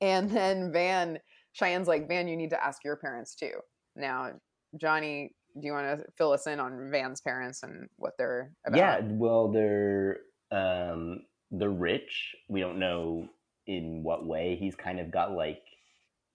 and 0.01 0.29
then 0.29 0.71
Van, 0.71 1.19
Cheyenne's 1.53 1.87
like, 1.87 2.07
Van, 2.07 2.27
you 2.27 2.35
need 2.35 2.49
to 2.49 2.63
ask 2.63 2.83
your 2.83 2.95
parents 2.95 3.35
too. 3.35 3.53
Now, 3.95 4.31
Johnny, 4.77 5.31
do 5.59 5.67
you 5.67 5.73
want 5.73 5.99
to 5.99 6.05
fill 6.17 6.31
us 6.31 6.47
in 6.47 6.59
on 6.59 6.89
Van's 6.91 7.21
parents 7.21 7.63
and 7.63 7.87
what 7.97 8.13
they're 8.17 8.51
about? 8.65 8.77
Yeah, 8.77 8.99
well, 9.03 9.51
they're 9.51 10.17
um, 10.51 11.21
they're 11.51 11.69
rich. 11.69 12.35
We 12.49 12.59
don't 12.59 12.79
know 12.79 13.29
in 13.67 14.03
what 14.03 14.25
way. 14.25 14.57
He's 14.59 14.75
kind 14.75 14.99
of 14.99 15.11
got 15.11 15.31
like 15.31 15.61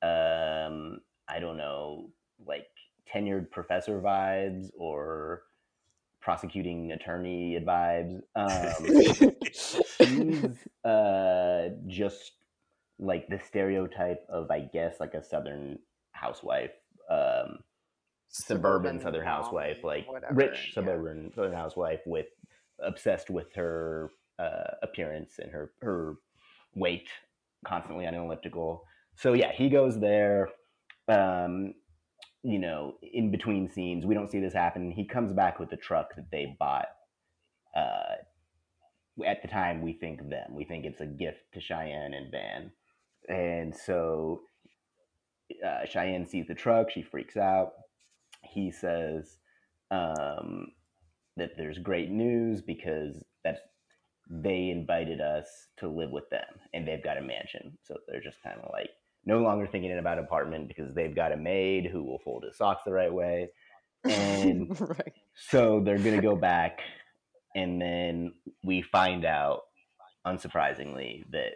um, 0.03 1.01
I 1.29 1.39
don't 1.39 1.57
know, 1.57 2.11
like 2.47 2.67
tenured 3.13 3.51
professor 3.51 4.01
vibes 4.01 4.71
or 4.77 5.43
prosecuting 6.21 6.93
attorney 6.93 7.59
vibes. 7.65 8.21
Um, 8.35 8.85
he's 9.99 10.85
uh, 10.85 11.71
just 11.87 12.33
like 12.99 13.29
the 13.29 13.41
stereotype 13.47 14.25
of, 14.29 14.51
I 14.51 14.61
guess, 14.61 15.01
like 15.01 15.15
a 15.15 15.23
southern 15.23 15.79
housewife. 16.13 16.73
Um, 17.11 17.61
suburban, 18.31 19.01
Southern 19.01 19.25
housewife, 19.25 19.79
like 19.83 20.09
whatever, 20.09 20.35
rich 20.35 20.69
yeah. 20.69 20.75
suburban 20.75 21.33
Southern 21.35 21.53
housewife 21.53 22.01
with 22.07 22.27
obsessed 22.81 23.29
with 23.29 23.53
her 23.55 24.11
uh, 24.39 24.75
appearance 24.83 25.39
and 25.39 25.51
her 25.51 25.73
her 25.83 26.15
weight, 26.75 27.09
constantly 27.67 28.07
on 28.07 28.15
an 28.15 28.23
elliptical. 28.23 28.85
So 29.17 29.33
yeah, 29.35 29.53
he 29.53 29.69
goes 29.69 29.99
there. 29.99 30.49
Um, 31.09 31.75
you 32.43 32.59
know, 32.59 32.95
in 33.03 33.31
between 33.31 33.69
scenes, 33.69 34.07
we 34.07 34.15
don't 34.15 34.31
see 34.31 34.41
this 34.41 34.55
happen. 34.55 34.91
He 34.91 35.05
comes 35.05 35.33
back 35.33 35.59
with 35.59 35.69
the 35.69 35.77
truck 35.77 36.15
that 36.17 36.31
they 36.31 36.57
bought. 36.59 36.87
Uh, 37.77 38.15
at 39.27 39.43
the 39.43 39.49
time, 39.49 39.83
we 39.83 39.93
think 39.93 40.21
them. 40.31 40.55
We 40.55 40.65
think 40.65 40.87
it's 40.87 41.01
a 41.01 41.07
gift 41.07 41.53
to 41.53 41.61
Cheyenne 41.61 42.15
and 42.15 42.31
Van, 42.31 42.71
and 43.29 43.77
so 43.77 44.41
uh, 45.67 45.85
Cheyenne 45.85 46.27
sees 46.27 46.47
the 46.47 46.55
truck. 46.55 46.91
She 46.91 47.03
freaks 47.03 47.37
out. 47.37 47.73
He 48.53 48.71
says 48.71 49.39
um, 49.91 50.69
that 51.37 51.53
there's 51.57 51.79
great 51.79 52.11
news 52.11 52.61
because 52.63 53.25
that's 53.45 53.61
they 54.31 54.69
invited 54.71 55.21
us 55.21 55.47
to 55.79 55.89
live 55.89 56.11
with 56.11 56.29
them, 56.31 56.47
and 56.73 56.87
they've 56.87 57.03
got 57.03 57.19
a 57.19 57.23
mansion. 57.23 57.77
So 57.83 57.97
they're 58.07 58.21
just 58.23 58.43
kind 58.43 58.61
of 58.61 58.71
like 58.73 58.91
no 59.27 59.41
longer 59.41 59.67
thinking 59.67 59.97
about 59.99 60.19
apartment 60.19 60.69
because 60.69 60.95
they've 60.95 61.15
got 61.15 61.33
a 61.33 61.37
maid 61.37 61.87
who 61.91 62.05
will 62.05 62.21
fold 62.21 62.45
his 62.45 62.57
socks 62.57 62.83
the 62.85 62.93
right 62.93 63.13
way, 63.13 63.51
and 64.09 64.69
right. 64.81 65.13
so 65.35 65.81
they're 65.85 65.99
gonna 65.99 66.23
go 66.23 66.37
back, 66.37 66.81
and 67.57 67.81
then 67.81 68.33
we 68.65 68.83
find 68.83 69.25
out, 69.25 69.63
unsurprisingly, 70.27 71.25
that 71.33 71.53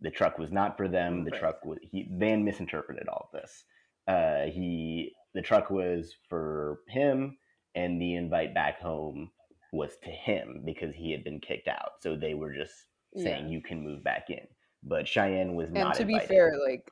the 0.00 0.10
truck 0.10 0.38
was 0.38 0.52
not 0.52 0.76
for 0.76 0.88
them. 0.88 1.24
The 1.24 1.30
Right. 1.30 1.40
truck 1.40 1.64
was 1.64 1.78
he 1.82 2.08
Van 2.12 2.44
misinterpreted 2.44 3.08
all 3.08 3.30
of 3.32 3.40
this. 3.40 3.64
Uh, 4.06 4.46
he 4.50 5.12
the 5.34 5.42
truck 5.42 5.70
was 5.70 6.14
for 6.28 6.80
him, 6.88 7.38
and 7.74 8.00
the 8.00 8.14
invite 8.14 8.54
back 8.54 8.80
home 8.80 9.30
was 9.72 9.96
to 10.02 10.10
him 10.10 10.62
because 10.64 10.94
he 10.94 11.12
had 11.12 11.24
been 11.24 11.40
kicked 11.40 11.68
out. 11.68 12.00
So 12.00 12.16
they 12.16 12.34
were 12.34 12.52
just 12.52 12.74
saying 13.16 13.46
Yeah. 13.46 13.50
you 13.50 13.60
can 13.60 13.82
move 13.82 14.02
back 14.02 14.30
in. 14.30 14.46
But 14.82 15.06
Cheyenne 15.06 15.54
was 15.54 15.66
And 15.66 15.74
not. 15.74 15.86
And 15.86 15.94
to 15.96 16.04
be 16.04 16.18
fair, 16.18 16.52
like 16.66 16.90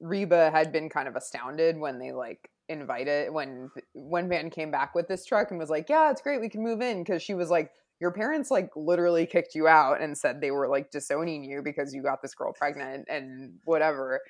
Reba 0.00 0.50
had 0.50 0.72
been 0.72 0.88
kind 0.88 1.08
of 1.08 1.16
astounded 1.16 1.78
when 1.78 1.98
they 1.98 2.12
like 2.12 2.50
invited 2.68 3.32
when 3.32 3.70
when 3.94 4.28
Van 4.28 4.48
came 4.50 4.70
back 4.70 4.94
with 4.94 5.08
this 5.08 5.24
truck 5.24 5.50
and 5.50 5.58
was 5.58 5.70
like, 5.70 5.88
"Yeah, 5.88 6.10
it's 6.10 6.22
great, 6.22 6.40
we 6.40 6.48
can 6.48 6.62
move 6.62 6.80
in," 6.80 7.02
because 7.02 7.22
she 7.22 7.34
was 7.34 7.50
like, 7.50 7.70
"Your 8.00 8.12
parents 8.12 8.50
like 8.50 8.70
literally 8.76 9.26
kicked 9.26 9.54
you 9.54 9.68
out 9.68 10.00
and 10.00 10.16
said 10.16 10.40
they 10.40 10.50
were 10.50 10.68
like 10.68 10.90
disowning 10.90 11.44
you 11.44 11.62
because 11.62 11.94
you 11.94 12.02
got 12.02 12.22
this 12.22 12.34
girl 12.34 12.52
pregnant 12.52 13.06
and 13.08 13.58
whatever." 13.64 14.20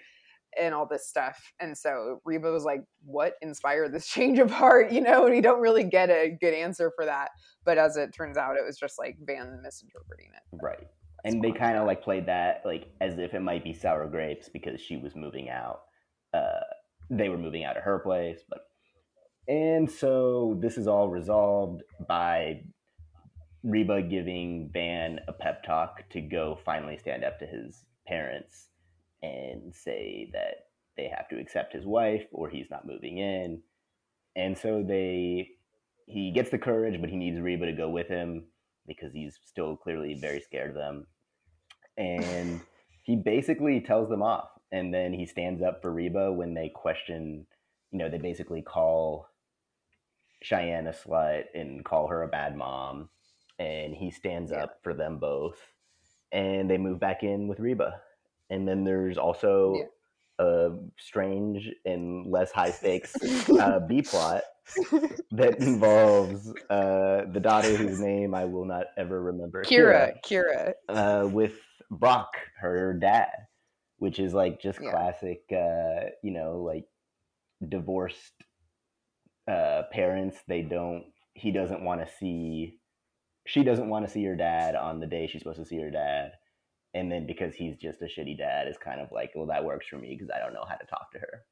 And 0.59 0.75
all 0.75 0.87
this 0.87 1.09
stuff. 1.09 1.39
And 1.61 1.77
so 1.77 2.21
Reba 2.25 2.51
was 2.51 2.65
like, 2.65 2.83
What 3.05 3.35
inspired 3.43 3.93
this 3.93 4.07
change 4.09 4.39
of 4.39 4.51
heart? 4.51 4.93
You 4.93 5.01
know, 5.01 5.27
and 5.27 5.35
we 5.35 5.41
don't 5.41 5.61
really 5.61 5.85
get 5.85 6.11
a 6.11 6.37
good 6.41 6.55
answer 6.55 6.93
for 6.97 7.05
that. 7.05 7.31
But 7.65 7.79
as 7.79 7.97
it 7.97 8.13
turns 8.15 8.37
out, 8.37 8.57
it 8.57 8.65
was 8.67 8.79
just 8.79 8.99
like 8.99 9.17
Van 9.21 9.61
misinterpreting 9.63 10.31
it. 10.35 10.59
Right. 10.63 10.87
And 11.25 11.43
they 11.43 11.53
kind 11.53 11.77
of 11.77 11.87
like 11.87 12.03
played 12.03 12.27
that 12.27 12.63
like 12.65 12.89
as 13.01 13.19
if 13.19 13.35
it 13.35 13.41
might 13.41 13.63
be 13.63 13.75
sour 13.75 14.09
grapes 14.09 14.49
because 14.49 14.81
she 14.81 14.97
was 14.97 15.15
moving 15.15 15.51
out. 15.51 15.83
Uh, 16.33 16.61
they 17.11 17.29
were 17.29 17.39
moving 17.39 17.65
out 17.65 17.77
of 17.77 17.83
her 17.83 17.99
place, 17.99 18.41
but 18.49 18.61
and 19.49 19.91
so 19.91 20.57
this 20.61 20.79
is 20.79 20.87
all 20.87 21.09
resolved 21.09 21.83
by 22.09 22.63
Reba 23.65 24.03
giving 24.03 24.71
Van 24.73 25.19
a 25.29 25.33
pep 25.33 25.65
talk 25.65 26.09
to 26.11 26.21
go 26.21 26.59
finally 26.65 26.97
stand 26.97 27.25
up 27.25 27.39
to 27.41 27.47
his 27.47 27.85
parents 28.07 28.69
and 29.22 29.74
say 29.74 30.30
that 30.33 30.66
they 30.96 31.09
have 31.09 31.28
to 31.28 31.38
accept 31.38 31.72
his 31.72 31.87
wife 31.87 32.24
or 32.33 32.48
he's 32.48 32.70
not 32.70 32.87
moving 32.87 33.18
in. 33.18 33.62
And 34.37 34.56
so 34.56 34.83
they 34.87 35.50
he 36.06 36.33
gets 36.33 36.50
the 36.50 36.59
courage, 36.59 37.00
but 37.00 37.11
he 37.11 37.16
needs 37.16 37.40
Reba 37.40 37.66
to 37.66 37.72
go 37.72 37.88
with 37.88 38.09
him 38.09 38.44
because 38.87 39.12
he's 39.12 39.38
still 39.44 39.76
clearly 39.76 40.14
very 40.14 40.40
scared 40.40 40.70
of 40.70 40.76
them. 40.76 41.06
And 41.96 42.61
he 43.02 43.16
basically 43.16 43.80
tells 43.80 44.09
them 44.09 44.22
off. 44.22 44.48
And 44.72 44.92
then 44.92 45.12
he 45.12 45.26
stands 45.26 45.62
up 45.62 45.83
for 45.83 45.92
Reba 45.92 46.33
when 46.33 46.54
they 46.54 46.68
question, 46.68 47.46
you 47.92 47.98
know, 47.98 48.09
they 48.09 48.18
basically 48.18 48.62
call 48.62 49.28
Cheyenne 50.42 50.87
a 50.87 50.92
slut 50.92 51.44
and 51.54 51.85
call 51.85 52.09
her 52.09 52.22
a 52.22 52.28
bad 52.28 52.56
mom. 52.56 53.09
And 53.59 53.94
he 53.94 54.11
stands 54.11 54.50
Yeah. 54.50 54.64
up 54.64 54.78
for 54.83 54.94
them 54.94 55.18
both. 55.18 55.61
And 56.33 56.70
they 56.70 56.78
move 56.78 56.98
back 56.98 57.22
in 57.22 57.46
with 57.48 57.61
Reba. 57.61 58.00
And 58.51 58.67
then 58.67 58.85
there's 58.85 59.19
also 59.19 59.77
Yeah. 60.39 60.45
a 60.47 60.71
strange 60.99 61.69
and 61.85 62.27
less 62.31 62.51
high 62.51 62.71
stakes 62.73 63.17
uh, 63.59 63.81
B 63.89 64.03
plot 64.03 64.43
that 65.33 65.59
involves 65.59 66.49
uh, 66.71 67.23
the 67.33 67.41
daughter 67.41 67.77
whose 67.77 67.99
name 67.99 68.35
I 68.35 68.45
will 68.47 68.65
not 68.65 68.87
ever 68.99 69.23
remember. 69.23 69.63
Kira, 69.65 70.13
Kira. 70.25 70.75
uh, 70.89 71.29
with 71.31 71.55
Brock, 71.91 72.33
her 72.61 72.95
dad, 72.95 73.31
which 73.99 74.19
is 74.19 74.35
like 74.35 74.61
just 74.61 74.81
Yeah. 74.81 74.91
classic, 74.91 75.43
uh, 75.53 76.11
you 76.23 76.33
know, 76.33 76.63
like 76.63 76.87
divorced 77.69 78.35
uh, 79.49 79.83
parents. 79.93 80.39
They 80.47 80.63
don't. 80.63 81.05
He 81.35 81.51
doesn't 81.53 81.85
want 81.85 82.01
to 82.07 82.13
see. 82.13 82.79
She 83.47 83.63
doesn't 83.65 83.89
want 83.89 84.07
to 84.07 84.13
see 84.13 84.25
her 84.25 84.37
dad 84.37 84.75
on 84.75 85.01
the 85.01 85.07
day 85.07 85.27
she's 85.27 85.43
supposed 85.43 85.59
to 85.61 85.65
see 85.67 85.81
her 85.81 85.91
dad, 85.91 86.33
and 86.94 87.11
then 87.11 87.26
because 87.26 87.55
he's 87.55 87.76
just 87.76 88.03
a 88.03 88.07
shitty 88.07 88.37
dad, 88.38 88.68
is 88.68 88.76
kind 88.79 89.00
of 89.00 89.11
like, 89.12 89.31
well, 89.35 89.46
that 89.46 89.64
works 89.64 89.87
for 89.88 89.96
me 89.96 90.14
because 90.16 90.31
I 90.35 90.38
don't 90.38 90.53
know 90.55 90.64
how 90.68 90.74
to 90.76 90.87
talk 90.87 91.12
to 91.12 91.18
her. 91.18 91.44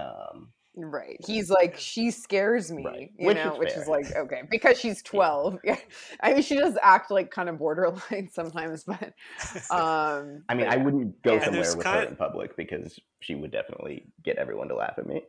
Um, 0.00 0.48
Right. 0.78 1.16
He's 1.26 1.48
like, 1.48 1.78
she 1.78 2.10
scares 2.10 2.70
me, 2.70 2.84
Right. 2.84 3.10
you 3.18 3.26
Which 3.28 3.36
know, 3.38 3.54
is 3.54 3.58
which 3.58 3.70
fair. 3.70 3.82
is 3.82 3.88
like, 3.88 4.14
okay, 4.14 4.42
because 4.50 4.78
she's 4.78 5.02
12. 5.04 5.60
Yeah. 5.64 5.78
I 6.20 6.34
mean, 6.34 6.42
she 6.42 6.54
does 6.58 6.76
act 6.82 7.10
like 7.10 7.30
kind 7.30 7.48
of 7.48 7.56
borderline 7.58 8.28
sometimes, 8.32 8.84
but, 8.84 9.14
um, 9.70 10.42
I 10.50 10.54
mean, 10.54 10.66
but 10.66 10.68
I 10.68 10.76
wouldn't 10.76 11.22
go 11.22 11.32
And 11.36 11.44
somewhere 11.44 11.76
with 11.76 11.86
her 11.86 11.92
kind- 12.00 12.08
in 12.10 12.16
public 12.16 12.54
because 12.58 13.00
she 13.20 13.34
would 13.34 13.52
definitely 13.52 14.04
get 14.22 14.36
everyone 14.36 14.68
to 14.68 14.74
laugh 14.74 14.98
at 14.98 15.06
me. 15.06 15.22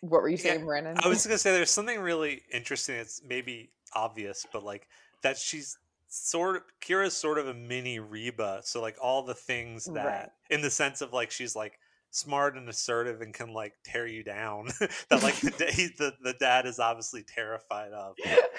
What 0.00 0.20
were 0.20 0.28
you 0.28 0.36
Yeah, 0.36 0.52
saying, 0.52 0.66
Brandon? 0.66 0.98
I 1.02 1.08
was 1.08 1.26
gonna 1.26 1.38
say 1.38 1.52
there's 1.52 1.70
something 1.70 1.98
really 1.98 2.42
interesting. 2.52 2.96
It's 2.96 3.22
maybe 3.26 3.70
obvious, 3.94 4.46
but 4.52 4.62
like 4.62 4.86
that 5.22 5.38
she's 5.38 5.78
sort 6.16 6.56
of 6.56 6.62
Kira's 6.80 7.16
sort 7.16 7.38
of 7.38 7.48
a 7.48 7.54
mini 7.54 7.98
Reba. 7.98 8.60
So 8.64 8.80
like 8.80 8.96
all 9.02 9.22
the 9.22 9.34
things 9.34 9.84
that, 9.86 10.04
Right. 10.06 10.28
in 10.50 10.60
the 10.62 10.70
sense 10.70 11.00
of 11.00 11.12
like 11.12 11.30
she's 11.30 11.56
like 11.56 11.78
smart 12.10 12.56
and 12.56 12.68
assertive 12.68 13.20
and 13.20 13.34
can 13.34 13.52
like 13.52 13.72
tear 13.84 14.06
you 14.06 14.22
down. 14.22 14.66
that 15.10 15.22
like 15.22 15.34
the, 15.40 15.50
the 15.98 16.12
the 16.22 16.34
dad 16.34 16.66
is 16.66 16.78
obviously 16.78 17.22
terrified 17.24 17.92
of. 17.92 18.14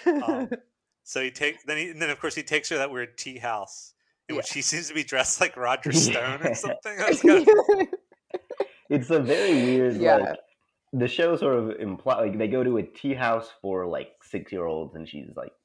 Um, 0.05 0.49
so 1.03 1.21
he 1.21 1.31
take 1.31 1.63
then 1.65 1.77
he 1.77 1.89
and 1.89 2.01
then 2.01 2.09
of 2.09 2.19
course 2.19 2.35
he 2.35 2.43
takes 2.43 2.69
her 2.69 2.75
to 2.75 2.79
that 2.79 2.91
weird 2.91 3.17
tea 3.17 3.37
house 3.37 3.93
in 4.27 4.35
which 4.35 4.51
he 4.51 4.61
seems 4.61 4.87
to 4.87 4.93
be 4.95 5.03
dressed 5.03 5.39
like 5.39 5.55
Roger 5.55 5.91
Stone 5.91 6.39
Yeah. 6.43 6.49
or 6.49 6.55
something. 6.55 6.97
Kind 6.97 7.47
of- 7.47 7.87
it's 8.89 9.09
a 9.09 9.19
very 9.19 9.53
weird 9.53 9.95
Yeah. 9.97 10.17
like 10.17 10.39
the 10.93 11.07
show 11.07 11.35
sort 11.35 11.55
of 11.57 11.71
imply 11.79 12.19
like 12.19 12.37
they 12.37 12.47
go 12.47 12.63
to 12.63 12.77
a 12.77 12.83
tea 12.83 13.13
house 13.13 13.49
for 13.61 13.85
like 13.85 14.09
six 14.21 14.51
year 14.51 14.65
olds 14.65 14.95
and 14.95 15.07
she's 15.07 15.29
like 15.35 15.51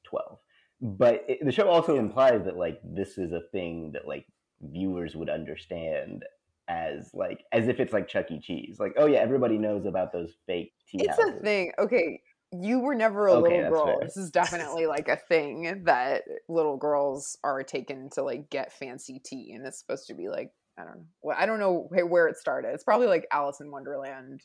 but 0.81 1.23
it, 1.27 1.39
the 1.45 1.51
show 1.51 1.67
also 1.69 1.97
implies 1.97 2.43
that 2.45 2.57
like 2.57 2.79
this 2.83 3.17
is 3.17 3.31
a 3.31 3.41
thing 3.51 3.91
that 3.93 4.07
like 4.07 4.25
viewers 4.61 5.15
would 5.15 5.29
understand 5.29 6.23
as 6.67 7.11
like 7.13 7.43
as 7.51 7.67
if 7.67 7.79
it's 7.79 7.91
like 7.93 8.07
chuck 8.07 8.31
e 8.31 8.39
cheese 8.39 8.77
like 8.79 8.93
oh 8.97 9.05
yeah 9.05 9.19
everybody 9.19 9.57
knows 9.57 9.85
about 9.85 10.13
those 10.13 10.31
fake 10.47 10.73
tea 10.87 10.99
it's 11.01 11.17
houses 11.17 11.39
a 11.39 11.43
thing. 11.43 11.71
Okay. 11.79 12.21
You 12.53 12.79
were 12.81 12.95
never 12.95 13.27
a 13.27 13.33
Okay, 13.33 13.55
little 13.55 13.69
girl. 13.71 13.85
fair. 13.85 13.95
This 14.01 14.17
is 14.17 14.29
definitely 14.29 14.85
like 14.85 15.07
a 15.07 15.15
thing 15.15 15.83
that 15.85 16.23
little 16.49 16.75
girls 16.75 17.37
are 17.45 17.63
taken 17.63 18.09
to 18.11 18.23
like 18.23 18.49
get 18.49 18.73
fancy 18.73 19.19
tea. 19.23 19.53
And 19.53 19.65
it's 19.65 19.79
supposed 19.79 20.07
to 20.07 20.13
be 20.13 20.27
like, 20.27 20.51
I 20.77 20.83
don't 20.83 20.95
know. 20.97 21.05
Well, 21.21 21.37
I 21.39 21.45
don't 21.45 21.59
know 21.59 21.87
where 21.89 22.27
it 22.27 22.35
started. 22.35 22.73
It's 22.73 22.83
probably 22.83 23.07
like 23.07 23.25
Alice 23.31 23.61
in 23.61 23.71
Wonderland 23.71 24.41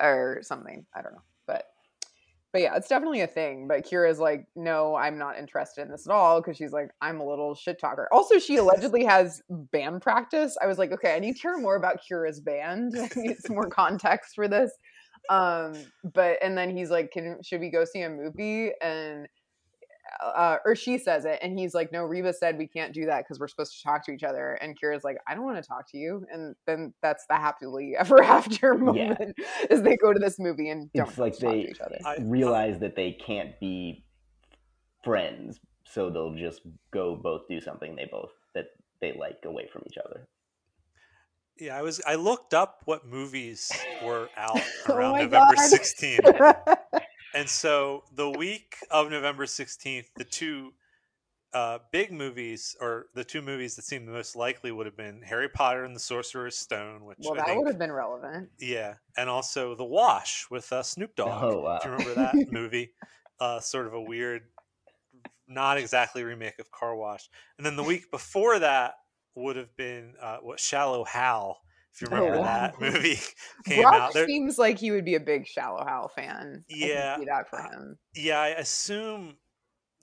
or 0.00 0.40
something. 0.42 0.86
I 0.92 1.02
don't 1.02 1.12
know. 1.12 1.22
But 1.46 1.66
but 2.56 2.62
yeah, 2.62 2.74
it's 2.74 2.88
definitely 2.88 3.20
a 3.20 3.26
thing. 3.26 3.68
But 3.68 3.84
Kira's 3.84 4.18
like, 4.18 4.46
no, 4.56 4.96
I'm 4.96 5.18
not 5.18 5.36
interested 5.36 5.82
in 5.82 5.90
this 5.90 6.06
at 6.06 6.10
all 6.10 6.40
because 6.40 6.56
she's 6.56 6.72
like, 6.72 6.88
I'm 7.02 7.20
a 7.20 7.28
little 7.28 7.54
shit 7.54 7.78
talker. 7.78 8.08
Also, 8.10 8.38
she 8.38 8.56
allegedly 8.56 9.04
has 9.04 9.42
band 9.50 10.00
practice. 10.00 10.56
I 10.62 10.66
was 10.66 10.78
like, 10.78 10.90
okay, 10.90 11.14
I 11.14 11.18
need 11.18 11.34
to 11.34 11.38
hear 11.42 11.58
more 11.58 11.76
about 11.76 11.98
Kira's 12.00 12.40
band. 12.40 12.94
I 12.98 13.10
need 13.14 13.36
some 13.40 13.56
more 13.56 13.68
context 13.68 14.34
for 14.34 14.48
this. 14.48 14.72
Um, 15.28 15.74
but 16.14 16.38
and 16.42 16.56
then 16.56 16.74
he's 16.74 16.88
like, 16.88 17.10
can 17.10 17.42
should 17.42 17.60
we 17.60 17.68
go 17.68 17.84
see 17.84 18.00
a 18.00 18.08
movie? 18.08 18.70
And 18.80 19.28
uh, 20.20 20.58
or 20.64 20.74
she 20.74 20.98
says 20.98 21.24
it, 21.24 21.38
and 21.42 21.58
he's 21.58 21.74
like, 21.74 21.92
"No, 21.92 22.04
Reba 22.04 22.32
said 22.32 22.58
we 22.58 22.66
can't 22.66 22.92
do 22.92 23.06
that 23.06 23.24
because 23.24 23.38
we're 23.38 23.48
supposed 23.48 23.76
to 23.76 23.82
talk 23.82 24.04
to 24.06 24.12
each 24.12 24.22
other." 24.22 24.52
And 24.54 24.78
Kira's 24.78 25.04
like, 25.04 25.18
"I 25.28 25.34
don't 25.34 25.44
want 25.44 25.62
to 25.62 25.66
talk 25.66 25.90
to 25.92 25.98
you." 25.98 26.26
And 26.32 26.54
then 26.66 26.94
that's 27.02 27.24
the 27.28 27.36
happily 27.36 27.94
ever 27.98 28.22
after 28.22 28.74
moment 28.74 29.34
is 29.70 29.82
they 29.82 29.96
go 29.96 30.12
to 30.12 30.18
this 30.18 30.38
movie 30.38 30.70
and 30.70 30.90
don't 30.94 31.08
it's 31.08 31.18
like 31.18 31.32
talk 31.32 31.52
they 31.52 31.62
to 31.62 31.70
each 31.70 31.80
other. 31.80 31.98
Realize 32.20 32.78
that 32.80 32.96
they 32.96 33.12
can't 33.12 33.58
be 33.60 34.04
friends 35.04 35.60
so 35.84 36.10
they'll 36.10 36.34
just 36.34 36.62
go 36.90 37.16
both 37.16 37.42
do 37.48 37.60
something 37.60 37.94
they 37.94 38.08
both 38.10 38.32
that 38.54 38.66
they 39.00 39.12
like 39.18 39.38
away 39.44 39.68
from 39.72 39.82
each 39.86 39.96
other 40.04 40.26
Yeah, 41.58 41.78
I 41.78 41.82
was. 41.82 42.02
I 42.06 42.16
looked 42.16 42.52
up 42.52 42.82
what 42.84 43.06
movies 43.06 43.72
were 44.04 44.28
out 44.36 44.60
Oh 44.88 44.94
around 44.94 45.12
my 45.12 45.22
November 45.22 45.54
God. 45.54 45.70
16th. 47.36 47.40
And 47.40 47.48
so 47.48 48.04
the 48.14 48.30
week 48.30 48.76
of 48.90 49.10
November 49.10 49.46
16th, 49.46 50.06
the 50.16 50.24
two 50.24 50.72
uh, 51.52 51.78
big 51.90 52.12
movies, 52.12 52.76
or 52.80 53.06
the 53.14 53.24
two 53.24 53.40
movies 53.40 53.76
that 53.76 53.84
seemed 53.84 54.06
the 54.06 54.12
most 54.12 54.36
likely, 54.36 54.72
would 54.72 54.86
have 54.86 54.96
been 54.96 55.22
Harry 55.22 55.48
Potter 55.48 55.84
and 55.84 55.96
the 55.96 56.00
Sorcerer's 56.00 56.58
Stone, 56.58 57.04
which 57.04 57.18
well, 57.20 57.34
I 57.34 57.36
that 57.36 57.46
think, 57.46 57.58
would 57.58 57.68
have 57.68 57.78
been 57.78 57.92
relevant. 57.92 58.50
yeah, 58.58 58.94
and 59.16 59.30
also 59.30 59.74
The 59.74 59.84
Wash 59.84 60.46
with 60.50 60.70
uh, 60.72 60.82
Snoop 60.82 61.14
Dogg. 61.16 61.42
Oh, 61.42 61.60
wow. 61.62 61.76
If 61.76 61.84
you 61.84 61.90
remember 61.92 62.14
that 62.14 62.34
movie, 62.52 62.92
uh, 63.40 63.60
sort 63.60 63.86
of 63.86 63.94
a 63.94 64.00
weird, 64.00 64.42
not 65.48 65.78
exactly 65.78 66.24
remake 66.24 66.58
of 66.58 66.70
Car 66.70 66.94
Wash. 66.96 67.28
And 67.56 67.64
then 67.64 67.76
the 67.76 67.84
week 67.84 68.10
before 68.10 68.58
that 68.58 68.94
would 69.34 69.56
have 69.56 69.74
been 69.76 70.14
uh, 70.20 70.38
what 70.42 70.60
Shallow 70.60 71.04
Hal. 71.04 71.60
If 71.96 72.02
you 72.02 72.08
Oh, 72.12 72.20
remember 72.20 72.38
wow. 72.42 72.44
that 72.44 72.80
movie 72.80 73.18
came 73.64 73.82
Brock 73.82 73.94
out 73.94 74.12
there. 74.14 74.26
seems 74.26 74.58
like 74.58 74.78
he 74.78 74.90
would 74.90 75.04
be 75.04 75.14
a 75.14 75.20
big 75.20 75.46
Shallow 75.46 75.84
Hal 75.84 76.08
fan. 76.08 76.64
I 76.70 76.74
Yeah, 76.76 77.18
see 77.18 77.24
that 77.24 77.48
for 77.48 77.58
him. 77.60 77.98
Yeah, 78.14 78.38
I 78.40 78.48
assume 78.48 79.36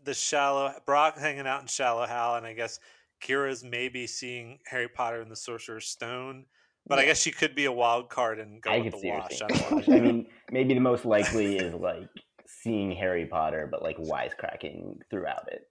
the 0.04 0.14
shallow 0.14 0.74
Brock 0.86 1.18
hanging 1.18 1.48
out 1.48 1.62
in 1.62 1.68
Shallow 1.68 2.06
Hal, 2.06 2.36
and 2.36 2.46
I 2.46 2.54
guess 2.54 2.80
Kira's 3.22 3.64
maybe 3.64 4.08
seeing 4.08 4.60
Harry 4.66 4.90
Potter 4.90 5.22
and 5.22 5.32
the 5.32 5.36
Sorcerer's 5.36 5.86
Stone. 5.88 6.46
But 6.88 7.00
I 7.00 7.06
guess 7.06 7.22
she 7.22 7.32
could 7.32 7.56
be 7.56 7.66
a 7.66 7.72
wild 7.72 8.10
card 8.10 8.40
and 8.40 8.62
go 8.62 8.72
I 8.72 8.80
with 8.80 8.92
the 8.92 8.98
see 9.00 9.08
her 9.10 9.20
wash. 9.20 9.42
I 9.42 9.48
the 9.48 9.54
don't 9.54 9.72
Wash. 9.72 9.88
know. 9.88 9.96
I 9.96 10.00
mean, 10.02 10.28
maybe 10.52 10.74
the 10.74 10.82
most 10.82 11.06
likely 11.06 11.56
is 11.58 11.74
like 11.74 12.10
seeing 12.46 12.92
Harry 12.92 13.26
Potter, 13.26 13.68
but 13.72 13.82
like 13.82 13.98
wisecracking 13.98 14.98
throughout 15.10 15.48
it. 15.52 15.62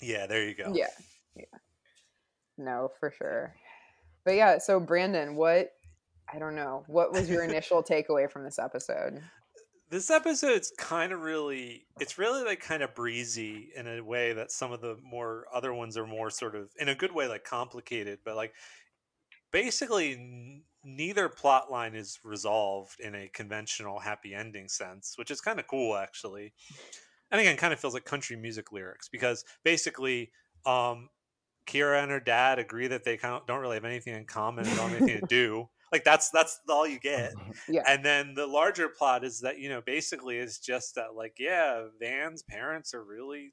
yeah, 0.00 0.26
there 0.26 0.48
you 0.48 0.54
go. 0.54 0.72
Yeah. 0.74 0.86
Yeah. 1.36 1.44
No, 2.56 2.90
for 3.00 3.10
sure. 3.10 3.54
But 4.24 4.36
yeah, 4.36 4.58
so 4.58 4.80
Brandon, 4.80 5.36
what 5.36 5.70
I 6.32 6.38
don't 6.38 6.54
know, 6.54 6.84
what 6.86 7.12
was 7.12 7.28
your 7.28 7.44
initial 7.44 7.82
takeaway 7.82 8.30
from 8.30 8.44
this 8.44 8.58
episode? 8.58 9.22
This 9.90 10.10
episode's 10.10 10.72
kind 10.78 11.12
of 11.12 11.20
really, 11.20 11.86
it's 12.00 12.18
really 12.18 12.42
like 12.42 12.60
kind 12.60 12.82
of 12.82 12.94
breezy 12.94 13.68
in 13.76 13.86
a 13.86 14.00
way 14.00 14.32
that 14.32 14.50
some 14.50 14.72
of 14.72 14.80
the 14.80 14.96
more 15.02 15.44
other 15.54 15.72
ones 15.72 15.96
are 15.96 16.06
more 16.06 16.30
sort 16.30 16.56
of, 16.56 16.70
in 16.80 16.88
a 16.88 16.94
good 16.94 17.12
way, 17.12 17.28
like 17.28 17.44
complicated. 17.44 18.20
But 18.24 18.34
like 18.34 18.54
basically, 19.52 20.14
n- 20.14 20.62
neither 20.82 21.28
plot 21.28 21.70
line 21.70 21.94
is 21.94 22.18
resolved 22.24 22.98
in 22.98 23.14
a 23.14 23.28
conventional 23.28 24.00
happy 24.00 24.34
ending 24.34 24.68
sense, 24.68 25.14
which 25.16 25.30
is 25.30 25.40
kind 25.40 25.60
of 25.60 25.66
cool 25.68 25.96
actually. 25.96 26.54
And 27.30 27.40
again, 27.40 27.56
kind 27.56 27.72
of 27.72 27.78
feels 27.78 27.94
like 27.94 28.04
country 28.04 28.36
music 28.36 28.72
lyrics 28.72 29.08
because 29.08 29.44
basically, 29.64 30.30
um, 30.66 31.10
Kira 31.66 32.02
and 32.02 32.10
her 32.10 32.20
dad 32.20 32.58
agree 32.58 32.88
that 32.88 33.04
they 33.04 33.16
kind 33.16 33.34
of 33.34 33.46
don't 33.46 33.60
really 33.60 33.76
have 33.76 33.84
anything 33.84 34.14
in 34.14 34.24
common 34.24 34.66
and 34.66 34.76
don't 34.76 34.90
have 34.90 35.02
anything 35.02 35.20
to 35.20 35.26
do. 35.28 35.68
Like 35.92 36.04
that's 36.04 36.30
that's 36.30 36.60
all 36.68 36.86
you 36.86 36.98
get. 36.98 37.34
Yeah. 37.68 37.82
and 37.86 38.04
then 38.04 38.34
the 38.34 38.46
larger 38.46 38.88
plot 38.88 39.24
is 39.24 39.40
that 39.40 39.58
you 39.58 39.68
know 39.68 39.80
basically 39.80 40.38
it's 40.38 40.58
just 40.58 40.96
that 40.96 41.14
like 41.14 41.36
yeah 41.38 41.84
van's 42.00 42.42
parents 42.42 42.94
are 42.94 43.04
really 43.04 43.52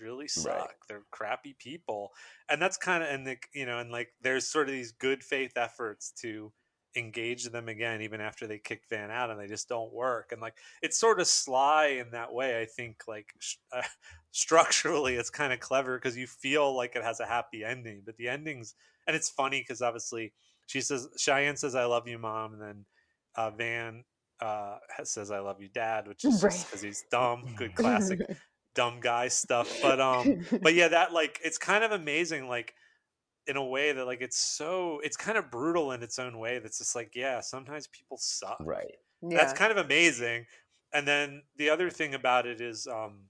really 0.00 0.28
suck. 0.28 0.74
They're 0.88 1.02
crappy 1.10 1.56
people. 1.58 2.12
And 2.48 2.60
that's 2.60 2.76
kind 2.76 3.02
of 3.02 3.10
and 3.10 3.26
the 3.26 3.36
you 3.52 3.66
know 3.66 3.78
and 3.78 3.90
like 3.90 4.08
there's 4.22 4.46
sort 4.46 4.68
of 4.68 4.74
these 4.74 4.92
good 4.92 5.22
faith 5.22 5.52
efforts 5.56 6.12
to 6.22 6.52
engage 6.96 7.44
them 7.44 7.68
again 7.68 8.00
even 8.02 8.20
after 8.20 8.46
they 8.46 8.58
kicked 8.58 8.88
van 8.88 9.10
out 9.10 9.30
and 9.30 9.38
they 9.38 9.46
just 9.46 9.68
don't 9.68 9.92
work. 9.92 10.32
And 10.32 10.40
like 10.40 10.54
it's 10.82 10.98
sort 10.98 11.20
of 11.20 11.26
sly 11.26 11.98
in 12.00 12.10
that 12.12 12.32
way 12.32 12.60
i 12.60 12.64
think 12.64 13.02
like 13.06 13.32
sh- 13.38 13.56
uh, 13.72 13.82
structurally 14.30 15.14
it's 15.14 15.30
kind 15.30 15.52
of 15.52 15.60
clever 15.60 15.96
because 15.98 16.16
you 16.16 16.26
feel 16.26 16.74
like 16.76 16.94
it 16.96 17.02
has 17.02 17.20
a 17.20 17.26
happy 17.26 17.64
ending 17.64 18.02
but 18.04 18.16
the 18.16 18.28
endings 18.28 18.74
and 19.06 19.16
it's 19.16 19.30
funny 19.30 19.60
because 19.60 19.80
obviously 19.82 20.32
she 20.66 20.80
says 20.80 21.08
Cheyenne 21.16 21.56
says 21.56 21.74
I 21.74 21.84
love 21.86 22.06
you 22.06 22.18
mom 22.18 22.52
and 22.52 22.62
then 22.62 22.84
uh, 23.36 23.50
Van 23.50 24.04
uh, 24.40 24.76
says 25.04 25.30
I 25.30 25.38
love 25.40 25.60
you 25.62 25.68
dad 25.68 26.06
which 26.06 26.24
is 26.24 26.42
Right. 26.42 26.52
just 26.52 26.66
because 26.66 26.82
he's 26.82 27.04
dumb 27.10 27.44
good 27.56 27.74
classic 27.74 28.20
dumb 28.74 29.00
guy 29.00 29.28
stuff 29.28 29.80
but 29.82 30.00
um 30.00 30.44
but 30.62 30.74
yeah 30.74 30.88
that 30.88 31.12
like 31.12 31.40
it's 31.42 31.58
kind 31.58 31.82
of 31.82 31.90
amazing 31.92 32.46
like 32.48 32.74
in 33.46 33.56
a 33.56 33.64
way 33.64 33.92
that 33.92 34.04
like 34.04 34.20
it's 34.20 34.36
so 34.38 35.00
it's 35.02 35.16
kind 35.16 35.38
of 35.38 35.50
brutal 35.50 35.92
in 35.92 36.02
its 36.02 36.18
own 36.18 36.38
way 36.38 36.58
that's 36.58 36.78
just 36.78 36.94
like 36.94 37.12
yeah 37.14 37.40
sometimes 37.40 37.88
people 37.88 38.18
suck 38.20 38.58
Right. 38.60 38.92
yeah. 39.22 39.38
that's 39.38 39.54
kind 39.54 39.72
of 39.72 39.78
amazing 39.78 40.44
and 40.92 41.08
then 41.08 41.42
the 41.56 41.70
other 41.70 41.88
thing 41.90 42.14
about 42.14 42.46
it 42.46 42.60
is 42.60 42.86
um 42.86 43.20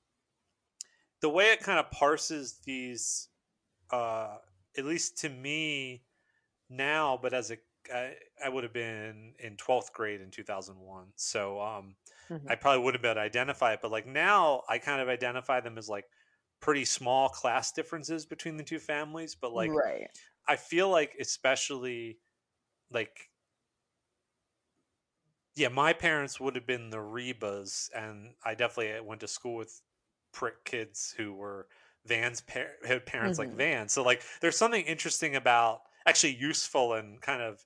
the 1.20 1.28
way 1.28 1.52
it 1.52 1.60
kind 1.60 1.78
of 1.78 1.90
parses 1.90 2.60
these 2.64 3.28
uh 3.90 4.38
at 4.76 4.84
least 4.84 5.18
to 5.18 5.28
me 5.28 6.04
now 6.68 7.18
but 7.20 7.34
as 7.34 7.50
a 7.50 7.58
I, 7.92 8.16
I 8.44 8.48
would 8.50 8.64
have 8.64 8.72
been 8.74 9.34
in 9.38 9.56
12th 9.56 9.92
grade 9.92 10.20
in 10.20 10.30
2001 10.30 11.12
so 11.16 11.60
um 11.60 11.96
Mhm. 12.30 12.48
i 12.48 12.56
probably 12.56 12.84
wouldn't 12.84 12.98
have 12.98 13.02
been 13.02 13.10
able 13.18 13.22
to 13.22 13.26
identify 13.38 13.74
it 13.74 13.80
but 13.82 13.90
like 13.90 14.06
now 14.06 14.62
i 14.68 14.78
kind 14.78 15.00
of 15.00 15.08
identify 15.08 15.60
them 15.60 15.78
as 15.78 15.88
like 15.88 16.06
pretty 16.60 16.84
small 16.84 17.28
class 17.28 17.72
differences 17.72 18.26
between 18.26 18.56
the 18.56 18.64
two 18.64 18.78
families 18.80 19.34
but 19.34 19.52
like 19.52 19.74
right. 19.74 20.10
I 20.48 20.56
feel 20.56 20.90
like 20.90 21.16
especially 21.20 22.20
like 22.90 23.30
yeah, 25.54 25.68
my 25.68 25.92
parents 25.92 26.38
would 26.38 26.54
have 26.54 26.66
been 26.66 26.90
the 26.90 26.98
Rebas, 26.98 27.90
and 27.94 28.34
I 28.44 28.54
definitely 28.54 29.00
went 29.00 29.20
to 29.22 29.28
school 29.28 29.56
with 29.56 29.82
prick 30.33 30.64
kids 30.64 31.14
who 31.16 31.35
were 31.35 31.68
Van's 32.05 32.41
par- 32.41 32.76
had 32.87 33.05
parents 33.07 33.39
Mhm. 33.39 33.43
like 33.43 33.53
Van. 33.57 33.89
So 33.89 34.03
like, 34.03 34.22
there's 34.41 34.57
something 34.57 34.85
interesting 34.85 35.37
about 35.37 35.83
actually 36.07 36.35
useful 36.37 36.95
and 36.95 37.20
kind 37.20 37.43
of 37.43 37.64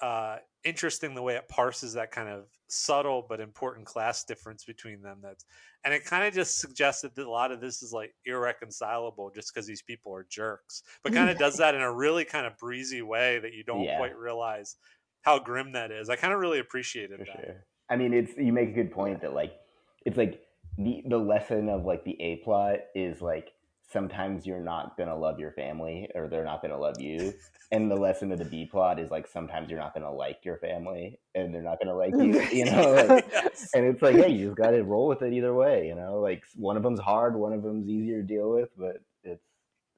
uh, 0.00 0.38
interesting 0.62 1.12
the 1.14 1.22
way 1.22 1.34
it 1.34 1.48
parses 1.48 1.92
that 1.94 2.12
kind 2.12 2.28
of 2.28 2.46
subtle 2.68 3.20
but 3.28 3.40
important 3.40 3.84
class 3.86 4.22
difference 4.24 4.64
between 4.64 5.02
them. 5.02 5.18
That's 5.20 5.44
and 5.84 5.92
it 5.92 6.04
kind 6.04 6.24
of 6.24 6.32
just 6.34 6.58
suggests 6.60 7.02
that 7.02 7.18
a 7.18 7.28
lot 7.28 7.50
of 7.50 7.60
this 7.60 7.82
is 7.82 7.92
like 7.92 8.14
irreconcilable 8.24 9.30
just 9.34 9.52
because 9.52 9.66
these 9.66 9.82
people 9.82 10.14
are 10.14 10.24
jerks, 10.28 10.82
but 11.02 11.12
kind 11.12 11.30
of 11.30 11.38
does 11.38 11.56
that 11.58 11.74
in 11.74 11.80
a 11.80 11.92
really 11.92 12.24
kind 12.24 12.46
of 12.46 12.56
breezy 12.58 13.02
way 13.02 13.38
that 13.40 13.54
you 13.54 13.64
don't 13.64 13.82
Yeah. 13.84 13.96
quite 13.96 14.16
realize 14.16 14.76
how 15.22 15.38
grim 15.38 15.72
that 15.72 15.90
is. 15.90 16.08
I 16.08 16.16
kind 16.16 16.32
of 16.32 16.38
really 16.40 16.58
appreciated 16.60 17.18
for 17.18 17.24
that. 17.24 17.44
sure. 17.44 17.66
I 17.90 17.96
mean, 17.96 18.12
it's 18.12 18.36
you 18.36 18.52
make 18.52 18.68
a 18.68 18.72
good 18.72 18.92
point 18.92 19.20
that 19.22 19.32
like 19.34 19.58
it's 20.04 20.16
like 20.16 20.40
the 20.78 21.02
the 21.06 21.18
lesson 21.18 21.68
of 21.68 21.84
like 21.84 22.04
the 22.04 22.20
A 22.22 22.36
plot 22.36 22.78
is 22.94 23.20
like 23.20 23.52
sometimes 23.90 24.46
you're 24.46 24.60
not 24.60 24.96
gonna 24.96 25.16
love 25.16 25.38
your 25.40 25.50
family 25.52 26.08
or 26.14 26.28
they're 26.28 26.44
not 26.44 26.62
gonna 26.62 26.78
love 26.78 27.00
you, 27.00 27.34
and 27.72 27.90
the 27.90 27.96
lesson 27.96 28.30
of 28.30 28.38
the 28.38 28.44
B 28.44 28.64
plot 28.64 28.98
is 29.00 29.10
like 29.10 29.26
sometimes 29.26 29.70
you're 29.70 29.80
not 29.80 29.92
gonna 29.92 30.12
like 30.12 30.44
your 30.44 30.56
family 30.58 31.18
and 31.34 31.52
they're 31.52 31.62
not 31.62 31.80
gonna 31.80 31.96
like 31.96 32.14
you. 32.14 32.40
You 32.52 32.66
know, 32.66 32.92
like, 33.08 33.26
Yes. 33.32 33.70
and 33.74 33.84
it's 33.86 34.00
like 34.02 34.14
hey, 34.16 34.30
you 34.30 34.46
just 34.46 34.56
got 34.56 34.70
to 34.70 34.82
roll 34.84 35.08
with 35.08 35.22
it 35.22 35.32
either 35.32 35.52
way. 35.52 35.88
You 35.88 35.96
know, 35.96 36.20
like 36.20 36.44
one 36.54 36.76
of 36.76 36.82
them's 36.84 37.00
hard, 37.00 37.34
one 37.34 37.52
of 37.52 37.62
them's 37.62 37.88
easier 37.88 38.20
to 38.22 38.26
deal 38.26 38.50
with, 38.50 38.70
but 38.78 39.02
it's 39.24 39.44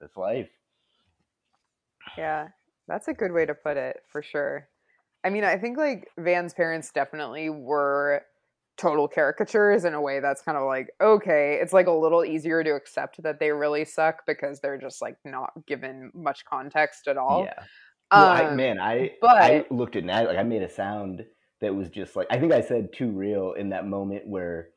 it's 0.00 0.16
life. 0.16 0.48
Yeah, 2.16 2.48
that's 2.88 3.08
a 3.08 3.14
good 3.14 3.32
way 3.32 3.44
to 3.44 3.54
put 3.54 3.76
it 3.76 4.02
for 4.10 4.22
sure. 4.22 4.68
I 5.22 5.28
mean, 5.30 5.44
I 5.44 5.58
think 5.58 5.76
like 5.76 6.08
Van's 6.18 6.54
parents 6.54 6.90
definitely 6.90 7.50
were 7.50 8.22
total 8.76 9.08
caricatures 9.08 9.84
in 9.84 9.94
a 9.94 10.00
way 10.00 10.20
that's 10.20 10.42
kind 10.42 10.56
of 10.56 10.66
like, 10.66 10.88
okay, 11.00 11.58
it's 11.60 11.72
like 11.72 11.86
a 11.86 11.92
little 11.92 12.24
easier 12.24 12.64
to 12.64 12.70
accept 12.70 13.22
that 13.22 13.38
they 13.38 13.50
really 13.50 13.84
suck 13.84 14.22
because 14.26 14.60
they're 14.60 14.78
just 14.78 15.02
like 15.02 15.16
not 15.24 15.50
given 15.66 16.10
much 16.14 16.44
context 16.44 17.06
at 17.08 17.16
all. 17.16 17.44
Yeah. 17.44 17.64
Well, 18.12 18.28
I, 18.28 18.44
Um, 18.46 18.56
man, 18.56 18.80
I 18.80 19.12
I 19.22 19.66
looked 19.70 19.96
at 19.96 20.06
that 20.06 20.26
like 20.26 20.38
I 20.38 20.42
made 20.42 20.62
a 20.62 20.68
sound 20.68 21.24
that 21.60 21.74
was 21.74 21.90
just 21.90 22.16
like 22.16 22.26
I 22.30 22.38
think 22.38 22.52
I 22.52 22.60
said 22.60 22.92
too 22.92 23.10
real 23.10 23.52
in 23.52 23.68
that 23.70 23.86
moment 23.86 24.26
where 24.26 24.70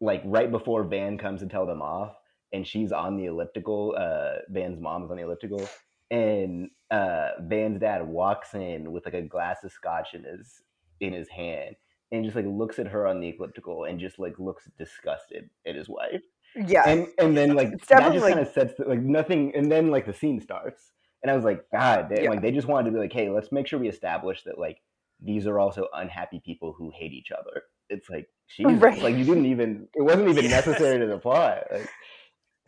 like 0.00 0.22
right 0.24 0.50
before 0.50 0.84
Van 0.84 1.16
comes 1.16 1.40
to 1.40 1.46
tell 1.46 1.64
them 1.64 1.80
off 1.80 2.14
and 2.52 2.66
she's 2.66 2.92
on 2.92 3.16
the 3.16 3.26
elliptical, 3.26 3.94
uh 3.98 4.40
Van's 4.50 4.80
mom 4.80 5.04
is 5.04 5.10
on 5.10 5.16
the 5.16 5.22
elliptical 5.22 5.66
and 6.10 6.68
uh 6.90 7.30
Van's 7.40 7.80
dad 7.80 8.06
walks 8.06 8.52
in 8.54 8.92
with 8.92 9.04
like 9.06 9.14
a 9.14 9.22
glass 9.22 9.64
of 9.64 9.72
scotch 9.72 10.12
in 10.12 10.24
his 10.24 10.60
in 11.00 11.12
his 11.12 11.28
hand 11.28 11.76
and 12.14 12.24
just 12.24 12.36
like 12.36 12.46
looks 12.46 12.78
at 12.78 12.86
her 12.86 13.06
on 13.06 13.20
the 13.20 13.34
elliptical 13.36 13.84
and 13.84 13.98
just 14.00 14.18
like 14.18 14.38
looks 14.38 14.68
disgusted 14.78 15.50
at 15.66 15.74
his 15.74 15.88
wife 15.88 16.22
yeah, 16.56 16.84
and 16.86 17.08
and 17.18 17.36
then 17.36 17.54
like 17.54 17.72
It's 17.72 17.86
that 17.88 18.12
just 18.12 18.24
kind 18.24 18.38
of 18.38 18.48
sets 18.48 18.74
the, 18.78 18.84
like 18.84 19.00
nothing 19.00 19.52
and 19.56 19.70
then 19.70 19.90
like 19.90 20.06
the 20.06 20.14
scene 20.14 20.40
starts 20.40 20.92
and 21.22 21.30
i 21.30 21.34
was 21.34 21.44
like 21.44 21.64
god 21.72 22.08
they, 22.08 22.22
Yeah. 22.24 22.30
like 22.30 22.42
they 22.42 22.52
just 22.52 22.68
wanted 22.68 22.90
to 22.90 22.92
be 22.92 23.00
like 23.00 23.12
hey 23.12 23.28
let's 23.30 23.50
make 23.50 23.66
sure 23.66 23.78
we 23.78 23.88
establish 23.88 24.44
that 24.44 24.58
like 24.58 24.78
these 25.20 25.46
are 25.46 25.58
also 25.58 25.88
unhappy 25.94 26.40
people 26.44 26.72
who 26.72 26.92
hate 26.94 27.12
each 27.12 27.32
other 27.32 27.62
it's 27.90 28.08
like 28.08 28.28
Jesus, 28.48 28.80
Right. 28.80 29.02
like 29.02 29.16
you 29.16 29.24
didn't 29.24 29.46
even 29.46 29.88
it 29.94 30.02
wasn't 30.02 30.28
even 30.28 30.44
Yes. 30.50 30.66
necessary 30.66 30.98
to 31.00 31.06
the 31.06 31.18
plot 31.18 31.64
like, 31.72 31.88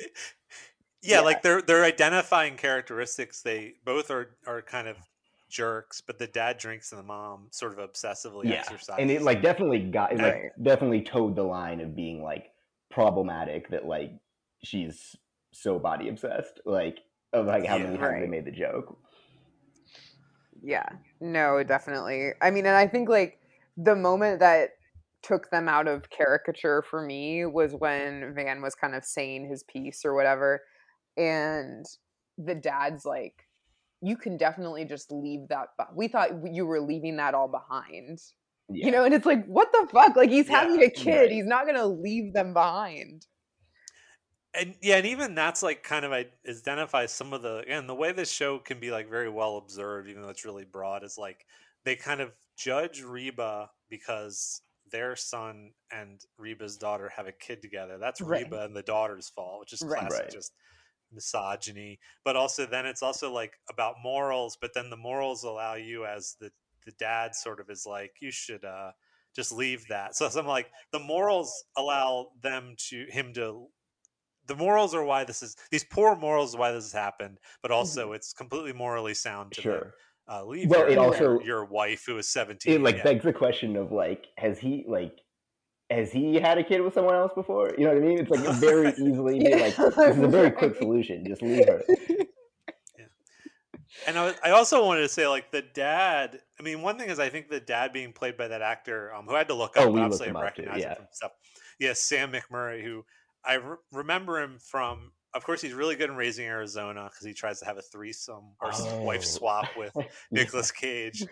yeah, 0.01 0.07
Yeah. 1.03 1.21
like 1.21 1.43
they're 1.43 1.63
they're 1.63 1.85
identifying 1.85 2.57
characteristics. 2.57 3.43
They 3.43 3.75
both 3.85 4.11
are 4.11 4.37
are 4.47 4.63
kind 4.63 4.89
of 4.89 4.97
jerks, 5.49 6.01
but 6.01 6.19
the 6.19 6.27
dad 6.27 6.59
drinks 6.59 6.93
and 6.93 6.99
the 6.99 7.05
mom 7.05 7.49
sort 7.51 7.79
of 7.79 7.91
obsessively 7.91 8.47
yeah 8.47 8.61
exercises. 8.61 8.95
and 8.99 9.11
it 9.11 9.23
like 9.23 9.43
definitely 9.43 9.79
got 9.81 10.13
it, 10.13 10.19
like 10.21 10.33
Right. 10.35 10.51
definitely 10.63 11.03
towed 11.03 11.37
the 11.37 11.43
line 11.45 11.81
of 11.81 11.95
being 11.95 12.23
like 12.23 12.51
problematic 12.91 13.69
that 13.71 13.87
like 13.87 14.13
she's 14.65 15.15
so 15.53 15.79
body 15.79 16.09
obsessed 16.09 16.61
like 16.65 16.99
of 17.33 17.47
like 17.47 17.65
how 17.67 17.77
Yeah. 17.77 17.85
many 17.85 17.99
times 17.99 18.21
they 18.21 18.27
made 18.29 18.45
the 18.45 18.51
joke 18.51 18.99
Yeah. 20.63 20.89
No, 21.21 21.63
definitely. 21.63 22.31
I 22.41 22.51
mean, 22.51 22.67
and 22.67 22.77
I 22.77 22.87
think 22.87 23.09
like 23.09 23.39
the 23.77 23.95
moment 23.95 24.41
that 24.41 24.71
took 25.23 25.51
them 25.51 25.69
out 25.69 25.89
of 25.89 26.09
caricature 26.11 26.83
for 26.83 27.03
me 27.03 27.45
was 27.47 27.75
when 27.75 28.33
Van 28.35 28.63
was 28.63 28.75
kind 28.75 28.95
of 28.95 29.05
saying 29.05 29.49
his 29.49 29.63
piece 29.65 30.05
or 30.05 30.15
whatever. 30.15 30.63
And 31.17 31.85
the 32.39 32.55
dad's 32.55 33.05
like, 33.05 33.46
you 34.07 34.17
can 34.17 34.37
definitely 34.37 34.85
just 34.85 35.11
leave 35.11 35.49
that. 35.49 35.69
We 35.95 36.07
thought 36.09 36.31
you 36.53 36.65
were 36.65 36.81
leaving 36.81 37.17
that 37.17 37.35
all 37.35 37.49
behind. 37.49 38.21
Yeah. 38.69 38.87
You 38.87 38.93
know, 38.93 39.05
and 39.05 39.13
it's 39.13 39.27
like, 39.27 39.45
what 39.47 39.73
the 39.73 39.89
fuck? 39.93 40.15
Like, 40.17 40.31
he's 40.31 40.49
Yeah, 40.49 40.61
having 40.61 40.83
a 40.83 40.91
kid. 40.91 41.17
right. 41.17 41.31
He's 41.31 41.47
not 41.47 41.65
going 41.65 41.77
to 41.77 41.87
leave 41.87 42.33
them 42.33 42.53
behind. 42.55 43.27
and 44.55 44.75
yeah, 44.81 44.97
and 44.97 45.07
even 45.07 45.35
that's 45.35 45.63
like 45.63 45.83
kind 45.83 46.05
of 46.05 46.13
i- 46.13 46.27
identifies 46.49 47.13
some 47.13 47.33
of 47.33 47.43
the 47.43 47.59
again 47.59 47.87
the 47.87 47.95
way 47.95 48.13
this 48.13 48.31
show 48.31 48.59
can 48.59 48.81
be 48.81 48.91
like 48.91 49.11
very 49.11 49.29
well 49.29 49.57
observed, 49.59 50.09
even 50.09 50.23
though 50.23 50.31
it's 50.31 50.45
really 50.45 50.65
broad, 50.65 51.03
is 51.05 51.19
like 51.19 51.45
they 51.85 51.97
kind 51.97 52.21
of 52.21 52.33
judge 52.57 53.03
Reba 53.03 53.71
because 53.91 54.63
their 54.91 55.17
son 55.17 55.73
and 55.93 56.21
Reba's 56.39 56.77
daughter 56.77 57.11
have 57.17 57.27
a 57.27 57.33
kid 57.33 57.61
together. 57.61 57.99
That's 57.99 58.21
Right. 58.21 58.45
Reba 58.45 58.65
and 58.65 58.75
the 58.75 58.83
daughter's 58.83 59.29
fault, 59.29 59.61
which 59.61 59.73
is 59.73 59.83
Right. 59.83 60.01
classic 60.01 60.23
Right. 60.23 60.31
just 60.33 60.53
misogyny. 61.17 61.99
But 62.25 62.37
also 62.37 62.67
then 62.67 62.87
it's 62.87 63.03
also 63.03 63.33
like 63.33 63.55
about 63.69 63.97
morals, 64.03 64.57
but 64.61 64.73
then 64.75 64.91
the 64.91 64.97
morals 64.97 65.43
allow 65.43 65.75
you 65.75 66.05
as 66.07 66.37
the 66.41 66.53
the 66.85 66.93
dad 66.93 67.35
sort 67.35 67.59
of 67.59 67.69
is 67.69 67.85
like 67.85 68.13
you 68.21 68.31
should 68.31 68.65
uh 68.65 68.93
just 69.35 69.51
leave 69.51 69.85
that. 69.89 70.15
So 70.15 70.29
I'm 70.39 70.47
like 70.47 70.71
the 70.93 71.01
morals 71.01 71.65
allow 71.77 72.29
them 72.41 72.75
to 72.91 73.07
him 73.11 73.33
to 73.35 73.67
the 74.47 74.55
morals 74.55 74.95
are 74.95 75.03
why 75.03 75.25
this 75.25 75.43
is 75.43 75.57
these 75.73 75.83
poor 75.83 76.15
morals 76.15 76.57
why 76.57 76.71
this 76.71 76.85
has 76.85 76.93
happened, 76.93 77.39
but 77.63 77.73
also 77.73 78.13
it's 78.13 78.33
completely 78.33 78.73
morally 78.73 79.15
sound 79.15 79.51
to 79.53 79.63
Sure. 79.63 79.95
uh, 80.31 80.45
leave 80.45 80.71
Well, 80.71 80.81
your, 80.83 80.89
it 80.91 80.99
also- 80.99 81.41
your 81.41 81.65
wife 81.65 82.05
who 82.07 82.17
is 82.19 82.29
17. 82.29 82.73
It 82.75 82.81
like 82.81 82.99
yeah. 82.99 83.03
begs 83.03 83.25
the 83.25 83.33
question 83.33 83.75
of 83.77 83.91
like, 83.91 84.27
has 84.39 84.59
he 84.61 84.85
like, 84.87 85.19
has 85.91 86.11
he 86.13 86.35
had 86.37 86.59
a 86.59 86.65
kid 86.65 86.81
with 86.83 86.95
someone 86.95 87.15
else 87.15 87.33
before? 87.35 87.73
You 87.79 87.85
know 87.87 87.95
what 87.95 88.03
I 88.03 88.07
mean? 88.07 88.19
It's 88.19 88.31
like 88.31 88.41
very 88.61 88.89
easily 88.91 89.39
be 89.39 89.55
like, 89.55 89.77
this 89.77 89.97
is 90.17 90.23
a 90.23 90.29
very 90.29 90.51
quick 90.51 90.77
solution. 90.77 91.25
Just 91.27 91.43
leave 91.43 91.67
her. 91.67 91.83
And 94.07 94.19
I, 94.19 94.25
was- 94.27 94.35
I 94.45 94.51
also 94.51 94.85
wanted 94.85 95.03
to 95.03 95.09
say, 95.09 95.27
like 95.27 95.51
the 95.51 95.63
dad. 95.63 96.39
I 96.61 96.63
mean, 96.63 96.83
one 96.83 96.99
thing 96.99 97.09
is, 97.09 97.19
I 97.19 97.29
think 97.31 97.49
the 97.49 97.61
dad 97.61 97.93
being 97.93 98.13
played 98.13 98.37
by 98.37 98.49
that 98.49 98.61
actor, 98.63 99.13
um, 99.15 99.27
who 99.27 99.35
I 99.35 99.39
had 99.39 99.49
to 99.49 99.55
look 99.55 99.73
Oh, 99.77 99.83
up, 99.83 99.87
we 99.93 100.01
but 100.01 100.11
looked 100.11 100.21
obviously 100.23 100.27
I 100.27 100.31
him 100.31 100.37
up 100.37 100.43
too, 100.43 100.45
recognize 100.63 100.81
yeah. 100.83 100.89
him 100.91 100.97
from 100.97 101.07
stuff. 101.13 101.31
Yes, 101.81 102.01
Sam 102.03 102.33
McMurray, 102.33 102.83
who 102.85 103.05
I 103.45 103.55
re- 103.55 103.77
remember 103.93 104.41
him 104.41 104.59
from. 104.59 105.13
Of 105.35 105.45
course, 105.45 105.61
he's 105.63 105.73
really 105.73 105.97
good 105.97 106.11
in 106.11 106.17
Raising 106.17 106.47
Arizona 106.47 107.05
because 107.11 107.27
he 107.27 107.33
tries 107.33 107.59
to 107.61 107.67
have 107.67 107.79
a 107.79 107.83
threesome 107.83 108.55
or 108.61 108.69
s 108.71 108.83
wife 109.01 109.21
Oh. 109.23 109.27
swap 109.27 109.69
with 109.77 109.95
Nicolas 110.31 110.71
Cage. 110.71 111.25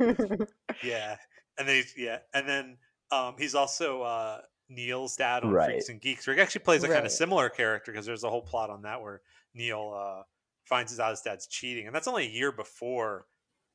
Yeah, 0.82 1.16
and 1.59 1.68
then 1.68 1.84
yeah, 1.96 2.18
and 2.32 2.48
then 2.48 2.76
um, 3.14 3.34
he's 3.38 3.54
also 3.54 4.02
uh, 4.02 4.40
Neil's 4.68 5.16
dad 5.16 5.44
on 5.44 5.50
Right. 5.50 5.66
Freaks 5.70 5.88
and 5.88 6.00
Geeks, 6.00 6.26
where 6.26 6.36
he 6.36 6.42
actually 6.42 6.62
plays 6.62 6.82
a 6.84 6.88
kind 6.88 7.06
of 7.06 7.12
similar 7.12 7.48
character 7.48 7.92
because 7.92 8.06
there's 8.06 8.24
a 8.24 8.30
whole 8.30 8.42
plot 8.42 8.70
on 8.70 8.82
that 8.82 9.00
where 9.00 9.22
Neil 9.54 9.94
uh, 9.96 10.22
finds 10.64 10.98
out 10.98 11.10
his 11.10 11.20
dad's 11.20 11.46
cheating, 11.46 11.86
and 11.86 11.94
that's 11.94 12.08
only 12.08 12.26
a 12.26 12.30
year 12.30 12.52
before 12.52 13.26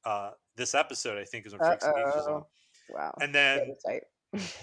uh, 0.06 0.32
this 0.56 0.76
episode. 0.76 1.18
I 1.18 1.26
think 1.26 1.46
is 1.46 1.54
when 1.54 1.62
Freaks 1.62 1.86
and 1.86 1.96
Geeks 1.96 2.16
was 2.16 2.28
on. 2.28 2.44
Wow. 2.90 3.14
And 3.22 3.34
then 3.34 3.76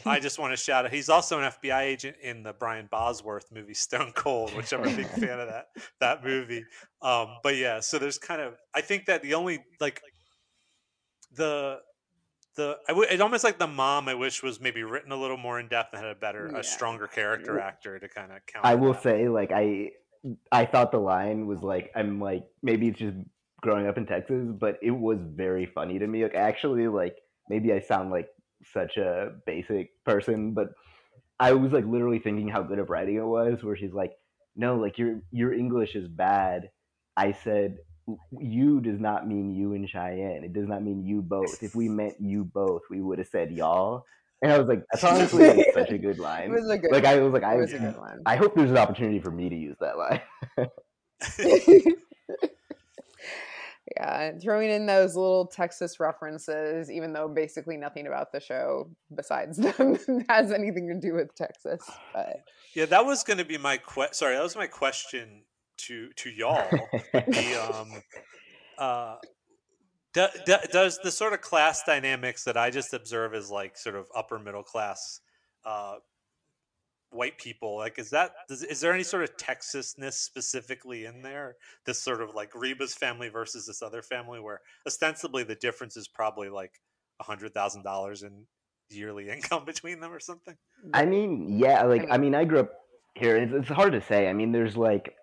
I 0.04 0.20
just 0.20 0.38
want 0.38 0.52
to 0.52 0.56
shout 0.56 0.84
out 0.84 0.92
he's 0.92 1.08
also 1.08 1.38
an 1.40 1.50
FBI 1.50 1.82
agent 1.82 2.16
in 2.22 2.42
the 2.42 2.52
Brian 2.52 2.88
Bosworth 2.90 3.46
movie 3.52 3.74
Stone 3.74 4.12
Cold, 4.14 4.54
which 4.54 4.72
I'm 4.72 4.80
a 4.82 4.96
big 4.96 5.06
fan 5.20 5.40
of 5.40 5.48
that 5.48 5.66
that 6.00 6.24
movie. 6.24 6.64
Um, 7.02 7.38
but 7.42 7.56
yeah, 7.56 7.80
so 7.80 7.98
there's 7.98 8.18
kind 8.18 8.40
of 8.40 8.54
I 8.74 8.80
think 8.80 9.06
that 9.06 9.22
the 9.22 9.34
only 9.34 9.64
like 9.80 10.00
the 11.32 11.78
the 12.56 12.78
I 12.88 12.92
w- 12.92 13.08
it's 13.10 13.20
almost 13.22 13.44
like 13.44 13.58
the 13.58 13.66
mom 13.66 14.08
I 14.08 14.14
wish 14.14 14.42
was 14.42 14.60
maybe 14.60 14.82
written 14.82 15.12
a 15.12 15.16
little 15.16 15.36
more 15.36 15.60
in 15.60 15.68
depth 15.68 15.92
and 15.94 16.02
had 16.02 16.10
a 16.10 16.18
better 16.18 16.50
Yeah. 16.52 16.58
a 16.60 16.64
stronger 16.64 17.06
character 17.06 17.58
actor 17.60 17.98
to 17.98 18.08
kind 18.08 18.32
of 18.32 18.44
counter. 18.46 18.66
I 18.66 18.74
will 18.74 18.92
that. 18.92 19.02
say, 19.02 19.28
like, 19.28 19.52
I, 19.52 19.90
I 20.50 20.64
thought 20.66 20.90
the 20.90 20.98
line 20.98 21.46
was 21.46 21.62
like, 21.62 21.92
I'm 21.94 22.20
like, 22.20 22.44
maybe 22.62 22.88
it's 22.88 22.98
just 22.98 23.16
growing 23.62 23.86
up 23.86 23.96
in 23.96 24.06
Texas, 24.06 24.48
but 24.58 24.78
it 24.82 24.90
was 24.90 25.18
very 25.22 25.66
funny 25.66 25.98
to 25.98 26.06
me. 26.06 26.22
Like, 26.22 26.34
actually, 26.34 26.88
like, 26.88 27.16
maybe 27.48 27.72
I 27.72 27.80
sound 27.80 28.10
like 28.10 28.28
such 28.72 28.96
a 28.96 29.32
basic 29.46 29.90
person, 30.04 30.52
but 30.52 30.68
I 31.38 31.52
was 31.52 31.72
like 31.72 31.84
literally 31.84 32.18
thinking 32.18 32.48
how 32.48 32.62
good 32.62 32.78
of 32.78 32.90
writing 32.90 33.16
it 33.16 33.24
was. 33.24 33.62
Where 33.62 33.76
she's 33.76 33.92
like, 33.92 34.12
"No, 34.56 34.76
like 34.76 34.96
your 34.98 35.20
your 35.30 35.52
English 35.52 35.94
is 35.94 36.08
bad." 36.08 36.70
I 37.16 37.32
said, 37.32 37.76
"You 38.38 38.80
does 38.80 39.00
not 39.00 39.26
mean 39.26 39.54
you 39.54 39.74
and 39.74 39.88
Cheyenne. 39.88 40.44
It 40.44 40.52
does 40.52 40.68
not 40.68 40.82
mean 40.82 41.04
you 41.04 41.22
both. 41.22 41.62
If 41.62 41.74
we 41.74 41.88
meant 42.00 42.16
you 42.20 42.44
both, 42.44 42.82
we 42.90 43.00
would 43.00 43.18
have 43.18 43.28
said 43.28 43.52
y'all." 43.52 44.04
And 44.42 44.52
I 44.52 44.58
was 44.58 44.68
like, 44.68 44.82
"That's 44.92 45.04
honestly 45.12 45.48
like, 45.48 45.66
such 45.74 45.90
a 45.90 45.98
good 45.98 46.16
It 46.16 46.22
line." 46.22 46.52
was 46.52 46.68
a 46.68 46.78
good. 46.78 46.92
Like 46.92 47.04
I 47.04 47.18
was 47.20 47.32
like, 47.32 47.42
it 47.42 47.46
I 47.46 47.56
was 47.56 47.72
a 47.72 47.78
good 47.78 47.96
one. 47.96 48.20
I 48.26 48.36
hope 48.36 48.54
there's 48.54 48.70
an 48.70 48.78
opportunity 48.78 49.18
for 49.18 49.30
me 49.30 49.48
to 49.48 49.56
use 49.56 49.76
that 49.80 49.96
line. 49.98 50.20
yeah, 53.96 54.32
throwing 54.42 54.70
in 54.70 54.86
those 54.86 55.16
little 55.16 55.46
Texas 55.46 55.98
references, 55.98 56.90
even 56.90 57.12
though 57.12 57.28
basically 57.28 57.76
nothing 57.76 58.06
about 58.06 58.32
the 58.32 58.40
show 58.40 58.90
besides 59.14 59.56
them 59.56 59.98
has 60.28 60.52
anything 60.52 60.88
to 60.88 60.94
do 61.00 61.14
with 61.14 61.34
Texas. 61.34 61.88
But 62.12 62.42
yeah, 62.74 62.84
that 62.86 63.06
was 63.06 63.22
going 63.22 63.38
to 63.38 63.44
be 63.44 63.58
my 63.58 63.78
que- 63.78 64.12
sorry, 64.12 64.34
that 64.36 64.42
was 64.42 64.56
my 64.56 64.66
question 64.66 65.42
to 65.78 66.10
to 66.12 66.30
y'all. 66.36 66.68
the 67.12 67.70
um 67.74 67.90
uh 68.78 69.16
do, 70.14 70.26
do, 70.46 70.56
does 70.72 70.98
the 71.02 71.10
sort 71.10 71.32
of 71.34 71.40
class 71.42 71.82
dynamics 71.84 72.44
that 72.44 72.56
I 72.56 72.70
just 72.70 72.94
observe 72.94 73.34
as 73.34 73.50
like 73.50 73.76
sort 73.76 73.96
of 73.96 74.06
upper 74.14 74.38
middle 74.38 74.62
class 74.62 75.20
uh 75.64 75.96
white 77.10 77.38
people 77.38 77.76
like 77.76 77.98
is 77.98 78.10
that 78.10 78.32
does, 78.48 78.62
is 78.62 78.80
there 78.80 78.92
any 78.92 79.02
sort 79.04 79.22
of 79.22 79.36
texasness 79.36 80.14
specifically 80.14 81.04
in 81.04 81.22
there 81.22 81.54
this 81.86 82.00
sort 82.02 82.20
of 82.20 82.34
like 82.34 82.54
reba's 82.54 82.94
family 82.94 83.28
versus 83.28 83.64
this 83.66 83.80
other 83.80 84.02
family 84.02 84.40
where 84.40 84.60
ostensibly 84.86 85.44
the 85.44 85.54
difference 85.54 85.96
is 85.96 86.08
probably 86.08 86.48
like 86.48 86.72
a 87.20 87.24
hundred 87.24 87.54
thousand 87.54 87.82
dollars 87.84 88.22
in 88.22 88.44
yearly 88.90 89.28
income 89.36 89.64
between 89.64 90.00
them 90.00 90.12
or 90.12 90.20
something 90.20 90.56
I 90.92 91.04
mean, 91.06 91.58
yeah, 91.58 91.82
like 91.84 92.02
I 92.10 92.18
mean- 92.18 92.32
mean, 92.32 92.34
I 92.34 92.44
grew 92.44 92.60
up 92.60 92.72
here. 93.14 93.36
It's, 93.36 93.52
it's 93.52 93.68
hard 93.68 93.92
to 93.92 94.00
say. 94.00 94.28
I 94.28 94.32
mean, 94.32 94.52
there's 94.52 94.76
like, 94.76 95.14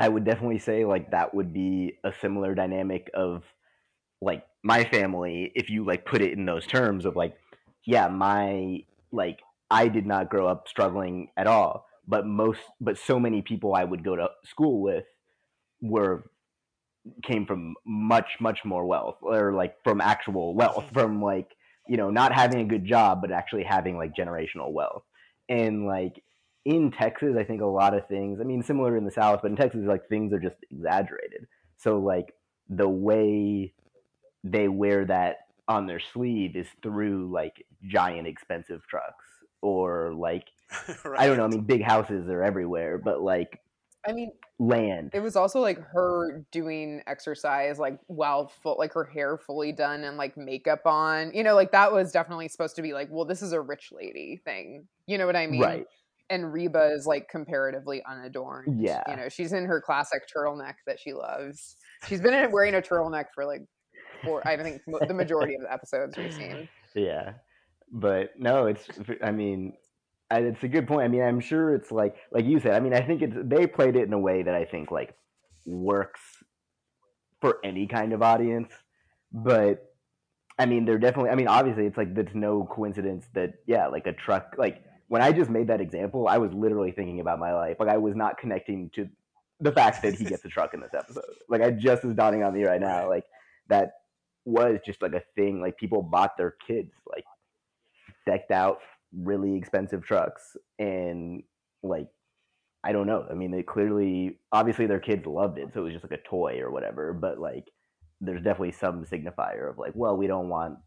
I 0.00 0.08
would 0.08 0.24
definitely 0.24 0.58
say 0.58 0.86
like 0.86 1.10
that 1.10 1.34
would 1.34 1.52
be 1.52 1.98
a 2.02 2.12
similar 2.22 2.54
dynamic 2.54 3.10
of 3.12 3.44
like 4.22 4.46
my 4.62 4.84
family 4.84 5.52
if 5.54 5.68
you 5.68 5.84
like 5.84 6.06
put 6.06 6.22
it 6.22 6.32
in 6.32 6.46
those 6.46 6.66
terms 6.66 7.04
of 7.04 7.16
like, 7.16 7.36
yeah, 7.84 8.08
my 8.08 8.78
like 9.12 9.40
I 9.70 9.88
did 9.88 10.06
not 10.06 10.30
grow 10.30 10.48
up 10.48 10.68
struggling 10.68 11.28
at 11.36 11.46
all, 11.46 11.86
but 12.08 12.26
most, 12.26 12.60
but 12.80 12.96
so 12.96 13.20
many 13.20 13.42
people 13.42 13.74
I 13.74 13.84
would 13.84 14.02
go 14.02 14.16
to 14.16 14.28
school 14.42 14.80
with 14.80 15.04
were 15.82 16.24
came 17.22 17.44
from 17.44 17.74
much 17.84 18.38
much 18.40 18.64
more 18.64 18.86
wealth 18.86 19.16
or 19.20 19.52
like 19.52 19.76
from 19.84 20.00
actual 20.00 20.54
wealth 20.54 20.84
mm-hmm. 20.84 20.94
from 20.94 21.22
like 21.22 21.48
you 21.88 21.98
know 21.98 22.10
not 22.10 22.32
having 22.32 22.60
a 22.60 22.64
good 22.64 22.86
job 22.86 23.20
but 23.20 23.32
actually 23.32 23.64
having 23.64 23.98
like 23.98 24.16
generational 24.16 24.72
wealth. 24.72 25.02
And 25.50 25.86
like 25.86 26.22
in 26.64 26.90
texas 26.90 27.36
i 27.38 27.44
think 27.44 27.60
a 27.60 27.66
lot 27.66 27.94
of 27.94 28.06
things 28.06 28.38
i 28.40 28.44
mean 28.44 28.62
similar 28.62 28.96
in 28.96 29.04
the 29.04 29.10
south 29.10 29.40
but 29.42 29.50
in 29.50 29.56
texas 29.56 29.80
like 29.86 30.06
things 30.08 30.32
are 30.32 30.38
just 30.38 30.56
exaggerated 30.70 31.46
so 31.78 31.98
like 31.98 32.34
the 32.68 32.88
way 32.88 33.72
they 34.44 34.68
wear 34.68 35.04
that 35.04 35.46
on 35.68 35.86
their 35.86 36.00
sleeve 36.00 36.56
is 36.56 36.66
through 36.82 37.30
like 37.32 37.64
giant 37.86 38.26
expensive 38.26 38.86
trucks 38.86 39.24
or 39.62 40.12
like 40.12 40.48
i 41.18 41.26
don't 41.26 41.38
know 41.38 41.44
i 41.44 41.48
mean 41.48 41.62
big 41.62 41.82
houses 41.82 42.28
are 42.28 42.42
everywhere 42.42 42.98
but 42.98 43.22
like 43.22 43.60
I 44.06 44.12
mean, 44.12 44.32
land 44.58 45.10
it 45.12 45.20
was 45.20 45.36
also 45.36 45.60
like 45.60 45.78
her 45.78 46.44
doing 46.50 47.02
exercise 47.06 47.78
like 47.78 47.98
while 48.06 48.48
full 48.62 48.76
like 48.78 48.94
her 48.94 49.04
hair 49.04 49.36
fully 49.36 49.72
done 49.72 50.04
and 50.04 50.16
like 50.16 50.38
makeup 50.38 50.86
on. 50.86 51.32
You 51.34 51.44
know, 51.44 51.54
like 51.54 51.72
that 51.72 51.92
was 51.92 52.10
definitely 52.10 52.48
supposed 52.48 52.76
to 52.76 52.82
be 52.82 52.94
like, 52.94 53.08
well, 53.10 53.26
this 53.26 53.42
is 53.42 53.52
a 53.52 53.60
rich 53.60 53.92
lady 53.92 54.40
thing. 54.42 54.86
You 55.06 55.18
know 55.18 55.26
what 55.26 55.36
I 55.36 55.46
mean? 55.46 55.60
right 55.60 55.86
And 56.30 56.52
Reba 56.52 56.92
is 56.94 57.06
like 57.06 57.28
comparatively 57.28 58.02
unadorned. 58.08 58.80
Yeah. 58.80 59.02
You 59.08 59.16
know, 59.16 59.28
she's 59.28 59.52
in 59.52 59.64
her 59.66 59.80
classic 59.80 60.22
turtleneck 60.34 60.74
that 60.86 60.98
she 61.00 61.12
loves. 61.12 61.76
She's 62.06 62.20
been 62.20 62.32
in, 62.32 62.52
wearing 62.52 62.74
a 62.74 62.80
turtleneck 62.80 63.26
for 63.34 63.44
like 63.44 63.62
for 64.24 64.46
I 64.46 64.56
think 64.56 64.82
the 64.86 65.14
majority 65.14 65.54
of 65.54 65.62
the 65.62 65.72
episodes 65.72 66.16
we've 66.16 66.32
seen. 66.32 66.68
Yeah, 66.94 67.32
but 67.92 68.30
no, 68.38 68.66
it's. 68.66 68.86
I 69.22 69.30
mean, 69.30 69.74
it's 70.30 70.62
a 70.62 70.68
good 70.68 70.86
point. 70.86 71.02
I 71.02 71.08
mean, 71.08 71.22
I'm 71.22 71.40
sure 71.40 71.74
it's 71.74 71.90
like 71.90 72.16
like 72.32 72.44
you 72.44 72.60
said. 72.60 72.72
I 72.72 72.80
mean, 72.80 72.94
I 72.94 73.00
think 73.00 73.22
it's 73.22 73.36
they 73.44 73.66
played 73.66 73.96
it 73.96 74.06
in 74.06 74.12
a 74.12 74.18
way 74.18 74.42
that 74.42 74.54
I 74.54 74.64
think 74.64 74.90
like 74.90 75.14
works 75.66 76.20
for 77.40 77.58
any 77.64 77.86
kind 77.86 78.12
of 78.12 78.22
audience. 78.22 78.72
But 79.32 79.84
I 80.58 80.66
mean, 80.66 80.84
they're 80.84 80.98
definitely. 80.98 81.30
I 81.30 81.34
mean, 81.34 81.48
obviously, 81.48 81.86
it's 81.86 81.96
like 81.96 82.08
it's 82.16 82.34
no 82.34 82.68
coincidence 82.70 83.26
that 83.34 83.54
yeah, 83.66 83.88
like 83.88 84.06
a 84.06 84.12
truck. 84.12 84.54
Like 84.58 84.82
when 85.10 85.22
I 85.22 85.32
just 85.32 85.50
made 85.50 85.66
that 85.66 85.80
example, 85.80 86.28
I 86.28 86.38
was 86.38 86.52
literally 86.52 86.92
thinking 86.92 87.18
about 87.18 87.40
my 87.40 87.52
life. 87.52 87.78
Like 87.80 87.88
I 87.88 87.96
was 87.96 88.14
not 88.14 88.38
connecting 88.38 88.90
to 88.90 89.08
the 89.58 89.72
fact 89.72 90.02
that 90.02 90.14
he 90.14 90.24
gets 90.24 90.44
a 90.44 90.48
truck 90.48 90.72
in 90.72 90.80
this 90.80 90.94
episode. 90.94 91.24
Like 91.48 91.62
I 91.62 91.72
just 91.72 92.04
is 92.04 92.14
dawning 92.14 92.44
on 92.44 92.54
me 92.54 92.62
right 92.62 92.80
now. 92.80 93.08
Like 93.08 93.24
that 93.68 93.90
was 94.44 94.78
just 94.86 95.02
like 95.02 95.14
a 95.14 95.22
thing. 95.34 95.60
Like 95.60 95.76
people 95.76 96.00
bought 96.00 96.36
their 96.36 96.54
kids 96.64 96.92
like 97.12 97.24
decked 98.24 98.52
out, 98.52 98.78
really 99.12 99.56
expensive 99.56 100.04
trucks, 100.04 100.56
and 100.78 101.42
like 101.82 102.06
I 102.84 102.92
don't 102.92 103.08
know. 103.08 103.26
I 103.28 103.34
mean, 103.34 103.50
they 103.50 103.64
clearly, 103.64 104.38
obviously, 104.52 104.86
their 104.86 105.00
kids 105.00 105.26
loved 105.26 105.58
it, 105.58 105.70
so 105.74 105.80
it 105.80 105.84
was 105.86 105.92
just 105.92 106.04
like 106.08 106.20
a 106.20 106.28
toy 106.28 106.60
or 106.60 106.70
whatever. 106.70 107.12
But 107.12 107.40
like, 107.40 107.64
there's 108.20 108.44
definitely 108.44 108.72
some 108.72 109.04
signifier 109.06 109.70
of 109.70 109.76
like, 109.76 109.92
well, 109.96 110.16
we 110.16 110.28
don't 110.28 110.48
want 110.48 110.78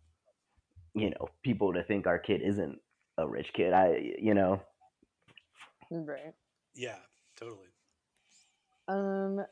you 0.95 1.09
know 1.09 1.27
people 1.43 1.73
to 1.73 1.83
think 1.83 2.07
our 2.07 2.19
kid 2.19 2.41
isn't 2.41 2.79
a 3.17 3.27
rich 3.27 3.51
kid. 3.53 3.73
I 3.73 4.13
you 4.19 4.33
know 4.33 4.61
Right. 6.01 6.33
Yeah, 6.73 6.97
totally. 7.37 7.67
Um, 8.87 9.45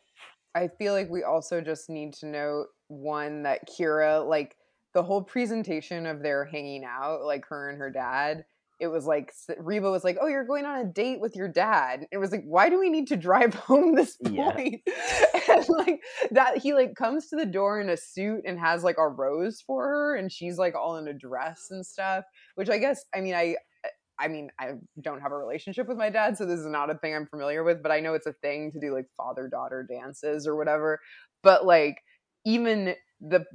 I 0.56 0.68
feel 0.68 0.94
like 0.94 1.10
we 1.10 1.24
also 1.24 1.62
just 1.62 1.90
need 1.90 2.14
to 2.16 2.26
note 2.26 2.68
one 2.88 3.44
that 3.44 3.70
Kira, 3.70 4.28
like 4.28 4.56
the 4.94 5.04
whole 5.04 5.22
presentation 5.22 6.06
of 6.06 6.22
their 6.22 6.46
hanging 6.46 6.84
out, 6.84 7.22
like 7.24 7.46
her 7.48 7.70
and 7.70 7.78
her 7.78 7.90
dad. 7.90 8.46
It 8.82 8.88
was 8.88 9.06
like 9.06 9.32
Reba 9.60 9.92
was 9.92 10.04
like, 10.04 10.18
"Oh, 10.20 10.28
you're 10.28 10.44
going 10.44 10.66
on 10.66 10.80
a 10.82 10.86
date 10.86 11.22
with 11.22 11.36
your 11.36 11.48
dad." 11.48 12.08
It 12.12 12.18
was 12.18 12.32
like, 12.32 12.44
"Why 12.46 12.68
do 12.70 12.80
we 12.80 12.90
need 12.90 13.08
to 13.10 13.16
drive 13.16 13.54
home 13.70 13.94
this 13.96 14.18
Yeah. 14.20 14.52
point?" 14.56 14.82
and 15.48 15.66
like 15.70 16.02
that, 16.32 16.58
he 16.58 16.74
like 16.74 16.96
comes 16.96 17.28
to 17.30 17.36
the 17.36 17.46
door 17.46 17.80
in 17.80 17.90
a 17.90 17.96
suit 17.98 18.42
and 18.46 18.60
has 18.60 18.84
like 18.84 18.98
a 18.98 19.08
rose 19.08 19.62
for 19.62 19.84
her, 19.88 20.16
and 20.16 20.32
she's 20.32 20.58
like 20.58 20.74
all 20.76 20.98
in 20.98 21.08
a 21.08 21.14
dress 21.14 21.68
and 21.70 21.86
stuff. 21.86 22.26
Which 22.56 22.70
I 22.70 22.80
guess, 22.80 23.06
I 23.16 23.22
mean, 23.22 23.36
I 23.36 23.56
eh, 23.86 23.90
I 24.20 24.28
mean, 24.28 24.50
I 24.60 24.72
don't 25.00 25.22
have 25.22 25.32
a 25.32 25.38
relationship 25.38 25.88
with 25.88 25.98
my 25.98 26.10
dad, 26.10 26.36
so 26.38 26.46
this 26.48 26.60
is 26.60 26.66
not 26.66 26.90
a 26.90 26.96
thing 26.98 27.16
I'm 27.16 27.28
familiar 27.28 27.64
with, 27.64 27.84
but 27.84 27.92
I 27.92 28.00
know 28.00 28.16
it's 28.16 28.28
a 28.28 28.34
thing 28.34 28.72
to 28.72 28.80
do 28.80 28.94
like 28.94 29.06
father 29.16 29.48
daughter 29.48 29.88
dances 29.88 30.48
or 30.48 30.56
whatever. 30.56 31.00
But 31.44 31.66
like 31.66 32.02
even 32.46 32.96
the 33.20 33.46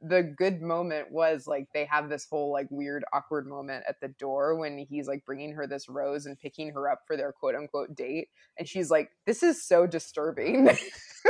the 0.00 0.22
good 0.22 0.62
moment 0.62 1.10
was 1.10 1.46
like 1.46 1.66
they 1.74 1.84
have 1.84 2.08
this 2.08 2.26
whole 2.30 2.52
like 2.52 2.68
weird 2.70 3.04
awkward 3.12 3.46
moment 3.46 3.84
at 3.88 4.00
the 4.00 4.08
door 4.08 4.56
when 4.56 4.78
he's 4.78 5.08
like 5.08 5.24
bringing 5.24 5.52
her 5.52 5.66
this 5.66 5.88
rose 5.88 6.26
and 6.26 6.38
picking 6.38 6.70
her 6.70 6.88
up 6.88 7.00
for 7.06 7.16
their 7.16 7.32
quote 7.32 7.54
unquote 7.54 7.94
date 7.96 8.28
and 8.58 8.68
she's 8.68 8.90
like 8.90 9.10
this 9.26 9.42
is 9.42 9.64
so 9.64 9.86
disturbing 9.86 10.68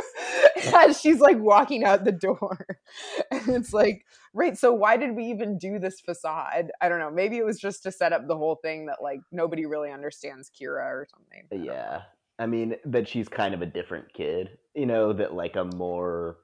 as 0.74 1.00
she's 1.00 1.20
like 1.20 1.38
walking 1.38 1.84
out 1.84 2.04
the 2.04 2.12
door 2.12 2.66
and 3.30 3.48
it's 3.48 3.72
like 3.72 4.04
right 4.34 4.58
so 4.58 4.72
why 4.72 4.96
did 4.96 5.16
we 5.16 5.24
even 5.24 5.56
do 5.56 5.78
this 5.78 6.00
facade 6.00 6.70
i 6.82 6.88
don't 6.88 6.98
know 6.98 7.10
maybe 7.10 7.38
it 7.38 7.44
was 7.44 7.58
just 7.58 7.82
to 7.82 7.90
set 7.90 8.12
up 8.12 8.26
the 8.28 8.36
whole 8.36 8.56
thing 8.56 8.86
that 8.86 8.98
like 9.02 9.20
nobody 9.32 9.64
really 9.64 9.90
understands 9.90 10.50
kira 10.50 10.84
or 10.84 11.06
something 11.10 11.44
I. 11.52 11.64
Yeah. 11.64 12.02
I 12.38 12.46
mean, 12.46 12.76
that 12.84 13.08
she's 13.08 13.28
kind 13.28 13.52
of 13.52 13.62
a 13.62 13.66
different 13.66 14.12
kid, 14.14 14.50
you 14.74 14.86
know, 14.86 15.12
that 15.12 15.34
like 15.34 15.56
a 15.56 15.64
more 15.64 16.36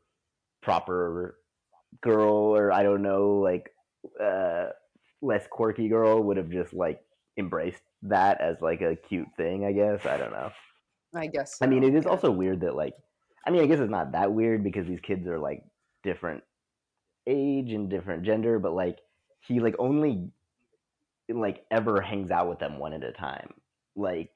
proper 0.61 1.39
girl 2.03 2.33
or 2.33 2.73
I 2.73 2.83
don't 2.83 3.03
know, 3.03 3.37
like 3.37 3.71
uh 4.23 4.67
less 5.23 5.47
quirky 5.51 5.89
girl 5.89 6.23
would 6.23 6.37
have 6.37 6.51
just 6.51 6.75
like 6.75 7.01
embraced 7.39 7.83
that 8.03 8.41
as 8.41 8.61
like 8.61 8.81
a 8.81 8.97
cute 8.97 9.29
thing, 9.37 9.65
I 9.65 9.73
guess. 9.73 10.07
I 10.07 10.17
don't 10.17 10.33
know. 10.33 10.51
i 11.15 11.27
guess 11.27 11.59
I 11.63 11.67
mean, 11.67 11.83
it 11.83 11.95
is 11.95 12.05
yeah. 12.05 12.11
also 12.11 12.31
weird 12.31 12.61
that 12.61 12.77
like 12.77 12.95
I 13.47 13.51
mean, 13.51 13.63
I 13.63 13.67
guess 13.67 13.81
it's 13.81 13.91
not 13.91 14.13
that 14.13 14.33
weird 14.33 14.65
because 14.65 14.87
these 14.87 15.01
kids 15.01 15.27
are 15.27 15.39
like 15.39 15.63
different 16.03 16.43
age 17.27 17.73
and 17.73 17.91
different 17.91 18.23
gender, 18.23 18.59
but 18.59 18.75
like 18.75 18.99
he 19.41 19.61
like 19.61 19.77
only 19.79 20.31
like 21.29 21.65
ever 21.71 22.01
hangs 22.01 22.31
out 22.31 22.49
with 22.49 22.59
them 22.59 22.79
one 22.79 22.93
at 22.93 23.05
a 23.05 23.13
time. 23.13 23.53
Like 23.97 24.31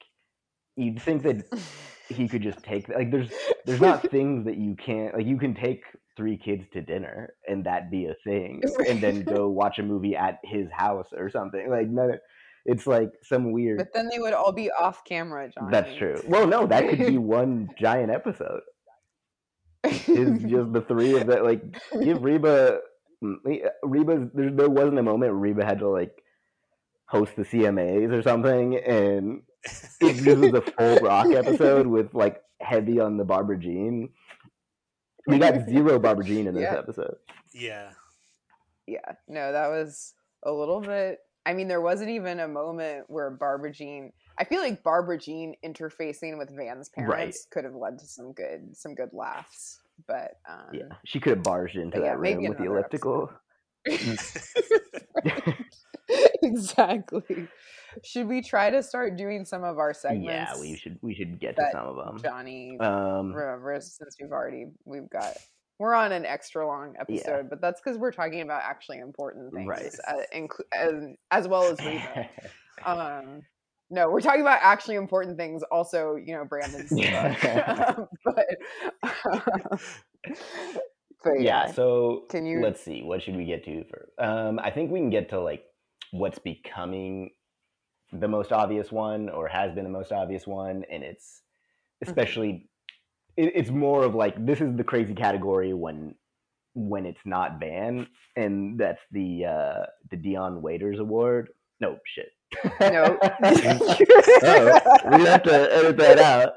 you'd 0.75 1.01
think 1.01 1.23
that 1.23 1.43
he 2.09 2.27
could 2.27 2.41
just 2.41 2.63
take 2.63 2.89
like 2.89 3.11
there's 3.11 3.31
there's 3.65 3.81
not 3.81 4.01
things 4.11 4.45
that 4.45 4.57
you 4.57 4.75
can't 4.75 5.15
like 5.15 5.25
you 5.25 5.37
can 5.37 5.53
take 5.53 5.83
three 6.19 6.35
kids 6.35 6.65
to 6.73 6.81
dinner 6.81 7.33
and 7.47 7.65
that 7.65 7.89
be 7.89 8.07
a 8.07 8.15
thing 8.25 8.61
and 8.89 8.99
then 8.99 9.23
go 9.23 9.47
watch 9.47 9.79
a 9.79 9.83
movie 9.83 10.17
at 10.17 10.37
his 10.43 10.67
house 10.69 11.07
or 11.17 11.29
something 11.29 11.69
like 11.69 11.87
no 11.87 12.11
it's 12.65 12.85
like 12.85 13.09
some 13.23 13.53
weird 13.53 13.77
but 13.77 13.87
then 13.93 14.09
they 14.11 14.19
would 14.19 14.33
all 14.33 14.51
be 14.51 14.69
off 14.69 15.05
camera 15.05 15.49
Johnny. 15.49 15.71
that's 15.71 15.95
true 15.95 16.21
well 16.27 16.45
no 16.45 16.67
that 16.67 16.89
could 16.89 16.99
be 16.99 17.17
one 17.39 17.69
giant 17.79 18.11
episode 18.11 18.59
is 19.85 20.43
just 20.43 20.73
the 20.73 20.81
three 20.89 21.17
of 21.17 21.27
that 21.27 21.45
like 21.45 21.61
give 22.03 22.21
reba 22.21 22.79
mm, 23.23 23.35
reba 23.83 24.29
there, 24.33 24.51
there 24.51 24.69
wasn't 24.69 24.99
a 24.99 25.03
moment 25.03 25.31
reba 25.31 25.63
had 25.63 25.79
to 25.79 25.87
like 25.87 26.11
host 27.05 27.33
the 27.37 27.43
cmas 27.43 28.11
or 28.11 28.21
something 28.21 28.75
and 28.75 29.41
it 30.01 30.37
was 30.37 30.53
a 30.53 30.61
full 30.61 30.99
Brock 30.99 31.27
episode 31.31 31.87
with 31.87 32.13
like 32.13 32.41
heavy 32.61 32.99
on 32.99 33.17
the 33.17 33.25
Barbara 33.25 33.57
Jean. 33.57 34.09
We 35.29 35.39
got 35.39 35.59
zero 35.69 35.99
Barbara 35.99 36.25
Jean 36.25 36.47
in 36.47 36.55
this 36.55 36.63
Yeah. 36.63 36.77
episode. 36.79 37.15
Yeah. 37.53 37.91
yeah 38.87 39.13
no 39.27 39.51
that 39.51 39.67
was 39.69 40.13
a 40.43 40.51
little 40.51 40.81
bit 40.81 41.19
i 41.45 41.53
mean 41.53 41.67
there 41.67 41.81
wasn't 41.81 42.09
even 42.09 42.39
a 42.39 42.47
moment 42.47 43.05
where 43.07 43.29
barbara 43.31 43.71
jean 43.71 44.11
i 44.37 44.43
feel 44.43 44.61
like 44.61 44.83
barbara 44.83 45.17
jean 45.17 45.55
interfacing 45.65 46.37
with 46.37 46.55
van's 46.55 46.89
Right. 46.97 47.07
parents 47.07 47.45
could 47.51 47.63
have 47.65 47.75
led 47.75 47.99
to 47.99 48.05
some 48.05 48.33
good 48.33 48.75
some 48.75 48.95
good 48.95 49.09
laughs 49.13 49.79
but 50.07 50.35
um 50.47 50.69
Yeah, 50.73 50.83
she 51.05 51.19
could 51.19 51.37
have 51.37 51.43
barged 51.43 51.75
into 51.75 51.97
But 51.97 52.03
yeah, 52.05 52.11
that 52.11 52.19
room 52.19 52.47
with 52.47 52.57
the 52.57 52.65
elliptical. 52.65 53.31
exactly 56.41 57.47
should 58.03 58.27
we 58.27 58.41
try 58.41 58.69
to 58.69 58.81
start 58.83 59.17
doing 59.17 59.45
some 59.45 59.63
of 59.63 59.77
our 59.79 59.93
segments 59.93 60.25
yeah, 60.25 60.59
we 60.59 60.75
should 60.75 60.97
we 61.01 61.13
should 61.15 61.39
get 61.39 61.55
to 61.55 61.65
some 61.71 61.87
of 61.87 61.95
them. 61.95 62.17
johnny 62.21 62.77
Um, 62.79 63.33
remembers 63.33 63.97
since 63.97 64.15
we've 64.21 64.31
already 64.31 64.65
we've 64.85 65.09
got 65.09 65.35
we're 65.79 65.93
on 65.93 66.11
an 66.11 66.25
extra 66.25 66.65
long 66.67 66.93
episode 66.99 67.49
but 67.49 67.61
that's 67.61 67.79
because 67.81 67.97
we're 67.97 68.11
talking 68.11 68.41
about 68.41 68.61
actually 68.63 68.99
important 68.99 69.53
things 69.53 69.67
Right. 69.67 69.91
uh, 70.07 70.47
as, 70.73 70.93
as 71.31 71.47
well 71.47 71.63
as 71.63 71.79
Reba. 71.79 72.29
um 72.85 73.41
no 73.89 74.09
we're 74.09 74.21
talking 74.21 74.41
about 74.41 74.59
actually 74.61 74.95
important 74.95 75.37
things 75.37 75.63
also 75.71 76.15
you 76.15 76.33
know 76.35 76.45
brandon's 76.45 76.89
book. 76.89 76.99
Yeah. 76.99 77.93
Um, 77.97 78.07
but 78.25 78.45
but 81.23 81.33
yeah. 81.39 81.65
yeah, 81.67 81.71
So 81.71 82.25
Can 82.29 82.45
you- 82.45 82.61
let's 82.61 82.81
see. 82.81 83.01
What 83.03 83.21
should 83.21 83.35
we 83.35 83.45
get 83.45 83.63
to 83.65 83.83
first? 83.85 84.11
Um, 84.19 84.59
I 84.59 84.71
think 84.71 84.91
we 84.91 84.99
can 84.99 85.09
get 85.09 85.29
to 85.29 85.39
like 85.41 85.63
what's 86.11 86.39
becoming 86.39 87.31
the 88.11 88.27
most 88.27 88.51
obvious 88.51 88.91
one, 88.91 89.29
or 89.29 89.47
has 89.47 89.73
been 89.73 89.83
the 89.83 89.89
most 89.89 90.11
obvious 90.11 90.47
one, 90.47 90.83
and 90.91 91.03
it's 91.03 91.41
Mm-hmm. 92.03 92.11
especially 92.11 92.69
it, 93.37 93.51
it's 93.55 93.69
more 93.69 94.03
of 94.03 94.15
like 94.15 94.45
this 94.45 94.61
is 94.61 94.75
the 94.77 94.83
crazy 94.83 95.13
category 95.13 95.73
when 95.73 96.15
when 96.75 97.05
it's 97.05 97.19
not 97.25 97.59
Van, 97.59 98.07
and 98.37 98.79
that's 98.79 99.01
the 99.11 99.45
uh, 99.45 99.85
the 100.11 100.17
Dion 100.17 100.61
Waiters 100.61 100.99
Award. 100.99 101.49
No 101.81 101.97
shit. 102.05 102.29
no 102.81 103.17
Uh-oh. 103.21 103.97
we 105.17 105.25
have 105.25 105.43
to 105.43 105.69
edit 105.73 105.97
that 105.97 106.19
out. 106.19 106.53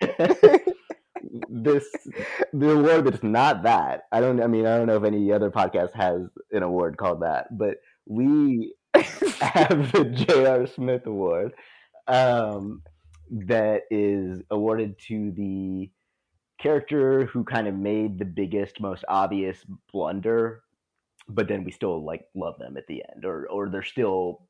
this 1.48 1.86
the 2.52 2.70
award 2.72 3.04
that's 3.06 3.22
not 3.22 3.62
that. 3.62 4.02
I 4.12 4.20
don't. 4.20 4.42
I 4.42 4.46
mean, 4.46 4.66
I 4.66 4.76
don't 4.76 4.86
know 4.86 4.96
if 4.96 5.04
any 5.04 5.32
other 5.32 5.50
podcast 5.50 5.92
has 5.94 6.22
an 6.52 6.62
award 6.62 6.96
called 6.98 7.22
that, 7.22 7.56
but 7.56 7.78
we 8.06 8.74
have 9.40 9.92
the 9.92 10.04
J.R. 10.04 10.66
Smith 10.66 11.06
Award 11.06 11.52
um, 12.06 12.82
that 13.30 13.82
is 13.90 14.42
awarded 14.50 14.98
to 15.08 15.32
the 15.32 15.90
character 16.60 17.26
who 17.26 17.44
kind 17.44 17.68
of 17.68 17.74
made 17.74 18.18
the 18.18 18.24
biggest, 18.24 18.80
most 18.80 19.04
obvious 19.08 19.64
blunder, 19.92 20.62
but 21.28 21.48
then 21.48 21.64
we 21.64 21.70
still 21.70 22.04
like 22.04 22.24
love 22.34 22.58
them 22.58 22.76
at 22.76 22.86
the 22.86 23.02
end, 23.14 23.24
or 23.24 23.46
or 23.48 23.68
they're 23.68 23.82
still 23.82 24.46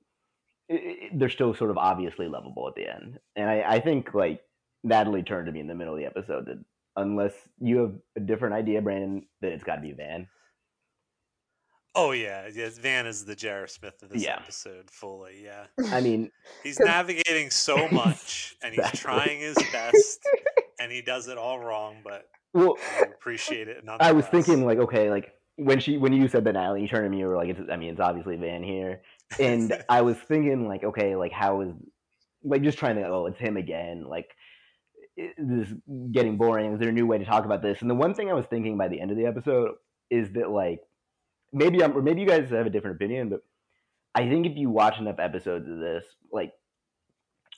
they're 1.14 1.30
still 1.30 1.54
sort 1.54 1.70
of 1.70 1.78
obviously 1.78 2.28
lovable 2.28 2.68
at 2.68 2.74
the 2.74 2.88
end. 2.88 3.18
And 3.36 3.48
I, 3.48 3.64
I 3.66 3.80
think 3.80 4.14
like 4.14 4.40
Natalie 4.84 5.22
turned 5.22 5.46
to 5.46 5.52
me 5.52 5.60
in 5.60 5.66
the 5.66 5.74
middle 5.74 5.94
of 5.94 6.00
the 6.00 6.06
episode 6.06 6.46
that 6.46 6.62
unless 6.96 7.32
you 7.60 7.78
have 7.78 7.94
a 8.16 8.20
different 8.20 8.54
idea, 8.54 8.82
Brandon, 8.82 9.26
that 9.40 9.52
it's 9.52 9.64
got 9.64 9.76
to 9.76 9.82
be 9.82 9.92
Van. 9.92 10.26
Oh 12.00 12.12
yeah, 12.12 12.48
yes. 12.54 12.78
Van 12.78 13.06
is 13.08 13.24
the 13.24 13.34
J.R. 13.34 13.66
Smith 13.66 14.00
of 14.04 14.10
this 14.10 14.22
Yeah. 14.22 14.36
episode 14.36 14.88
fully. 14.88 15.42
Yeah, 15.42 15.66
I 15.90 16.00
mean, 16.00 16.30
he's 16.62 16.78
navigating 16.78 17.50
so 17.50 17.88
much, 17.88 18.56
and 18.62 18.72
he's 18.72 18.78
Exactly. 18.78 19.00
trying 19.00 19.40
his 19.40 19.56
best, 19.72 20.20
and 20.78 20.92
he 20.92 21.02
does 21.02 21.26
it 21.26 21.36
all 21.38 21.58
wrong, 21.58 21.96
but 22.04 22.28
well, 22.54 22.76
we 23.00 23.08
appreciate 23.08 23.66
it. 23.66 23.84
I 23.98 24.12
was 24.12 24.26
thinking 24.26 24.64
like, 24.64 24.78
okay, 24.78 25.10
like 25.10 25.32
when 25.56 25.80
she 25.80 25.98
when 25.98 26.12
you 26.12 26.28
said 26.28 26.44
that 26.44 26.52
Natalie, 26.52 26.82
you 26.82 26.88
turned 26.88 27.04
to 27.04 27.10
me, 27.10 27.18
you 27.18 27.26
were 27.26 27.36
like, 27.36 27.48
it's, 27.48 27.60
I 27.70 27.76
mean, 27.76 27.90
it's 27.90 28.00
obviously 28.00 28.36
Van 28.36 28.62
here, 28.62 29.02
and 29.40 29.82
I 29.88 30.02
was 30.02 30.16
thinking 30.18 30.68
like, 30.68 30.84
okay, 30.84 31.16
like 31.16 31.32
how 31.32 31.62
is 31.62 31.72
like 32.44 32.62
just 32.62 32.78
trying 32.78 32.94
to 32.94 33.08
oh, 33.08 33.26
it's 33.26 33.40
him 33.40 33.56
again, 33.56 34.04
like 34.08 34.30
this 35.16 35.68
is 35.68 35.74
getting 36.12 36.36
boring. 36.36 36.74
Is 36.74 36.78
there 36.78 36.90
a 36.90 36.92
new 36.92 37.06
way 37.06 37.18
to 37.18 37.24
talk 37.24 37.44
about 37.44 37.60
this? 37.60 37.80
And 37.80 37.90
the 37.90 37.94
one 37.96 38.14
thing 38.14 38.30
I 38.30 38.34
was 38.34 38.46
thinking 38.46 38.78
by 38.78 38.86
the 38.86 39.00
end 39.00 39.10
of 39.10 39.16
the 39.16 39.26
episode 39.26 39.72
is 40.10 40.30
that 40.34 40.48
like 40.48 40.80
maybe 41.52 41.82
I'm 41.82 41.96
or 41.96 42.02
maybe 42.02 42.20
you 42.20 42.26
guys 42.26 42.50
have 42.50 42.66
a 42.66 42.70
different 42.70 42.96
opinion, 42.96 43.28
but 43.28 43.40
I 44.14 44.28
think 44.28 44.46
if 44.46 44.56
you 44.56 44.70
watch 44.70 44.98
enough 44.98 45.18
episodes 45.18 45.68
of 45.68 45.78
this, 45.78 46.04
like 46.32 46.52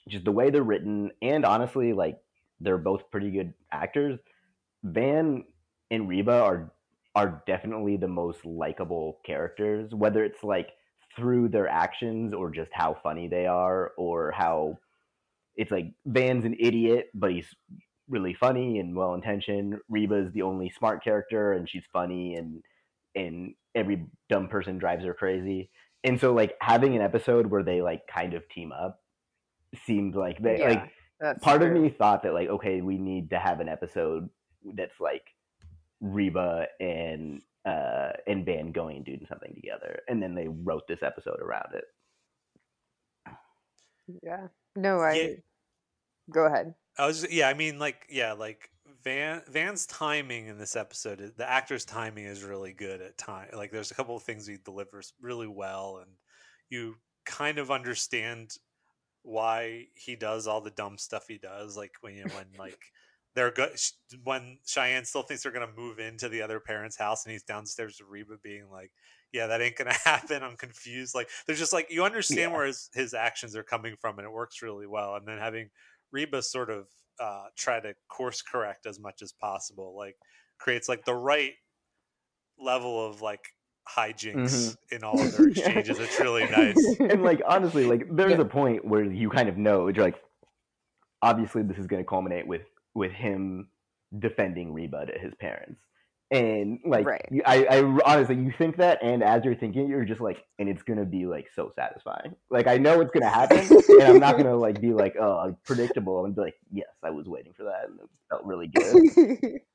just 0.09 0.25
the 0.25 0.33
way 0.33 0.51
they're 0.51 0.63
written, 0.63 1.11
and 1.23 1.45
honestly, 1.45 1.93
like 1.93 2.19
they're 2.61 2.79
both 2.79 3.11
pretty 3.11 3.31
good 3.31 3.55
actors. 3.73 4.19
Van 4.83 5.45
and 5.91 6.09
Reba 6.09 6.33
are 6.33 6.73
are 7.15 7.43
definitely 7.47 7.97
the 7.97 8.09
most 8.09 8.45
likable 8.45 9.19
characters, 9.25 9.93
whether 9.93 10.25
it's 10.25 10.45
like 10.45 10.71
through 11.17 11.49
their 11.49 11.69
actions 11.69 12.33
or 12.33 12.51
just 12.51 12.71
how 12.73 12.97
funny 13.03 13.27
they 13.27 13.47
are 13.47 13.93
or 13.97 14.31
how 14.31 14.79
it's 15.57 15.71
like 15.71 15.93
Van's 16.07 16.45
an 16.45 16.57
idiot, 16.61 17.11
but 17.15 17.33
he's 17.33 17.53
really 18.09 18.35
funny 18.35 18.79
and 18.79 18.95
well 18.95 19.15
intentioned. 19.15 19.77
Reba's 19.89 20.33
the 20.33 20.43
only 20.43 20.71
smart 20.79 21.03
character 21.03 21.53
and 21.55 21.69
she's 21.69 21.83
funny 21.93 22.35
and 22.37 22.63
and 23.17 23.55
every 23.75 24.07
dumb 24.29 24.49
person 24.49 24.79
drives 24.79 25.05
her 25.05 25.15
crazy. 25.15 25.71
And 26.05 26.21
so 26.21 26.33
like 26.33 26.57
having 26.61 26.97
an 26.97 27.03
episode 27.03 27.47
where 27.47 27.63
they 27.63 27.83
like 27.83 28.07
kind 28.07 28.35
of 28.35 28.49
team 28.49 28.73
up 28.73 29.01
seemed 29.85 30.15
like 30.15 30.43
they 30.43 30.59
Yeah, 30.59 30.69
like 30.69 30.91
That's 31.21 31.45
part 31.45 31.63
of 31.63 31.73
me 31.73 31.91
thought 31.91 32.23
that 32.25 32.35
like 32.35 32.49
okay 32.49 32.81
we 32.81 32.99
need 32.99 33.31
to 33.31 33.39
have 33.39 33.61
an 33.61 33.69
episode 33.69 34.29
that's 34.75 34.99
like 34.99 35.23
reba 36.01 36.67
and 36.81 37.43
uh 37.67 38.11
and 38.27 38.45
van 38.45 38.73
going 38.73 38.97
and 38.97 39.05
doing 39.05 39.27
something 39.29 39.55
together 39.55 40.01
and 40.09 40.23
then 40.23 40.35
they 40.35 40.49
wrote 40.49 40.89
this 40.89 41.03
episode 41.03 41.39
around 41.41 41.75
it 41.75 41.85
Yeah. 44.23 44.49
No, 44.77 45.01
I. 45.01 45.13
Yeah. 45.13 45.29
Go 46.31 46.47
ahead. 46.47 46.75
I 46.99 47.07
was 47.07 47.27
yeah, 47.31 47.49
I 47.49 47.55
mean 47.55 47.79
like 47.79 48.07
yeah, 48.09 48.33
like 48.33 48.70
Van 49.03 49.43
Van's 49.49 49.87
timing 49.87 50.47
in 50.47 50.59
this 50.59 50.77
episode, 50.77 51.35
the 51.37 51.49
actor's 51.49 51.85
timing 51.85 52.25
is 52.27 52.43
really 52.45 52.73
good 52.73 53.01
at 53.01 53.17
time. 53.19 53.49
Like 53.55 53.71
there's 53.73 53.91
a 53.91 53.95
couple 53.95 54.17
of 54.17 54.23
things 54.23 54.47
he 54.47 54.59
delivers 54.59 55.15
really 55.21 55.47
well, 55.47 55.99
and 55.99 56.11
you 56.69 56.97
kind 57.25 57.59
of 57.59 57.71
understand 57.71 58.57
why 59.23 59.89
he 59.95 60.17
does 60.17 60.47
all 60.47 60.61
the 60.61 60.71
dumb 60.71 60.99
stuff 60.99 61.27
he 61.29 61.39
does. 61.39 61.77
Like 61.77 61.93
when 62.01 62.15
you 62.15 62.25
know, 62.27 62.35
when 62.35 62.47
like 62.59 62.81
they're 63.35 63.51
good 63.53 63.77
when 64.25 64.59
Cheyenne 64.67 65.05
still 65.05 65.23
thinks 65.23 65.43
they're 65.43 65.53
gonna 65.53 65.73
move 65.77 65.99
into 65.99 66.29
the 66.29 66.43
other 66.43 66.61
parent's 66.61 66.97
house, 66.99 67.25
and 67.25 67.33
he's 67.33 67.45
downstairs 67.45 67.99
with 68.01 68.11
Reba 68.11 68.39
being 68.43 68.69
like, 68.71 68.93
"Yeah, 69.33 69.47
that 69.49 69.61
ain't 69.63 69.77
gonna 69.77 69.93
happen. 70.05 70.43
I'm 70.43 70.57
confused." 70.57 71.15
Like 71.15 71.29
there's 71.47 71.59
just 71.59 71.73
like 71.73 71.91
you 71.91 72.05
understand 72.05 72.53
Yeah. 72.53 72.57
where 72.57 72.67
his 72.67 72.91
his 72.95 73.15
actions 73.15 73.57
are 73.57 73.63
coming 73.65 73.97
from, 73.97 74.19
and 74.19 74.27
it 74.27 74.33
works 74.33 74.63
really 74.63 74.87
well. 74.87 75.15
And 75.17 75.27
then 75.27 75.39
having 75.39 75.71
Reba 76.13 76.43
sort 76.43 76.71
of 76.71 76.89
uh, 77.21 77.45
try 77.57 77.81
to 77.81 77.95
course 78.09 78.43
correct 78.43 78.87
as 78.87 78.99
much 78.99 79.23
as 79.23 79.33
possible, 79.33 79.95
like 79.97 80.17
creates 80.59 80.89
like 80.89 81.05
the 81.05 81.15
right 81.15 81.53
level 82.59 83.05
of 83.07 83.23
like 83.23 83.41
hijinks 83.89 84.77
in 84.93 85.05
all 85.05 85.21
of 85.23 85.33
their 85.33 85.49
Yeah. 85.49 85.69
exchanges. 85.69 85.99
It's 85.99 86.21
really 86.21 86.47
nice. 86.47 86.97
and 87.01 87.23
like 87.23 87.41
honestly 87.47 87.85
like 87.85 88.07
there's 88.11 88.33
Yeah. 88.33 88.41
a 88.41 88.45
point 88.45 88.85
where 88.85 89.05
you 89.05 89.31
kind 89.31 89.49
of 89.49 89.57
know 89.57 89.89
you're 89.89 90.05
like 90.05 90.21
obviously 91.23 91.63
this 91.63 91.79
is 91.79 91.87
going 91.87 92.03
to 92.03 92.09
culminate 92.09 92.47
with 92.47 92.63
with 92.95 93.13
him 93.13 93.69
defending 94.19 94.73
reba 94.73 95.07
to 95.07 95.19
his 95.19 95.35
parents 95.37 95.81
and 96.31 96.79
like 96.85 97.07
Right. 97.07 97.27
you, 97.31 97.43
I, 97.45 97.65
I 97.65 97.99
honestly 98.05 98.37
you 98.37 98.53
think 98.57 98.77
that 98.77 99.03
and 99.03 99.23
as 99.23 99.45
you're 99.45 99.55
thinking 99.55 99.89
you're 99.89 100.05
just 100.05 100.21
like 100.21 100.45
and 100.59 100.69
it's 100.69 100.83
gonna 100.83 101.05
be 101.05 101.27
like 101.27 101.49
so 101.55 101.73
satisfying 101.75 102.37
like 102.51 102.69
i 102.69 102.77
know 102.77 103.01
it's 103.01 103.11
gonna 103.11 103.29
happen 103.29 103.69
and 103.89 104.03
i'm 104.03 104.21
not 104.21 104.37
gonna 104.37 104.55
like 104.55 104.81
be 104.81 104.93
like 104.93 105.17
oh 105.21 105.57
predictable 105.65 106.25
and 106.25 106.37
be 106.37 106.41
like 106.41 106.55
yes 106.73 106.89
i 107.03 107.11
was 107.11 107.27
waiting 107.27 107.53
for 107.53 107.65
that 107.65 107.89
and 107.89 107.99
it 107.99 108.09
felt 108.29 108.45
really 108.45 108.69
good 108.69 109.61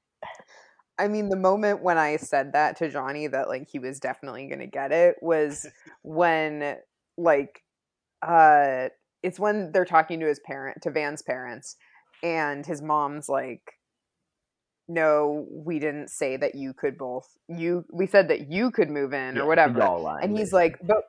I 0.98 1.10
mean, 1.10 1.30
the 1.30 1.36
moment 1.36 1.84
when 1.84 1.98
I 1.98 2.16
said 2.16 2.54
that 2.54 2.78
to 2.78 2.90
Johnny 2.90 3.28
that 3.28 3.50
like 3.50 3.68
he 3.70 3.80
was 3.80 4.00
definitely 4.00 4.48
gonna 4.48 4.68
get 4.68 4.92
it 4.92 5.18
was 5.22 5.68
when 6.04 6.78
like 7.18 7.64
uh 8.26 8.90
it's 9.22 9.40
when 9.40 9.72
they're 9.72 9.86
talking 9.86 10.20
to 10.20 10.28
his 10.28 10.40
parent 10.40 10.82
to 10.84 10.92
Van's 10.92 11.22
parents 11.22 11.76
and 12.24 12.66
his 12.66 12.82
mom's 12.82 13.28
like 13.28 13.74
no 14.88 15.46
we 15.52 15.80
didn't 15.80 16.10
say 16.10 16.38
that 16.38 16.56
you 16.56 16.74
could 16.74 16.98
both 16.98 17.28
you 17.48 17.84
we 17.92 18.06
said 18.06 18.28
that 18.28 18.52
you 18.52 18.70
could 18.72 18.90
move 18.90 19.14
in 19.14 19.36
Yeah, 19.36 19.42
or 19.42 19.48
whatever 19.48 19.80
and 20.22 20.38
he's 20.38 20.54
like 20.54 20.78
but 20.84 21.04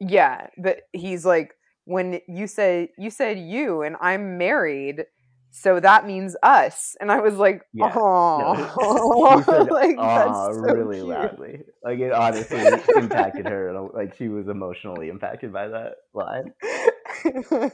yeah 0.00 0.48
but 0.58 0.80
he's 0.92 1.24
like 1.24 1.52
when 1.84 2.20
you 2.28 2.46
said 2.46 2.88
you 2.98 3.10
said 3.10 3.38
you 3.38 3.82
and 3.82 3.96
i'm 4.00 4.36
married 4.38 5.04
so 5.50 5.78
that 5.80 6.06
means 6.06 6.34
us 6.42 6.96
and 7.00 7.12
i 7.12 7.20
was 7.20 7.34
like 7.34 7.62
Yeah. 7.72 7.92
oh 7.94 9.42
said 9.46 9.70
like 9.70 9.96
so 9.96 10.48
really 10.60 10.96
cute. 10.96 11.08
loudly. 11.08 11.60
Like 11.84 11.98
it 11.98 12.12
honestly 12.12 12.64
impacted 12.96 13.46
her. 13.46 13.72
Like 13.94 14.16
she 14.16 14.28
was 14.28 14.48
emotionally 14.48 15.08
impacted 15.08 15.52
by 15.52 15.68
that 15.68 15.94
line. 16.14 16.52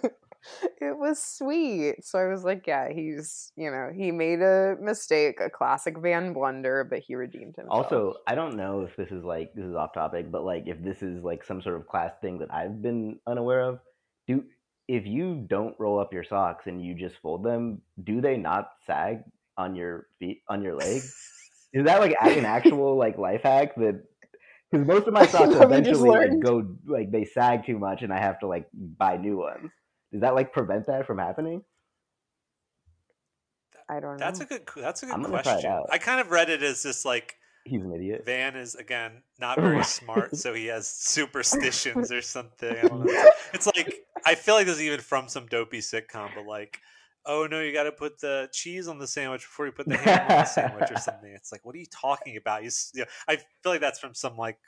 it 0.80 0.96
was 0.96 1.22
sweet 1.22 1.96
so 2.04 2.18
i 2.18 2.26
was 2.26 2.44
like 2.44 2.66
yeah 2.66 2.88
he's 2.92 3.52
you 3.56 3.70
know 3.70 3.90
he 3.94 4.10
made 4.12 4.40
a 4.40 4.76
mistake 4.80 5.40
a 5.40 5.50
classic 5.50 5.98
van 5.98 6.32
blunder 6.32 6.84
but 6.88 7.00
he 7.00 7.14
redeemed 7.14 7.56
himself 7.56 7.68
Also, 7.70 8.14
I 8.26 8.34
don't 8.34 8.56
know 8.56 8.82
if 8.82 8.96
this 8.96 9.10
is 9.10 9.24
like 9.24 9.52
this 9.54 9.64
is 9.64 9.74
off 9.74 9.92
topic, 9.92 10.30
but 10.30 10.44
like 10.44 10.64
if 10.66 10.82
this 10.82 11.02
is 11.02 11.22
like 11.22 11.44
some 11.44 11.60
sort 11.62 11.76
of 11.76 11.86
class 11.86 12.12
thing 12.20 12.38
that 12.38 12.52
I've 12.52 12.80
been 12.82 13.18
unaware 13.26 13.62
of. 13.62 13.80
Do 14.26 14.44
if 14.86 15.06
you 15.06 15.46
don't 15.48 15.74
roll 15.78 15.98
up 15.98 16.12
your 16.12 16.24
socks 16.24 16.66
and 16.66 16.82
you 16.84 16.94
just 16.94 17.16
fold 17.22 17.44
them, 17.44 17.82
do 18.02 18.20
they 18.20 18.36
not 18.36 18.70
sag 18.86 19.18
on 19.56 19.74
your 19.76 20.06
feet 20.18 20.42
on 20.48 20.62
your 20.62 20.76
legs? 20.76 21.14
Is 21.72 21.84
that 21.84 22.00
like 22.00 22.16
an 22.22 22.46
actual 22.46 22.96
like 22.96 23.18
life 23.18 23.42
hack 23.42 23.74
that? 23.76 24.02
Because 24.70 24.86
most 24.86 25.06
of 25.06 25.14
my 25.14 25.26
socks 25.34 25.54
Have 25.54 25.70
you 25.70 25.80
just 25.80 26.00
eventually 26.00 26.10
like 26.10 26.40
go 26.40 26.66
like 26.86 27.10
they 27.10 27.24
sag 27.24 27.66
too 27.66 27.78
much, 27.78 28.02
and 28.02 28.12
I 28.12 28.18
have 28.18 28.40
to 28.40 28.46
like 28.46 28.66
buy 28.72 29.16
new 29.16 29.38
ones. 29.38 29.70
Does 30.12 30.22
that 30.22 30.34
like 30.34 30.52
prevent 30.52 30.86
that 30.86 31.06
from 31.06 31.18
happening? 31.18 31.62
i 33.88 34.00
don't 34.00 34.18
know 34.18 34.18
That's 34.18 34.40
a 34.40 34.44
good. 34.44 34.68
That's 34.76 35.02
a 35.02 35.06
good 35.06 35.14
I'm 35.14 35.22
gonna 35.22 35.42
try 35.42 35.52
it 35.52 35.54
question. 35.54 35.70
out. 35.70 35.86
I 35.90 35.98
kind 35.98 36.20
of 36.20 36.30
read 36.30 36.50
it 36.50 36.62
as 36.62 36.82
just 36.82 37.04
like 37.04 37.36
He's 37.64 37.82
an 37.82 37.92
idiot. 37.92 38.22
Van 38.24 38.56
is 38.56 38.74
again 38.74 39.22
not 39.38 39.60
very 39.60 39.84
smart, 39.84 40.36
so 40.36 40.54
he 40.54 40.66
has 40.66 40.88
superstitions 40.88 42.10
or 42.10 42.22
something. 42.22 42.76
I 42.76 42.88
don't 42.88 43.04
know. 43.04 43.30
It's 43.52 43.66
like 43.66 43.94
I 44.24 44.34
feel 44.34 44.54
like 44.54 44.66
this 44.66 44.76
is 44.76 44.82
even 44.82 45.00
from 45.00 45.28
some 45.28 45.46
dopey 45.46 45.78
sitcom, 45.78 46.30
but 46.34 46.46
like, 46.46 46.78
oh 47.26 47.46
no, 47.50 47.60
you 47.60 47.72
got 47.72 47.84
to 47.84 47.92
put 47.92 48.20
the 48.20 48.48
cheese 48.52 48.88
on 48.88 48.98
the 48.98 49.06
sandwich 49.06 49.42
before 49.42 49.66
you 49.66 49.72
put 49.72 49.86
the 49.88 49.96
ham 49.96 50.20
on 50.22 50.38
the 50.38 50.44
sandwich 50.44 50.90
or 50.90 50.96
something. 51.00 51.30
It's 51.34 51.52
like, 51.52 51.64
what 51.64 51.74
are 51.74 51.78
you 51.78 51.86
talking 51.90 52.36
about? 52.36 52.64
You, 52.64 52.70
you 52.94 53.00
know, 53.02 53.06
I 53.28 53.36
feel 53.36 53.72
like 53.72 53.80
that's 53.80 53.98
from 53.98 54.14
some 54.14 54.36
like 54.36 54.58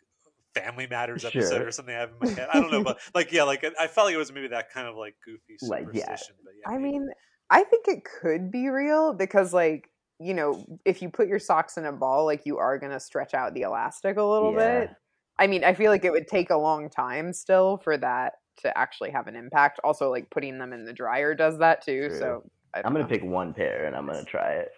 Family 0.54 0.86
Matters 0.86 1.24
episode 1.24 1.58
Sure. 1.58 1.68
or 1.68 1.70
something 1.70 1.94
I 1.94 1.98
have 2.00 2.10
in 2.10 2.18
my 2.18 2.28
head. 2.28 2.48
I 2.52 2.60
don't 2.60 2.70
know, 2.70 2.82
but 2.82 2.98
like, 3.14 3.32
yeah, 3.32 3.44
like 3.44 3.64
I 3.78 3.86
felt 3.86 4.06
like 4.06 4.14
it 4.14 4.18
was 4.18 4.32
maybe 4.32 4.48
that 4.48 4.70
kind 4.70 4.86
of 4.88 4.96
like 4.96 5.16
goofy 5.24 5.56
Like, 5.62 5.86
yeah. 5.92 6.04
superstition. 6.04 6.36
But 6.44 6.54
yeah, 6.60 6.68
I 6.74 6.78
maybe. 6.78 6.92
mean, 6.98 7.08
I 7.50 7.64
think 7.64 7.88
it 7.88 8.04
could 8.04 8.50
be 8.50 8.68
real 8.68 9.12
because, 9.12 9.52
like, 9.54 9.88
you 10.18 10.34
know, 10.34 10.64
if 10.84 11.02
you 11.02 11.08
put 11.10 11.28
your 11.28 11.38
socks 11.38 11.76
in 11.76 11.84
a 11.86 11.92
ball, 11.92 12.24
like, 12.24 12.46
you 12.46 12.58
are 12.58 12.78
going 12.78 12.92
to 12.92 13.00
stretch 13.00 13.34
out 13.34 13.54
the 13.54 13.62
elastic 13.62 14.16
a 14.16 14.22
little 14.24 14.52
Yeah. 14.52 14.80
bit. 14.80 14.90
I 15.38 15.46
mean, 15.46 15.64
I 15.64 15.74
feel 15.74 15.90
like 15.90 16.04
it 16.04 16.12
would 16.12 16.28
take 16.28 16.50
a 16.50 16.56
long 16.56 16.90
time 16.90 17.32
still 17.32 17.78
for 17.78 17.96
that 17.96 18.34
to 18.58 18.76
actually 18.76 19.10
have 19.10 19.26
an 19.26 19.36
impact. 19.36 19.80
Also, 19.82 20.10
like, 20.10 20.30
putting 20.30 20.58
them 20.58 20.72
in 20.72 20.84
the 20.84 20.92
dryer 20.92 21.34
does 21.34 21.58
that 21.58 21.82
too. 21.82 22.08
True. 22.08 22.18
So 22.18 22.50
I'm 22.74 22.92
gonna 22.92 23.00
know. 23.00 23.08
pick 23.08 23.24
one 23.24 23.54
pair 23.54 23.86
and 23.86 23.96
I'm 23.96 24.06
gonna 24.06 24.24
try 24.24 24.52
it. 24.52 24.68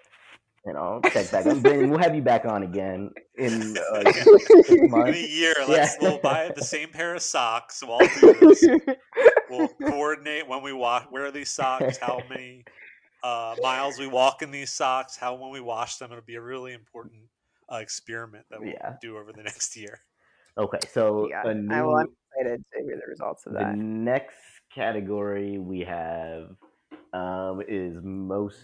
And 0.64 0.76
I'll 0.78 1.00
check 1.02 1.30
back. 1.32 1.44
I'm 1.46 1.60
bringing, 1.60 1.90
we'll 1.90 1.98
have 1.98 2.14
you 2.14 2.22
back 2.22 2.44
on 2.44 2.62
again 2.62 3.10
in 3.36 3.76
uh, 3.76 4.12
six 4.12 4.70
in 4.70 4.92
a 4.94 5.16
year, 5.16 5.54
Yeah. 5.58 5.64
let's 5.66 5.96
we'll 6.00 6.18
buy 6.18 6.52
the 6.54 6.62
same 6.64 6.88
pair 6.90 7.14
of 7.16 7.22
socks. 7.22 7.82
We'll 7.82 7.92
all 7.94 7.98
do 8.20 8.34
this. 8.40 8.64
we'll 9.50 9.68
coordinate 9.68 10.46
when 10.48 10.62
we 10.62 10.72
walk 10.72 11.10
wear 11.10 11.30
these 11.32 11.50
socks 11.50 11.98
how 11.98 12.20
many 12.30 12.64
uh, 13.24 13.56
miles 13.60 13.98
we 13.98 14.06
walk 14.06 14.40
in 14.42 14.50
these 14.50 14.72
socks 14.72 15.16
how 15.16 15.34
when 15.34 15.50
we 15.50 15.60
wash 15.60 15.96
them 15.96 16.10
it'll 16.10 16.24
be 16.24 16.36
a 16.36 16.40
really 16.40 16.72
important 16.72 17.20
uh, 17.72 17.76
experiment 17.76 18.44
that 18.50 18.60
we'll 18.60 18.70
Yeah. 18.70 18.94
do 19.02 19.16
over 19.18 19.32
the 19.32 19.42
next 19.42 19.76
year 19.76 20.00
Okay, 20.58 20.78
so 20.90 21.28
yeah, 21.30 21.42
a 21.44 21.50
I 21.50 21.52
new, 21.54 21.84
will. 21.86 21.96
I'm 21.96 22.06
excited 22.36 22.62
to 22.74 22.84
hear 22.84 22.96
the 22.96 23.10
results 23.10 23.46
of 23.46 23.52
the 23.54 23.58
that. 23.60 23.76
next 23.76 24.36
category 24.74 25.58
we 25.58 25.80
have 25.80 26.50
um, 27.14 27.62
is 27.68 27.96
most 28.02 28.58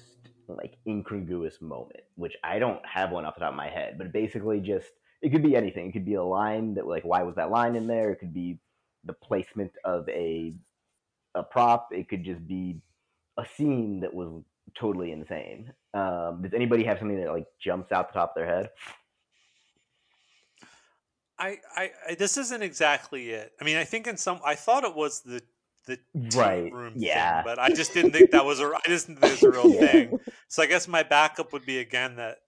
like 0.57 0.77
incongruous 0.87 1.61
moment, 1.61 2.01
which 2.17 2.37
I 2.43 2.59
don't 2.59 2.85
have 2.87 3.11
one 3.11 3.25
off 3.25 3.35
the 3.35 3.41
top 3.41 3.51
of 3.51 3.57
my 3.57 3.69
head, 3.69 3.99
but 3.99 4.13
basically 4.13 4.61
just 4.61 4.89
it 5.21 5.31
could 5.31 5.43
be 5.43 5.57
anything. 5.57 5.89
It 5.89 5.93
could 5.93 6.05
be 6.05 6.15
a 6.15 6.23
line 6.23 6.75
that 6.75 6.87
like 6.87 7.05
why 7.05 7.23
was 7.23 7.37
that 7.37 7.51
line 7.51 7.77
in 7.77 7.87
there? 7.87 8.11
It 8.11 8.17
could 8.17 8.35
be 8.35 8.59
the 9.05 9.13
placement 9.13 9.73
of 9.85 10.09
a 10.09 10.55
a 11.35 11.43
prop. 11.43 11.89
It 11.93 12.09
could 12.09 12.25
just 12.25 12.47
be 12.47 12.81
a 13.37 13.45
scene 13.57 14.01
that 14.01 14.13
was 14.13 14.43
totally 14.79 15.13
insane. 15.13 15.73
Um, 15.95 16.41
does 16.43 16.55
anybody 16.55 16.85
have 16.85 16.99
something 16.99 17.21
that 17.21 17.33
like 17.33 17.47
jumps 17.61 17.93
out 17.93 18.13
the 18.13 18.19
top 18.19 18.31
of 18.31 18.35
their 18.37 18.47
head? 18.47 18.71
I, 21.39 21.59
I, 21.77 21.91
I 22.09 22.15
this 22.15 22.37
isn't 22.37 22.63
exactly 22.63 23.31
it 23.31 23.53
i 23.61 23.65
mean 23.65 23.77
i 23.77 23.85
think 23.85 24.09
in 24.09 24.17
some 24.17 24.41
i 24.45 24.57
thought 24.57 24.83
it 24.83 24.95
was 24.95 25.21
the 25.21 25.41
the 25.89 25.99
Right, 26.36 26.72
room 26.72 26.95
yeah. 26.97 27.43
thing 27.43 27.51
but 27.51 27.59
i 27.59 27.68
just 27.68 27.93
didn't 27.95 28.12
think 28.12 28.30
that 28.30 28.45
was 28.45 28.61
a 28.61 28.64
i 28.66 28.80
just 28.89 29.07
didn't 29.07 29.20
think 29.20 29.32
it 29.32 29.43
was 29.43 29.57
a 29.57 29.61
real 29.61 29.74
Yeah. 29.74 29.86
thing 29.93 30.18
so 30.49 30.62
i 30.62 30.66
guess 30.66 30.86
my 30.86 31.03
backup 31.03 31.53
would 31.53 31.64
be 31.66 31.78
again 31.78 32.16
that 32.16 32.39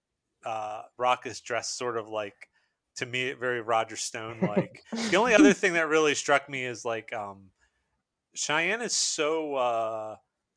uh 0.45 0.83
Brock 0.97 1.25
is 1.25 1.39
dressed 1.41 1.77
sort 1.77 1.97
of 1.97 2.07
like 2.07 2.49
to 2.97 3.05
me 3.05 3.33
very 3.33 3.61
roger 3.61 3.95
stone 3.95 4.39
like 4.41 4.83
the 5.09 5.17
only 5.17 5.33
other 5.33 5.53
thing 5.53 5.73
that 5.73 5.87
really 5.87 6.15
struck 6.15 6.49
me 6.49 6.65
is 6.65 6.83
like 6.85 7.13
um 7.13 7.49
cheyenne 8.33 8.81
is 8.81 8.93
so 8.93 9.55
uh 9.55 10.15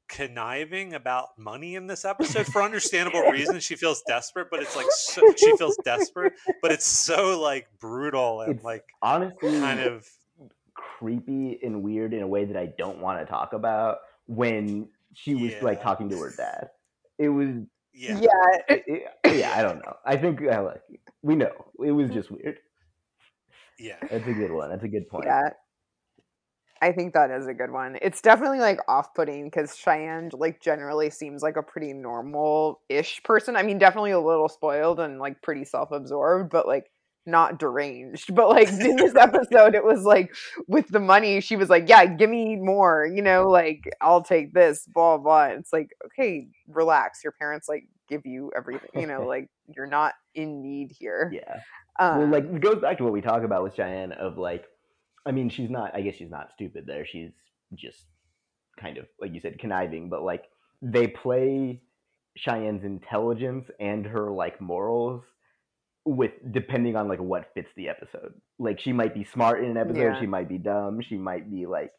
conniving 0.09 0.95
about 0.95 1.31
money 1.39 1.75
in 1.75 1.87
this 1.87 2.05
episode 2.05 2.47
for 2.47 2.63
understandable 2.63 3.23
reasons. 3.31 3.65
She 3.65 3.75
feels 3.75 4.03
desperate, 4.07 4.49
but 4.51 4.61
it's 4.61 4.77
like 4.77 4.87
so, 4.91 5.33
she 5.35 5.57
feels 5.57 5.77
desperate, 5.79 6.35
but 6.61 6.73
it's 6.73 6.85
so 6.87 7.41
like 7.41 7.67
brutal 7.81 8.43
and 8.43 8.57
It's 8.57 8.65
like 8.65 8.85
honestly 9.03 9.59
kind 9.61 9.81
of 9.81 10.07
creepy 10.99 11.59
and 11.63 11.83
weird 11.83 12.13
in 12.15 12.23
a 12.23 12.27
way 12.27 12.45
that 12.45 12.57
I 12.57 12.67
don't 12.79 12.99
want 12.99 13.21
to 13.21 13.27
talk 13.27 13.53
about 13.53 13.99
when 14.27 14.89
she 15.15 15.35
was 15.35 15.53
like 15.63 15.83
talking 15.83 16.09
to 16.11 16.19
her 16.19 16.33
dad. 16.37 16.69
It 17.19 17.29
was 17.29 17.49
yeah. 17.93 18.19
Yeah. 18.21 18.59
it- 18.69 18.85
it- 19.25 19.39
yeah, 19.39 19.53
I 19.57 19.63
don't 19.63 19.79
know. 19.79 19.97
I 20.05 20.17
think 20.17 20.41
uh, 20.43 20.63
like 20.63 20.83
we 21.23 21.37
know. 21.37 21.53
It 21.85 21.93
was 21.93 22.11
just 22.11 22.31
weird. 22.31 22.59
Yeah. 23.79 23.97
That's 24.11 24.27
a 24.27 24.33
good 24.33 24.53
one. 24.53 24.71
That's 24.71 24.85
a 24.85 24.89
good 24.89 25.09
point. 25.09 25.25
Yeah. 25.27 25.51
I 26.81 26.93
think 26.93 27.15
that 27.15 27.31
is 27.31 27.47
a 27.47 27.55
good 27.55 27.71
one. 27.71 27.97
It's 28.03 28.21
definitely 28.21 28.59
like 28.59 28.79
off 28.89 29.15
putting 29.15 29.45
because 29.47 29.75
Cheyenne 29.77 30.31
like 30.33 30.61
generally 30.61 31.09
seems 31.11 31.43
like 31.43 31.57
a 31.57 31.63
pretty 31.63 31.93
normal 31.93 32.83
ish 32.89 33.23
person. 33.23 33.57
I 33.57 33.63
mean, 33.63 33.79
definitely 33.79 34.11
a 34.11 34.21
little 34.21 34.49
spoiled 34.49 35.01
and 35.01 35.19
like 35.19 35.41
pretty 35.43 35.65
self 35.65 35.93
absorbed, 35.93 36.51
but 36.51 36.67
like 36.67 36.91
not 37.27 37.59
deranged. 37.59 38.35
But 38.35 38.49
like 38.49 38.69
in 38.73 38.97
this 38.97 39.15
episode, 39.15 39.75
it 39.75 39.85
was 39.85 40.03
like 40.03 40.35
with 40.67 40.89
the 40.89 41.01
money, 41.01 41.41
she 41.41 41.57
was 41.57 41.69
like, 41.69 41.89
Yeah, 41.89 42.07
give 42.07 42.31
me 42.31 42.57
more, 42.57 43.07
you 43.07 43.23
know, 43.23 43.49
like 43.49 43.85
I'll 44.01 44.23
take 44.23 44.53
this, 44.53 44.87
blah, 44.87 45.19
blah. 45.19 45.47
It's 45.47 45.73
like, 45.73 45.91
okay, 46.07 46.49
relax. 46.69 47.23
Your 47.23 47.33
parents 47.33 47.69
like 47.69 47.89
give 48.09 48.27
you 48.27 48.51
everything, 48.57 48.91
you 48.95 49.07
know, 49.07 49.23
like 49.27 49.49
you're 49.75 49.87
not 49.87 50.15
in 50.35 50.63
need 50.63 50.93
here. 50.99 51.33
Yeah. 51.33 51.61
Um, 51.99 52.19
well, 52.19 52.29
like 52.29 52.45
it 52.45 52.61
goes 52.61 52.81
back 52.81 52.99
to 52.99 53.05
what 53.05 53.13
we 53.13 53.21
talk 53.21 53.45
about 53.45 53.63
with 53.63 53.75
Cheyenne 53.75 54.13
of 54.13 54.37
like, 54.37 54.65
I 55.27 55.33
mean, 55.33 55.49
she's 55.49 55.71
not. 55.71 55.95
I 55.95 56.03
guess 56.03 56.17
she's 56.17 56.31
not 56.31 56.51
stupid. 56.53 56.85
There, 56.87 57.07
she's 57.07 57.31
just 57.75 58.05
kind 58.79 58.99
of 58.99 59.07
like 59.21 59.33
you 59.33 59.41
said, 59.41 59.59
conniving. 59.59 60.11
But 60.11 60.23
like 60.23 60.45
they 60.83 61.07
play 61.07 61.81
Cheyenne's 62.37 62.85
intelligence 62.85 63.71
and 63.81 64.05
her 64.07 64.31
like 64.31 64.61
morals 64.61 65.23
with 66.05 66.33
depending 66.53 66.97
on 66.97 67.09
like 67.09 67.21
what 67.21 67.53
fits 67.55 67.71
the 67.77 67.89
episode. 67.89 68.35
Like 68.59 68.79
she 68.81 68.93
might 68.93 69.15
be 69.15 69.25
smart 69.25 69.63
in 69.65 69.71
an 69.71 69.77
episode, 69.77 70.01
Yeah. 70.01 70.21
she 70.21 70.27
might 70.27 70.49
be 70.49 70.59
dumb, 70.59 71.01
she 71.01 71.17
might 71.17 71.51
be 71.51 71.67
like 71.67 71.93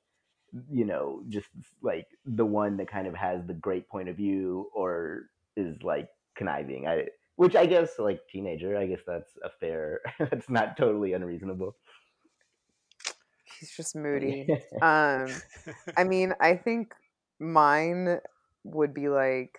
you 0.71 0.85
know 0.85 1.21
just 1.27 1.47
like 1.81 2.07
the 2.25 2.45
one 2.45 2.77
that 2.77 2.87
kind 2.89 3.07
of 3.07 3.13
has 3.15 3.45
the 3.45 3.53
great 3.53 3.89
point 3.89 4.07
of 4.07 4.15
view 4.15 4.69
or 4.73 5.23
is 5.57 5.75
like 5.83 6.07
conniving. 6.37 6.87
I 6.87 7.07
which 7.35 7.55
I 7.55 7.65
guess 7.65 7.99
like 7.99 8.21
teenager, 8.31 8.77
I 8.77 8.87
guess 8.87 9.01
that's 9.05 9.31
a 9.43 9.49
fair. 9.59 9.99
that's 10.19 10.49
not 10.49 10.77
totally 10.77 11.13
unreasonable. 11.13 11.75
he's 13.59 13.75
just 13.75 13.95
moody. 13.95 14.47
um 14.81 15.27
I 15.97 16.03
mean, 16.05 16.33
I 16.39 16.55
think 16.55 16.93
mine 17.39 18.19
would 18.63 18.93
be 18.93 19.09
like 19.09 19.57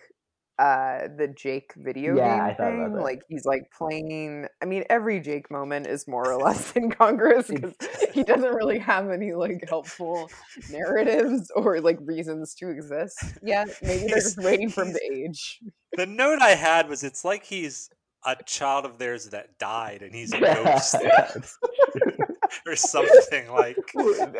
uh 0.59 1.07
the 1.17 1.27
Jake 1.27 1.73
video 1.77 2.15
Yeah, 2.17 2.43
I 2.43 2.47
game 2.47 2.55
thought 2.57 2.73
about 2.73 2.85
thing. 2.87 2.93
that. 2.95 3.01
Like 3.03 3.21
he's 3.29 3.45
like 3.45 3.63
playing 3.77 4.47
I 4.61 4.65
mean, 4.65 4.83
every 4.89 5.19
Jake 5.19 5.51
moment 5.51 5.87
is 5.87 6.07
more 6.07 6.27
or 6.31 6.37
less 6.41 6.73
incongruous 6.75 7.47
because 7.47 7.75
he 8.13 8.23
doesn't 8.23 8.53
really 8.53 8.79
have 8.79 9.09
any 9.09 9.33
like 9.33 9.63
helpful 9.69 10.29
narratives 10.71 11.51
or 11.55 11.79
like 11.81 11.99
reasons 12.01 12.55
to 12.55 12.69
exist 12.69 13.17
Yeah, 13.43 13.65
Maybe 13.81 14.07
they're 14.07 14.17
just 14.17 14.37
waiting 14.37 14.69
for 14.69 14.83
him 14.83 14.93
to 14.93 15.13
age. 15.13 15.59
The 15.95 16.05
note 16.05 16.39
I 16.41 16.49
had 16.55 16.89
was 16.89 17.03
it's 17.03 17.23
like 17.23 17.43
he's 17.43 17.89
a 18.25 18.35
child 18.45 18.85
of 18.85 18.97
theirs 18.97 19.29
that 19.29 19.57
died 19.59 20.01
and 20.01 20.13
he's 20.13 20.33
a 20.33 20.39
ghost 20.39 20.95
or 22.65 22.75
something 22.75 23.49
like 23.51 23.77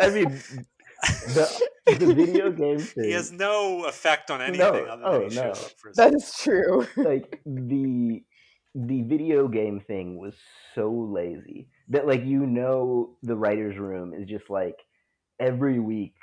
I 0.02 0.10
mean, 0.10 0.42
the 1.04 1.62
the 2.00 2.14
video 2.14 2.52
game 2.52 2.80
thing. 2.80 3.04
he 3.06 3.12
has 3.12 3.32
no 3.32 3.86
effect 3.86 4.32
on 4.32 4.42
anything 4.42 4.60
No, 4.60 4.70
other 4.70 4.88
than 4.88 5.02
oh, 5.04 5.24
he 5.24 5.30
shows 5.30 5.36
no. 5.36 5.50
up 5.52 5.72
for 5.78 5.90
a 5.90 5.94
That 5.94 6.14
is 6.14 6.34
true. 6.36 6.88
like 6.98 7.42
the 7.46 8.24
the 8.76 9.02
video 9.04 9.48
game 9.48 9.80
thing 9.80 10.18
was 10.18 10.36
so 10.76 10.92
lazy 10.92 11.68
that 11.90 12.06
like 12.06 12.24
you 12.24 12.46
know 12.46 13.18
the 13.24 13.36
writers 13.36 13.78
room 13.78 14.14
is 14.14 14.28
just 14.28 14.50
like 14.50 14.76
every 15.40 15.80
week 15.80 16.16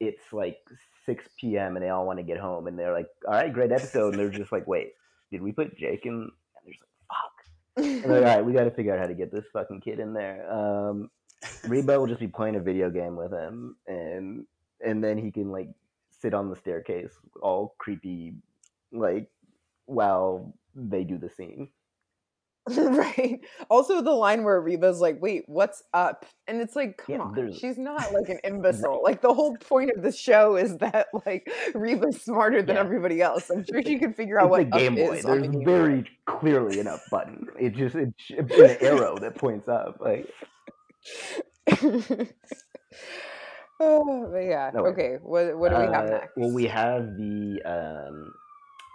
it's 0.00 0.32
like 0.32 0.58
6 1.06 1.24
p.m 1.38 1.76
and 1.76 1.84
they 1.84 1.90
all 1.90 2.04
want 2.06 2.18
to 2.18 2.24
get 2.24 2.38
home 2.38 2.66
and 2.66 2.76
they're 2.76 2.92
like 2.92 3.06
all 3.28 3.34
right 3.34 3.52
great 3.52 3.70
episode 3.70 4.14
and 4.14 4.18
they're 4.18 4.30
just 4.30 4.50
like 4.50 4.66
wait 4.66 4.92
did 5.30 5.42
we 5.42 5.52
put 5.52 5.76
jake 5.76 6.04
in 6.04 6.12
and 6.14 6.30
they're 6.64 6.72
just 6.72 6.82
like 6.82 7.06
fuck 7.08 7.84
and 8.04 8.10
they're 8.10 8.20
like 8.20 8.30
all 8.30 8.36
right 8.38 8.44
we 8.46 8.52
got 8.52 8.64
to 8.64 8.70
figure 8.72 8.92
out 8.94 9.00
how 9.00 9.06
to 9.06 9.14
get 9.14 9.30
this 9.30 9.44
fucking 9.52 9.80
kid 9.80 10.00
in 10.00 10.12
there 10.12 10.50
um 10.52 11.08
reba 11.68 11.98
will 11.98 12.06
just 12.06 12.20
be 12.20 12.28
playing 12.28 12.56
a 12.56 12.60
video 12.60 12.90
game 12.90 13.16
with 13.16 13.32
him 13.32 13.76
and 13.86 14.44
and 14.84 15.02
then 15.02 15.18
he 15.18 15.30
can 15.30 15.50
like 15.50 15.68
sit 16.10 16.34
on 16.34 16.48
the 16.50 16.56
staircase 16.56 17.12
all 17.42 17.74
creepy 17.78 18.34
like 18.92 19.28
while 19.86 20.54
they 20.74 21.04
do 21.04 21.18
the 21.18 21.28
scene 21.30 21.68
right. 22.76 23.40
Also, 23.70 24.00
the 24.02 24.12
line 24.12 24.44
where 24.44 24.60
Reba's 24.60 25.00
like, 25.00 25.20
"Wait, 25.20 25.42
what's 25.48 25.82
up?" 25.92 26.24
and 26.46 26.60
it's 26.60 26.76
like, 26.76 26.96
"Come 26.96 27.16
Yeah, 27.16 27.20
on, 27.22 27.34
there's- 27.34 27.56
she's 27.58 27.76
not 27.76 28.12
like 28.12 28.28
an 28.28 28.38
imbecile." 28.44 29.00
Like 29.02 29.20
the 29.20 29.34
whole 29.34 29.56
point 29.56 29.90
of 29.96 30.00
the 30.04 30.12
show 30.12 30.54
is 30.54 30.76
that 30.78 31.08
like 31.26 31.50
Reba's 31.74 32.22
smarter 32.22 32.62
than 32.62 32.76
Yeah. 32.76 32.82
everybody 32.82 33.20
else. 33.20 33.50
I'm 33.50 33.64
sure 33.64 33.82
she 33.82 33.98
can 33.98 34.12
figure 34.12 34.38
out 34.38 34.44
it's 34.44 34.50
what 34.52 34.60
a 34.60 34.64
Game 34.66 34.94
Boy. 34.94 35.16
is 35.16 35.24
There's 35.24 35.42
the 35.42 35.48
Boy. 35.48 35.64
very 35.64 36.08
clearly 36.26 36.78
an 36.78 36.86
up 36.86 37.00
button. 37.10 37.48
It 37.58 37.74
just 37.74 37.96
it's 37.96 38.30
an 38.30 38.76
arrow 38.80 39.18
that 39.18 39.34
points 39.34 39.66
up. 39.66 39.96
Like 40.00 40.28
oh, 43.80 44.28
but 44.32 44.38
yeah. 44.38 44.70
No, 44.72 44.86
okay. 44.86 45.16
What 45.22 45.56
what 45.58 45.70
do 45.70 45.76
we 45.78 45.88
have 45.88 46.06
uh, 46.06 46.10
next? 46.10 46.36
Well, 46.36 46.50
we 46.52 46.64
have 46.66 47.16
the 47.16 47.60
um, 47.64 48.34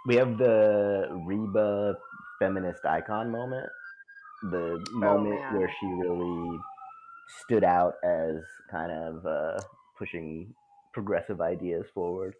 we 0.06 0.16
have 0.16 0.38
the 0.38 1.08
Reba 1.26 1.94
feminist 2.38 2.84
icon 2.84 3.30
moment. 3.30 3.68
The 4.50 4.84
moment 4.92 5.40
Oh, 5.40 5.40
man. 5.40 5.54
where 5.58 5.70
she 5.80 5.86
really 5.86 6.58
stood 7.42 7.64
out 7.64 7.94
as 8.04 8.36
kind 8.70 8.92
of 8.92 9.26
uh, 9.26 9.60
pushing 9.98 10.54
progressive 10.92 11.40
ideas 11.40 11.86
forward. 11.94 12.34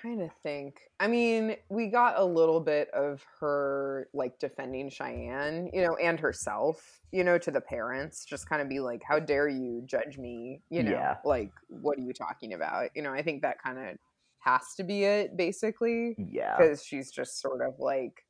Trying 0.00 0.18
to 0.18 0.30
think. 0.42 0.76
I 1.00 1.08
mean, 1.08 1.56
we 1.68 1.88
got 1.88 2.18
a 2.18 2.24
little 2.24 2.60
bit 2.60 2.88
of 2.90 3.24
her 3.40 4.08
like 4.14 4.38
defending 4.38 4.90
Cheyenne, 4.90 5.70
you 5.72 5.82
know, 5.82 5.96
and 5.96 6.18
herself, 6.20 7.00
you 7.12 7.24
know, 7.24 7.38
to 7.38 7.50
the 7.50 7.60
parents, 7.60 8.24
just 8.24 8.48
kind 8.48 8.62
of 8.62 8.68
be 8.68 8.80
like, 8.80 9.02
"How 9.06 9.18
dare 9.18 9.48
you 9.48 9.82
judge 9.86 10.18
me?" 10.18 10.62
You 10.70 10.82
know, 10.82 10.92
Yeah. 10.92 11.16
like, 11.24 11.52
"What 11.68 11.98
are 11.98 12.02
you 12.02 12.12
talking 12.12 12.52
about?" 12.54 12.90
You 12.94 13.02
know, 13.02 13.12
I 13.12 13.22
think 13.22 13.42
that 13.42 13.62
kind 13.62 13.78
of 13.78 13.96
has 14.40 14.74
to 14.76 14.84
be 14.84 15.04
it, 15.04 15.36
basically, 15.36 16.18
Yeah, 16.18 16.56
because 16.56 16.84
she's 16.84 17.10
just 17.10 17.40
sort 17.40 17.60
of 17.62 17.74
like, 17.78 18.24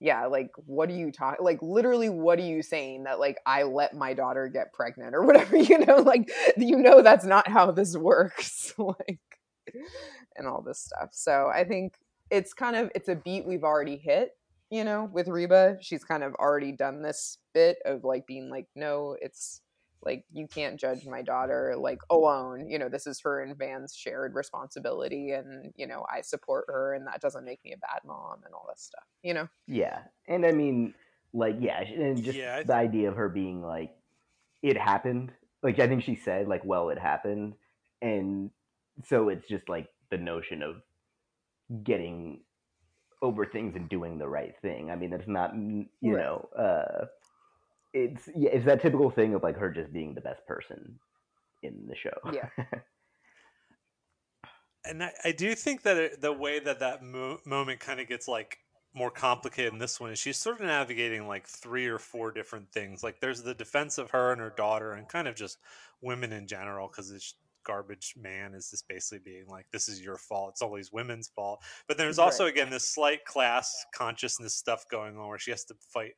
yeah, 0.00 0.26
like, 0.26 0.50
what 0.66 0.90
are 0.90 0.94
you 0.94 1.10
talking? 1.10 1.44
Like, 1.44 1.60
literally, 1.62 2.08
what 2.10 2.38
are 2.38 2.42
you 2.42 2.62
saying 2.62 3.04
that 3.04 3.18
like 3.18 3.38
I 3.46 3.62
let 3.64 3.94
my 3.94 4.14
daughter 4.14 4.48
get 4.48 4.72
pregnant 4.72 5.14
or 5.14 5.22
whatever? 5.26 5.56
You 5.56 5.78
know, 5.86 5.96
like, 5.98 6.30
you 6.56 6.76
know, 6.78 7.02
that's 7.02 7.24
not 7.24 7.48
how 7.48 7.70
this 7.70 7.96
works. 7.96 8.74
like 8.78 9.20
and 10.36 10.46
all 10.46 10.62
this 10.62 10.80
stuff. 10.80 11.10
So 11.12 11.50
I 11.52 11.64
think 11.64 11.94
it's 12.30 12.52
kind 12.52 12.76
of 12.76 12.90
it's 12.94 13.08
a 13.08 13.14
beat 13.14 13.46
we've 13.46 13.64
already 13.64 13.96
hit, 13.96 14.30
you 14.70 14.84
know, 14.84 15.08
with 15.12 15.28
Reba. 15.28 15.78
She's 15.80 16.04
kind 16.04 16.22
of 16.22 16.34
already 16.34 16.72
done 16.72 17.02
this 17.02 17.38
bit 17.54 17.78
of 17.84 18.04
like 18.04 18.26
being 18.26 18.50
like, 18.50 18.66
no, 18.74 19.16
it's 19.20 19.60
like 20.02 20.24
you 20.32 20.46
can't 20.46 20.78
judge 20.78 21.06
my 21.06 21.22
daughter 21.22 21.74
like 21.76 21.98
alone. 22.10 22.68
You 22.68 22.78
know, 22.78 22.88
this 22.88 23.06
is 23.06 23.20
her 23.20 23.42
and 23.42 23.56
Van's 23.56 23.94
shared 23.94 24.34
responsibility 24.34 25.32
and, 25.32 25.72
you 25.76 25.86
know, 25.86 26.06
I 26.12 26.20
support 26.20 26.66
her 26.68 26.94
and 26.94 27.06
that 27.06 27.20
doesn't 27.20 27.44
make 27.44 27.62
me 27.64 27.72
a 27.72 27.78
bad 27.78 28.00
mom 28.04 28.42
and 28.44 28.54
all 28.54 28.66
this 28.68 28.82
stuff, 28.82 29.04
you 29.22 29.34
know? 29.34 29.48
yeah, 29.66 30.00
and 30.28 30.46
I 30.46 30.52
mean, 30.52 30.94
like, 31.32 31.56
yeah, 31.60 31.80
and 31.80 32.22
just 32.22 32.38
Yeah, 32.38 32.56
I 32.56 32.62
the 32.62 32.74
idea 32.74 33.08
of 33.08 33.16
her 33.16 33.28
being 33.28 33.62
like, 33.62 33.94
it 34.62 34.78
happened. 34.78 35.32
Like, 35.62 35.78
I 35.78 35.88
think 35.88 36.04
she 36.04 36.14
said, 36.14 36.48
like, 36.48 36.64
well, 36.64 36.90
it 36.90 36.98
happened, 36.98 37.54
and 38.00 38.50
so 39.04 39.28
it's 39.28 39.46
just 39.48 39.68
like 39.68 39.88
the 40.10 40.18
notion 40.18 40.62
of 40.62 40.76
getting 41.84 42.40
over 43.22 43.46
things 43.46 43.74
and 43.76 43.88
doing 43.88 44.18
the 44.18 44.28
right 44.28 44.54
thing. 44.62 44.90
I 44.90 44.96
mean, 44.96 45.12
it's 45.12 45.28
not, 45.28 45.54
you 45.54 45.86
Right. 46.02 46.22
know, 46.22 46.48
uh, 46.56 47.06
it's 47.92 48.28
yeah, 48.36 48.50
it's 48.50 48.66
that 48.66 48.82
typical 48.82 49.10
thing 49.10 49.34
of 49.34 49.42
like 49.42 49.56
her 49.56 49.70
just 49.70 49.92
being 49.92 50.14
the 50.14 50.20
best 50.20 50.46
person 50.46 50.98
in 51.62 51.86
the 51.88 51.96
show. 51.96 52.30
Yeah. 52.32 52.48
and 54.84 55.02
I, 55.02 55.12
I 55.24 55.32
do 55.32 55.54
think 55.54 55.82
that 55.82 55.96
it, 55.96 56.20
the 56.20 56.32
way 56.32 56.58
that 56.60 56.80
that 56.80 57.02
mo- 57.02 57.40
moment 57.44 57.80
kind 57.80 58.00
of 58.00 58.08
gets 58.08 58.28
like 58.28 58.58
more 58.94 59.10
complicated 59.10 59.72
in 59.72 59.78
this 59.78 60.00
one 60.00 60.10
is 60.10 60.18
she's 60.18 60.38
sort 60.38 60.60
of 60.60 60.66
navigating 60.66 61.26
like 61.26 61.46
three 61.46 61.86
or 61.86 61.98
four 61.98 62.30
different 62.32 62.70
things 62.72 63.02
like 63.02 63.20
there's 63.20 63.42
the 63.42 63.54
defense 63.54 63.98
of 63.98 64.10
her 64.10 64.32
and 64.32 64.40
her 64.40 64.52
daughter 64.56 64.92
and 64.92 65.06
kind 65.08 65.28
of 65.28 65.34
just 65.34 65.58
women 66.00 66.32
in 66.32 66.46
general 66.46 66.88
because 66.88 67.10
this 67.10 67.34
garbage 67.66 68.14
man 68.16 68.54
is 68.54 68.70
just 68.70 68.86
basically 68.88 69.18
being 69.18 69.46
like 69.48 69.66
this 69.72 69.88
is 69.88 70.00
your 70.00 70.16
fault. 70.16 70.50
It's 70.50 70.62
always 70.62 70.92
women's 70.92 71.28
fault. 71.28 71.62
But 71.88 71.98
there's 71.98 72.18
also 72.18 72.44
Right. 72.44 72.52
again 72.52 72.70
this 72.70 72.88
slight 72.88 73.24
class 73.24 73.84
consciousness 73.94 74.54
stuff 74.54 74.84
going 74.90 75.16
on 75.18 75.28
where 75.28 75.38
she 75.38 75.50
has 75.50 75.64
to 75.66 75.74
fight 75.92 76.12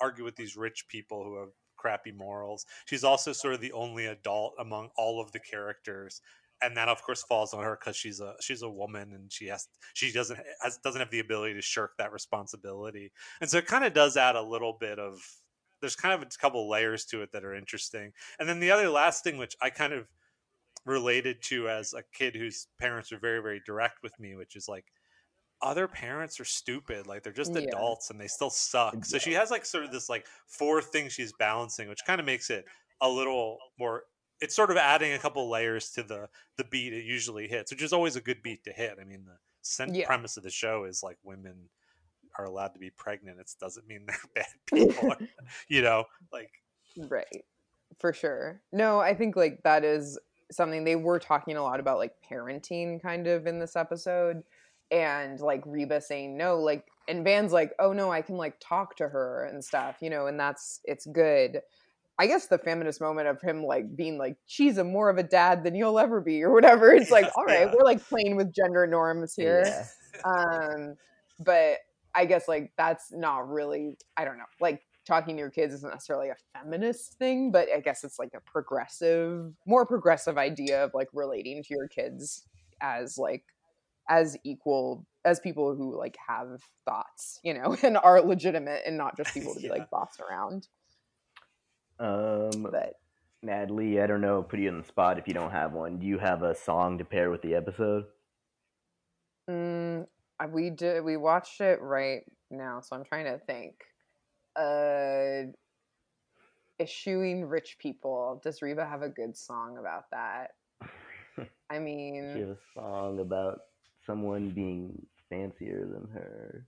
argue 0.00 0.24
with 0.24 0.36
these 0.36 0.56
rich 0.56 0.86
people 0.88 1.24
who 1.24 1.40
have 1.40 1.50
crappy 1.76 2.12
morals. 2.12 2.64
She's 2.86 3.04
also 3.04 3.32
sort 3.32 3.54
of 3.54 3.60
the 3.60 3.72
only 3.72 4.06
adult 4.06 4.54
among 4.58 4.90
all 4.96 5.20
of 5.20 5.32
the 5.32 5.40
characters 5.40 6.20
and 6.62 6.76
that 6.76 6.88
of 6.88 7.02
course 7.02 7.24
falls 7.24 7.52
on 7.52 7.64
her 7.64 7.76
because 7.80 7.96
she's 7.96 8.20
a 8.20 8.34
she's 8.40 8.62
a 8.62 8.70
woman 8.70 9.12
and 9.12 9.32
she 9.32 9.46
has 9.46 9.66
she 9.94 10.12
doesn't 10.12 10.38
has, 10.62 10.78
doesn't 10.78 11.00
have 11.00 11.10
the 11.10 11.18
ability 11.18 11.54
to 11.54 11.62
shirk 11.62 11.96
that 11.98 12.12
responsibility. 12.12 13.12
And 13.40 13.50
so 13.50 13.58
it 13.58 13.66
kind 13.66 13.84
of 13.84 13.92
does 13.92 14.16
add 14.16 14.36
a 14.36 14.42
little 14.42 14.74
bit 14.78 14.98
of 14.98 15.20
there's 15.80 15.96
kind 15.96 16.14
of 16.14 16.22
a 16.22 16.38
couple 16.38 16.68
layers 16.70 17.04
to 17.06 17.22
it 17.22 17.32
that 17.32 17.44
are 17.44 17.54
interesting. 17.54 18.12
And 18.38 18.48
then 18.48 18.60
the 18.60 18.70
other 18.70 18.88
last 18.88 19.24
thing 19.24 19.36
which 19.38 19.56
i 19.60 19.70
kind 19.70 19.92
of 19.92 20.06
related 20.84 21.40
to 21.42 21.68
as 21.68 21.94
a 21.94 22.02
kid 22.12 22.34
whose 22.34 22.66
parents 22.80 23.12
are 23.12 23.18
very 23.18 23.40
very 23.40 23.60
direct 23.66 24.02
with 24.02 24.18
me 24.18 24.34
which 24.36 24.56
is 24.56 24.68
like 24.68 24.84
other 25.60 25.86
parents 25.86 26.40
are 26.40 26.44
stupid 26.44 27.06
like 27.06 27.22
they're 27.22 27.32
just 27.32 27.52
Yeah. 27.54 27.60
adults 27.68 28.10
and 28.10 28.20
they 28.20 28.26
still 28.26 28.50
suck 28.50 29.04
so 29.04 29.18
she 29.18 29.32
has 29.34 29.50
like 29.50 29.64
sort 29.64 29.84
of 29.84 29.92
this 29.92 30.08
like 30.08 30.26
four 30.48 30.82
things 30.82 31.12
she's 31.12 31.32
balancing 31.38 31.88
which 31.88 32.04
kind 32.04 32.18
of 32.20 32.26
makes 32.26 32.50
it 32.50 32.64
a 33.00 33.08
little 33.08 33.58
more 33.78 34.04
it's 34.40 34.56
sort 34.56 34.72
of 34.72 34.76
adding 34.76 35.12
a 35.12 35.18
couple 35.20 35.48
layers 35.48 35.90
to 35.90 36.02
the 36.02 36.28
the 36.56 36.64
beat 36.64 36.92
it 36.92 37.04
usually 37.04 37.46
hits 37.46 37.70
which 37.70 37.82
is 37.82 37.92
always 37.92 38.16
a 38.16 38.20
good 38.20 38.42
beat 38.42 38.64
to 38.64 38.72
hit 38.72 38.96
i 39.00 39.04
mean 39.04 39.24
the 39.24 39.36
cent- 39.62 39.94
Yeah. 39.94 40.06
premise 40.06 40.36
of 40.36 40.42
the 40.42 40.50
show 40.50 40.82
is 40.84 41.00
like 41.04 41.16
women 41.22 41.68
are 42.38 42.46
allowed 42.46 42.72
to 42.74 42.80
be 42.80 42.90
pregnant 42.90 43.38
it 43.38 43.48
doesn't 43.60 43.86
mean 43.86 44.04
they're 44.06 44.16
bad 44.34 44.46
people 44.66 45.14
you 45.68 45.82
know 45.82 46.04
like 46.32 46.50
Right. 47.08 47.44
For 48.00 48.12
sure. 48.12 48.60
No, 48.70 49.00
I 49.00 49.14
think 49.14 49.34
like 49.34 49.62
that 49.64 49.82
is 49.82 50.18
something 50.52 50.84
they 50.84 50.96
were 50.96 51.18
talking 51.18 51.56
a 51.56 51.62
lot 51.62 51.80
about 51.80 51.98
like 51.98 52.12
parenting 52.30 53.00
kind 53.02 53.26
of 53.26 53.46
in 53.46 53.58
this 53.58 53.76
episode 53.76 54.42
and 54.90 55.40
like 55.40 55.62
Reba 55.66 56.00
saying 56.00 56.36
no 56.36 56.58
like 56.58 56.84
and 57.08 57.24
Van's 57.24 57.52
like 57.52 57.72
oh 57.78 57.92
no 57.92 58.12
I 58.12 58.22
can 58.22 58.36
like 58.36 58.56
talk 58.60 58.96
to 58.96 59.08
her 59.08 59.44
and 59.50 59.64
stuff, 59.64 59.96
you 60.00 60.10
know, 60.10 60.26
and 60.26 60.38
that's 60.38 60.80
it's 60.84 61.06
good. 61.06 61.60
I 62.18 62.26
guess 62.26 62.46
the 62.46 62.58
feminist 62.58 63.00
moment 63.00 63.26
of 63.26 63.40
him 63.40 63.64
like 63.64 63.96
being 63.96 64.18
like 64.18 64.36
she's 64.46 64.78
a 64.78 64.84
more 64.84 65.08
of 65.10 65.18
a 65.18 65.22
dad 65.22 65.64
than 65.64 65.74
you'll 65.74 65.98
ever 65.98 66.20
be 66.20 66.42
or 66.42 66.52
whatever. 66.52 66.92
It's 66.92 67.10
like 67.10 67.30
all 67.36 67.44
right, 67.44 67.66
yeah. 67.66 67.72
we're 67.74 67.84
like 67.84 68.06
playing 68.06 68.36
with 68.36 68.54
gender 68.54 68.86
norms 68.86 69.34
here 69.34 69.64
Yeah. 69.64 69.86
um 70.24 70.94
but 71.40 71.78
i 72.14 72.26
guess 72.26 72.46
like 72.46 72.70
that's 72.76 73.10
not 73.10 73.48
really 73.48 73.94
i 74.16 74.24
don't 74.24 74.36
know 74.36 74.44
like 74.60 74.82
talking 75.06 75.36
to 75.36 75.40
your 75.40 75.50
kids 75.50 75.74
isn't 75.74 75.90
necessarily 75.90 76.28
a 76.28 76.36
feminist 76.58 77.14
thing 77.18 77.50
but 77.50 77.68
i 77.74 77.80
guess 77.80 78.04
it's 78.04 78.18
like 78.18 78.32
a 78.34 78.40
progressive 78.40 79.52
more 79.66 79.84
progressive 79.86 80.38
idea 80.38 80.84
of 80.84 80.92
like 80.94 81.08
relating 81.12 81.62
to 81.62 81.74
your 81.74 81.88
kids 81.88 82.46
as 82.80 83.18
like 83.18 83.44
as 84.08 84.36
equal 84.44 85.06
as 85.24 85.38
people 85.40 85.74
who 85.74 85.96
like 85.96 86.16
have 86.28 86.60
thoughts 86.84 87.38
you 87.44 87.54
know 87.54 87.76
and 87.82 87.96
are 87.96 88.20
legitimate 88.20 88.82
and 88.86 88.96
not 88.96 89.16
just 89.16 89.32
people 89.34 89.54
to 89.54 89.60
be 89.60 89.66
Yeah. 89.66 89.72
like 89.72 89.90
bossed 89.90 90.20
around 90.20 90.68
Um, 91.98 92.62
but 92.70 92.94
Natalie, 93.42 94.00
I 94.00 94.06
don't 94.06 94.20
know, 94.20 94.42
put 94.42 94.58
you 94.60 94.68
on 94.70 94.78
the 94.78 94.84
spot 94.84 95.18
if 95.18 95.26
you 95.28 95.34
don't 95.34 95.50
have 95.50 95.72
one. 95.72 95.98
Do 95.98 96.06
you 96.06 96.18
have 96.18 96.42
a 96.42 96.54
song 96.54 96.98
to 96.98 97.04
pair 97.04 97.30
with 97.30 97.42
the 97.42 97.54
episode? 97.54 98.04
Mm, 99.48 100.06
we 100.50 100.70
did. 100.70 101.04
We 101.04 101.16
watched 101.16 101.60
it 101.60 101.80
right 101.80 102.22
now, 102.50 102.80
so 102.80 102.96
I'm 102.96 103.04
trying 103.04 103.24
to 103.26 103.38
think. 103.38 103.74
Uh, 104.56 105.52
eschewing 106.80 107.44
rich 107.46 107.76
people. 107.78 108.40
Does 108.42 108.60
Reba 108.60 108.84
have 108.84 109.02
a 109.02 109.08
good 109.08 109.36
song 109.36 109.78
about 109.78 110.10
that? 110.10 110.50
I 111.70 111.78
Do 111.78 111.80
you 111.80 111.80
mean, 111.80 112.56
a 112.56 112.78
song 112.78 113.20
about 113.20 113.60
someone 114.04 114.50
being 114.50 115.06
fancier 115.30 115.86
than 115.86 116.08
her? 116.12 116.66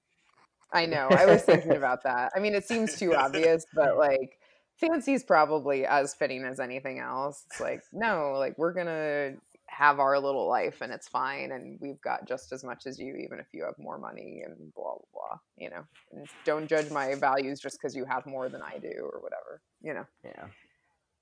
I 0.72 0.86
know. 0.86 1.08
I 1.10 1.26
was 1.26 1.42
thinking 1.42 1.72
about 1.72 2.02
that. 2.04 2.32
I 2.34 2.40
mean, 2.40 2.54
it 2.54 2.64
seems 2.64 2.96
too 2.96 3.14
obvious, 3.14 3.66
but 3.74 3.96
like, 3.98 4.38
fancy's 4.76 5.22
probably 5.22 5.86
as 5.86 6.14
fitting 6.14 6.44
as 6.44 6.60
anything 6.60 6.98
else. 6.98 7.44
It's 7.50 7.60
like, 7.60 7.82
no, 7.92 8.34
like 8.38 8.56
we're 8.58 8.72
gonna 8.72 9.34
have 9.76 9.98
our 9.98 10.18
little 10.18 10.48
life 10.48 10.80
and 10.80 10.92
it's 10.92 11.08
fine, 11.08 11.52
and 11.52 11.78
we've 11.80 12.00
got 12.00 12.26
just 12.26 12.52
as 12.52 12.62
much 12.64 12.86
as 12.86 12.98
you, 12.98 13.16
even 13.16 13.38
if 13.38 13.46
you 13.52 13.64
have 13.64 13.74
more 13.78 13.98
money 13.98 14.42
and 14.44 14.72
blah 14.74 14.92
blah 14.94 14.98
blah. 15.12 15.38
You 15.56 15.70
know, 15.70 15.84
and 16.12 16.28
don't 16.44 16.68
judge 16.68 16.90
my 16.90 17.14
values 17.16 17.60
just 17.60 17.78
because 17.80 17.94
you 17.96 18.04
have 18.04 18.24
more 18.26 18.48
than 18.48 18.62
I 18.62 18.78
do 18.78 19.08
or 19.12 19.20
whatever. 19.20 19.60
You 19.82 19.94
know, 19.94 20.04
Yeah. 20.24 20.48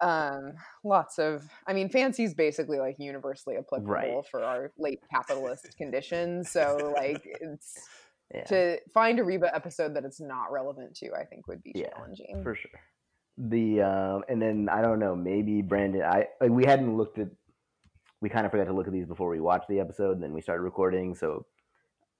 um, 0.00 0.52
lots 0.84 1.18
of. 1.18 1.42
I 1.66 1.72
mean, 1.72 1.88
fancy 1.88 2.24
is 2.24 2.34
basically 2.34 2.78
like 2.78 2.96
universally 2.98 3.56
applicable 3.56 3.92
Right. 3.92 4.28
for 4.30 4.44
our 4.44 4.72
late 4.78 5.00
capitalist 5.10 5.74
conditions. 5.78 6.50
So 6.50 6.92
like, 6.94 7.22
it's 7.24 7.88
Yeah. 8.34 8.44
to 8.44 8.78
find 8.92 9.18
a 9.18 9.24
Reba 9.24 9.54
episode 9.54 9.94
that 9.94 10.04
it's 10.04 10.20
not 10.20 10.50
relevant 10.52 10.96
to, 10.96 11.12
I 11.14 11.24
think 11.24 11.46
would 11.48 11.62
be 11.62 11.72
Yeah, 11.74 11.88
challenging. 11.90 12.42
for 12.42 12.54
sure. 12.54 12.80
The 13.38 13.80
um, 13.82 14.24
and 14.28 14.40
then 14.42 14.68
I 14.68 14.82
don't 14.82 14.98
know, 14.98 15.16
maybe 15.16 15.62
Brandon. 15.62 16.02
I 16.02 16.28
like 16.40 16.50
we 16.50 16.66
hadn't 16.66 16.96
looked 16.96 17.18
at. 17.18 17.28
We 18.22 18.30
kind 18.30 18.46
of 18.46 18.52
forgot 18.52 18.68
to 18.68 18.72
look 18.72 18.86
at 18.86 18.92
these 18.92 19.06
before 19.06 19.28
we 19.28 19.40
watched 19.40 19.68
the 19.68 19.80
episode, 19.80 20.12
and 20.12 20.22
then 20.22 20.32
we 20.32 20.40
started 20.40 20.62
recording. 20.62 21.14
So, 21.14 21.44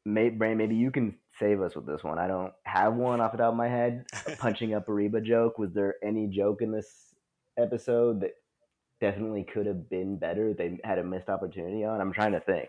may, 0.05 0.29
Brandon, 0.29 0.59
maybe 0.59 0.75
you 0.75 0.91
can 0.91 1.17
save 1.39 1.63
us 1.63 1.75
with 1.75 1.87
this 1.87 2.05
one. 2.05 2.19
I 2.19 2.27
don't 2.27 2.53
have 2.65 2.95
one 2.95 3.21
off 3.21 3.33
the 3.33 3.39
top 3.39 3.53
of 3.53 3.57
my 3.57 3.69
head. 3.69 4.05
A 4.27 4.33
punching 4.39 4.75
up 4.75 4.89
a 4.89 4.93
Reba 4.93 5.21
joke. 5.21 5.59
Was 5.59 5.73
there 5.73 5.95
any 6.03 6.27
joke 6.27 6.61
in 6.61 6.73
this 6.73 7.15
episode 7.57 8.21
that 8.21 8.33
definitely 9.01 9.45
could 9.45 9.67
have 9.67 9.89
been 9.89 10.19
better? 10.19 10.53
They 10.53 10.79
had 10.85 10.99
a 10.99 11.05
missed 11.05 11.29
opportunity 11.29 11.85
on. 11.85 12.01
I'm 12.01 12.13
trying 12.13 12.33
to 12.33 12.41
think. 12.41 12.69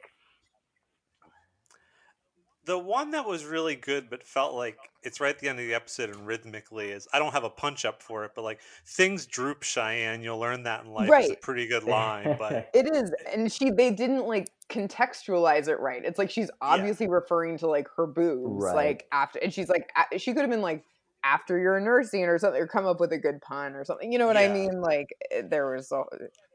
The 2.65 2.77
one 2.77 3.11
that 3.11 3.25
was 3.27 3.45
really 3.45 3.75
good 3.75 4.09
but 4.09 4.23
felt 4.23 4.53
like 4.53 4.77
it's 5.03 5.19
right 5.19 5.35
at 5.35 5.39
the 5.39 5.49
end 5.49 5.59
of 5.59 5.65
the 5.65 5.73
episode 5.73 6.09
and 6.09 6.25
rhythmically 6.25 6.89
is 6.89 7.07
i 7.13 7.19
don't 7.19 7.33
have 7.33 7.43
a 7.43 7.49
punch 7.49 7.85
up 7.85 8.01
for 8.01 8.23
it 8.25 8.31
but 8.35 8.43
like 8.43 8.59
things 8.85 9.25
droop 9.25 9.63
cheyenne 9.63 10.21
you'll 10.21 10.39
learn 10.39 10.63
that 10.63 10.83
in 10.85 10.91
life 10.91 11.09
is 11.19 11.29
a 11.29 11.33
Right. 11.33 11.41
pretty 11.41 11.67
good 11.67 11.83
line 11.87 12.35
but 12.37 12.69
It 12.73 12.87
is, 12.93 13.11
and 13.33 13.51
she 13.51 13.69
they 13.71 13.91
didn't 13.91 14.25
like 14.25 14.49
contextualize 14.69 15.67
it 15.67 15.79
right. 15.79 16.03
It's 16.03 16.17
like 16.17 16.31
she's 16.31 16.49
obviously 16.61 17.07
referring 17.07 17.57
to 17.59 17.67
like 17.67 17.87
her 17.97 18.07
boobs, 18.07 18.63
Right. 18.63 18.75
like 18.75 19.07
after, 19.11 19.39
and 19.39 19.53
she's 19.53 19.69
like 19.69 19.91
she 20.17 20.33
could 20.33 20.41
have 20.41 20.49
been 20.49 20.61
like 20.61 20.83
after 21.23 21.57
you're 21.59 21.79
nursing 21.79 22.23
or 22.23 22.37
something, 22.39 22.61
or 22.61 22.67
come 22.67 22.85
up 22.85 22.99
with 22.99 23.11
a 23.11 23.17
good 23.17 23.41
pun 23.41 23.75
or 23.75 23.83
something. 23.85 24.11
You 24.11 24.17
know 24.17 24.25
what 24.27 24.37
I 24.37 24.47
mean? 24.47 24.81
Like 24.81 25.07
eh, 25.31 25.43
there 25.47 25.69
was 25.75 25.91
a, 25.91 26.03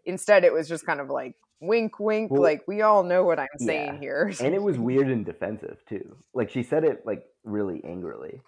instead 0.04 0.44
it 0.44 0.52
was 0.52 0.68
just 0.68 0.84
kind 0.86 1.00
of 1.00 1.08
like 1.08 1.34
wink, 1.60 1.98
wink. 1.98 2.30
Well, 2.30 2.42
like 2.42 2.66
we 2.66 2.82
all 2.82 3.02
know 3.02 3.24
what 3.24 3.38
I'm 3.38 3.46
saying 3.58 3.94
yeah. 3.94 4.00
here. 4.00 4.32
and 4.40 4.54
it 4.54 4.62
was 4.62 4.78
weird 4.78 5.08
and 5.08 5.24
defensive 5.24 5.78
too. 5.88 6.16
Like 6.34 6.50
she 6.50 6.62
said 6.62 6.84
it 6.84 7.04
like 7.04 7.24
really 7.44 7.82
angrily, 7.84 8.40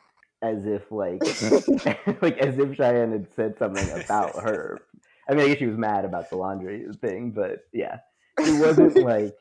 as 0.43 0.65
if 0.67 0.91
like 0.91 1.21
like 2.23 2.39
as 2.39 2.59
if 2.59 2.77
Cheyenne 2.77 3.13
had 3.13 3.29
said 3.35 3.59
something 3.59 3.89
about 4.05 4.43
her. 4.43 4.81
I 5.29 5.35
mean, 5.35 5.45
I 5.45 5.49
guess 5.49 5.59
she 5.59 5.67
was 5.67 5.79
mad 5.79 6.05
about 6.05 6.29
the 6.29 6.37
laundry 6.37 6.87
thing, 7.01 7.31
but 7.31 7.65
yeah, 7.73 7.99
it 8.39 8.61
wasn't 8.61 8.97
like 8.97 9.35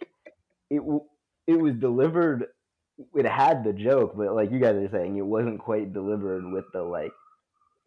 it. 0.69 0.81
It 1.47 1.59
was 1.59 1.75
delivered. 1.75 2.45
It 3.15 3.25
had 3.25 3.63
the 3.63 3.73
joke, 3.73 4.13
but 4.15 4.35
like 4.35 4.51
you 4.51 4.59
guys 4.59 4.75
are 4.75 4.89
saying, 4.89 5.17
it 5.17 5.25
wasn't 5.25 5.59
quite 5.59 5.93
delivered 5.93 6.51
with 6.51 6.65
the 6.73 6.83
like 6.83 7.11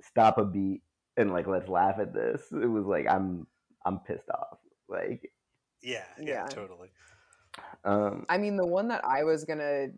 stop 0.03 0.39
a 0.39 0.45
beat 0.45 0.81
and 1.17 1.33
like 1.33 1.47
let's 1.47 1.69
laugh 1.69 1.97
at 2.01 2.15
this. 2.15 2.43
It 2.51 2.67
was 2.67 2.87
like 2.87 3.07
I'm 3.09 3.47
I'm 3.85 3.99
pissed 4.01 4.31
off. 4.31 4.59
Like 4.89 5.31
yeah 5.83 6.05
yeah, 6.19 6.25
Yeah. 6.25 6.47
totally 6.47 6.89
um 7.85 8.25
I 8.29 8.39
mean, 8.39 8.57
the 8.57 8.67
one 8.67 8.89
that 8.89 9.05
I 9.05 9.25
was 9.25 9.45
gonna 9.45 9.89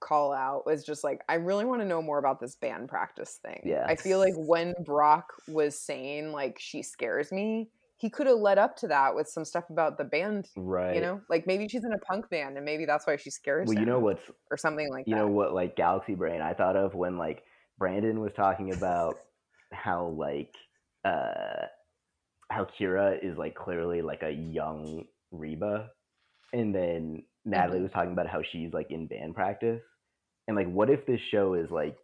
call 0.00 0.32
out 0.32 0.66
was 0.66 0.84
just 0.84 1.04
like, 1.04 1.22
I 1.28 1.34
really 1.34 1.64
want 1.64 1.80
to 1.80 1.86
know 1.86 2.02
more 2.02 2.18
about 2.18 2.40
this 2.40 2.56
band 2.56 2.88
practice 2.88 3.38
thing. 3.40 3.60
Yeah. 3.64 3.86
I 3.86 3.94
feel 3.94 4.18
like 4.18 4.34
when 4.36 4.74
Brock 4.84 5.32
was 5.46 5.78
saying 5.78 6.32
like 6.32 6.56
she 6.58 6.82
scares 6.82 7.30
me, 7.30 7.68
he 7.98 8.10
could 8.10 8.26
have 8.26 8.38
led 8.38 8.58
up 8.58 8.76
to 8.78 8.88
that 8.88 9.14
with 9.14 9.28
some 9.28 9.44
stuff 9.44 9.70
about 9.70 9.96
the 9.96 10.02
band. 10.04 10.48
right. 10.56 10.96
You 10.96 11.00
know, 11.02 11.20
like 11.28 11.46
maybe 11.46 11.68
she's 11.68 11.84
in 11.84 11.92
a 11.92 11.98
punk 11.98 12.28
band 12.30 12.56
and 12.56 12.64
maybe 12.64 12.84
that's 12.84 13.06
why 13.06 13.14
she 13.16 13.30
scares 13.30 13.68
well, 13.68 13.78
you 13.78 13.86
know 13.86 14.00
what's 14.00 14.22
or 14.50 14.56
something 14.56 14.90
like 14.90 15.06
you 15.06 15.14
that. 15.14 15.20
know 15.20 15.28
what 15.28 15.54
like 15.54 15.76
galaxy 15.76 16.14
brain 16.16 16.40
i 16.40 16.52
thought 16.52 16.76
of 16.76 16.94
when 16.94 17.16
like 17.16 17.44
brandon 17.78 18.20
was 18.20 18.32
talking 18.34 18.72
about 18.74 19.14
how 19.72 20.06
like 20.18 20.52
uh 21.04 21.66
how 22.52 22.66
kyra 22.80 23.18
is 23.22 23.38
like 23.38 23.56
clearly 23.56 24.02
like 24.02 24.22
a 24.22 24.32
young 24.32 25.06
reba. 25.32 25.90
And 26.52 26.74
then 26.74 27.24
natalie 27.44 27.80
Mm-hmm. 27.80 27.82
was 27.82 27.92
talking 27.92 28.12
about 28.12 28.28
how 28.28 28.42
she's 28.52 28.72
like 28.74 28.90
in 28.90 29.08
band 29.08 29.34
practice. 29.36 29.82
And 30.48 30.56
like 30.56 30.68
what 30.70 30.90
if 30.90 31.06
this 31.06 31.20
show 31.30 31.54
is 31.54 31.70
like 31.70 31.96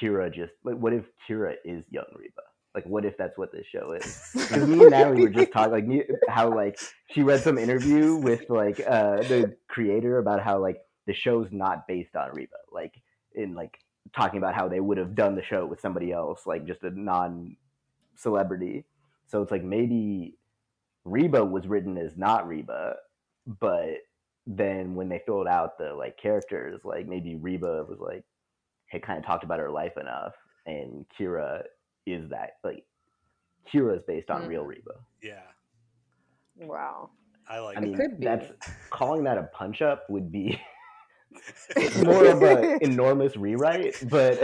kyra 0.00 0.34
just 0.34 0.52
like 0.64 0.76
what 0.76 0.94
if 0.94 1.04
kyra 1.28 1.54
is 1.64 1.84
young 1.90 2.06
reba? 2.16 2.42
Like 2.74 2.86
what 2.86 3.06
if 3.06 3.16
that's 3.18 3.38
what 3.38 3.52
this 3.52 3.66
show 3.72 3.92
is? 3.92 4.12
Because 4.48 4.68
me 4.68 4.82
and 4.82 4.90
Natalie 4.90 5.18
were 5.18 5.30
just 5.30 5.52
talking 5.52 5.72
like 5.72 5.86
me, 5.86 6.04
how 6.28 6.54
like 6.54 6.80
she 7.12 7.22
read 7.22 7.44
some 7.44 7.58
interview 7.58 8.16
with 8.16 8.42
like 8.50 8.80
uh 8.80 9.24
the 9.24 9.56
creator 9.68 10.18
about 10.18 10.42
how 10.42 10.60
like 10.60 10.78
the 11.06 11.14
show's 11.14 11.48
not 11.52 11.86
based 11.88 12.16
on 12.16 12.32
Reba, 12.34 12.56
like 12.72 12.94
in 13.34 13.54
like 13.54 13.78
talking 14.16 14.38
about 14.38 14.54
how 14.54 14.68
they 14.68 14.80
would 14.80 14.98
have 14.98 15.14
done 15.16 15.36
the 15.36 15.44
show 15.44 15.66
with 15.66 15.80
somebody 15.80 16.12
else, 16.12 16.46
like 16.46 16.66
just 16.66 16.82
a 16.84 16.90
non 16.90 17.56
celebrity. 18.16 18.84
So 19.28 19.42
it's 19.42 19.50
like 19.50 19.64
maybe 19.64 20.36
Reba 21.04 21.44
was 21.44 21.66
written 21.66 21.96
as 21.98 22.16
not 22.16 22.46
Reba, 22.48 22.96
but 23.46 23.98
then 24.46 24.94
when 24.94 25.08
they 25.08 25.20
filled 25.26 25.48
out 25.48 25.78
the 25.78 25.92
like 25.94 26.16
characters, 26.16 26.80
like 26.84 27.06
maybe 27.06 27.36
Reba 27.36 27.84
was 27.88 27.98
like 28.00 28.24
had 28.86 29.02
kind 29.02 29.18
of 29.18 29.24
talked 29.24 29.44
about 29.44 29.58
her 29.58 29.70
life 29.70 29.96
enough, 29.96 30.34
and 30.66 31.04
Kyra 31.18 31.62
is 32.06 32.28
that 32.30 32.52
like 32.62 32.84
Kyra 33.72 33.96
is 33.96 34.02
based 34.06 34.30
on 34.30 34.46
real 34.46 34.64
Mhm. 34.64 34.68
Reba. 34.68 34.92
yeah 35.22 35.42
Wow. 36.58 37.10
I 37.48 37.58
like 37.58 37.76
I 37.78 37.80
It 37.80 37.84
mean, 37.84 37.96
could 37.96 38.18
be. 38.18 38.24
that's 38.26 38.52
calling 38.90 39.24
that 39.24 39.38
a 39.38 39.44
punch 39.44 39.82
up 39.82 40.08
would 40.08 40.30
be 40.32 40.60
more 42.04 42.26
of 42.26 42.42
an 42.42 42.78
enormous 42.80 43.36
rewrite, 43.36 43.96
but 44.08 44.38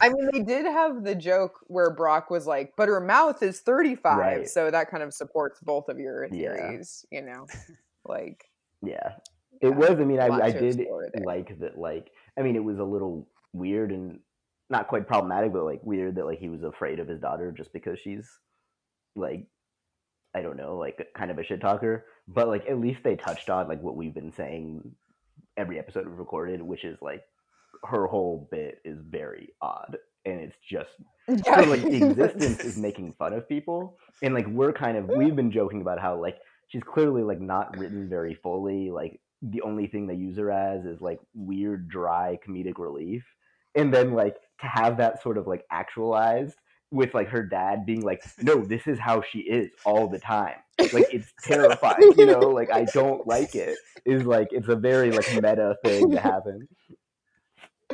I 0.00 0.08
mean, 0.08 0.28
they 0.32 0.42
did 0.42 0.64
have 0.66 1.04
the 1.04 1.14
joke 1.14 1.60
where 1.66 1.90
Brock 1.90 2.30
was 2.30 2.46
like, 2.46 2.74
"But 2.76 2.88
her 2.88 3.00
mouth 3.00 3.42
is 3.42 3.60
35," 3.60 4.16
Right. 4.18 4.48
so 4.48 4.70
that 4.70 4.90
kind 4.90 5.02
of 5.02 5.12
supports 5.12 5.60
both 5.60 5.88
of 5.88 5.98
your 5.98 6.24
Yeah. 6.24 6.30
theories. 6.30 7.04
You 7.10 7.22
know, 7.22 7.46
like 8.04 8.44
yeah, 8.82 9.14
it 9.60 9.68
Yeah, 9.68 9.76
was. 9.76 9.90
I 9.90 10.04
mean, 10.04 10.20
I, 10.20 10.28
I 10.28 10.50
did 10.50 10.86
like 11.24 11.58
that. 11.60 11.78
Like, 11.78 12.10
I 12.38 12.42
mean, 12.42 12.56
it 12.56 12.64
was 12.64 12.78
a 12.78 12.84
little 12.84 13.28
weird 13.52 13.92
and 13.92 14.20
not 14.70 14.88
quite 14.88 15.06
problematic, 15.06 15.52
but 15.52 15.64
like 15.64 15.82
weird 15.84 16.14
that 16.16 16.24
like 16.26 16.38
he 16.38 16.48
was 16.48 16.62
afraid 16.62 16.98
of 16.98 17.08
his 17.08 17.20
daughter 17.20 17.52
just 17.52 17.72
because 17.72 17.98
she's 17.98 18.26
like, 19.14 19.46
I 20.34 20.40
don't 20.40 20.56
know, 20.56 20.76
like 20.78 21.06
kind 21.14 21.30
of 21.30 21.38
a 21.38 21.44
shit 21.44 21.60
talker. 21.60 22.06
But 22.26 22.48
like, 22.48 22.66
at 22.68 22.80
least 22.80 23.00
they 23.04 23.16
touched 23.16 23.50
on 23.50 23.68
like 23.68 23.82
what 23.82 23.96
we've 23.96 24.14
been 24.14 24.32
saying 24.32 24.94
every 25.56 25.78
episode 25.78 26.06
we've 26.06 26.18
recorded, 26.18 26.62
which 26.62 26.84
is 26.84 26.96
like 27.02 27.22
her 27.84 28.06
whole 28.06 28.48
bit 28.50 28.78
is 28.84 28.98
very 29.08 29.50
odd, 29.60 29.96
and 30.24 30.40
it's 30.40 30.56
just 30.68 30.90
her 31.46 31.66
like 31.66 31.84
existence 31.84 32.64
is 32.64 32.76
making 32.76 33.12
fun 33.12 33.32
of 33.32 33.48
people 33.48 33.96
and 34.22 34.34
like 34.34 34.46
we're 34.48 34.72
kind 34.72 34.96
of 34.96 35.08
we've 35.08 35.36
been 35.36 35.52
joking 35.52 35.80
about 35.80 36.00
how 36.00 36.20
like 36.20 36.38
she's 36.68 36.82
clearly 36.82 37.22
like 37.22 37.40
not 37.40 37.76
written 37.78 38.08
very 38.08 38.34
fully 38.34 38.90
like 38.90 39.20
the 39.42 39.60
only 39.62 39.86
thing 39.86 40.06
they 40.06 40.14
use 40.14 40.36
her 40.36 40.50
as 40.50 40.84
is 40.84 41.00
like 41.00 41.20
weird 41.34 41.88
dry 41.88 42.38
comedic 42.46 42.78
relief 42.78 43.24
and 43.74 43.92
then 43.92 44.12
like 44.12 44.36
to 44.60 44.66
have 44.66 44.96
that 44.96 45.22
sort 45.22 45.38
of 45.38 45.46
like 45.46 45.64
actualized 45.70 46.56
with 46.90 47.14
like 47.14 47.28
her 47.28 47.42
dad 47.42 47.86
being 47.86 48.02
like 48.02 48.22
no 48.42 48.62
this 48.64 48.86
is 48.86 48.98
how 48.98 49.22
she 49.22 49.38
is 49.40 49.70
all 49.84 50.08
the 50.08 50.18
time. 50.18 50.56
Like 50.92 51.12
it's 51.12 51.32
terrifying 51.42 52.12
you 52.18 52.26
know? 52.26 52.50
Like 52.50 52.70
i 52.70 52.84
don't 52.84 53.26
like 53.26 53.54
it 53.54 53.78
is 54.04 54.24
like 54.24 54.48
it's 54.50 54.68
a 54.68 54.76
very 54.76 55.10
like 55.10 55.32
meta 55.34 55.76
thing 55.84 56.10
to 56.10 56.20
happen 56.20 56.68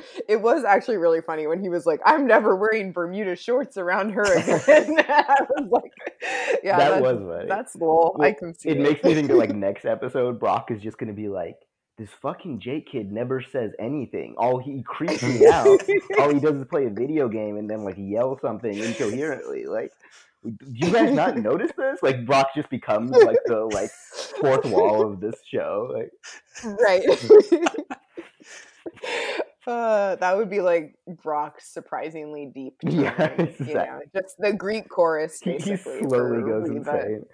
It 0.29 0.43
was 0.43 0.65
actually 0.65 0.97
really 0.99 1.21
funny 1.21 1.47
when 1.47 1.61
he 1.61 1.69
was 1.69 1.87
like, 1.87 2.01
"I'm 2.05 2.27
never 2.27 2.55
wearing 2.57 2.93
Bermuda 2.93 3.37
shorts 3.37 3.77
around 3.77 4.11
her 4.11 4.23
again." 4.37 4.97
I 5.09 5.37
was 5.57 5.69
like, 5.71 5.93
"Yeah, 6.63 6.77
That 6.77 6.91
that's, 6.91 7.03
was 7.03 7.19
funny. 7.19 7.49
that's 7.49 7.77
cool. 7.77 8.17
I 8.21 8.33
can 8.33 8.55
see 8.55 8.71
it 8.71 8.79
makes 8.79 9.03
me 9.03 9.15
think 9.15 9.29
that 9.29 9.37
like 9.37 9.55
next 9.55 9.85
episode, 9.85 10.39
Brock 10.39 10.71
is 10.71 10.81
just 10.83 10.99
gonna 10.99 11.13
be 11.15 11.29
like, 11.29 11.57
this 11.97 12.11
fucking 12.23 12.61
Jake 12.61 12.91
kid 12.91 13.11
never 13.11 13.43
says 13.43 13.73
anything. 13.81 14.35
All 14.39 14.59
he 14.59 14.83
creeps 14.87 15.23
me 15.23 15.47
out. 15.47 15.81
All 16.19 16.33
he 16.33 16.39
does 16.41 16.57
is 16.61 16.65
play 16.71 16.87
a 16.87 16.91
video 16.91 17.29
game 17.29 17.57
and 17.57 17.69
then 17.69 17.83
like 17.85 17.97
yell 17.99 18.39
something 18.41 18.73
incoherently. 18.77 19.65
Like, 19.67 19.93
do 20.45 20.55
you 20.67 20.93
guys 20.93 21.13
not 21.13 21.37
notice 21.37 21.73
this? 21.77 21.99
Like 22.03 22.25
Brock 22.25 22.51
just 22.55 22.71
becomes 22.71 23.11
like 23.11 23.39
the 23.47 23.65
like 23.73 23.91
fourth 24.41 24.65
wall 24.67 25.11
of 25.11 25.21
this 25.21 25.35
show. 25.51 25.91
Like, 25.93 26.13
right. 26.79 27.03
Uh, 29.69 30.17
that 30.17 30.35
would 30.35 30.49
be 30.49 30.63
like 30.63 30.95
Brock's 31.23 31.73
surprisingly 31.73 32.51
deep. 32.55 32.75
Yeah, 32.83 33.11
tone, 33.13 33.37
you 33.39 33.47
exactly. 33.67 33.75
know, 33.75 34.01
just 34.15 34.37
the 34.39 34.55
Greek 34.55 34.89
chorus. 34.89 35.41
he, 35.41 35.53
he 35.53 35.59
Basically, 35.59 36.01
slowly 36.09 36.43
goes 36.43 36.71
Reba. 36.71 36.91
insane. 36.91 37.25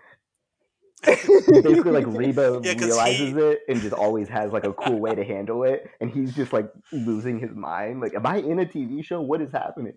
Basically, 1.63 1.93
like 1.93 2.07
Reba 2.09 2.61
Yeah, 2.65 2.75
'cause 2.75 2.83
realizes 2.83 3.35
he- 3.35 3.41
it 3.41 3.61
and 3.69 3.81
just 3.81 3.93
always 3.95 4.27
has 4.29 4.53
like 4.53 4.65
a 4.65 4.73
cool 4.73 4.99
way 5.01 5.15
to 5.15 5.23
handle 5.35 5.63
it, 5.63 5.89
and 6.01 6.11
he's 6.11 6.35
just 6.35 6.53
like 6.53 6.69
losing 6.93 7.39
his 7.39 7.55
mind. 7.55 8.01
Like, 8.01 8.15
am 8.15 8.27
I 8.27 8.39
in 8.39 8.59
a 8.59 8.67
TV 8.67 9.05
show? 9.05 9.21
What 9.21 9.41
is 9.41 9.53
happening? 9.53 9.95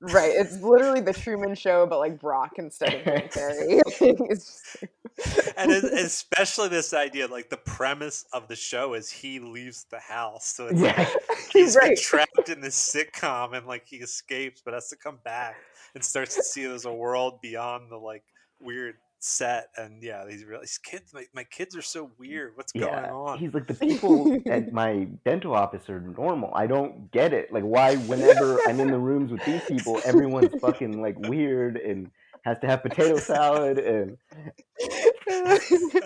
Right. 0.00 0.32
It's 0.34 0.60
literally 0.60 1.00
the 1.00 1.12
Truman 1.14 1.54
Show, 1.54 1.86
but 1.86 1.98
like 1.98 2.20
Brock 2.20 2.52
instead 2.58 2.94
of 2.94 3.04
Jim 3.04 3.28
Carrey. 3.28 3.80
It's 4.30 4.76
just- 4.76 4.84
and 5.56 5.72
es- 5.72 5.84
especially 5.84 6.68
this 6.68 6.92
idea, 6.92 7.26
like 7.26 7.48
the 7.48 7.56
premise 7.56 8.26
of 8.34 8.48
the 8.48 8.56
show 8.56 8.92
is 8.92 9.10
he 9.10 9.38
leaves 9.40 9.86
the 9.90 9.98
house, 9.98 10.46
so 10.46 10.66
it's 10.66 10.78
Yeah. 10.80 10.94
like 10.98 11.48
he's 11.52 11.74
right. 11.76 11.96
trapped 11.96 12.50
in 12.50 12.60
this 12.60 12.76
sitcom, 12.94 13.56
and 13.56 13.66
like 13.66 13.86
he 13.86 13.96
escapes, 13.96 14.60
but 14.62 14.74
has 14.74 14.90
to 14.90 14.96
come 14.96 15.18
back 15.24 15.56
and 15.94 16.04
starts 16.04 16.34
to 16.34 16.42
see 16.42 16.66
there's 16.66 16.84
a 16.84 16.92
world 16.92 17.40
beyond 17.40 17.90
the 17.90 17.96
like 17.96 18.24
weird 18.60 18.96
set. 19.18 19.68
And 19.76 20.02
yeah, 20.02 20.24
these 20.24 20.44
real 20.44 20.60
these 20.60 20.78
kids, 20.78 21.12
my, 21.12 21.24
my 21.34 21.44
kids 21.44 21.76
are 21.76 21.82
so 21.82 22.10
weird. 22.18 22.52
What's 22.56 22.72
going 22.72 22.92
on? 22.92 23.38
He's 23.38 23.54
like 23.54 23.66
the 23.66 23.74
people 23.74 24.38
at 24.46 24.72
my 24.72 25.08
dental 25.24 25.54
office 25.54 25.88
are 25.88 26.00
normal. 26.00 26.50
I 26.54 26.66
don't 26.66 27.10
get 27.10 27.32
it. 27.32 27.52
Like 27.52 27.64
why 27.64 27.96
whenever 27.96 28.58
I'm 28.66 28.80
in 28.80 28.90
the 28.90 28.98
rooms 28.98 29.30
with 29.30 29.44
these 29.44 29.62
people, 29.64 30.00
everyone's 30.04 30.54
fucking 30.60 31.00
like 31.00 31.18
weird 31.28 31.76
and 31.76 32.10
has 32.44 32.58
to 32.60 32.66
have 32.68 32.82
potato 32.82 33.18
salad 33.18 33.78
and 33.78 34.16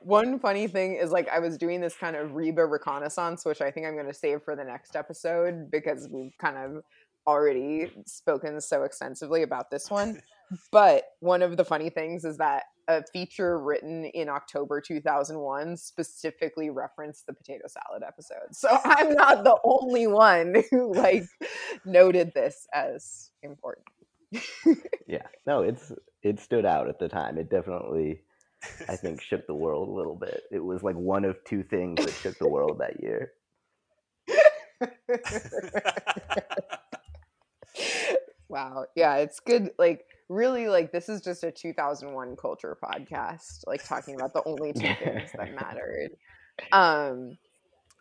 One 0.00 0.38
funny 0.38 0.68
thing 0.68 0.94
is 0.94 1.10
like 1.10 1.28
I 1.28 1.38
was 1.40 1.58
doing 1.58 1.80
this 1.80 1.94
kind 1.94 2.16
of 2.16 2.34
Reba 2.34 2.64
reconnaissance, 2.64 3.44
which 3.44 3.60
I 3.60 3.70
think 3.70 3.86
I'm 3.86 3.94
going 3.94 4.06
to 4.06 4.14
save 4.14 4.42
for 4.42 4.56
the 4.56 4.64
next 4.64 4.96
episode 4.96 5.70
because 5.70 6.08
we've 6.10 6.36
kind 6.38 6.56
of 6.56 6.82
already 7.26 7.90
spoken 8.06 8.60
so 8.60 8.84
extensively 8.84 9.42
about 9.42 9.70
this 9.70 9.90
one. 9.90 10.22
But 10.70 11.04
one 11.20 11.42
of 11.42 11.56
the 11.56 11.64
funny 11.64 11.90
things 11.90 12.24
is 12.24 12.38
that 12.38 12.64
a 12.88 13.02
feature 13.12 13.58
written 13.58 14.04
in 14.04 14.28
October 14.28 14.80
2001 14.80 15.76
specifically 15.76 16.70
referenced 16.70 17.26
the 17.26 17.32
potato 17.32 17.64
salad 17.66 18.02
episode. 18.06 18.52
So 18.52 18.68
I'm 18.84 19.14
not 19.14 19.44
the 19.44 19.58
only 19.64 20.06
one 20.06 20.62
who 20.70 20.94
like 20.94 21.24
noted 21.84 22.32
this 22.34 22.66
as 22.72 23.30
important. 23.42 23.86
yeah. 25.06 25.26
No, 25.46 25.62
it's 25.62 25.92
it 26.22 26.40
stood 26.40 26.64
out 26.64 26.88
at 26.88 26.98
the 26.98 27.08
time. 27.08 27.38
It 27.38 27.50
definitely 27.50 28.20
I 28.88 28.96
think 28.96 29.20
shook 29.20 29.46
the 29.46 29.54
world 29.54 29.88
a 29.88 29.92
little 29.92 30.16
bit. 30.16 30.42
It 30.50 30.64
was 30.64 30.82
like 30.82 30.96
one 30.96 31.24
of 31.24 31.36
two 31.44 31.62
things 31.62 32.04
that 32.04 32.14
shook 32.14 32.36
the 32.38 32.48
world 32.48 32.80
that 32.80 33.02
year. 33.02 33.32
wow. 38.48 38.86
Yeah, 38.94 39.16
it's 39.16 39.40
good. 39.40 39.70
Like, 39.78 40.04
really, 40.28 40.68
like, 40.68 40.92
this 40.92 41.08
is 41.08 41.20
just 41.20 41.44
a 41.44 41.50
2001 41.50 42.36
culture 42.36 42.76
podcast, 42.82 43.66
like, 43.66 43.84
talking 43.84 44.14
about 44.16 44.32
the 44.32 44.42
only 44.44 44.72
two 44.72 44.94
things 44.94 45.32
that 45.36 45.54
mattered. 45.54 46.10
Um, 46.72 47.38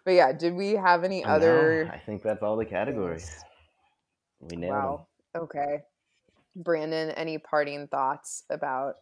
but 0.04 0.12
yeah, 0.12 0.32
did 0.32 0.54
we 0.54 0.72
have 0.72 1.04
any 1.04 1.24
No, 1.24 1.30
other? 1.30 1.90
I 1.92 1.98
think 1.98 2.24
that's 2.24 2.44
all 2.44 2.58
the 2.58 2.66
categories. 2.66 3.44
We 4.40 4.56
nailed 4.56 4.74
Wow. 4.74 5.08
Okay. 5.36 5.84
Brandon, 6.56 7.12
any 7.12 7.38
parting 7.38 7.88
thoughts 7.88 8.44
about 8.50 8.96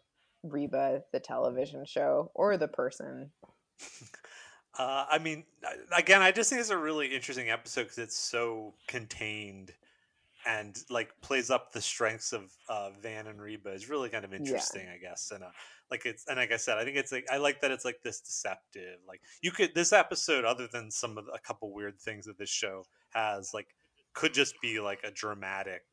Reba, 0.43 1.03
the 1.11 1.19
television 1.19 1.86
show, 1.86 2.32
or 2.34 2.57
the 2.57 2.67
person? 2.67 3.32
Uh, 4.76 5.05
I 5.07 5.19
mean, 5.19 5.43
again, 5.95 6.24
I 6.24 6.32
just 6.32 6.49
think 6.49 6.59
it's 6.59 6.71
a 6.71 6.78
really 6.78 7.13
interesting 7.13 7.47
episode 7.47 7.84
because 7.84 7.99
it's 7.99 8.17
so 8.17 8.74
contained 8.88 9.71
and 10.46 10.78
like 10.89 11.10
plays 11.22 11.50
up 11.50 11.72
the 11.72 11.82
strengths 11.82 12.34
of 12.34 12.52
uh, 12.70 12.91
Van 13.02 13.28
and 13.28 13.41
Reba. 13.41 13.72
is 13.72 13.89
really 13.89 14.10
kind 14.10 14.26
of 14.26 14.34
interesting, 14.34 14.88
I 14.94 14.98
guess. 14.98 15.32
And 15.34 15.44
uh, 15.44 15.50
like 15.89 16.06
it's 16.06 16.26
and 16.28 16.38
like 16.38 16.52
I 16.52 16.58
said, 16.58 16.78
I 16.78 16.84
think 16.84 16.98
it's 16.98 17.12
like 17.12 17.26
I 17.32 17.38
like 17.38 17.62
that 17.62 17.72
it's 17.72 17.86
like 17.86 18.00
this 18.04 18.20
deceptive. 18.20 19.00
Like 19.08 19.22
you 19.41 19.52
could 19.52 19.74
this 19.76 19.94
episode, 19.94 20.46
other 20.46 20.68
than 20.72 20.91
some 20.91 21.18
of 21.18 21.26
the, 21.26 21.32
a 21.32 21.39
couple 21.39 21.74
weird 21.74 22.00
things 22.00 22.26
that 22.26 22.38
this 22.38 22.50
show 22.50 22.86
has, 23.14 23.54
like 23.54 23.68
could 24.14 24.34
just 24.34 24.56
be 24.62 24.80
like 24.80 25.00
a 25.04 25.12
dramatic 25.12 25.84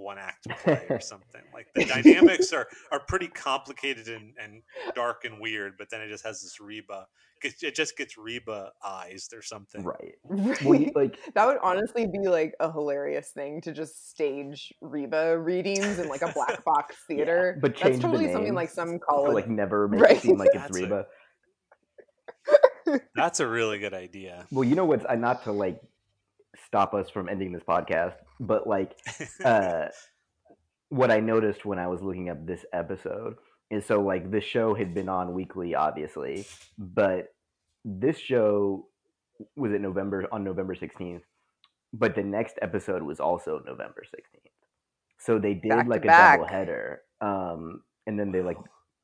one 0.00 0.18
act 0.18 0.48
play 0.64 0.86
or 0.90 1.00
something. 1.00 1.42
Like 1.54 1.68
the 1.74 1.84
dynamics 1.84 2.52
are 2.52 2.66
are 2.90 3.00
pretty 3.00 3.28
complicated 3.28 4.08
and, 4.08 4.34
and 4.42 4.62
dark 4.94 5.24
and 5.24 5.40
weird, 5.40 5.74
but 5.78 5.90
then 5.90 6.00
it 6.00 6.08
just 6.08 6.24
has 6.24 6.42
this 6.42 6.58
Reba. 6.60 7.06
It 7.42 7.54
it 7.62 7.74
just 7.74 7.96
gets 7.96 8.18
Reba 8.18 8.72
eyes 8.84 9.28
or 9.34 9.42
something. 9.42 9.82
Right. 9.82 10.14
Well, 10.64 10.78
you, 10.78 10.92
like 10.94 11.18
that 11.34 11.46
would 11.46 11.58
honestly 11.62 12.06
be 12.06 12.28
like 12.28 12.54
a 12.60 12.70
hilarious 12.70 13.30
thing 13.30 13.60
to 13.62 13.72
just 13.72 14.10
stage 14.10 14.72
Reba 14.80 15.38
readings 15.38 15.98
in 15.98 16.08
like 16.08 16.22
a 16.22 16.32
black 16.32 16.64
box 16.64 16.96
theater. 17.06 17.58
but 17.60 17.72
That's 17.72 17.82
change 17.82 17.96
the 17.96 18.02
totally 18.08 18.32
something 18.32 18.54
like 18.54 18.68
some 18.70 18.92
to 18.94 18.98
college. 18.98 19.34
like 19.34 19.48
never 19.48 19.88
make 19.88 20.00
Right. 20.02 20.16
it 20.16 20.22
seem 20.22 20.36
like 20.38 20.50
it's 20.54 20.62
That's 20.64 20.78
a- 20.78 20.82
Reba. 20.82 21.06
That's 23.14 23.40
a 23.40 23.46
really 23.46 23.78
good 23.78 23.94
idea. 23.94 24.46
Well, 24.50 24.64
you 24.64 24.74
know 24.74 24.84
what's 24.84 25.04
uh, 25.08 25.14
not 25.14 25.44
to 25.44 25.52
like 25.52 25.80
stop 26.66 26.92
us 26.94 27.08
from 27.08 27.28
ending 27.28 27.52
this 27.52 27.62
podcast, 27.62 28.14
but 28.40 28.66
like 28.66 28.96
uh 29.44 29.86
what 30.88 31.10
I 31.12 31.20
noticed 31.20 31.64
when 31.64 31.78
I 31.78 31.86
was 31.86 32.02
looking 32.02 32.30
up 32.30 32.44
this 32.46 32.64
episode 32.72 33.36
is 33.70 33.86
so 33.86 34.00
like 34.02 34.30
the 34.32 34.40
show 34.40 34.74
had 34.74 34.94
been 34.94 35.08
on 35.08 35.34
weekly 35.34 35.74
obviously, 35.76 36.46
but 36.78 37.28
this 37.84 38.18
show 38.18 38.86
was 39.56 39.72
it 39.72 39.80
November 39.80 40.26
on 40.32 40.42
November 40.44 40.74
16th, 40.74 41.22
but 41.92 42.14
the 42.16 42.22
next 42.24 42.58
episode 42.60 43.02
was 43.02 43.20
also 43.20 43.62
November 43.64 44.02
16th. 44.04 44.50
So 45.18 45.38
they 45.38 45.54
did 45.54 45.68
Back 45.70 45.86
like 45.88 46.04
a 46.04 46.08
back. 46.08 46.38
double 46.40 46.50
header. 46.50 47.02
Um 47.20 47.82
and 48.06 48.18
then 48.18 48.32
they 48.32 48.42
like 48.42 48.56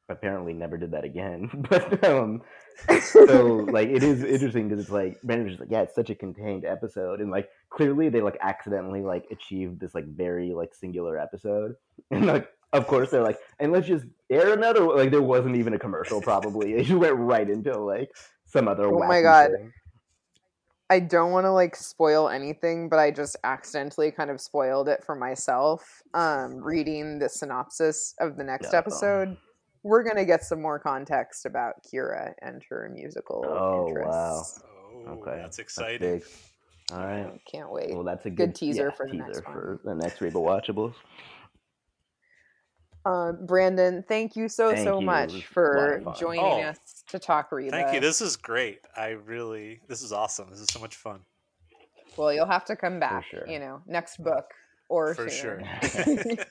apparently 0.08 0.52
never 0.52 0.76
did 0.76 0.92
that 0.92 1.04
again. 1.04 1.50
but 1.70 2.04
um 2.04 2.42
so 3.02 3.66
like 3.70 3.88
it 3.88 4.02
is 4.02 4.22
interesting 4.22 4.68
because 4.68 4.82
it's 4.84 4.92
like 4.92 5.20
Brandon 5.22 5.46
was 5.46 5.54
just 5.54 5.60
like, 5.60 5.70
yeah, 5.70 5.82
it's 5.82 5.94
such 5.94 6.10
a 6.10 6.14
contained 6.14 6.64
episode, 6.64 7.20
and 7.20 7.30
like 7.30 7.48
clearly 7.70 8.08
they 8.08 8.20
like 8.20 8.38
accidentally 8.40 9.02
like 9.02 9.24
achieved 9.30 9.80
this 9.80 9.94
like 9.94 10.06
very 10.06 10.52
like 10.52 10.74
singular 10.74 11.18
episode, 11.18 11.76
and 12.10 12.26
like 12.26 12.48
of 12.72 12.86
course 12.86 13.10
they're 13.10 13.22
like, 13.22 13.38
and 13.58 13.72
let's 13.72 13.86
just 13.86 14.04
air 14.30 14.52
another. 14.52 14.80
Like 14.80 15.10
there 15.10 15.22
wasn't 15.22 15.56
even 15.56 15.74
a 15.74 15.78
commercial. 15.78 16.20
Probably 16.20 16.74
it 16.76 16.84
just 16.84 16.98
went 16.98 17.16
right 17.16 17.48
into 17.48 17.76
like 17.78 18.10
some 18.44 18.68
other. 18.68 18.86
Oh 18.86 19.06
my 19.06 19.22
God. 19.22 19.50
thing. 19.56 19.72
I 20.88 21.00
don't 21.00 21.32
want 21.32 21.46
to 21.46 21.50
like 21.50 21.74
spoil 21.74 22.28
anything, 22.28 22.88
but 22.88 23.00
I 23.00 23.10
just 23.10 23.36
accidentally 23.42 24.12
kind 24.12 24.30
of 24.30 24.40
spoiled 24.40 24.88
it 24.88 25.02
for 25.04 25.16
myself. 25.16 26.02
Um, 26.14 26.58
reading 26.58 27.18
the 27.18 27.28
synopsis 27.28 28.14
of 28.20 28.36
the 28.36 28.44
next 28.44 28.72
Yeah. 28.72 28.78
episode, 28.78 29.36
we're 29.82 30.02
gonna 30.02 30.24
get 30.24 30.44
some 30.44 30.60
more 30.60 30.78
context 30.78 31.46
about 31.46 31.74
Kyra 31.84 32.32
and 32.42 32.62
her 32.68 32.90
musical 32.94 33.44
Oh, 33.46 33.88
interests. 33.88 34.60
Oh, 34.62 35.12
Okay, 35.12 35.36
that's 35.36 35.56
That's 35.56 35.58
exciting. 35.58 36.18
big. 36.18 36.24
All 36.92 36.98
right. 37.04 37.40
Can't 37.50 37.70
wait. 37.70 37.94
Well, 37.94 38.04
that's 38.04 38.26
a 38.26 38.30
Good 38.30 38.48
good, 38.48 38.54
teaser 38.54 38.86
yeah, 38.86 38.90
for 38.96 39.06
the 39.06 39.12
teaser 39.12 39.26
next 39.26 39.46
one. 39.46 39.54
for 39.54 39.80
the 39.84 39.94
next 39.94 40.20
Reba 40.20 40.38
Watchables. 40.38 40.94
Um, 43.04 43.46
Brandon, 43.46 44.04
thank 44.08 44.34
you 44.34 44.48
so 44.48 44.72
Thank 44.72 44.84
so 44.84 44.98
you. 44.98 45.06
Much 45.06 45.26
was 45.32 45.34
a 45.34 45.36
lot 45.36 45.44
for 45.52 46.14
joining 46.18 46.44
Oh, 46.44 46.62
us 46.62 47.04
to 47.08 47.20
talk 47.20 47.52
Reba. 47.52 47.70
Thank 47.70 47.94
you. 47.94 48.00
This 48.00 48.20
is 48.20 48.34
great. 48.36 48.80
I 48.96 49.10
really, 49.10 49.80
this 49.86 50.02
is 50.02 50.10
awesome. 50.12 50.48
This 50.50 50.58
is 50.60 50.66
so 50.72 50.80
much 50.80 50.96
fun. 50.96 51.20
well, 52.16 52.32
you'll 52.32 52.46
have 52.46 52.64
to 52.64 52.74
come 52.74 52.98
back. 52.98 53.24
sure. 53.30 53.46
You 53.48 53.60
know, 53.60 53.80
next 53.86 54.16
book 54.22 54.46
or 54.88 55.14
For 55.14 55.28
sooner. 55.28 55.68
sure. 55.92 56.36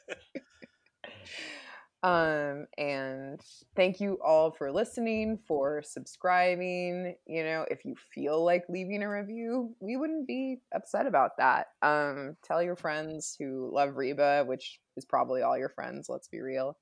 um 2.06 2.68
and 2.78 3.42
thank 3.76 4.00
you 4.00 4.20
all 4.24 4.52
for 4.52 4.72
listening 4.72 5.40
for 5.48 5.82
subscribing 5.84 7.16
you 7.26 7.44
know 7.44 7.66
if 7.72 7.84
you 7.84 7.96
feel 8.14 8.46
like 8.46 8.64
leaving 8.70 9.02
a 9.02 9.10
review 9.10 9.76
we 9.80 9.98
wouldn't 9.98 10.28
be 10.28 10.58
upset 10.76 11.08
about 11.08 11.32
that. 11.40 11.68
Um 11.82 12.38
tell 12.44 12.62
your 12.62 12.76
friends 12.76 13.36
who 13.40 13.72
love 13.74 13.96
reba 13.96 14.44
which 14.46 14.80
is 14.96 15.06
probably 15.06 15.42
all 15.42 15.58
your 15.58 15.70
friends 15.70 16.08
let's 16.08 16.28
be 16.28 16.42
real. 16.42 16.78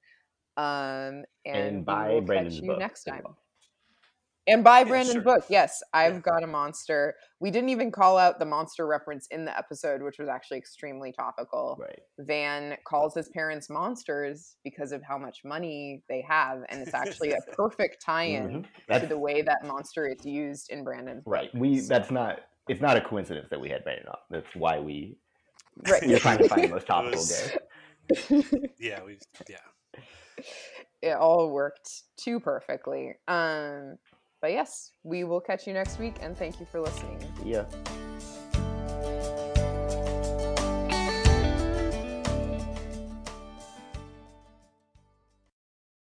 Um 0.57 1.23
and, 1.45 1.55
And 1.55 1.85
buy 1.85 2.19
Brandon's 2.19 2.55
catch 2.55 2.63
you 2.63 2.67
book 2.67 2.79
next 2.79 3.03
time 3.05 3.23
and 4.47 4.63
buy 4.63 4.81
Yeah, 4.81 5.03
sure. 5.13 5.21
book 5.21 5.45
yes 5.49 5.81
i've 5.93 6.15
Yeah. 6.15 6.19
got 6.19 6.43
a 6.43 6.47
monster 6.47 7.15
we 7.39 7.49
didn't 7.51 7.69
even 7.69 7.91
call 7.91 8.17
out 8.17 8.39
the 8.39 8.45
monster 8.45 8.85
reference 8.85 9.27
in 9.31 9.45
the 9.45 9.57
episode 9.57 10.01
which 10.01 10.17
was 10.19 10.27
actually 10.27 10.57
extremely 10.57 11.11
topical 11.13 11.77
Right. 11.79 11.99
Van 12.19 12.77
calls 12.85 13.15
his 13.15 13.29
parents 13.29 13.69
monsters 13.69 14.55
because 14.63 14.91
of 14.91 15.01
how 15.01 15.17
much 15.17 15.39
money 15.45 16.03
they 16.09 16.21
have, 16.27 16.59
and 16.69 16.81
it's 16.81 16.93
actually 16.93 17.31
a 17.31 17.37
perfect 17.57 18.01
tie-in 18.01 18.65
Mhm. 18.89 18.99
to 19.01 19.07
the 19.07 19.17
way 19.17 19.41
that 19.41 19.65
monster 19.65 20.07
is 20.07 20.25
used 20.25 20.69
in 20.71 20.83
Brandon's 20.83 21.23
book. 21.23 21.33
right. 21.33 21.55
We 21.55 21.79
that's 21.81 22.11
not. 22.11 22.39
It's 22.69 22.81
not 22.81 22.95
a 22.97 23.01
coincidence 23.01 23.47
that 23.49 23.59
we 23.59 23.69
had 23.69 23.83
Brandon 23.83 24.07
on. 24.07 24.17
That's 24.29 24.55
why 24.55 24.79
we 24.79 25.17
right. 25.89 26.01
we're 26.07 26.19
trying 26.19 26.37
to 26.37 26.47
find 26.49 26.63
the 26.63 26.67
most 26.69 26.87
topical 26.93 27.19
was- 27.19 27.51
day. 28.09 28.69
yeah, 28.79 29.03
we, 29.03 29.17
yeah. 29.49 29.57
it 31.01 31.15
all 31.15 31.51
worked 31.51 32.03
too 32.17 32.39
perfectly. 32.39 33.15
Um, 33.27 33.97
but 34.43 34.51
yes, 34.51 34.91
we 35.03 35.23
will 35.23 35.39
catch 35.39 35.65
you 35.67 35.71
next 35.71 35.99
week, 35.99 36.15
and 36.19 36.37
thank 36.37 36.59
you 36.59 36.65
for 36.65 36.81
listening. 36.81 37.17
Yeah. 37.45 37.63